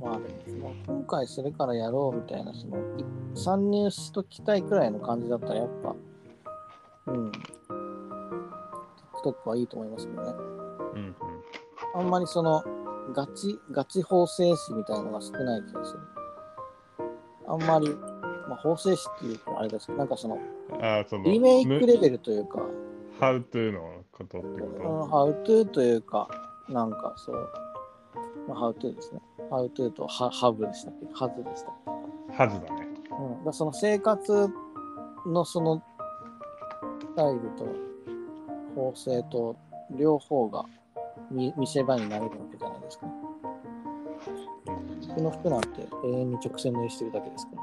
[0.00, 5.96] まあでもその今回それからやろうみたいなそのい参入しときたいくらいの感じだったらやっぱ
[7.06, 7.32] うん
[9.24, 10.32] TikTok はいいと思いますけどね
[10.94, 11.16] うん。
[11.94, 12.62] あんまりその
[13.14, 16.00] ガチガチ法制史みたいなのが少ない気がする。
[17.46, 17.88] あんまり、
[18.48, 20.38] まあ、法制史っていうとあれですけどなんかその
[20.80, 22.00] ああ、その、リメイクレル。
[22.00, 22.60] ベルというか、
[23.20, 26.28] How to のことってうん、こ How to というか
[26.68, 27.48] なんかそう、
[28.46, 29.20] まあ、How to ですね。
[29.50, 32.36] How to と Have でしたっけ？Has でしたっけ？
[32.36, 32.88] とはずだね。
[33.18, 34.48] うん、だその生活
[35.26, 35.82] のその
[37.00, 37.66] スタイルと
[38.74, 39.56] 法制と
[39.90, 40.64] 両方が
[41.30, 43.06] 見見せ場になれるわけじゃないですか。
[45.12, 45.68] 服の服なんて
[46.04, 47.62] 永遠に直線縫いしてるだけですから。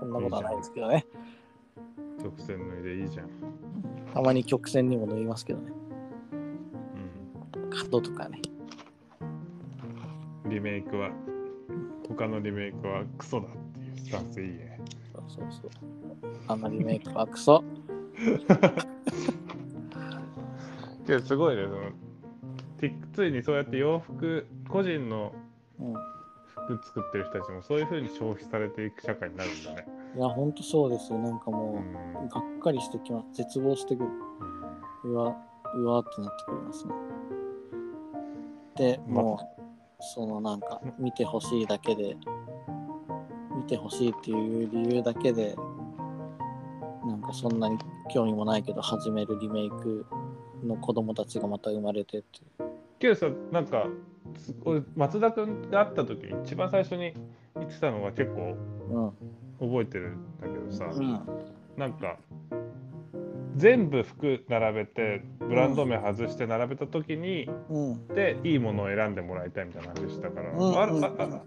[0.00, 1.06] そんなことはないですけどね。
[2.18, 3.28] 直線縫いでいいじゃん。
[4.12, 5.72] たまに曲線にも縫いますけどね。
[6.32, 7.70] うん。
[7.70, 8.40] 角とかね。
[10.46, 11.10] リメイクは、
[12.08, 14.80] 他のリメイクはクソだっていうスタンスいいね。
[15.12, 15.70] そうそうそう。
[16.46, 17.64] あんまりメイクはクソ。
[21.06, 21.90] けどすごいね、その、
[23.12, 25.32] ついにそうやって洋服、個人の
[25.80, 25.94] うん。
[26.66, 29.86] 服作ってる人たちもそういう風に消費されていく社会になるんだね。
[30.16, 31.18] いや、ほんとそうですよ。
[31.18, 32.26] なんかうもん。
[32.26, 33.36] う、がっかりしてきます。
[33.42, 34.10] 絶望してくる。
[35.04, 35.36] うわ、
[35.74, 36.94] うわってなってくりますね。
[38.76, 39.62] で、まもう、
[40.00, 42.16] そのなんか、見てほしいだけで、
[43.56, 45.56] 見てほしいっていう理由だけで、
[47.04, 47.76] なんかそんなに
[48.12, 50.06] 興味もないけど、始めるリメイク
[50.64, 52.63] の子供たちがまた生まれてっていう。
[53.04, 53.86] けどさ、なんか、
[54.38, 57.14] す俺松田君が会った時に一番最初に
[57.54, 58.56] 言ってたのが結構
[58.90, 59.12] うん。
[59.60, 61.20] 覚えてるんだけどさ、うん。
[61.76, 62.16] なんか
[63.56, 68.08] 全部服並べてブランド名外して並べた時に、うん。
[68.08, 71.42] でいいものを選んでもらいたいみたいな話したから、うんうんああ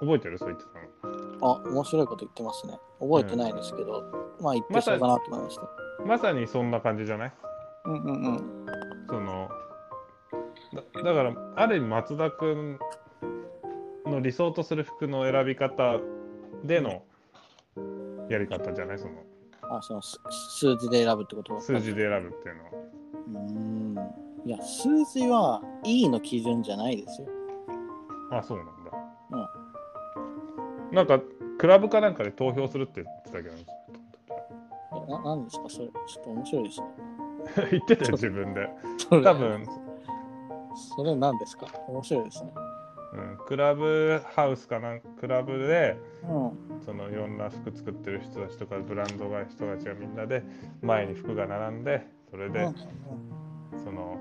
[0.00, 0.38] 覚えてる？
[0.38, 2.78] そう言ってたのあ、面白いこと言ってますね。
[2.98, 4.02] 覚えてないですけど、
[4.40, 5.62] まあ言ってそうだなと思いました。
[6.06, 7.32] まさにそんな感じじゃない？
[7.84, 8.66] うんうんうん。
[9.08, 9.48] その
[10.74, 12.78] だだからある意味松田君
[14.06, 15.98] の理想とする服の選び方
[16.64, 17.02] での
[18.28, 18.98] やり方じゃない？
[18.98, 19.12] その
[19.62, 20.18] あ、そのす
[20.58, 21.60] 数字で選ぶってこと？
[21.60, 22.70] 数字で選ぶっていうのは。
[22.72, 24.12] うーん
[24.44, 27.28] いや、数字は E の基準じゃないですよ。
[28.32, 28.72] あ、そうなんだ。
[30.90, 31.20] なんか、
[31.58, 33.54] クラブかなんかで投票するって言ってたけど、
[35.08, 35.68] ななんですか？
[35.68, 36.86] それ、ちょっと面白いですね。
[37.70, 38.68] 言ってたよ、自分で。
[39.22, 39.64] 多分、
[40.74, 41.66] それ何ですか？
[41.88, 42.52] 面白いですね。
[43.14, 44.94] うん、ククラブハウスかな？
[44.94, 46.82] んクラブでうん。
[46.84, 50.42] そのいろんな服作ってる人たちとかブランドが人たちがみんなで
[50.80, 52.74] 前に服が並んでそれでうん
[53.84, 54.16] その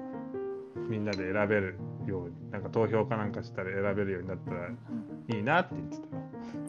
[0.90, 6.24] みんなで選べるようになんか投票かなんかしたら選べるようになったらいいなって言ってたよ。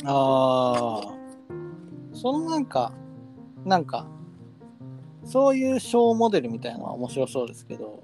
[0.04, 1.14] ああ。
[2.14, 2.92] そのなんか、
[3.64, 4.06] なんか、
[5.24, 8.02] そういうショーモデルみたいなのは面白そうですけど、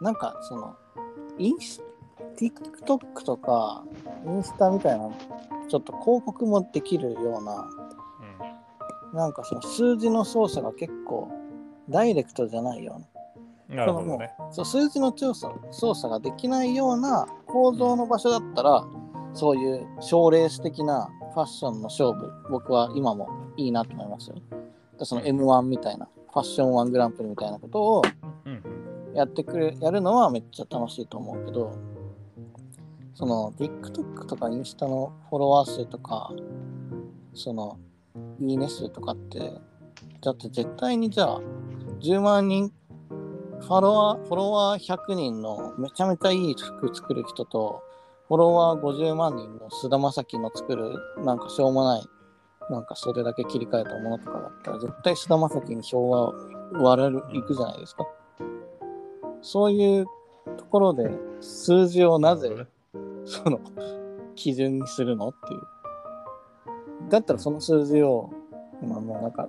[0.00, 0.76] なんかその、
[1.38, 1.82] インス、
[2.36, 3.84] TikTok とか、
[4.26, 5.10] インスタみたいな、
[5.68, 7.68] ちょっと広告もできるような、
[9.12, 11.30] なんかその数字の操作が結構
[11.88, 13.06] ダイレクトじゃないような。
[13.70, 14.32] うん、なるほどね。
[14.50, 18.84] そう数字の調査操作ができないような構造の場所だったら、
[19.34, 24.36] そういう賞レース的なファッションの勝負、僕は今もいいなと思いますよ。
[24.98, 28.02] でその M1 みたいな、ファッション1グランプリみたいなことを
[28.44, 28.79] うんうん
[29.14, 31.72] やってくれ、やるのはめっちゃ楽しいと思うけど、
[33.14, 36.32] その TikTok とかインスタのフォロワー数とか、
[37.34, 37.78] その
[38.40, 39.52] いいね数とかって、
[40.22, 41.40] だって絶対にじゃあ
[42.00, 42.72] 10万人
[43.60, 47.82] フォロワー、フォロワー100人のめちゃめちゃいい服作る人と、
[48.28, 52.02] フォロワー50万人の菅田将暉の作るなんかしょうもない、
[52.70, 56.32] なんかそれだけ切り替えたものとかだったら、絶対菅田将暉に票は
[56.72, 58.06] 割れる、いくじゃないですか。
[59.42, 60.06] そういう
[60.56, 61.10] ところで
[61.40, 62.50] 数字をなぜ
[63.24, 63.60] その
[64.34, 65.60] 基準にするのっていう。
[67.08, 68.30] だったらその数字を、
[68.82, 69.48] まあもうなんか、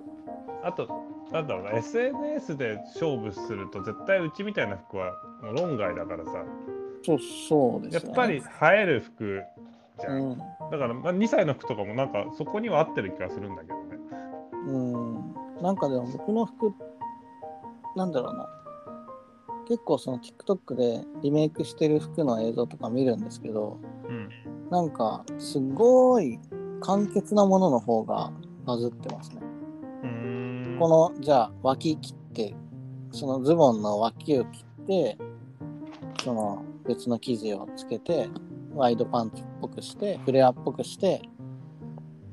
[0.63, 0.87] あと、
[1.31, 6.43] なんだろうな、SNS で勝負すると、絶対うちみたいな服はもう論外だからさ、
[7.03, 8.07] そうそうですよね。
[8.07, 9.41] やっぱり映える服
[9.99, 10.17] じゃん。
[10.17, 10.37] うん。
[10.37, 10.45] だ
[10.77, 13.97] から、まあ、2歳の服とかもなんかそこには合ってる気がするんだけどね。
[14.67, 16.73] うん、なんかでも僕の服、
[17.95, 18.60] なんだろうな。
[19.67, 24.29] 結構その TikTok でリメイクしてる服の映像とか見るんですけど、うん。
[24.69, 26.39] なんかすごい
[26.81, 28.31] 簡潔なものの方が
[28.65, 29.41] バズってますね。
[30.81, 32.55] この、じゃあ脇切って、
[33.11, 35.15] そのズボンの脇を切って、
[36.23, 38.29] その別の生地をつけて、
[38.73, 41.21] ワイドパンツっぽくして、フレアっぽくして、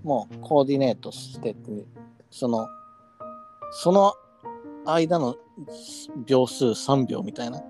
[0.03, 1.85] もうコーディネートしてって、
[2.31, 2.67] その、
[3.71, 4.15] その
[4.93, 5.37] 間の
[6.27, 7.63] 秒数3秒みたいな。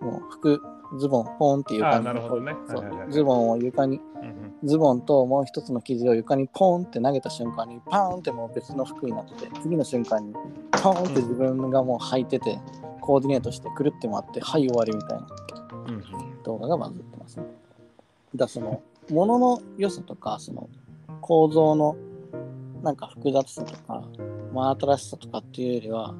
[0.00, 0.60] もう服、
[0.98, 10.32] ズボン、ポンって床あになるほどねはいはズボンを床にうんうんズボンともう一つの生地を床にポンって投げた瞬間にパーンってもう別の服になって次の瞬間に
[10.70, 12.58] ポーンって自分がもう履いてて
[13.00, 15.26] コーディネートしてくるって回ってはい終わりみたいな
[16.44, 17.46] 動画がバズってますね。
[18.34, 20.68] だその物の良さとかその
[21.20, 21.96] 構造の
[22.86, 24.04] なんか複雑さとか
[24.52, 26.14] 真新しさとかっていうよりは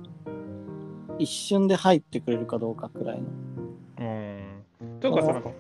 [1.17, 3.25] 一瞬で入ってくれるかどうかくらいの。
[4.01, 5.01] うん。
[5.01, 5.51] というかさ、なんか、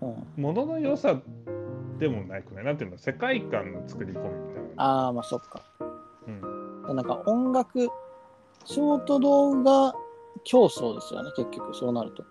[0.00, 1.20] うん、物の良さ
[1.98, 4.84] でもないくないなんていうの、世界観の作り込みみたいな。
[4.84, 5.60] ああまあそっか。
[6.28, 6.30] う
[6.92, 6.96] ん。
[6.96, 7.88] なんか音楽、
[8.64, 9.92] ショート動画
[10.44, 12.24] 競争ですよね、結局そうなると。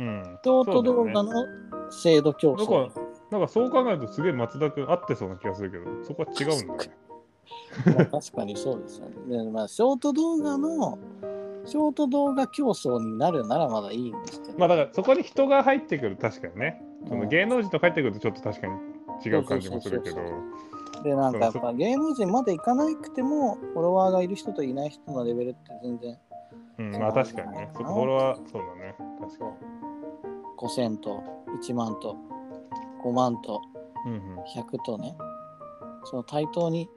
[0.00, 0.38] うん。
[0.42, 1.32] ショート動画の
[1.90, 2.88] 精度競争。
[2.92, 3.00] か、
[3.30, 7.05] なんかそう考えるとすげえ松田君合ってそうな気がするけど、そこは違うんだね。
[7.86, 9.44] まあ確かにそうですよね。
[9.44, 10.98] でまあ、ショート動画の、
[11.64, 14.58] ショート動画競争になるならまだいいんですけど。
[14.58, 16.82] まあだからそこに人が入ってくる、確かにね。
[17.06, 18.74] そうんの芸能人と入ってくるとちょっと確かに
[19.24, 20.16] 違う感じもするけど。
[21.02, 26.18] で、なんかやっぱ芸能人まで行かなくても、フォロワーがいる人といない人のレベルって全然
[26.78, 27.70] うん、まあ確かにね。
[27.74, 28.94] そこフォロワー、そうだね。
[29.20, 29.50] 確かに。
[30.58, 31.22] 5000と
[31.62, 32.16] 1万と
[33.02, 33.60] 5万と
[34.06, 34.38] うんうん。
[34.40, 35.16] 100とね、
[36.04, 36.88] その対等に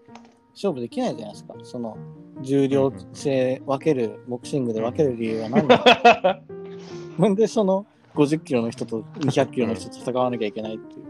[0.59, 1.53] 勝負できないじゃないですか。
[1.63, 1.97] その
[2.41, 6.41] 重量性分ける、ボクシングで分ける理由は何だ、
[7.17, 11.05] なんでその50キロの人と200キロの人と戦わなきゃいけないっていう。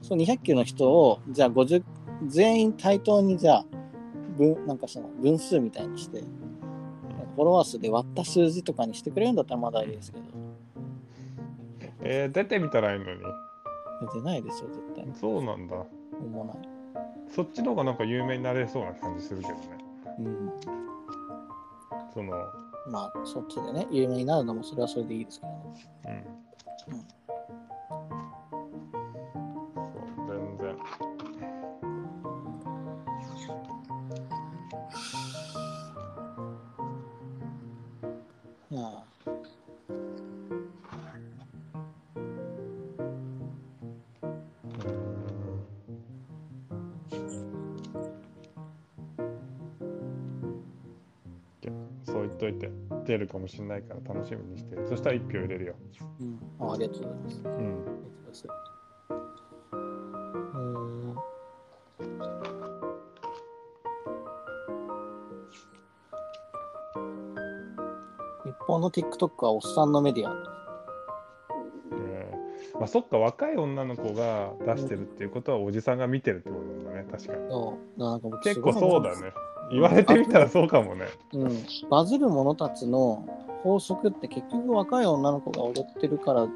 [0.00, 1.84] その200キロの人を、じゃあ50、
[2.26, 3.66] 全員対等にじゃあ、
[4.38, 6.20] 分、なんかその分数みたいにして、
[7.36, 10.24] フォロワー数で割った数字とかにしてくれるんだったらまだいいですけど、
[12.02, 13.20] えー出てみたらいいのに。
[14.00, 15.14] 出てないですよ、絶対に。
[15.14, 15.76] そうなんだ。
[16.18, 16.71] 思わない。
[17.34, 19.60] そっちの方がなんか有名になれそうな感じするけどね。
[20.18, 20.52] うん。
[22.12, 22.32] その、
[22.90, 26.24] まあ、そっちでね、有名になるのもそれはそれでいいですけどね。
[26.88, 26.94] うん。
[26.94, 27.31] うん
[53.32, 54.86] かもしれないから楽しみにしてる。
[54.86, 55.74] そしたら1票入れるよ。
[56.20, 56.38] うん。
[56.60, 57.42] あありがとうございます。
[57.44, 57.54] うん。
[57.54, 58.34] 見てくだ。
[58.34, 58.50] さい。
[59.72, 61.14] うーん。
[68.44, 70.34] 日本の TikTok はおっさんのメディア。
[71.92, 77.02] えーまあ、そっか、若い女の子が出してるっていうことは、おじさんが見てるってことなんだ。
[77.02, 77.50] ね、確かに。
[77.50, 78.00] そう
[78.36, 79.20] ん結構そうだ。
[79.20, 79.32] ね。
[79.72, 81.06] 言われてみたらそうかもね。
[81.32, 83.26] うん、バズる者たちの
[83.62, 86.46] 法則って結局若い女の子が踊ってるから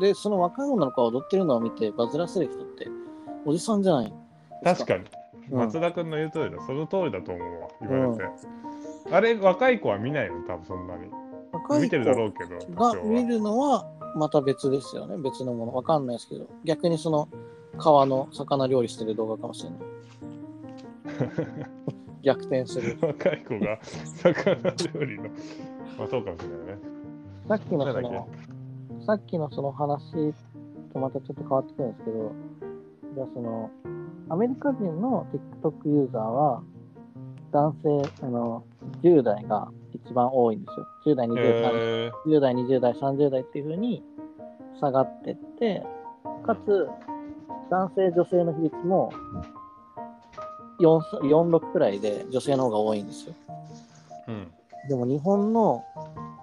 [0.00, 2.88] でその若い女の子が踊ってるのを見てバズらせる人って
[3.44, 4.12] おじさんじゃない
[4.64, 5.00] 確かに。
[5.00, 5.08] うん
[5.50, 6.58] 松田君の言う通りだ。
[6.66, 8.24] その通りだと思うわ、言われて。
[9.10, 11.08] あれ、若い子は見ないの、多分そんなに。
[11.52, 12.94] 若い見てるだろ子うけど、が。
[13.02, 17.28] 見るのはまた別ですよね別のものわかんないですけど逆にその
[17.78, 19.78] 川の魚料理してる動画かもしれない
[22.22, 24.54] 逆転する 若い子が魚
[24.94, 25.24] 料理の。
[25.98, 26.78] まあそうかもしれないね。
[27.48, 28.28] さっきのその
[29.06, 30.34] さっきのその話
[30.92, 32.32] とまたちょっと変わってくるんですけど、
[33.14, 33.70] じゃあその、
[34.28, 35.26] アメリカ人の
[35.62, 36.62] TikTok ユーザーは、
[37.52, 38.64] 男性、あの、
[39.02, 41.14] 10代が一番多いんですよ。
[41.14, 44.02] 10代、20代、へ10代、20代、30代っていう風に
[44.80, 45.82] 下がってって、
[46.44, 46.88] かつ、
[47.70, 49.57] 男性、女性の比率も4、
[50.80, 53.34] 46くらいで女性の方が多いんですよ。
[54.28, 54.52] ーうん。
[54.88, 55.84] でも日本の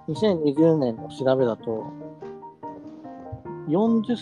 [0.07, 1.91] 2020年の調べだと、
[3.67, 4.15] 40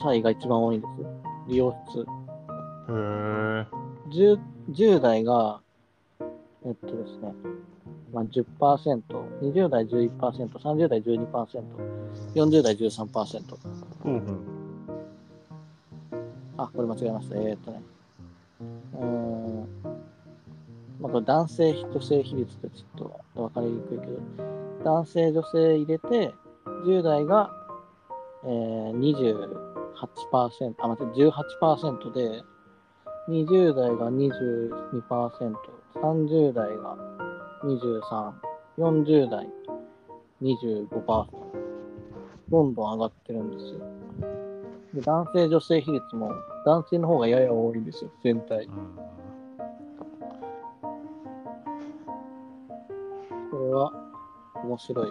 [0.00, 1.08] 歳が一番多いんですよ、
[1.48, 2.00] 利用数。
[2.00, 2.04] へ
[2.88, 3.66] え。
[4.10, 4.38] 10,
[4.70, 5.60] 10代が、
[6.64, 7.34] えっとですね、
[8.12, 9.02] まあ、10%、
[9.42, 11.62] 20代11%、30代12%、
[12.34, 13.56] 40代13%。
[14.04, 14.56] うんうん。
[16.56, 17.36] あ、これ間違えました。
[17.36, 17.82] えーっとね。
[18.60, 19.66] うん。
[21.00, 24.20] まあ、これ男性、女性比率ってちょっと分かりにくいけど、
[24.84, 26.34] 男性、女性入れて、
[26.86, 27.50] 10代が、
[28.44, 32.42] えー、28%、あ、待って、18%で、
[33.28, 35.54] 20代が22%、
[35.96, 36.96] 30代が
[37.64, 38.32] 23、
[38.78, 39.48] 40代
[40.40, 41.26] 25%。
[42.48, 44.05] どんどん上がってるんですよ。
[44.96, 46.32] で男性、女性比率も
[46.64, 48.66] 男性の方がやや多いんですよ、全体。
[48.66, 48.72] こ
[53.58, 53.92] れは
[54.64, 55.08] 面白い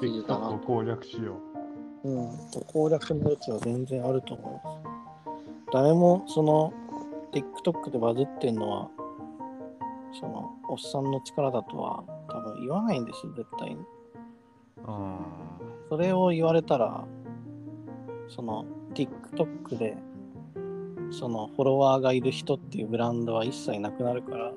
[0.00, 1.36] 記事だなを攻略しよ
[2.02, 2.32] うん、
[2.66, 4.78] 攻略の余地は全然あると思います。
[5.72, 6.72] 誰もその
[7.32, 8.90] TikTok でバズってんのは、
[10.18, 13.76] そのおっさんの力だとは多分言わないんですよ、絶対に。
[13.76, 13.86] う。
[14.88, 15.18] うん。
[15.90, 17.06] それを言われたら、
[18.28, 18.64] その
[18.96, 19.96] TikTok で
[21.10, 24.52] そのフォロワーがいる人っていうブランドは一切なくなるから、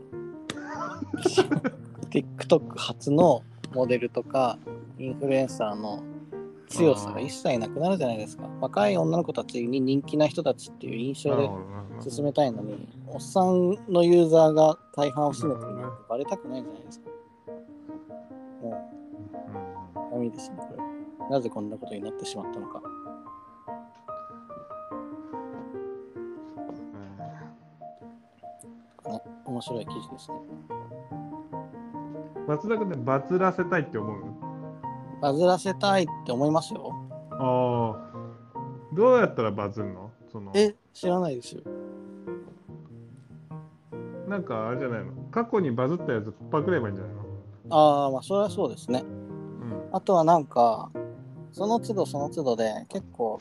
[2.09, 3.43] TikTok 初の
[3.73, 4.57] モデルとか
[4.97, 6.03] インフルエンサーの
[6.69, 8.49] 強さが一切なくなるじゃないですか。
[8.61, 11.49] 若い女の子たちに人気な人たちっていう印象で
[12.09, 17.09] 進めたいのに、おっさんのユーザーが大半を占めてるなんてバレたくないじゃないですか。
[18.61, 21.29] もう、ダメですね、これ。
[21.29, 22.81] なぜこんなことになってしまったのか。
[29.49, 30.37] 面白い記事ですね。
[32.47, 34.23] 松田君でバズらせたいって思う？
[35.21, 36.93] バズらせたいって思いますよ。
[37.31, 38.09] ああ。
[38.93, 40.11] どうやったらバズるの？
[40.31, 41.61] そのえ、知らないですよ。
[44.27, 45.11] なんかあれじゃないの？
[45.31, 47.21] 過去にバズったやつパクればいいんじゃないの？
[47.71, 49.03] ああ、まあ、それはそうですね。
[49.03, 49.89] うん。
[49.91, 50.91] あとはなんか、
[51.51, 53.39] その都度その都度で結構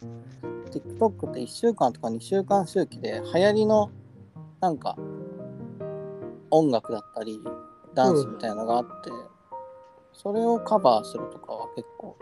[0.71, 3.91] TikTok って1週間とか2週間周期で流行りの
[4.61, 4.97] なんか
[6.51, 7.43] 音楽だったり
[7.95, 9.11] ダンスみたいなのがあって、
[10.13, 12.17] それをカバーするとかは結構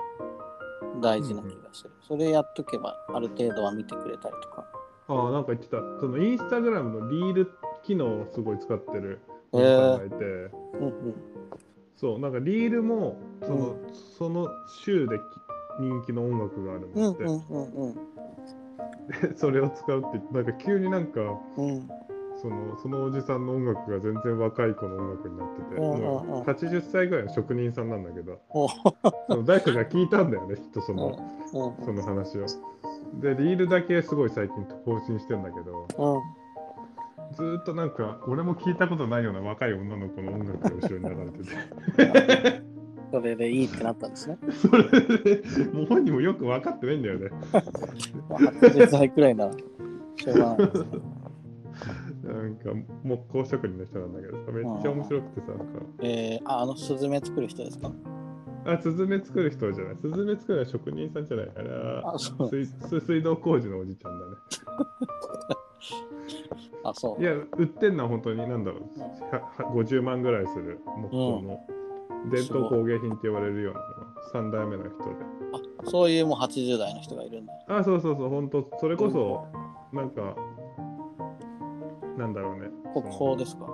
[1.01, 1.91] 大事な気がする。
[2.07, 4.67] それやっとけばある程度は見てくれたりとか。
[5.09, 5.79] ああ、なんか言ってた。
[6.01, 7.51] そのインスタグラムのリール
[7.85, 9.21] 機能をすごい使ってる
[9.53, 11.15] へおじさんがえいて、うんうん。
[11.97, 13.77] そう、なんかリールもその,、う
[14.19, 14.49] その
[14.85, 15.23] 週でき
[15.81, 21.21] 人気の音楽があるんうんだって、うんうんうんで それを使うって言って、なんか急になんか
[21.57, 21.89] うん。
[22.37, 28.69] そのそのおじさんの音楽が全然若い子の音楽になってて、もう80歳ぐらいの職人さんなんだけど、お
[29.29, 31.19] その誰かが聞いたんだよね、きっとそうんの、
[31.79, 32.47] うんその話を。
[33.21, 36.19] で、リールだけすごい最近更新してんだけど、う
[37.33, 37.35] ん。
[37.35, 42.63] ずーっとなんか、俺も聞いたことないような若い女の子の音楽が後ろに流れてて、
[43.13, 44.39] それでいいってなったんですね。
[44.51, 45.43] それで、
[45.73, 47.31] もう本人もよく分かってないんだよね。
[47.53, 47.61] ま
[48.37, 50.71] あ、80歳くらいならしょうがない。
[52.33, 52.71] なんか、
[53.05, 55.65] 木工職人の人なんだけどさ、めっちゃ面白くてさ、なんか、
[56.03, 57.93] えー、あ、あのスズメ作る人ですか？
[58.67, 59.97] あ、スズメ作る人じゃない。
[60.01, 62.51] スズメ作るのは職人さんじゃないから、あ、そう。
[62.51, 64.33] 水水水道工事のおじちゃんだね。
[66.85, 67.23] あ、そう。
[67.23, 68.83] いや、売ってんのは本当になんだろう、
[69.35, 71.61] はは50万ぐらいする木工の
[72.31, 73.81] 伝統工芸品って言われるような
[74.41, 75.05] 3代目の人で。
[75.85, 77.53] あ、そういうもう80代の人がいるんだ。
[77.69, 79.47] あ、そうそうそう、本当、それこそ、
[79.93, 80.35] なんか、
[82.17, 82.69] なんだろうね。
[82.93, 83.67] 国宝ですか？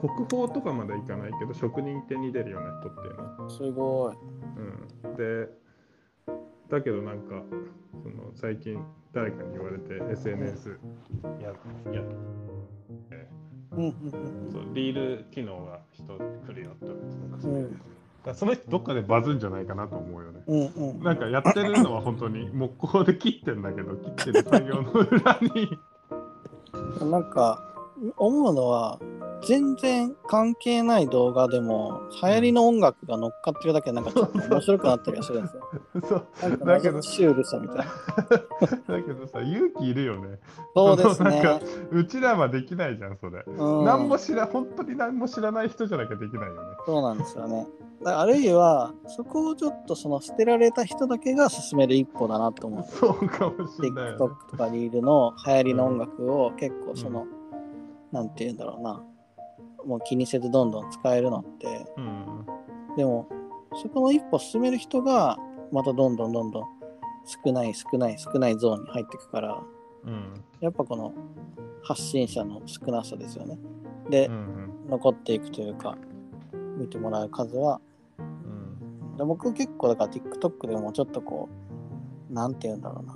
[0.00, 3.50] 国宝とかまでいかないけど、職人手に出るような人っていうの。
[3.50, 4.14] すごい。
[5.06, 5.48] うん、で、
[6.68, 7.42] だけどなんか、
[8.02, 8.78] その最近
[9.12, 10.78] 誰かに言われて SNS
[11.40, 12.04] ややっ
[13.76, 13.94] うんうん
[14.52, 17.84] そうリール機能が人来るよって言われてそれうんだか
[18.26, 20.40] らその人どっかでバズんじゃないかなと思うよね。
[20.46, 25.78] うんうんなんかやってるのは本当に木工で切ってんだけど切ってる作業の裏にうん。
[27.00, 27.62] なんか
[28.16, 28.98] 思うのは
[29.46, 35.62] 全然関係ない動画でも流行りの音楽が乗っかってるだけでなんかちょっと面白くなったりはするんですよ。
[36.40, 37.84] そうだけどシュールさみたいな。
[38.96, 40.38] だけどさ勇気いるよね。
[40.74, 41.30] そうですね。
[41.42, 43.44] なんかうちらはできないじゃんそれ。
[43.46, 46.60] うん、何も知ら本当に何も知らない人じゃなきゃできないよね。
[46.86, 47.66] そうなんですよね。
[48.04, 52.84] あるいはそこをちょっとその捨てられた人だけが進める一歩だなと思う。
[52.84, 54.16] そうかもしれないよね。
[54.16, 57.26] TikTok とかリールの流行りの音楽を結構その、
[58.12, 59.02] なんて言うんだろうな。
[59.86, 61.86] もう気にせずどんどん使えるのって。
[61.96, 62.46] うん。
[62.96, 63.28] でも
[63.82, 65.38] そこの一歩進める人が
[65.72, 66.64] またどんどんどんどん
[67.44, 69.62] 少ない少ない少ないゾーンに入っていくから
[70.04, 70.44] うん。
[70.60, 71.12] やっぱこの
[71.82, 73.58] 発信者の少なさですよね。
[74.10, 75.96] でう、ん残っていくというか
[76.76, 77.93] 見てもらう数はうん
[79.16, 81.48] で僕結構だから TikTok でもちょっとこ
[82.30, 83.14] うなんて言うんだろうな。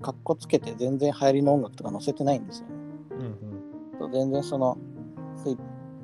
[0.00, 2.74] かっこつけて全然流行りの音楽とか載せてないんですよね。
[3.10, 3.22] う
[3.96, 4.78] んと全然その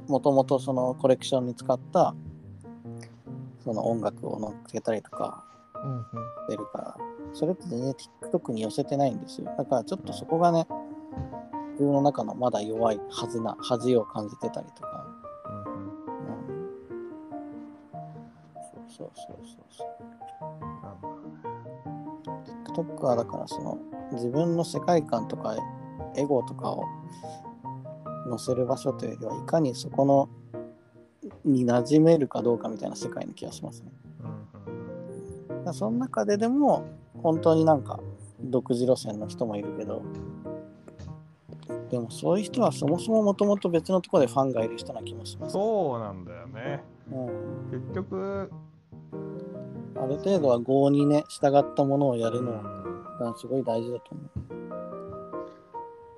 [0.09, 2.15] もともとそのコレクションに使った
[3.63, 6.03] その音楽を乗っけたりとかうん
[6.47, 6.97] してるから。
[7.33, 7.93] それって全然
[8.31, 9.53] TikTok に寄せてないんですよ。
[9.59, 10.69] だからちょっとそこがね
[11.73, 15.04] 自分の中のまだ弱いはずな恥を感じてたりとか、
[18.97, 19.89] そうそうそうそう
[22.75, 23.79] TikTok はだからその
[24.13, 25.57] 自分の世界観とか
[26.17, 26.85] エゴとかを
[28.29, 30.29] 載せる場所というよりはいかにそこの
[31.45, 33.91] に馴染めるかどうかみたいな世界な気がしますね。
[35.49, 36.85] だからその中ででも
[37.23, 37.99] 本当になんか
[38.41, 40.03] 独自路線の人もいるけど
[41.91, 46.83] でもそういう人はそもそももともと別のところでファンがいる人な気もします、そうなんだよね。
[47.11, 48.51] うん、結局、
[50.05, 54.31] ある程度は業にね従ったものをやるのうんがすごい大事だと思う。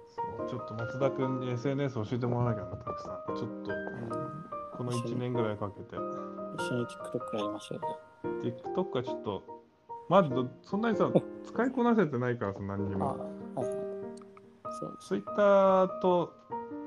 [0.09, 3.37] そうちょっと松田君に SNS 教えてもらわなきゃな、たくさん。
[3.37, 3.71] ちょっと
[4.79, 5.97] この1年ぐらいかけて。
[6.59, 7.99] 一緒に TikTok やりましょうよ。
[8.43, 9.43] TikTok はちょっと、
[10.09, 10.31] まず
[10.63, 11.11] そんなにさ、
[11.45, 13.07] 使いこなせてないからさ、何にあ、も。
[13.09, 13.67] はいはい。
[14.81, 15.09] そうです。
[15.09, 16.33] Twitter と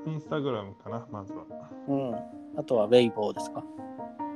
[0.06, 1.44] Instagram かな、まずは。
[1.88, 2.14] うん。
[2.56, 3.62] あとは Weibo ですか？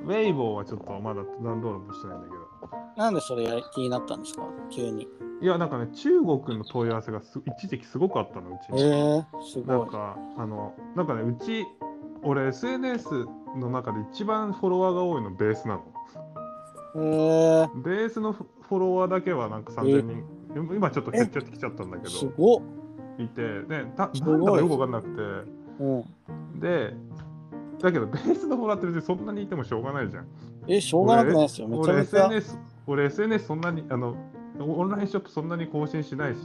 [0.04, 2.43] ウェイボーはちょっとまだダウンロードもしてないんだけど。
[2.96, 4.42] なんでそれやり気になったんですか？
[4.70, 5.08] 急に。
[5.42, 8.82] いや、なんかね、中国の問い合わせがす一時期すごかったの、うちえに。
[8.82, 9.78] ー、すごい。
[9.78, 11.66] なんか、あの、なんかね、うち、
[12.22, 13.26] 俺 SNS
[13.56, 15.82] の中で一番フォロワーが多いのベースなの。
[16.96, 20.24] えー、ベースのフフォロワーだけはなんか3000人、
[20.74, 22.60] 今ちょっと減っちゃってきちゃったんだけど、すごっ。
[23.18, 25.46] いて、で、たなんだかよくわかんなく
[25.80, 26.02] うん。
[26.60, 26.94] て、で、
[27.82, 30.26] だけどベースのフォロワーって別にそんなにいてもしょうがないじゃん。
[30.66, 31.68] え、しょうがなくないですよ。
[31.68, 32.26] めちゃ俺めちゃ。
[32.26, 34.16] SNS、俺 SNS そんなに、あの、
[34.58, 36.40] オンラインショップそんなに更新しないし、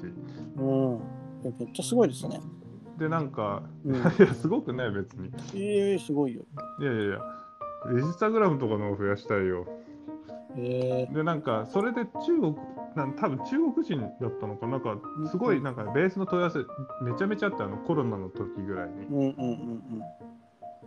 [0.57, 0.99] うん。
[1.43, 2.39] えめっちゃすごいですね。
[2.97, 5.31] で、なんか、うん いや、すごくない、別に。
[5.55, 6.43] えー、すごいよ。
[6.79, 7.19] いやいやいや、
[7.91, 9.65] インスタグラムとかのを増やしたいよ。
[10.57, 12.55] えで、なんか、それで中国、
[12.95, 14.97] なん多分中国人だったのかな、なんか、
[15.29, 16.59] すごい、なんか、ベースの問い合わせ、
[17.03, 19.09] めちゃめちゃあって、あの、コロナの時ぐらいにー、。
[19.09, 20.03] うんうんうん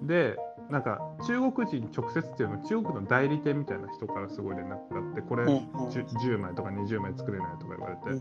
[0.06, 0.36] で、
[0.70, 5.88] なんか、中国人直接っていうのは、中国の代理店みたいな人からすごい連絡があって、これ、うんうん。
[5.88, 8.20] 10, 10枚とか20枚作れないとか言われて、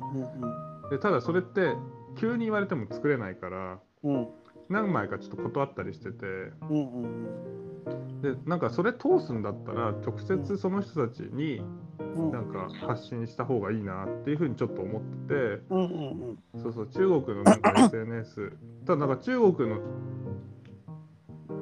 [0.89, 1.75] でただそれって、
[2.17, 3.79] 急に言われても作れないから。
[4.69, 6.51] 何枚かちょっと断ったりしてて。
[8.21, 11.61] で、なんかそれ通すんだったら、直接その人たちに、
[12.15, 12.31] うん。
[12.31, 15.61] なんか発信した方がいいなっていうふうにちょっと思ってて、
[16.61, 18.51] そうそう、中国のなんか SNS、
[18.85, 19.79] ただなんか中国の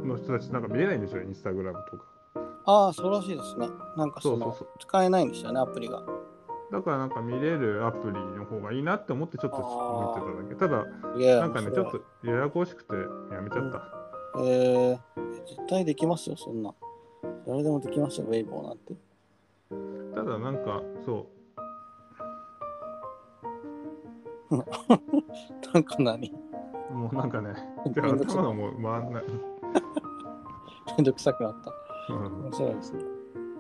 [0.10, 2.04] の人たちなんか見れないんでしょ、インスタグラムとか。
[2.66, 3.68] ああ、そうらしいですね。
[3.96, 4.68] なんかそうのそそうそう。
[4.80, 6.04] 使えないんですよね、アプリが。
[6.72, 10.84] だからなんか見れるアプリの方がいいなって思ってちょっと見てただけ。
[10.84, 12.94] ただ、なんかね、ちょっとややこしくて
[13.34, 13.82] やめちゃった。
[14.40, 16.74] えー、絶対できますよ、そんな。
[17.48, 18.94] 誰でもできますよ、ウェイボーなんて。
[20.16, 21.26] ただなんか、そ
[25.74, 26.34] なんか何？
[26.92, 27.54] う、もうなんかね、
[27.86, 29.24] 頭がもう回んない。
[30.98, 31.74] めんどくさくなった。
[32.14, 33.04] うん面白いですね。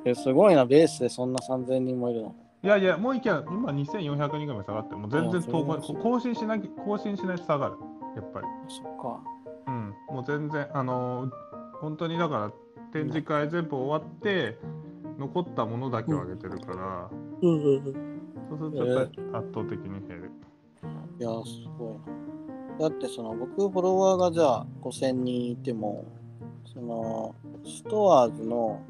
[0.05, 2.35] え、すごいな、ベースでそんな3000人もいるの。
[2.61, 7.75] いやいや、もう一件、今2400人ぐらい下がって、もう全然あそう投稿なんですね更新しなき更新しないと下がる、
[8.15, 8.47] やっぱり。
[8.67, 9.21] そっか。
[9.67, 11.31] うん、もう全然、あのー
[11.79, 12.51] 本当にだから、
[12.91, 14.57] 展示会全部終わって、
[15.17, 17.09] 残ったものだけを上げてるから、
[17.41, 18.21] うんうんうん。
[18.49, 20.31] そうするとやっぱり圧倒的に減る。
[21.19, 22.28] いや、すごいな。
[22.79, 26.05] だってその僕フォロワーがじゃあ5000人いても、
[26.73, 27.35] その
[27.65, 28.81] ストアーズの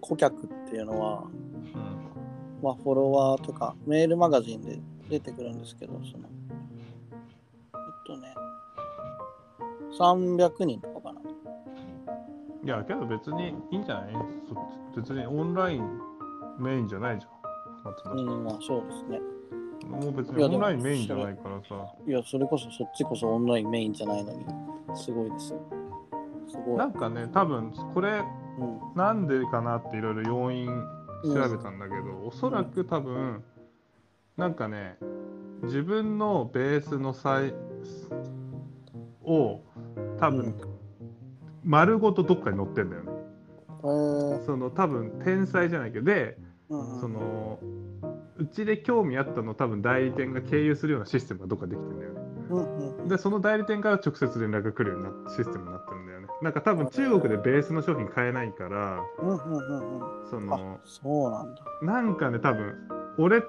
[0.00, 6.24] 顧客っていうのは、うんまあフォロワーとかメールマガジンで出てくるんですけど、その、
[7.74, 8.34] えっとね、
[9.98, 11.20] 300人とかかな。
[12.64, 14.14] いや、けど別にいいんじゃない？
[14.48, 16.00] そ別にオンライン
[16.58, 18.18] メインじゃないじゃん。
[18.18, 19.20] うん、まあそうですね。
[19.84, 21.94] もう別にオンラインメインじゃないからさ。
[22.06, 24.44] いや、それこそそっちこそオンラインメインじゃないのに、
[24.94, 25.60] すごいですよ。
[26.48, 26.76] すごい。
[26.76, 28.22] なんかね、多分これ
[28.58, 30.66] うん、なんでかなっていろいろ要因
[31.24, 33.42] 調べたんだけど、おそらく多分
[34.36, 34.96] なんかね
[35.62, 37.54] 自分のベースのサイ
[39.24, 39.60] を
[40.18, 40.54] 多分、うん
[41.68, 43.12] 丸ごとどっかに載ってんだよね。
[43.82, 46.38] えーその多分天才じゃないけどで
[46.68, 47.58] うんうんその
[48.38, 52.20] うちで興味あったの多分代理店が経由するようなシステムがどっかできてんだよね。
[52.50, 56.26] うんうんでその代理店から直接連絡が来るようなシステムになってるんだよね。
[56.42, 61.62] なんか多分中国でベースの商品買えないからうんうんうんうんそあのそうなんだ。
[61.82, 62.74] なんかね多分
[63.18, 63.42] 俺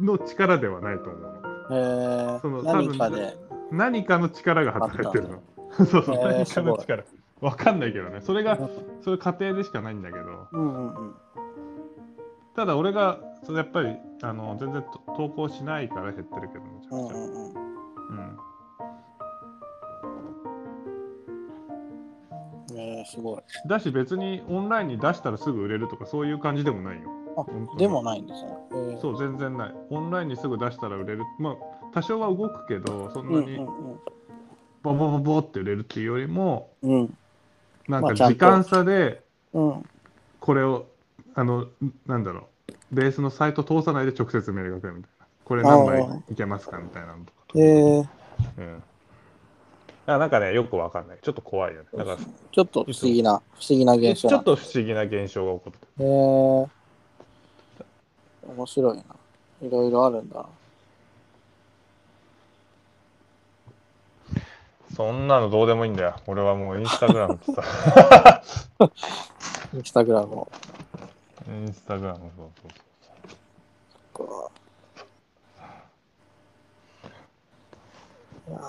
[0.00, 2.34] の力ではないと思うの。
[2.34, 3.36] へえその何かで。
[3.70, 5.42] 何かの力が働いてるの。
[5.72, 7.04] そうそう、何かの力。
[7.40, 8.20] わかんないけどね。
[8.20, 8.70] それがうん、
[9.02, 10.46] それ過程でしかないんだけど。
[10.52, 11.14] うんうんうん。
[12.54, 16.96] ただ俺が、それやっぱり、あの、全然と投稿しないから減ってるけど、めちゃくちゃ。
[16.96, 17.72] うんうんうん。
[18.12, 18.38] うん。
[22.74, 23.42] えー、すごい。
[23.68, 27.10] だし別にオンラインに出したらすぐ売れるとかそういう感じでもないよ。
[27.36, 27.44] あ
[27.78, 28.50] でもないんですね。
[28.70, 29.74] えーそう、全然ない。
[29.90, 31.24] オンラインにすぐ出したら売れる。
[31.38, 31.54] まあ、
[31.92, 33.66] 多少は動くけど、そんなにん
[34.82, 37.00] ボボボボって売れるっていうよりも、うん。
[37.00, 37.16] うん
[37.88, 39.22] なんか時間差で、
[39.52, 39.88] うん。
[40.38, 40.86] これを
[41.34, 41.66] あの
[42.06, 42.44] なんだろう
[42.92, 45.26] ベースのサイト通さないで直接メールが来るみたいな。
[45.44, 48.06] これ何枚いけますかみたいなのとか、えー、
[48.58, 48.82] うん、
[50.06, 51.18] あなんかねよくわかんない。
[51.20, 51.88] ちょっと怖いよね。
[51.94, 54.28] だからちょっと不思議な、不思議な現象。
[54.28, 54.44] ちょっな。
[54.44, 55.78] と不思議な現象が起こって。
[55.98, 56.68] えー、
[58.54, 59.04] 面白いな。
[59.62, 60.36] いろいろあるんだ。
[60.36, 60.46] な。
[64.94, 66.16] そんなのどうでもいいんだよ。
[66.26, 68.42] 俺はもうインスタグラムってさ。
[69.74, 70.52] インスタグラムを。
[71.48, 72.81] インスタグラムそうそう
[74.12, 74.50] こ
[78.48, 78.62] ういやー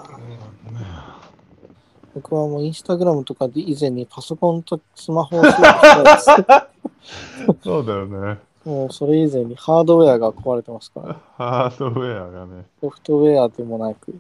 [2.16, 5.44] 僕はもうインスタグラムとかで以前にパソコンとスマホを。
[7.64, 8.40] そうだよね。
[8.64, 12.66] もうそれ以前にハードウェアが壊れてますから、ハードウェアがね。
[12.80, 14.16] ソフトウェアでもなく、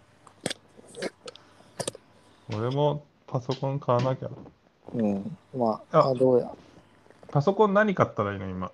[2.50, 4.30] 俺もパソコン買わなきゃ。
[4.95, 6.52] うん、まあ、あハードウェア。
[7.32, 8.50] パソコン何買ったらいいの？
[8.50, 8.72] 今。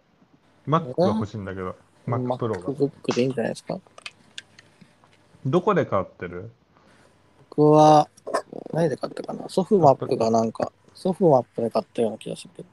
[0.68, 1.76] Mac が欲しいんだけど
[2.18, 3.80] Mac Pro が MacBook でいいんじゃないですか？
[5.46, 6.52] どこで買ってる？
[7.50, 8.10] 僕は、
[8.74, 9.48] 何で買ったかな？
[9.50, 12.68] ソフマップがなんか、ソフマップで買ったような気がするけど。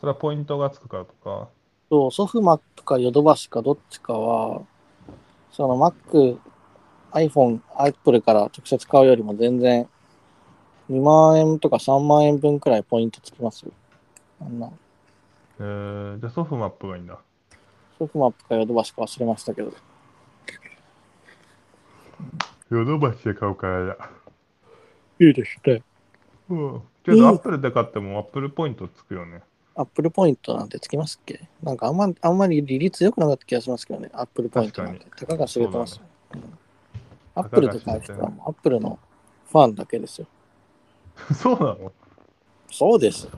[0.00, 1.48] それはポイントがつくからとか？
[1.88, 4.62] そう、ソフマップかヨドバシかどっちかは、
[5.52, 6.38] その Mac、
[7.12, 9.88] iPhone、Apple から直接買うよりも全然
[10.90, 13.72] 2万円とか3万円分くらいポイントつきますよ。
[14.40, 14.68] あんな
[15.58, 17.18] えー、じゃあソフマップがいいんだ。
[17.98, 19.72] ソフマップかヨドバシか忘れましたけど。
[22.70, 23.96] ヨドバシで買うからや。
[25.18, 25.82] いいですね。
[26.50, 26.82] うん。
[27.04, 29.42] けど、アップルで買ってもアップルポイントつくよね。
[29.74, 31.48] アップルポイントなんてつきますっけ？
[31.62, 35.06] なんかあんまあんまり利率良くなかった気がしますけどね、アップルポイントなんて。
[35.16, 36.02] たかが知れてますよ。
[37.34, 38.98] アップルとか人はアップルの
[39.50, 40.26] ファンだけですよ。
[41.34, 41.92] そうなの？
[42.70, 43.30] そうですよ。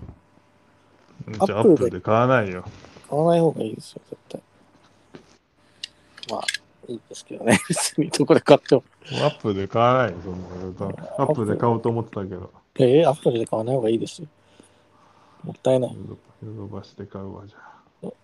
[1.46, 2.64] じゃあアップルで買わないよ。
[3.10, 4.40] 買わない方がいいですよ、絶対。
[6.30, 6.44] まあ、
[6.88, 7.58] いいですけどね。
[7.68, 8.84] 別にどこで買っても。
[9.22, 11.04] アップルで買わないよ、そんな。
[11.18, 12.50] アップルで買おうと思ってたけど。
[12.76, 14.28] えー、アップルで買わない方がいいですよ。
[15.44, 15.96] もったいない。
[16.44, 17.78] ヨドバシで買うわ、じゃあ。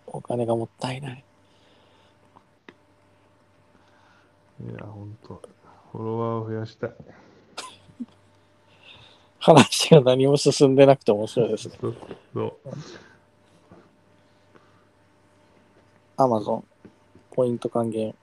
[0.07, 1.25] お金がもったいない。
[4.61, 5.43] いや、ほんと。
[5.93, 6.93] フォロワーを増やしたい。
[9.39, 11.77] 話が何も進んでなくて面白いですね。
[11.81, 11.97] そう
[12.33, 12.55] そう。
[16.17, 16.65] Amazon
[17.35, 18.15] ポイント還元。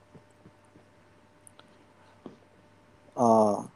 [3.14, 3.66] ああ。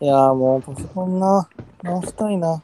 [0.00, 1.48] いやーもうパソコンな、
[1.82, 2.62] 直したいな。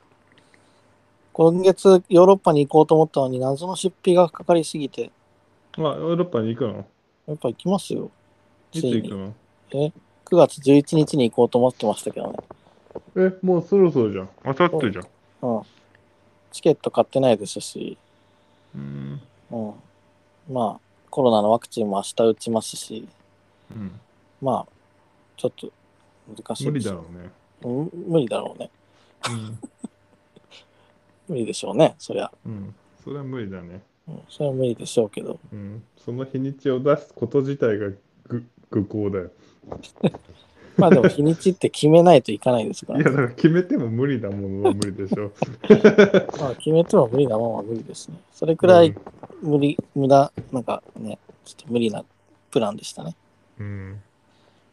[1.33, 5.11] 今月ヨーロッパに行こうと思ったのに謎の出費がかかりすぎて、
[5.77, 6.87] あ、ヨーロッパに行くの？
[7.27, 8.11] やっぱ行きますよ。
[8.73, 9.35] いつ行くの？
[9.73, 9.93] え
[10.27, 12.39] ?9 月11日に行こうと思ってましたけどね。
[13.17, 14.29] え、もうそろそろじゃん。
[14.45, 15.07] あさってじゃん。
[15.43, 15.63] うん。
[16.53, 17.99] チケット買ってないですし、
[18.73, 19.21] うん。
[19.51, 19.75] うん。
[20.49, 20.81] まあ、
[21.15, 23.07] コロナのワクチンも明日打ちますし、
[23.71, 24.01] うん。
[24.43, 24.73] まあ、
[25.37, 25.71] ちょっと
[26.37, 27.31] 難しい無です理だろうね。
[27.63, 28.69] うん無理だろうね。
[29.31, 29.59] うん。
[31.33, 32.33] 無理でしょうね、そりゃ。
[32.45, 32.75] うん。
[33.05, 33.85] それは無理だね。
[34.09, 35.39] うん、それは無理でしょうけど。
[35.53, 35.85] うん。
[35.99, 37.91] その日にちを出すこと自体が
[38.27, 39.31] ぐ愚行だよ。
[40.77, 45.31] まあでも日にちって決めないといかないですかいや、ら、だから決めても無理なものは無理でしょ。
[46.41, 48.17] まあ決めても無理なもんは無理ですね。
[48.33, 48.95] それくらい
[49.43, 52.05] 無理、無駄、なんかね、ちょっと無理な
[52.51, 53.15] プランでしたね。
[53.59, 54.03] うん。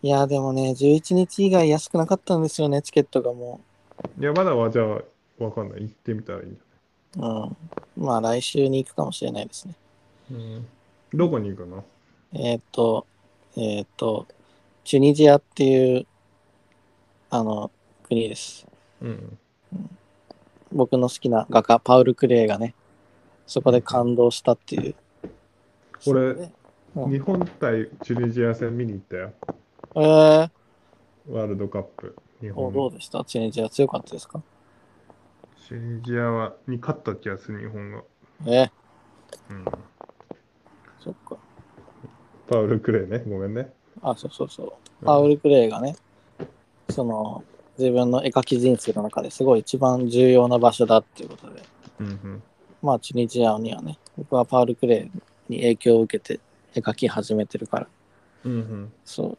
[0.01, 3.61] いやーでもね、11日以外安くなかったんですよね、チケットがも
[4.19, 5.81] いや、まだはじゃあ、わかんない。
[5.83, 6.59] 行ってみたらいいんじ
[7.17, 7.21] う。
[7.21, 8.03] うん。
[8.03, 9.75] まあ来週に行くかもしれないですね。
[10.31, 10.67] ゃないうん。
[11.13, 11.83] どこに行くの？
[12.33, 13.05] えーっと、
[13.57, 14.25] えーっと、
[14.83, 16.07] チュニジアっていう、
[17.29, 17.71] あの、
[18.03, 18.67] 国です。
[19.01, 19.37] うん。
[20.71, 22.75] 僕の好きな画家、パウル・クレイがね、
[23.45, 24.95] そこで感動したっていう。
[26.03, 26.51] これそで
[26.95, 29.31] うん日本対チュニジア戦見に行ったよ。
[29.95, 30.51] えー、
[31.29, 32.15] ワールドカップ。
[32.41, 32.73] 日お本。
[32.73, 33.23] どうでした？
[33.23, 34.41] チュニジア強かったですか？
[35.67, 38.03] チュニジアはに勝った気がする、日本が。
[38.45, 38.71] えー、
[39.51, 39.65] うん。
[40.99, 41.37] そっか。
[42.49, 43.23] パウル・クレイね。
[43.25, 43.71] ごめんね。
[44.01, 45.05] あ、そうそうそう。
[45.05, 45.95] パウル・クレイがね、
[46.89, 47.43] その、
[47.77, 51.63] 自分の絵描き人生の中ですごい一番重要な場所だっていうことで、
[51.99, 52.43] うんうん。
[52.81, 55.11] まあ、チュニジアにはね、僕はパウル・クレイ
[55.49, 56.39] に影響を受けて
[56.75, 57.87] 絵描き始めてるから、
[58.45, 58.93] うんうん。
[59.05, 59.37] そう、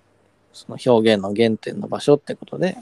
[0.53, 2.77] その表現の原点の場所ってことで、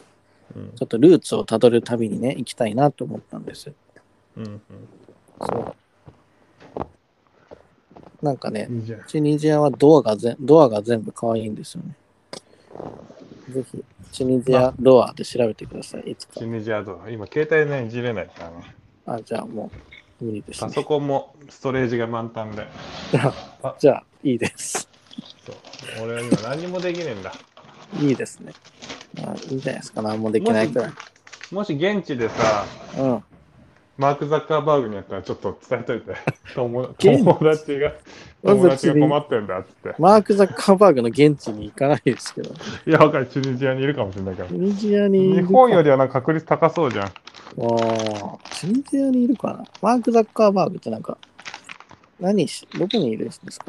[0.57, 3.75] うんちょっとルーツをたどる旅にね、行きたいなと思ったんですよ。
[4.39, 4.60] うん
[5.41, 5.75] そう。
[8.23, 8.68] なんかね。
[9.07, 11.94] チュニジアはドアがぜドアが全部可愛いんですよね。
[13.50, 16.10] ぜひ、チュニジアドアで調べてください。
[16.12, 16.47] いつかチュ。
[16.47, 19.16] ニジアと、今、携帯ね、いじれないからな。
[19.16, 19.70] あ、じゃあも
[20.20, 20.68] う、無理ですね。
[20.68, 22.66] パソコンもストレージが満タンで。
[23.10, 24.89] じゃあ、じゃあいいです。
[25.47, 26.05] そう。
[26.05, 27.32] 俺は今何にもできねえんだ。
[28.00, 28.52] いいですね。
[29.15, 30.02] まあ、いいんじゃないですか。
[30.02, 30.92] 何もできないくらい。
[31.50, 32.65] もし現地でさ、
[32.99, 33.24] うん。
[34.00, 36.14] マーク・ザッカーバーグにやったらちょっと伝えといて。
[36.56, 37.92] 友達が、
[38.42, 39.94] 友達が困ってんだっつって。
[39.98, 42.50] マーク・ザッカーバーグの現地に行かないですけど。
[42.86, 43.26] いや、わかる。
[43.26, 44.54] チュニジアにいるかもしれないからチ。
[44.54, 47.04] ュニジアにい日るか本よりはなんか確率高そうじゃん。
[47.04, 47.12] ああ、
[48.52, 49.64] チュニジアにいるかな。
[49.82, 51.18] マーク・ザッカーバーグってなんか、
[52.18, 53.66] 何し、どこにいるんですか？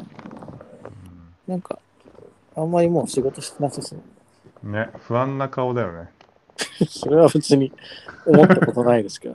[1.46, 1.78] なんか、
[2.56, 4.70] あんまりもう仕事してなさそう。
[4.70, 6.08] ね、不安な顔だよね。
[6.88, 7.70] それは別に
[8.24, 9.34] 思ったことないですけど。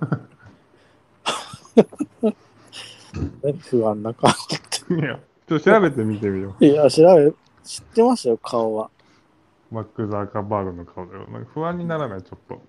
[3.44, 4.30] 何 不安な顔。
[4.30, 7.32] いや、ちょっと調べてみてみよ いや、調べ、
[7.64, 8.90] 知ってますよ、顔は。
[9.72, 9.76] う。
[9.76, 11.28] マック・ザーカーバーグの顔だよ。
[11.28, 12.62] なんか不安にならない、ちょっと。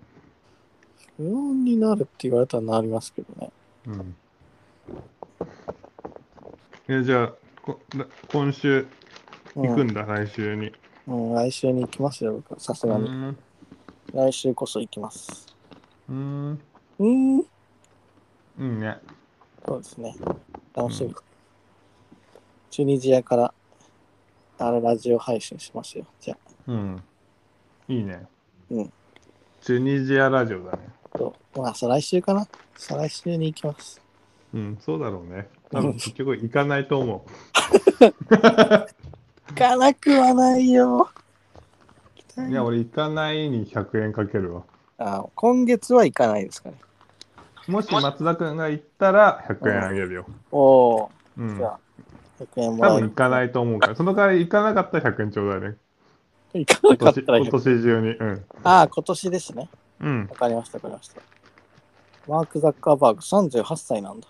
[1.16, 3.50] 不安になるって言われたらなりますけどね。
[3.86, 4.16] うん。
[6.88, 8.86] え、じゃあ、こな今週
[9.54, 10.72] 行くんだ、来週に。
[11.06, 13.08] うん、来週に行きますよ、僕はさすうがに。
[13.10, 13.36] ん。
[14.12, 15.46] 来週こそ行きます。
[16.08, 16.60] うん。
[16.98, 17.44] うーん、
[18.58, 18.98] うんね。
[19.66, 20.14] そうですね。
[20.74, 21.14] 楽しみ。
[22.70, 23.54] チュニジアから、
[24.58, 26.04] あれ、ラジオ配信しますよ。
[26.20, 27.02] じゃあ、うん。
[27.88, 28.26] いいね。
[28.70, 28.92] うん。
[29.60, 30.88] チュニジアラジオだね。
[31.16, 32.46] とまあ、再来週かな
[32.76, 34.00] 再来週に行きます。
[34.54, 35.48] うん、そうだろうね。
[35.70, 37.26] 多分結局行かないと思
[38.00, 41.10] 行かなくはないよ。
[42.36, 42.50] う。
[42.50, 44.64] いや、俺行かないに100円かけるわ。
[44.98, 46.76] あ今月は行かないですかね。
[47.68, 50.26] もし松田君が行ったら100円あげるよ。
[50.50, 51.56] おおうん。
[51.56, 51.78] じゃあ、
[52.40, 53.00] 100円も多らえる。
[53.02, 53.94] 分行かないと思うから。
[53.94, 55.76] その代わり行かなかったら100円ちょうだいね。
[56.54, 58.08] 行か今年なかったら今100年中に。
[58.16, 58.44] うん。
[58.64, 59.68] ああ、今年ですね。
[60.00, 60.26] うん。
[60.30, 61.20] わかりました、わかりました。
[62.26, 64.28] マーク・ザッカーバーグ38歳なんだ。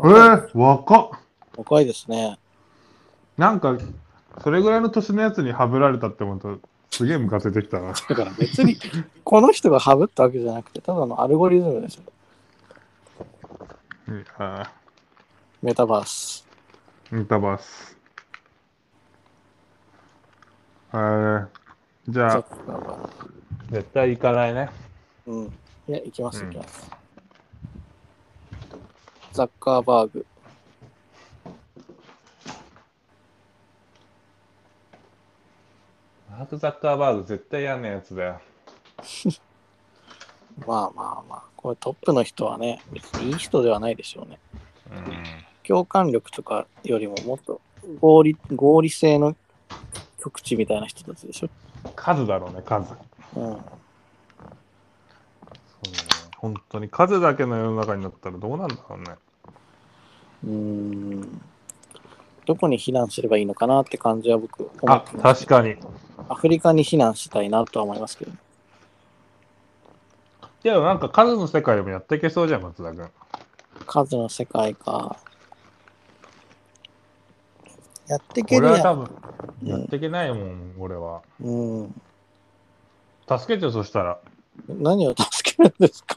[0.00, 1.10] えー、若っ
[1.56, 2.38] 若いですね。
[3.38, 3.78] なんか、
[4.42, 7.92] それぐらいの年のやつにハブられたって思うと、すげえムカついてきたな。
[7.92, 8.76] だから別に、
[9.24, 12.02] この人がハブったわけじゃなくて、ただのアルゴリズムですよ。
[14.06, 16.46] メタバース。
[17.10, 17.98] メタバース。
[20.92, 21.48] えー、
[22.08, 22.44] じゃあ、
[23.68, 24.70] 絶対行かないね。
[25.26, 25.44] うん。
[25.88, 26.88] いや、行きます、行きます。
[28.62, 28.68] うん、
[29.32, 30.26] ザッカーバーグ。
[36.30, 38.40] マーク・ザッカーバーグ絶対やんなやつだよ。
[40.64, 44.38] まあまあまあ、これトップの人はね、別にいい人ではないでしょうね。
[44.86, 47.60] う共感力とかよりももっと
[48.00, 49.34] 合理合理性の
[50.22, 51.46] 極致みたいな人たちでしょ。
[51.46, 51.50] ん。
[51.94, 52.92] 数だろうね、数。
[53.36, 53.42] うん。
[53.42, 53.58] そうね
[56.36, 59.14] 本当に数だけの世の中になったらどうなんだろうね。
[60.44, 61.40] うーん。
[62.46, 65.46] どこに避難すればいいのかなって感じは僕思あって、ます。
[65.46, 65.76] 確かに。
[66.28, 68.32] アフリカに避難したいなとは思いますけど。
[70.62, 73.08] でもなんか数の世界でもやっていけそうじゃん、松田君。
[73.86, 75.16] 数の世界か。
[78.08, 78.66] やっていける。
[78.66, 79.04] 俺は多分、
[79.62, 81.22] うんやっていけないもん、俺は。
[81.40, 82.02] うん。
[83.28, 84.18] 助けてよ、そしたら。
[84.68, 86.16] 何を助けるんですか？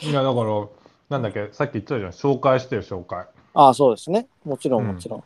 [0.00, 0.66] いや、だから、
[1.10, 3.26] なんだっけ、さっき言ってたじゃん、紹介してよ、紹介。
[3.54, 4.26] ああ、そうですね。
[4.44, 5.24] もちろん、うんもちろん。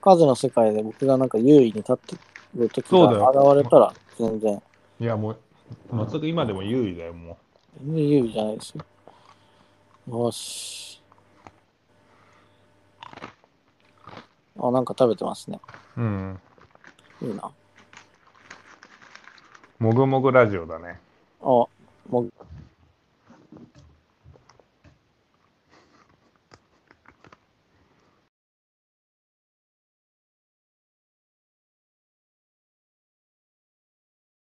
[0.00, 2.16] 数の世界で僕がなんか優位に立って
[2.56, 4.62] る時そうだよが現れたら、全然、
[5.00, 5.36] いや、もう、
[5.90, 7.38] 松田君今でも優位だよ、も
[7.82, 8.84] 全然優位じゃないですよ。
[10.08, 11.02] よし。
[14.58, 15.60] あ、なんか食べてますね。
[15.96, 16.00] う。
[16.00, 16.40] うん。
[17.22, 17.50] いいな。
[19.78, 21.00] もぐもぐラジオだね。
[21.42, 21.68] あ、も
[22.12, 22.32] う、